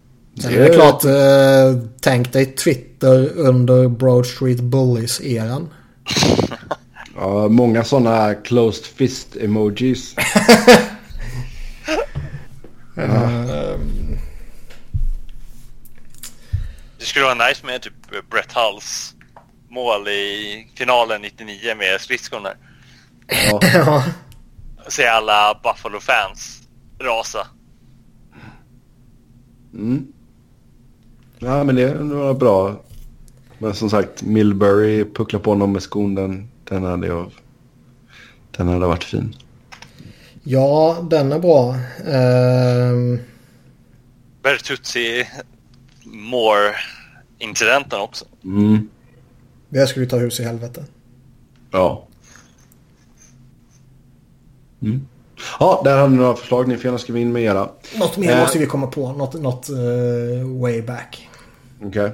Sen 0.41 0.55
är 0.55 0.59
det 0.59 0.75
klart, 0.75 1.05
eh, 1.05 1.83
tänk 2.01 2.33
dig 2.33 2.47
Twitter 2.47 3.31
under 3.37 3.89
Broad 3.89 4.27
Street 4.27 4.61
Bullies-eran. 4.61 5.67
Ja, 7.21 7.49
många 7.49 7.85
sådana 7.85 8.35
closed 8.35 8.85
fist 8.85 9.37
emojis. 9.37 10.15
Eh, 12.97 13.79
Det 16.99 17.05
skulle 17.05 17.25
vara 17.25 17.49
nice 17.49 17.67
med 17.67 17.83
typ 17.83 18.31
Brett 18.31 18.53
Hulls 18.53 19.15
mål 19.69 20.09
i 20.09 20.67
finalen 20.75 21.23
99 21.23 21.75
med 21.77 22.01
skridskon 22.01 22.43
där. 22.43 22.57
Ja. 23.27 23.61
ja. 23.75 24.05
Se 24.89 25.07
alla 25.07 25.61
Buffalo-fans 25.63 26.63
rasa. 26.99 27.47
Mm. 29.75 30.07
ja, 31.39 31.65
men 31.65 31.75
det 31.77 31.95
var 31.95 32.35
bra. 32.35 32.83
Men 33.59 33.75
som 33.75 33.91
sagt, 33.91 34.23
Milbury 34.23 35.05
puckla 35.05 35.39
på 35.39 35.55
någon 35.55 35.73
med 35.73 35.83
skon, 35.83 36.15
den, 36.15 36.50
den, 36.71 36.85
hade 36.85 37.07
jag, 37.07 37.31
den 38.57 38.69
hade 38.69 38.87
varit 38.87 39.05
fin. 39.05 39.35
ja, 40.43 41.07
den 41.11 41.33
är 41.33 41.39
bra. 41.39 41.75
Eh, 42.07 42.93
Bertuzzi 44.43 45.27
Moore-incidenten 46.05 48.01
också. 48.01 48.25
Mm. 48.45 48.89
det 49.69 49.87
skulle 49.87 50.07
ta 50.07 50.17
hus 50.17 50.41
i 50.41 50.45
helvete. 50.45 50.85
Ja. 51.71 52.07
Mm. 54.83 55.07
Ja, 55.61 55.81
där 55.85 56.01
har 56.01 56.09
ni 56.09 56.17
några 56.17 56.35
förslag. 56.37 56.69
Ni 56.69 56.77
får 56.77 56.85
gärna 56.85 56.99
skriva 56.99 57.19
in 57.19 57.33
med 57.33 57.43
era. 57.43 57.69
Något 57.99 58.17
mer 58.17 58.31
Eh. 58.33 58.41
måste 58.41 58.59
vi 58.59 58.67
komma 58.67 58.87
på. 58.87 59.13
Något, 59.13 59.35
något 59.35 59.71
uh, 59.71 60.61
way 60.61 60.83
back. 60.83 61.29
Okej. 61.83 62.05
Eh, 62.05 62.11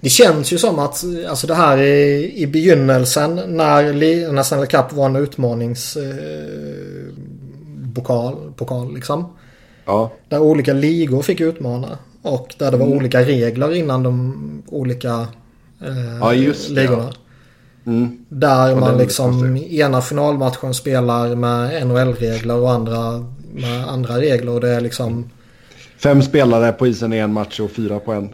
Det 0.00 0.08
känns 0.08 0.52
ju 0.52 0.58
som 0.58 0.78
att 0.78 1.04
alltså 1.28 1.46
det 1.46 1.54
här 1.54 1.78
i, 1.78 2.32
i 2.36 2.46
begynnelsen 2.46 3.34
när, 3.34 4.32
när 4.32 4.42
Stanley 4.42 4.66
Cup 4.66 4.92
var 4.92 5.06
en 5.06 5.16
utmanings... 5.16 5.96
Eh, 5.96 7.14
pokal, 8.56 8.94
liksom. 8.94 9.36
ja. 9.84 10.12
Där 10.28 10.38
olika 10.38 10.72
ligor 10.72 11.22
fick 11.22 11.40
utmana. 11.40 11.98
Och 12.22 12.54
där 12.58 12.70
det 12.70 12.76
var 12.76 12.86
olika 12.86 13.20
regler 13.22 13.74
innan 13.74 14.02
de 14.02 14.62
olika 14.66 15.26
eh, 15.80 16.18
Ja, 16.20 16.34
just 16.34 16.68
det, 16.68 16.74
ligorna. 16.74 17.12
Mm. 17.86 18.24
Där 18.28 18.68
Ja, 18.68 18.76
man 18.76 18.98
liksom 18.98 19.56
ena 19.56 20.00
finalmatchen 20.00 20.74
spelar 20.74 21.34
med 21.34 21.86
NHL-regler 21.86 22.56
och 22.56 22.70
andra 22.70 23.24
med 23.52 23.88
andra 23.88 24.20
regler. 24.20 24.52
Och 24.52 24.60
det 24.60 24.68
är 24.68 24.80
liksom 24.80 25.30
Fem 25.96 26.22
spelare 26.22 26.72
på 26.72 26.86
isen 26.86 27.12
i 27.12 27.18
en 27.18 27.32
match 27.32 27.60
och 27.60 27.70
fyra 27.70 27.98
på 27.98 28.12
en. 28.12 28.28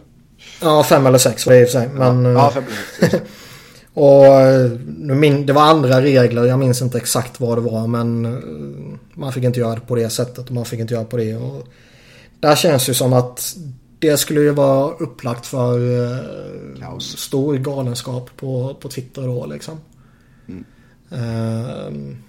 Ja, 0.61 0.83
fem 0.83 1.05
eller 1.05 1.17
sex 1.17 1.43
för 1.43 1.51
det 1.51 1.59
i 1.61 1.63
och 1.65 1.69
för 1.69 1.79
sig. 1.79 1.89
Men, 1.95 2.25
ja, 2.25 2.47
eh, 2.47 2.53
fem. 2.53 2.63
just 3.01 3.11
det. 3.11 3.21
Och 3.93 4.25
eh, 4.25 4.71
det 5.45 5.53
var 5.53 5.61
andra 5.61 6.01
regler, 6.01 6.45
jag 6.45 6.59
minns 6.59 6.81
inte 6.81 6.97
exakt 6.97 7.39
vad 7.39 7.57
det 7.57 7.61
var 7.61 7.87
men 7.87 8.25
eh, 8.25 8.99
man 9.13 9.33
fick 9.33 9.43
inte 9.43 9.59
göra 9.59 9.75
det 9.75 9.81
på 9.81 9.95
det 9.95 10.09
sättet 10.09 10.45
och 10.45 10.51
man 10.51 10.65
fick 10.65 10.79
inte 10.79 10.93
göra 10.93 11.05
på 11.05 11.17
det. 11.17 11.35
Och 11.35 11.67
där 12.39 12.55
känns 12.55 12.85
det 12.85 12.93
som 12.93 13.13
att 13.13 13.55
det 13.99 14.17
skulle 14.17 14.41
ju 14.41 14.51
vara 14.51 14.93
upplagt 14.93 15.45
för 15.45 15.79
Kaos. 16.79 17.17
stor 17.17 17.57
galenskap 17.57 18.29
på, 18.37 18.77
på 18.81 18.89
Twitter 18.89 19.21
då 19.21 19.45
liksom. 19.45 19.77
Eh, 21.11 21.91
vad 21.91 22.28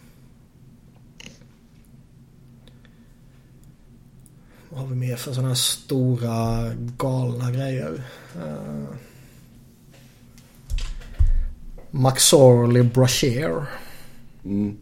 har 4.75 4.87
vi 4.87 4.95
mer 4.95 5.17
för 5.17 5.33
sådana 5.33 5.49
här 5.49 5.55
stora 5.55 6.71
galna 6.97 7.51
grejer? 7.51 8.03
Uh, 8.37 8.85
McSorley 11.91 12.83
Brashear. 12.83 13.67
Mm. 14.45 14.77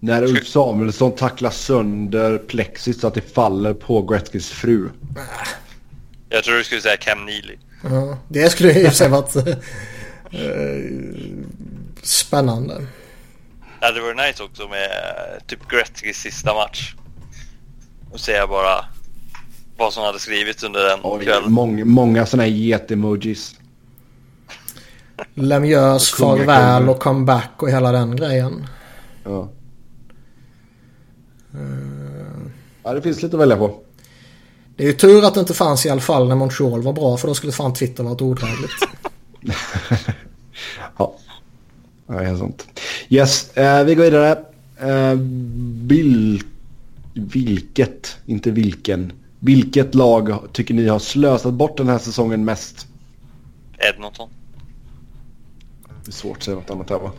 När 0.00 0.22
Ulf 0.22 0.46
Samuelsson 0.46 1.12
tacklar 1.12 1.50
sönder 1.50 2.38
plexit 2.38 3.00
så 3.00 3.06
att 3.06 3.14
det 3.14 3.34
faller 3.34 3.74
på 3.74 4.02
Gretzkys 4.02 4.50
fru. 4.50 4.88
Jag 6.28 6.44
tror 6.44 6.54
du 6.54 6.64
skulle 6.64 6.80
säga 6.80 6.96
Cam 6.96 7.24
Neely. 7.26 7.56
Ja, 7.82 8.18
det 8.28 8.50
skulle 8.50 8.72
ju 8.72 8.90
sig 8.90 9.08
varit 9.08 9.36
eh, 9.36 9.44
spännande. 12.02 12.86
Det 13.80 13.86
hade 13.86 14.00
varit 14.00 14.16
nice 14.16 14.42
också 14.42 14.68
med 14.68 14.84
eh, 14.84 15.46
typ 15.46 15.68
Gretzkys 15.70 16.16
sista 16.16 16.54
match. 16.54 16.94
Och 18.12 18.20
säga 18.20 18.46
bara 18.46 18.84
vad 19.76 19.92
som 19.92 20.02
hade 20.02 20.18
skrivits 20.18 20.62
under 20.62 20.80
den 20.80 20.98
Oj, 21.02 21.24
kvällen. 21.24 21.52
många, 21.52 21.84
många 21.84 22.26
sådana 22.26 22.42
här 22.42 22.50
get-emojis. 22.50 23.56
Lemieux 25.34 26.10
farväl 26.10 26.88
och 26.88 27.00
comeback 27.00 27.50
och 27.56 27.70
hela 27.70 27.92
den 27.92 28.16
grejen. 28.16 28.66
Ja. 29.24 29.48
ja, 32.82 32.92
det 32.92 33.02
finns 33.02 33.22
lite 33.22 33.36
att 33.36 33.42
välja 33.42 33.56
på. 33.56 33.80
Det 34.76 34.82
är 34.82 34.86
ju 34.86 34.92
tur 34.92 35.24
att 35.24 35.34
det 35.34 35.40
inte 35.40 35.54
fanns 35.54 35.86
i 35.86 35.90
alla 35.90 36.00
fall 36.00 36.28
när 36.28 36.34
Montreal 36.36 36.82
var 36.82 36.92
bra 36.92 37.16
för 37.16 37.28
då 37.28 37.34
skulle 37.34 37.52
fan 37.52 37.74
Twitter 37.74 38.04
varit 38.04 38.22
odrägligt. 38.22 38.72
Ja, 40.98 41.16
ja 42.06 42.14
det 42.14 42.24
är 42.28 42.36
sant. 42.36 42.66
Yes, 43.08 43.56
eh, 43.56 43.84
vi 43.84 43.94
går 43.94 44.04
vidare. 44.04 44.38
Eh, 44.80 45.18
vil, 45.86 46.42
vilket, 47.14 48.16
inte 48.26 48.50
vilken. 48.50 49.12
Vilket 49.38 49.94
lag 49.94 50.38
tycker 50.52 50.74
ni 50.74 50.88
har 50.88 50.98
slösat 50.98 51.54
bort 51.54 51.76
den 51.76 51.88
här 51.88 51.98
säsongen 51.98 52.44
mest? 52.44 52.86
Edmonton. 53.78 54.28
Det 56.04 56.10
är 56.10 56.12
svårt 56.12 56.36
att 56.36 56.42
säga 56.42 56.56
något 56.56 56.70
annat 56.70 56.90
här 56.90 56.98
va? 56.98 57.12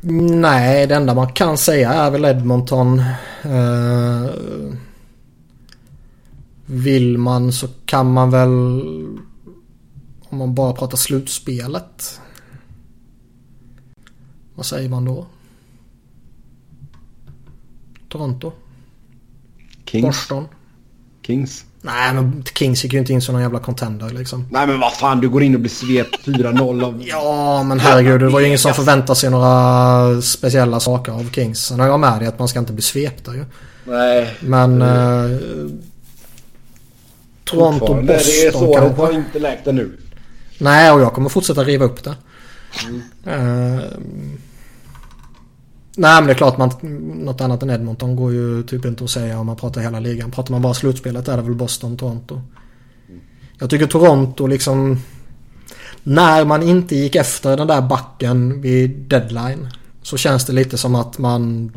Nej, 0.00 0.86
det 0.86 0.94
enda 0.94 1.14
man 1.14 1.32
kan 1.32 1.58
säga 1.58 1.92
är 1.92 2.10
väl 2.10 2.24
Edmonton. 2.24 2.98
Eh, 3.42 4.30
vill 6.66 7.18
man 7.18 7.52
så 7.52 7.68
kan 7.84 8.12
man 8.12 8.30
väl 8.30 8.50
om 10.30 10.38
man 10.38 10.54
bara 10.54 10.72
pratar 10.72 10.96
slutspelet. 10.96 12.20
Vad 14.54 14.66
säger 14.66 14.88
man 14.88 15.04
då? 15.04 15.26
Toronto? 18.08 18.52
Kings? 19.90 20.06
Boston? 20.06 20.48
Kings? 21.26 21.64
Nej 21.82 22.14
men 22.14 22.44
Kings 22.54 22.84
gick 22.84 22.92
ju 22.92 22.98
inte 22.98 23.12
in 23.12 23.22
som 23.22 23.32
någon 23.32 23.42
jävla 23.42 23.58
contender 23.58 24.10
liksom. 24.10 24.46
Nej 24.50 24.66
men 24.66 24.80
vad 24.80 24.92
fan, 24.92 25.20
du 25.20 25.28
går 25.28 25.42
in 25.42 25.54
och 25.54 25.60
blir 25.60 25.70
svept 25.70 26.26
4-0 26.26 26.84
av... 26.84 27.02
Ja 27.06 27.62
men 27.62 27.80
herregud 27.80 28.20
det 28.20 28.28
var 28.28 28.40
ju 28.40 28.46
ingen 28.46 28.58
som 28.58 28.74
förväntade 28.74 29.16
sig 29.16 29.30
några 29.30 30.22
speciella 30.22 30.80
saker 30.80 31.12
av 31.12 31.30
Kings. 31.30 31.66
Sen 31.66 31.80
har 31.80 31.86
jag 31.86 32.00
med 32.00 32.18
dig 32.18 32.28
att 32.28 32.38
man 32.38 32.48
ska 32.48 32.58
inte 32.58 32.72
bli 32.72 32.82
svepta 32.82 33.34
ju. 33.34 33.44
Nej. 33.84 34.34
Men... 34.40 34.82
Eh, 34.82 35.40
Toronto, 37.44 37.78
Boston 37.78 38.06
Det 38.06 38.14
är 38.14 38.52
så, 38.52 38.80
det 38.80 39.02
har 39.02 39.12
inte 39.12 39.38
läkt 39.38 39.66
ännu. 39.66 39.90
Nej 40.58 40.90
och 40.92 41.00
jag 41.00 41.14
kommer 41.14 41.28
fortsätta 41.28 41.64
riva 41.64 41.84
upp 41.84 42.04
det. 42.04 42.14
Eh, 43.30 43.80
nej 46.00 46.20
men 46.20 46.26
det 46.26 46.32
är 46.32 46.34
klart 46.34 46.58
man, 46.58 46.70
något 47.24 47.40
annat 47.40 47.62
än 47.62 47.70
Edmonton 47.70 48.16
går 48.16 48.32
ju 48.32 48.62
typ 48.62 48.84
inte 48.84 49.04
att 49.04 49.10
säga 49.10 49.40
om 49.40 49.46
man 49.46 49.56
pratar 49.56 49.80
hela 49.80 50.00
ligan. 50.00 50.30
Pratar 50.30 50.52
man 50.52 50.62
bara 50.62 50.74
slutspelet 50.74 51.28
är 51.28 51.36
det 51.36 51.42
väl 51.42 51.54
Boston, 51.54 51.96
Toronto. 51.96 52.40
Jag 53.58 53.70
tycker 53.70 53.86
Toronto 53.86 54.46
liksom... 54.46 54.98
När 56.02 56.44
man 56.44 56.62
inte 56.62 56.96
gick 56.96 57.14
efter 57.14 57.56
den 57.56 57.66
där 57.66 57.82
backen 57.82 58.60
vid 58.60 58.90
deadline. 58.90 59.68
Så 60.02 60.16
känns 60.16 60.46
det 60.46 60.52
lite 60.52 60.78
som 60.78 60.94
att 60.94 61.18
man 61.18 61.72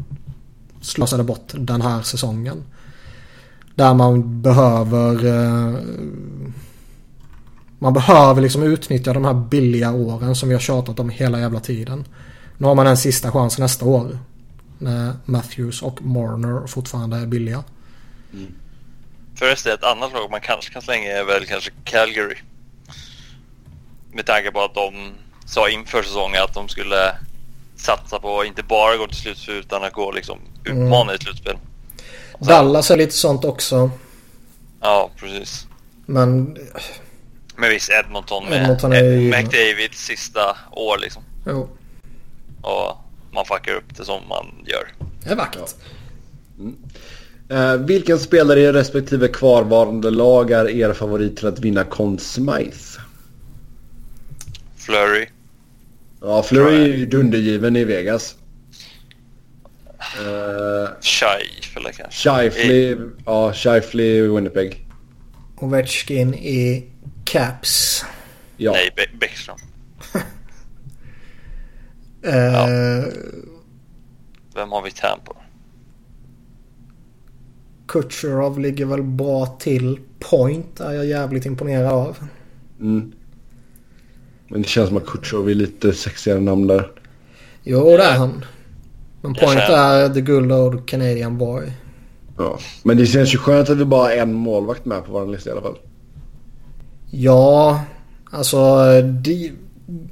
slösade 0.82 1.24
bort 1.24 1.54
den 1.54 1.82
här 1.82 2.02
säsongen. 2.02 2.64
Där 3.76 3.94
man 3.94 4.42
behöver... 4.42 5.26
Eh, 5.26 5.76
man 7.80 7.94
behöver 7.94 8.42
liksom 8.42 8.64
utnyttja 8.64 9.14
de 9.14 9.26
här 9.26 9.34
billiga 9.34 9.92
åren 9.92 10.36
som 10.36 10.50
vi 10.50 10.56
har 10.56 10.62
tjatat 10.62 11.00
om 11.00 11.10
hela 11.10 11.40
jävla 11.40 11.60
tiden. 11.60 12.06
Nu 12.58 12.68
har 12.68 12.76
man 12.76 12.88
en 12.88 12.98
sista 12.98 13.32
chans 13.32 13.58
nästa 13.60 13.86
år. 13.86 14.20
När 14.78 15.14
Matthews 15.26 15.82
och 15.82 16.02
Marner 16.02 16.68
fortfarande 16.68 17.18
är 17.18 17.26
billiga. 17.26 17.64
Förresten 19.36 19.74
ett 19.74 19.84
annat 19.84 20.14
lag 20.14 20.32
man 20.32 20.42
kanske 20.42 20.74
kan 20.74 20.82
slänga 20.82 21.12
är 21.12 21.24
väl 21.24 21.46
kanske 21.46 21.72
Calgary. 21.84 22.36
Med 24.14 24.26
tanke 24.26 24.52
på 24.52 24.62
att 24.64 24.76
de 24.76 25.12
sa 25.46 25.70
inför 25.70 26.04
säsongen 26.04 26.44
att 26.44 26.54
de 26.54 26.70
skulle 26.70 27.16
satsa 27.76 28.20
på 28.20 28.46
inte 28.46 28.64
bara 28.64 28.98
gå 28.98 29.08
till 29.08 29.18
slutspel 29.18 29.56
utan 29.56 29.84
att 29.84 29.94
gå 29.94 30.12
liksom 30.12 30.40
utmana 30.64 31.12
i 31.12 31.16
ett 31.16 31.24
slutspel. 31.24 31.58
Så- 32.40 32.46
Dallas 32.46 32.92
är 32.92 32.98
lite 32.98 33.12
sånt 33.16 33.46
också. 33.46 33.90
Ja, 34.82 35.10
precis. 35.20 35.68
Men 36.06 36.58
Men 37.56 37.70
visst, 37.70 37.90
Edmonton 37.90 38.46
med 38.50 38.62
Edmonton 38.64 38.94
är 38.94 39.04
ju- 39.04 39.30
McDavids 39.30 40.06
sista 40.06 40.58
år 40.72 40.98
liksom. 40.98 41.24
jo, 41.48 41.70
Och 42.64 42.98
man 43.32 43.46
fuckar 43.46 43.74
upp 43.74 43.98
det 43.98 44.06
som 44.06 44.28
man 44.28 44.46
gör. 44.66 44.88
det 45.24 45.30
är 45.30 45.36
vackert. 45.36 45.76
Eh, 47.50 47.74
vilken 47.74 48.20
spelare 48.20 48.60
i 48.60 48.72
respektive 48.72 49.28
kvarvarande 49.28 50.10
lag 50.10 50.52
är 50.52 50.70
er 50.70 50.94
favorit 50.94 51.38
till 51.38 51.48
att 51.48 51.60
vinna 51.60 51.84
Conn 51.84 52.20
Smythe? 52.20 53.02
Flurry. 54.78 55.28
Ja, 56.22 56.44
Fleury 56.44 56.92
är 56.92 56.98
ju 56.98 57.06
dundergiven 57.06 57.76
i 57.76 57.84
Vegas. 57.84 58.36
Uh, 60.20 60.90
kanske. 61.92 62.30
Shifley, 62.30 62.98
ja, 63.26 63.54
Shifley 63.54 64.06
i 64.06 64.22
Winnipeg. 64.22 64.86
Ovechkin 65.56 66.34
i 66.34 66.90
Caps. 67.26 68.06
Ja. 68.58 68.72
Nej, 68.72 68.90
Be- 68.96 69.28
Eh, 72.24 73.04
Vem 74.56 74.72
har 74.72 74.82
vi 74.82 74.90
i 74.90 74.92
Tampa? 74.92 75.36
Kutjerov 77.88 78.60
ligger 78.60 78.86
väl 78.86 79.04
bra 79.04 79.46
till. 79.46 80.00
Point 80.20 80.80
är 80.80 80.92
jag 80.92 81.06
jävligt 81.06 81.46
imponerad 81.46 81.94
av. 81.94 82.18
Mm. 82.80 83.12
Men 84.48 84.62
det 84.62 84.68
känns 84.68 84.88
som 84.88 84.98
att 84.98 85.06
Kutjerov 85.06 85.50
är 85.50 85.56
lite 85.56 85.94
sexigare 85.94 86.40
namn 86.40 86.68
där. 86.68 86.92
Jo, 87.64 87.84
det 87.98 88.04
är 88.04 88.18
han. 88.18 88.46
Men 89.22 89.34
Point 89.34 89.60
är 89.60 90.10
the 90.10 90.22
good 90.22 90.52
old 90.52 90.86
Canadian 90.88 91.38
boy. 91.38 91.72
Ja. 92.38 92.60
Men 92.84 92.98
det 92.98 93.06
känns 93.06 93.34
ju 93.34 93.38
skönt 93.38 93.70
att 93.70 93.78
vi 93.78 93.86
bara 93.86 94.02
har 94.02 94.12
en 94.12 94.34
målvakt 94.34 94.86
med 94.86 95.06
på 95.06 95.12
vår 95.12 95.28
lista 95.28 95.50
i 95.50 95.54
alla 95.54 95.62
fall. 95.62 95.78
Ja, 97.12 97.82
alltså 98.32 98.58
de, 99.02 99.52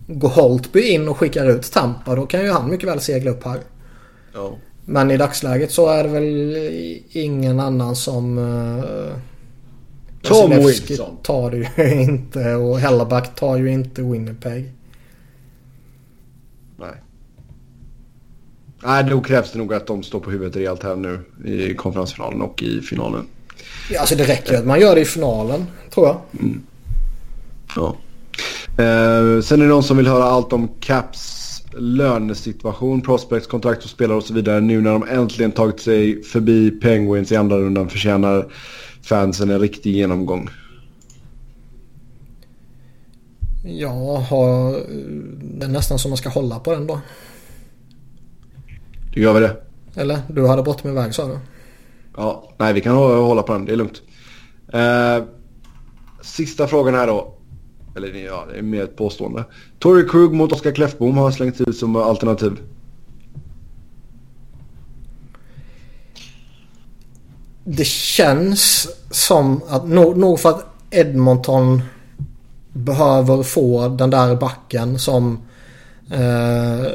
går 0.07 0.29
Holtby 0.29 0.81
in 0.81 1.07
och 1.07 1.17
skickar 1.17 1.49
ut 1.49 1.71
Tampa 1.71 2.15
då 2.15 2.25
kan 2.25 2.41
ju 2.41 2.51
han 2.51 2.69
mycket 2.69 2.89
väl 2.89 2.99
segla 2.99 3.31
upp 3.31 3.43
här. 3.43 3.59
Ja. 4.33 4.57
Men 4.85 5.11
i 5.11 5.17
dagsläget 5.17 5.71
så 5.71 5.89
är 5.89 6.03
det 6.03 6.09
väl 6.09 6.57
ingen 7.11 7.59
annan 7.59 7.95
som... 7.95 8.37
Uh, 8.37 9.13
Tom 10.21 10.49
Wilson. 10.49 11.17
tar 11.23 11.51
det 11.51 11.57
ju 11.57 12.01
inte 12.01 12.55
och 12.55 12.79
Hellaback 12.79 13.35
tar 13.35 13.57
ju 13.57 13.71
inte 13.71 14.01
Winnipeg. 14.01 14.71
Nej. 16.77 16.95
Nej, 18.83 19.03
då 19.03 19.21
krävs 19.21 19.51
det 19.51 19.57
nog 19.57 19.73
att 19.73 19.87
de 19.87 20.03
står 20.03 20.19
på 20.19 20.31
huvudet 20.31 20.55
rejält 20.55 20.83
här 20.83 20.95
nu 20.95 21.19
i 21.45 21.73
konferensfinalen 21.73 22.41
och 22.41 22.63
i 22.63 22.81
finalen. 22.81 23.25
Ja, 23.91 23.99
alltså 23.99 24.15
det 24.15 24.23
räcker 24.23 24.51
ju 24.51 24.59
att 24.59 24.65
man 24.65 24.79
gör 24.79 24.95
det 24.95 25.01
i 25.01 25.05
finalen, 25.05 25.65
tror 25.89 26.07
jag. 26.07 26.17
Ja. 27.75 27.95
Eh, 28.77 29.41
sen 29.41 29.61
är 29.61 29.63
det 29.63 29.69
någon 29.69 29.83
som 29.83 29.97
vill 29.97 30.07
höra 30.07 30.23
allt 30.23 30.53
om 30.53 30.67
Caps 30.79 31.47
lönesituation, 31.77 33.01
prospects, 33.01 33.47
kontrakt 33.47 33.83
och 33.83 33.89
spelare 33.89 34.17
och 34.17 34.23
så 34.23 34.33
vidare. 34.33 34.61
Nu 34.61 34.81
när 34.81 34.91
de 34.91 35.03
äntligen 35.09 35.51
tagit 35.51 35.79
sig 35.79 36.23
förbi 36.23 36.71
Penguins 36.71 37.31
i 37.31 37.35
andra 37.35 37.57
rundan 37.57 37.89
förtjänar 37.89 38.47
fansen 39.03 39.49
en 39.49 39.59
riktig 39.59 39.95
genomgång. 39.95 40.49
Ja, 43.63 44.25
det 45.43 45.65
är 45.65 45.69
nästan 45.69 45.99
som 45.99 46.11
man 46.11 46.17
ska 46.17 46.29
hålla 46.29 46.59
på 46.59 46.71
den 46.71 46.87
då. 46.87 47.01
Då 49.13 49.21
gör 49.21 49.33
vi 49.33 49.39
det. 49.39 49.55
Eller? 49.95 50.19
Du 50.29 50.47
hade 50.47 50.63
bråttom 50.63 50.91
iväg 50.91 51.15
sa 51.15 51.27
du? 51.27 51.37
Ja, 52.17 52.51
nej 52.57 52.73
vi 52.73 52.81
kan 52.81 52.95
hå- 52.95 53.21
hålla 53.25 53.43
på 53.43 53.53
den. 53.53 53.65
Det 53.65 53.71
är 53.71 53.75
lugnt. 53.75 54.01
Eh, 54.73 55.23
sista 56.21 56.67
frågan 56.67 56.93
här 56.95 57.07
då. 57.07 57.33
Eller 57.95 58.25
ja, 58.25 58.45
det 58.51 58.57
är 58.57 58.61
mer 58.61 58.83
ett 58.83 58.95
påstående. 58.95 59.45
Tory 59.79 60.07
Krug 60.07 60.33
mot 60.33 60.51
Oskar 60.51 60.71
Kläffbom 60.71 61.17
har 61.17 61.31
slängts 61.31 61.61
ut 61.61 61.77
som 61.77 61.95
alternativ. 61.95 62.59
Det 67.63 67.85
känns 67.87 68.87
som 69.09 69.61
att 69.67 69.87
nog, 69.87 70.17
nog 70.17 70.39
för 70.39 70.49
att 70.49 70.65
Edmonton 70.91 71.81
behöver 72.73 73.43
få 73.43 73.87
den 73.87 74.09
där 74.09 74.35
backen 74.35 74.99
som 74.99 75.39
eh, 76.11 76.91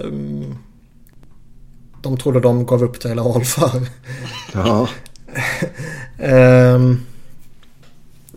de 2.03 2.17
trodde 2.17 2.41
de 2.41 2.67
gav 2.67 2.83
upp 2.83 3.01
Taylor 3.01 3.33
Hall 3.33 3.45
för. 3.45 3.89
Ja. 4.53 4.89
eh, 6.19 6.81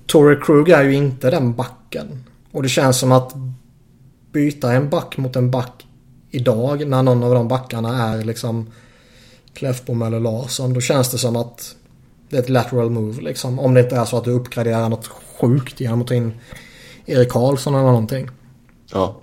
Torrey 0.05 0.39
Krug 0.41 0.69
är 0.69 0.83
ju 0.83 0.93
inte 0.93 1.31
den 1.31 1.53
backen. 1.53 2.23
Och 2.51 2.63
det 2.63 2.69
känns 2.69 2.99
som 2.99 3.11
att 3.11 3.33
byta 4.31 4.71
en 4.73 4.89
back 4.89 5.17
mot 5.17 5.35
en 5.35 5.51
back 5.51 5.85
idag 6.31 6.87
när 6.87 7.03
någon 7.03 7.23
av 7.23 7.33
de 7.33 7.47
backarna 7.47 8.13
är 8.13 8.23
liksom 8.23 8.71
Kläffbom 9.53 10.01
eller 10.01 10.19
Larsson. 10.19 10.73
Då 10.73 10.81
känns 10.81 11.11
det 11.11 11.17
som 11.17 11.35
att 11.35 11.75
det 12.29 12.37
är 12.37 12.41
ett 12.41 12.49
lateral 12.49 12.89
move 12.89 13.21
liksom. 13.21 13.59
Om 13.59 13.73
det 13.73 13.81
inte 13.81 13.95
är 13.95 14.05
så 14.05 14.17
att 14.17 14.23
du 14.23 14.31
uppgraderar 14.31 14.89
något 14.89 15.07
sjukt 15.07 15.79
genom 15.79 16.01
att 16.01 16.07
ta 16.07 16.13
in 16.13 16.33
Erik 17.05 17.29
Karlsson 17.29 17.73
eller 17.75 17.83
någonting. 17.85 18.29
ja. 18.93 19.15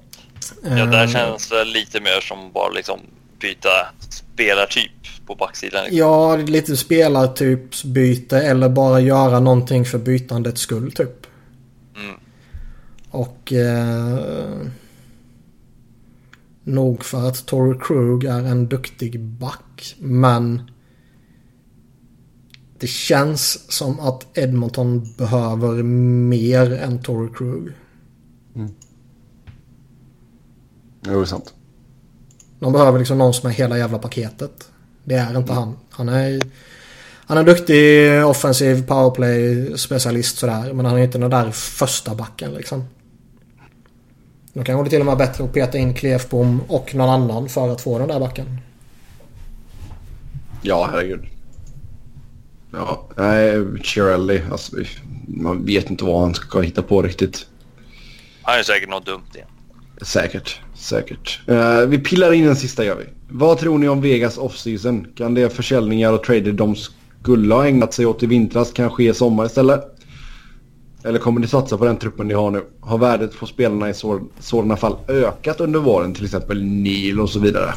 Ja, 0.63 0.69
där 0.87 1.05
Eh, 1.05 1.11
känns 1.11 1.49
det 1.49 1.65
lite 1.65 2.01
mer 2.01 2.21
som 2.21 2.53
bara 2.53 2.69
liksom 2.69 3.01
byta 3.41 3.69
spelartyp 4.09 4.91
på 5.27 5.35
backsidan. 5.35 5.85
Liksom. 5.85 5.99
Ja, 5.99 6.37
lite 6.37 6.77
spelartypsbyte 6.77 8.39
eller 8.43 8.69
bara 8.69 9.01
göra 9.01 9.41
någonting 9.41 9.85
för 9.85 9.99
bytandets 9.99 10.61
skull 10.61 10.93
typ. 10.93 11.26
Mm. 13.17 13.29
Och 13.29 13.53
eh, 13.53 14.67
nog 16.65 17.05
för 17.05 17.29
att 17.29 17.47
Torrey 17.47 17.81
Krug 17.81 18.25
är 18.25 18.45
en 18.45 18.69
duktig 18.69 19.21
back. 19.21 19.97
Men 19.99 20.71
det 22.79 22.87
känns 22.87 23.73
som 23.73 24.01
att 24.01 24.39
Edmonton 24.39 25.15
behöver 25.19 25.83
mer 25.83 26.73
än 26.73 27.03
Torrey 27.03 27.35
Krug. 27.35 27.73
Jo, 31.07 31.13
det 31.13 31.21
är 31.21 31.25
sant. 31.25 31.55
De 32.59 32.73
behöver 32.73 32.99
liksom 32.99 33.19
någon 33.19 33.35
som 33.35 33.51
är 33.51 33.55
hela 33.55 33.79
jävla 33.79 33.99
paketet. 33.99 34.71
Det 35.05 35.15
är 35.15 35.39
inte 35.39 35.53
han. 35.53 35.77
Han 35.91 36.09
är, 36.09 36.41
han 37.27 37.37
är 37.37 37.41
en 37.41 37.47
duktig 37.47 38.11
offensiv 38.25 38.87
powerplay 38.87 39.79
specialist 39.79 40.39
sådär. 40.39 40.73
Men 40.73 40.87
han 40.87 40.99
är 40.99 41.03
inte 41.03 41.19
den 41.19 41.31
där 41.31 41.51
första 41.51 42.15
backen 42.15 42.55
liksom. 42.55 42.85
Då 44.57 44.65
kanske 44.65 44.85
det 44.85 44.91
till 44.91 45.01
och 45.01 45.07
med 45.07 45.13
är 45.13 45.17
bättre 45.17 45.45
att 45.45 45.53
peta 45.53 45.79
in 45.79 45.95
Klefbom 45.95 46.61
och 46.69 46.95
någon 46.95 47.09
annan 47.09 47.49
för 47.49 47.69
att 47.69 47.81
få 47.81 47.99
den 47.99 48.09
där 48.09 48.21
backen. 48.21 48.61
Ja, 50.63 50.89
herregud. 50.91 51.21
Ja, 52.73 53.09
nej, 53.17 53.65
Chirelli. 53.83 54.43
Alltså, 54.51 54.77
man 55.27 55.65
vet 55.65 55.91
inte 55.91 56.05
vad 56.05 56.21
han 56.21 56.35
ska 56.35 56.61
hitta 56.61 56.83
på 56.83 57.03
riktigt. 57.03 57.47
Han 58.43 58.59
är 58.59 58.63
säkert 58.63 58.89
något 58.89 59.07
dumt 59.07 59.23
igen. 59.35 59.49
Säkert, 60.03 60.61
säkert. 60.75 61.41
Eh, 61.47 61.81
vi 61.81 61.99
pillar 61.99 62.33
in 62.33 62.49
en 62.49 62.57
sista 62.57 62.85
gör 62.85 62.97
vi. 62.97 63.05
Vad 63.29 63.59
tror 63.59 63.79
ni 63.79 63.89
om 63.89 64.01
Vegas 64.01 64.39
offseason? 64.39 65.07
Kan 65.17 65.35
det 65.35 65.51
försäljningar 65.51 66.13
och 66.13 66.23
trader 66.23 66.53
de 66.53 66.77
skulle 67.23 67.55
ha 67.55 67.67
ägnat 67.67 67.95
sig 67.95 68.07
åt 68.07 68.23
i 68.23 68.27
vintras 68.27 68.73
kan 68.73 68.91
ske 68.91 69.09
i 69.09 69.15
sommar 69.15 69.47
istället? 69.47 69.96
Eller 71.07 71.19
kommer 71.19 71.41
ni 71.41 71.47
satsa 71.47 71.79
på 71.79 71.85
den 71.85 71.97
truppen 71.99 72.29
ni 72.29 72.35
har 72.35 72.51
nu? 72.51 72.65
Har 72.81 72.99
värdet 72.99 73.39
på 73.39 73.47
spelarna 73.47 73.89
i 73.91 73.95
så, 73.95 74.21
sådana 74.41 74.77
fall 74.77 74.97
ökat 75.09 75.61
under 75.61 75.81
våren? 75.81 76.15
Till 76.15 76.25
exempel 76.25 76.63
Neil 76.65 77.21
och 77.21 77.31
så 77.31 77.39
vidare. 77.39 77.75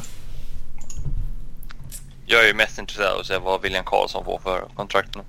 Jag 2.26 2.44
är 2.44 2.48
ju 2.48 2.54
mest 2.54 2.80
intresserad 2.80 3.14
av 3.14 3.20
att 3.20 3.26
se 3.26 3.38
vad 3.38 3.62
William 3.62 3.84
Karlsson 3.86 4.26
får 4.26 4.40
för 4.44 4.62
kontrakt 4.76 5.16
nu. 5.16 5.22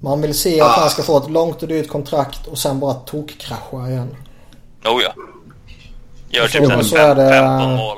Man 0.00 0.20
vill 0.22 0.34
se 0.38 0.60
att 0.60 0.70
han 0.78 0.90
ska 0.90 1.02
få 1.02 1.18
ett 1.18 1.30
långt 1.30 1.62
och 1.62 1.68
dyrt 1.68 1.88
kontrakt 1.88 2.46
och 2.46 2.58
sen 2.58 2.80
bara 2.80 2.94
tokkrascha 2.94 3.88
igen. 3.90 4.08
Oh 4.84 5.02
ja. 5.02 5.14
Gör 6.30 6.44
Och 6.44 6.50
så- 6.50 6.58
typ 6.58 6.66
såhär 6.66 6.78
och 6.78 6.86
så 6.86 6.96
är 6.96 7.14
det- 7.14 7.30
15 7.30 7.76
mål. 7.76 7.96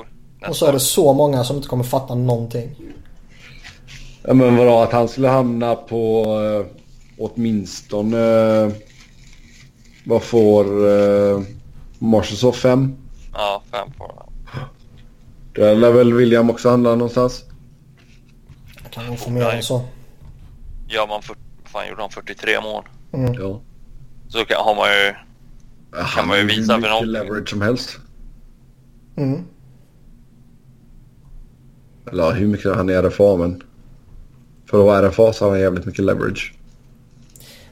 Och 0.48 0.56
så 0.56 0.66
är 0.66 0.72
det 0.72 0.80
så 0.80 1.12
många 1.12 1.44
som 1.44 1.56
inte 1.56 1.68
kommer 1.68 1.84
fatta 1.84 2.14
någonting. 2.14 2.76
Ja 4.22 4.34
men 4.34 4.56
vadå 4.56 4.78
att 4.80 4.92
han 4.92 5.08
skulle 5.08 5.28
hamna 5.28 5.74
på 5.74 6.24
eh, 6.40 6.85
åtminstone... 7.18 8.18
Eh, 8.18 8.72
vad 10.04 10.22
får 10.22 10.64
eh, 10.88 11.42
Marshall 11.98 12.52
5? 12.52 12.96
Ja, 13.32 13.62
fem 13.70 13.88
på 13.98 14.06
den. 14.06 14.62
Där 15.52 15.76
lär 15.76 15.90
väl 15.90 16.12
William 16.14 16.50
också 16.50 16.68
handla 16.68 16.94
någonstans? 16.94 17.44
Jag 18.82 18.92
kan 18.92 19.06
nog 19.06 19.18
få 19.18 19.30
mer 19.30 19.48
än 19.50 19.62
så. 19.62 19.84
Gör 20.88 21.06
man, 21.06 21.22
för, 21.22 21.36
fan 21.64 21.88
gjorde 21.88 22.00
han 22.00 22.10
43 22.10 22.60
mål? 22.60 22.84
Mm. 23.12 23.34
Ja. 23.34 23.60
Så 24.28 24.44
kan, 24.44 24.56
har 24.64 24.74
man 24.74 24.88
ju, 24.88 25.14
Han 26.02 26.28
man 26.28 26.38
ju 26.38 26.46
visa 26.46 26.80
för 26.80 26.88
någonting. 26.88 27.12
leverage 27.12 27.48
som 27.50 27.62
helst. 27.62 27.98
Mm. 29.16 29.44
Eller 32.10 32.22
ja, 32.22 32.30
hur 32.30 32.46
mycket 32.46 32.76
han 32.76 32.88
är 32.88 33.02
RFA 33.02 33.36
men... 33.36 33.62
För 34.70 34.78
att 34.78 34.84
vara 34.84 35.08
RFA 35.08 35.32
så 35.32 35.44
har 35.44 35.50
han 35.50 35.60
jävligt 35.60 35.84
mycket 35.86 36.04
leverage. 36.04 36.54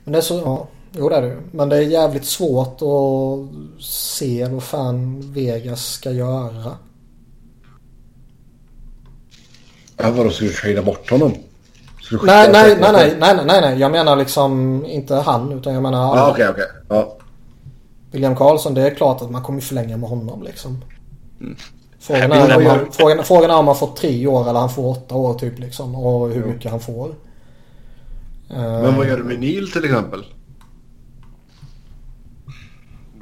Men 0.04 0.12
det 0.12 0.18
är 0.18 0.22
så, 0.22 0.34
ja. 0.44 0.66
Jo 0.92 1.08
det 1.08 1.16
är 1.16 1.22
det. 1.22 1.36
Men 1.50 1.68
det 1.68 1.76
är 1.76 1.80
jävligt 1.80 2.24
svårt 2.24 2.82
att 2.82 3.82
se 3.84 4.44
vad 4.48 4.62
fan 4.62 5.20
Vegas 5.32 5.84
ska 5.86 6.10
göra. 6.10 6.72
Ja 9.96 10.10
vadå, 10.10 10.30
ska 10.30 10.44
du 10.44 10.52
trada 10.52 10.82
bort 10.82 11.10
honom? 11.10 11.32
Nej, 12.22 12.48
nej, 12.52 12.52
nej, 12.52 12.70
säkerhet? 12.74 13.18
nej, 13.20 13.34
nej, 13.36 13.44
nej, 13.46 13.60
nej. 13.60 13.78
Jag 13.80 13.92
menar 13.92 14.16
liksom 14.16 14.84
inte 14.86 15.14
han 15.14 15.52
utan 15.52 15.74
jag 15.74 15.82
menar 15.82 16.12
alla. 16.12 16.30
okej 16.30 16.48
okej. 16.48 16.64
Ja. 16.88 17.16
William 18.10 18.36
Karlsson. 18.36 18.74
Det 18.74 18.82
är 18.90 18.94
klart 18.94 19.22
att 19.22 19.30
man 19.30 19.42
kommer 19.42 19.60
förlänga 19.60 19.96
med 19.96 20.08
honom 20.10 20.42
liksom. 20.42 20.84
Frågan 22.00 22.30
Nej, 22.30 22.38
är, 22.40 22.60
gör- 22.60 22.88
frågan, 22.92 23.24
frågan 23.24 23.50
är 23.50 23.56
om 23.56 23.66
han 23.66 23.76
får 23.76 23.86
tre 23.96 24.26
år 24.26 24.48
eller 24.48 24.60
han 24.60 24.70
får 24.70 24.88
åtta 24.90 25.14
år 25.14 25.34
typ 25.34 25.58
liksom. 25.58 25.94
Och 25.94 26.28
hur 26.28 26.40
Jo. 26.46 26.52
mycket 26.52 26.70
han 26.70 26.80
får. 26.80 27.14
Men 28.54 28.96
vad 28.96 29.08
gör 29.08 29.16
du 29.16 29.24
med 29.24 29.40
Neil 29.40 29.72
till 29.72 29.84
exempel? 29.84 30.24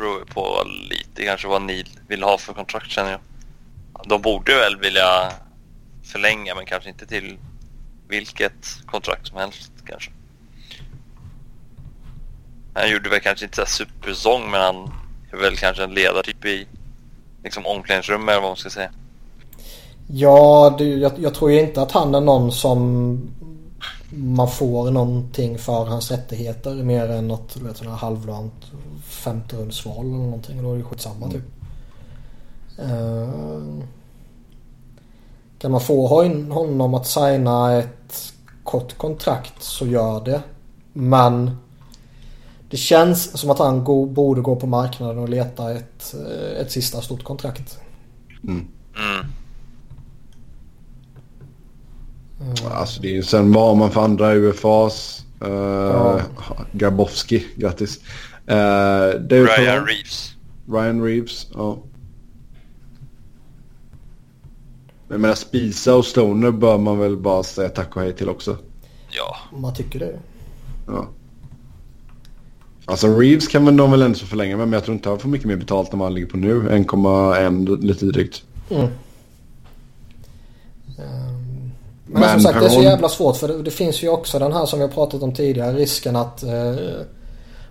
beror 0.02 0.18
ju 0.18 0.24
på 0.24 0.64
lite 0.90 1.24
kanske 1.24 1.48
vad 1.48 1.62
ni 1.62 1.84
vill 2.08 2.22
ha 2.22 2.38
för 2.38 2.52
kontrakt 2.52 2.90
känner 2.90 3.10
jag. 3.10 3.20
De 4.06 4.22
borde 4.22 4.54
väl 4.54 4.76
vilja 4.80 5.32
förlänga 6.02 6.54
men 6.54 6.66
kanske 6.66 6.88
inte 6.88 7.06
till 7.06 7.38
vilket 8.08 8.86
kontrakt 8.86 9.26
som 9.26 9.36
helst 9.36 9.72
kanske. 9.86 10.10
Han 12.74 12.90
gjorde 12.90 13.10
väl 13.10 13.20
kanske 13.20 13.44
inte 13.44 13.56
så 13.56 13.66
supersäsong 13.66 14.50
men 14.50 14.60
han 14.60 14.92
är 15.32 15.36
väl 15.36 15.56
kanske 15.56 15.84
en 15.84 15.94
ledartyp 15.94 16.44
i 16.44 16.66
liksom 17.44 17.66
omklädningsrummet 17.66 18.32
eller 18.32 18.40
vad 18.40 18.50
man 18.50 18.56
ska 18.56 18.70
säga. 18.70 18.90
Ja, 20.06 20.74
det, 20.78 20.84
jag, 20.84 21.12
jag 21.18 21.34
tror 21.34 21.52
ju 21.52 21.60
inte 21.60 21.82
att 21.82 21.92
han 21.92 22.14
är 22.14 22.20
någon 22.20 22.52
som 22.52 23.18
man 24.14 24.48
får 24.48 24.90
någonting 24.90 25.58
för 25.58 25.84
hans 25.84 26.10
rättigheter 26.10 26.74
mer 26.74 27.08
än 27.08 27.28
något 27.28 27.54
du 27.54 27.64
vet, 27.64 27.76
sån 27.76 27.86
här 27.86 27.94
halvlant 27.94 28.66
femte 29.02 29.56
rundsval 29.56 30.06
eller 30.06 30.16
någonting. 30.16 30.62
Då 30.62 30.72
är 30.72 30.78
det 30.78 30.84
skitsamma 30.84 31.30
typ. 31.30 31.44
Eh, 32.78 33.28
Kan 35.58 35.70
man 35.70 35.80
få 35.80 36.06
honom 36.50 36.94
att 36.94 37.06
signa 37.06 37.78
ett 37.78 38.32
kort 38.64 38.98
kontrakt 38.98 39.62
så 39.62 39.86
gör 39.86 40.24
det. 40.24 40.42
Men 40.92 41.56
det 42.70 42.76
känns 42.76 43.38
som 43.38 43.50
att 43.50 43.58
han 43.58 43.84
borde 44.14 44.40
gå 44.40 44.56
på 44.56 44.66
marknaden 44.66 45.18
och 45.18 45.28
leta 45.28 45.72
ett, 45.72 46.14
eh, 46.14 46.60
ett 46.60 46.72
sista 46.72 47.00
stort 47.00 47.24
kontrakt. 47.24 47.78
Mm. 48.44 48.68
Mm. 48.96 49.26
Alltså 52.70 53.02
det 53.02 53.08
är 53.08 53.12
ju 53.12 53.22
sen 53.22 53.52
vad 53.52 53.76
man 53.76 53.90
för 53.90 54.00
andra 54.00 54.34
UFAs? 54.34 55.24
Uh, 55.44 55.50
Ja. 55.50 56.20
Grabowski, 56.72 57.46
grattis. 57.56 58.00
Uh, 58.50 58.54
Ryan 58.54 59.46
Perron, 59.46 59.86
Reeves. 59.86 60.34
Ryan 60.68 61.02
Reeves, 61.04 61.46
ja. 61.54 61.78
Men 65.08 65.14
jag 65.14 65.20
menar 65.20 65.34
Spisa 65.34 65.94
och 65.94 66.04
Stoner 66.04 66.50
bör 66.50 66.78
man 66.78 66.98
väl 66.98 67.16
bara 67.16 67.42
säga 67.42 67.68
tack 67.68 67.96
och 67.96 68.02
hej 68.02 68.12
till 68.12 68.28
också. 68.28 68.56
Ja. 69.10 69.36
Man 69.58 69.74
tycker 69.74 69.98
det. 69.98 70.18
Ja. 70.86 71.08
Alltså 72.84 73.06
Reeves 73.18 73.48
kan 73.48 73.64
väl 73.64 73.76
de 73.76 73.90
väl 73.90 74.02
ändå 74.02 74.18
så 74.18 74.26
förlänga 74.26 74.56
med 74.56 74.68
men 74.68 74.72
jag 74.72 74.84
tror 74.84 74.94
inte 74.94 75.08
han 75.08 75.18
får 75.18 75.28
mycket 75.28 75.46
mer 75.46 75.56
betalt 75.56 75.92
än 75.92 75.98
vad 75.98 76.06
han 76.06 76.14
ligger 76.14 76.26
på 76.26 76.36
nu. 76.36 76.62
1,1 76.62 77.80
lite 77.80 78.06
drygt. 78.06 78.42
Mm. 78.70 78.86
Ehm, 80.98 81.31
Men, 82.12 82.20
Men 82.20 82.30
som 82.30 82.40
sagt 82.40 82.60
det 82.60 82.66
är 82.66 82.70
så 82.70 82.82
jävla 82.82 83.08
svårt 83.08 83.36
för 83.36 83.48
det, 83.48 83.62
det 83.62 83.70
finns 83.70 84.02
ju 84.02 84.08
också 84.08 84.38
den 84.38 84.52
här 84.52 84.66
som 84.66 84.78
vi 84.78 84.84
har 84.84 84.92
pratat 84.92 85.22
om 85.22 85.34
tidigare. 85.34 85.72
Risken 85.72 86.16
att 86.16 86.42
eh, 86.42 86.74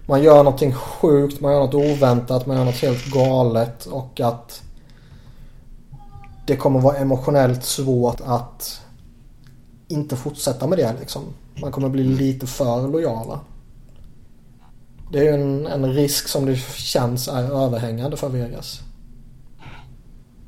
man 0.05 0.23
gör 0.23 0.37
någonting 0.37 0.73
sjukt, 0.73 1.41
man 1.41 1.53
gör 1.53 1.59
något 1.59 1.73
oväntat, 1.73 2.45
man 2.45 2.57
gör 2.57 2.65
något 2.65 2.75
helt 2.75 3.05
galet 3.05 3.85
och 3.85 4.19
att 4.19 4.61
det 6.47 6.55
kommer 6.55 6.79
vara 6.79 6.97
emotionellt 6.97 7.63
svårt 7.63 8.21
att 8.25 8.81
inte 9.87 10.15
fortsätta 10.15 10.67
med 10.67 10.77
det 10.77 10.95
liksom. 10.99 11.21
Man 11.61 11.71
kommer 11.71 11.89
bli 11.89 12.03
lite 12.03 12.47
för 12.47 12.87
lojala. 12.87 13.39
Det 15.11 15.19
är 15.19 15.23
ju 15.23 15.29
en, 15.29 15.67
en 15.67 15.93
risk 15.93 16.27
som 16.27 16.45
det 16.45 16.55
känns 16.75 17.27
är 17.27 17.65
överhängande 17.65 18.17
för 18.17 18.29
Vegas. 18.29 18.81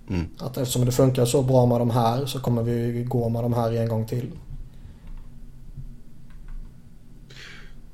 Mm. 0.10 0.26
Att 0.40 0.58
eftersom 0.58 0.86
det 0.86 0.92
funkar 0.92 1.26
så 1.26 1.42
bra 1.42 1.66
med 1.66 1.82
de 1.82 1.90
här 1.90 2.26
så 2.26 2.40
kommer 2.40 2.64
vi 2.64 3.04
gå 3.04 3.30
med 3.30 3.44
de 3.44 3.54
här 3.54 3.72
en 3.78 3.88
gång 3.90 4.06
till. 4.06 4.32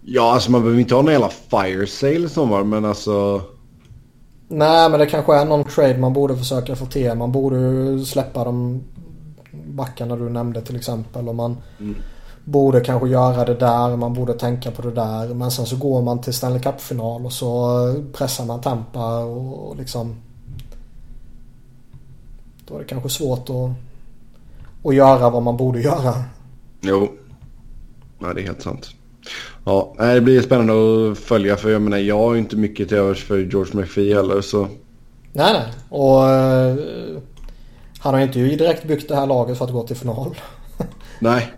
Ja 0.02 0.34
alltså 0.34 0.52
man 0.52 0.62
behöver 0.62 0.80
inte 0.82 0.96
ha 0.96 1.02
någon 1.02 1.12
jävla 1.12 1.30
fire 1.30 1.88
sale 1.88 2.30
sommar 2.30 2.64
men 2.64 2.86
alltså. 2.86 3.42
Nej 4.48 4.90
men 4.90 5.00
det 5.00 5.06
kanske 5.06 5.36
är 5.36 5.46
någon 5.46 5.64
trade 5.64 5.98
man 5.98 6.14
borde 6.14 6.38
försöka 6.38 6.76
få 6.76 6.86
till. 6.86 7.16
Man 7.16 7.32
borde 7.32 8.06
släppa 8.06 8.44
de 8.44 8.84
backarna 9.68 10.16
du 10.16 10.30
nämnde 10.30 10.62
till 10.62 10.76
exempel. 10.76 11.28
Och 11.30 11.36
man 11.36 11.58
Mm. 11.80 11.96
borde 12.46 12.82
kanske 12.82 13.10
göra 13.10 13.46
det 13.46 13.56
där. 13.56 13.96
Man 13.96 14.14
borde 14.14 14.34
tänka 14.34 14.72
på 14.72 14.82
det 14.82 14.92
där. 14.92 15.34
Men 15.34 15.52
sen 15.52 15.66
så 15.66 15.76
går 15.78 16.02
man 16.02 16.22
till 16.22 16.34
Stanley 16.34 16.60
Cup-final 16.62 17.26
och 17.26 17.34
så 17.34 17.78
pressar 18.14 18.46
man 18.46 18.62
Tampa 18.62 19.18
och 19.18 19.76
liksom. 19.78 20.16
Då 22.70 22.76
är 22.76 22.80
det 22.80 22.86
kanske 22.86 23.10
svårt 23.10 23.50
att, 23.50 23.72
att 24.88 24.96
göra 24.96 25.30
vad 25.30 25.44
man 25.44 25.58
borde 25.58 25.82
göra. 25.82 26.14
Jo. 26.82 27.10
Ja 28.20 28.34
det 28.34 28.42
är 28.42 28.46
helt 28.46 28.62
sant. 28.62 28.90
Ja 29.66 29.94
nej, 29.98 30.16
det 30.16 30.22
blir 30.22 30.42
spännande 30.42 30.74
att 31.12 31.18
följa 31.18 31.56
för 31.56 31.70
jag 31.70 31.82
menar 31.82 31.98
jag 31.98 32.18
har 32.18 32.34
ju 32.34 32.40
inte 32.40 32.56
mycket 32.56 32.88
till 32.88 32.98
övers 32.98 33.24
för 33.24 33.38
George 33.38 33.82
McPhee 33.82 34.16
heller 34.16 34.42
så. 34.42 34.68
Nej, 35.34 35.54
nej. 35.54 35.74
Och 35.90 36.30
eh, 36.30 36.76
han 38.00 38.14
har 38.14 38.22
inte 38.22 38.40
ju 38.40 38.56
direkt 38.56 38.84
byggt 38.84 39.10
det 39.10 39.16
här 39.16 39.28
laget 39.28 39.58
för 39.58 39.66
att 39.66 39.72
gå 39.72 39.88
till 39.88 39.96
final. 39.96 40.36
Nej. 41.20 41.54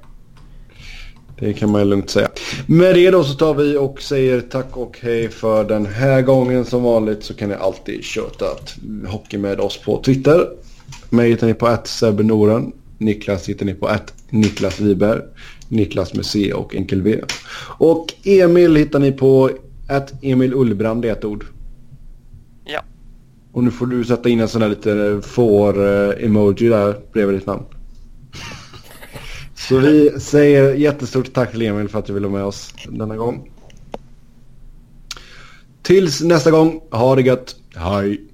Det 1.40 1.54
kan 1.54 1.72
man 1.72 1.82
ju 1.82 1.88
lugnt 1.88 2.10
säga. 2.10 2.30
Med 2.66 2.96
det 2.96 3.12
då 3.12 3.24
så 3.24 3.34
tar 3.34 3.54
vi 3.54 3.78
och 3.78 4.02
säger 4.02 4.42
tack 4.42 4.78
och 4.78 5.00
hej 5.02 5.30
för 5.30 5.64
den 5.64 5.86
här 5.86 6.22
gången. 6.22 6.66
Som 6.66 6.84
vanligt 6.84 7.24
så 7.24 7.34
kan 7.34 7.50
ni 7.50 7.56
alltid 7.56 8.04
köta 8.04 8.46
hockey 9.08 9.38
med 9.38 9.60
oss 9.60 9.78
på 9.78 10.02
Twitter. 10.04 10.48
Mig 11.14 11.30
hittar 11.30 11.48
ni 11.48 11.54
på 11.54 11.68
att 11.68 12.02
Noren. 12.20 12.72
Niklas 12.98 13.50
hittar 13.50 13.66
ni 13.66 13.74
på 13.74 13.88
att 13.88 14.14
Niklas 14.30 14.80
Wiberg. 14.80 15.22
Niklas 15.68 16.14
med 16.14 16.26
C 16.26 16.54
och 16.54 16.76
enkel 16.76 17.02
V. 17.02 17.22
Och 17.78 18.14
Emil 18.24 18.76
hittar 18.76 19.00
ni 19.00 19.12
på 19.12 19.50
att 19.90 20.24
Emil 20.24 20.54
Ullbrand, 20.54 21.06
är 21.06 21.12
ett 21.12 21.26
ord. 21.26 21.46
Ja. 22.66 22.84
Och 23.52 23.64
nu 23.64 23.72
får 23.72 23.86
du 23.86 24.04
sätta 24.04 24.30
in 24.30 24.40
en 24.40 24.48
sån 24.48 24.62
här 24.62 24.70
lite 24.70 25.22
får-emoji 25.24 26.70
där 26.70 26.96
bredvid 27.14 27.36
ditt 27.36 27.48
namn. 27.48 27.64
Så 29.56 29.78
vi 29.78 30.20
säger 30.20 30.74
jättestort 30.74 31.34
tack 31.34 31.52
till 31.52 31.62
Emil 31.62 31.90
för 31.90 32.00
att 32.00 32.06
du 32.06 32.14
ville 32.14 32.30
med 32.30 32.44
oss 32.44 32.74
denna 32.90 33.18
gång. 33.18 33.52
Tills 35.82 36.22
nästa 36.22 36.52
gång, 36.52 36.82
ha 36.92 37.16
det 37.16 37.22
gött. 37.22 37.56
Hej! 37.76 38.31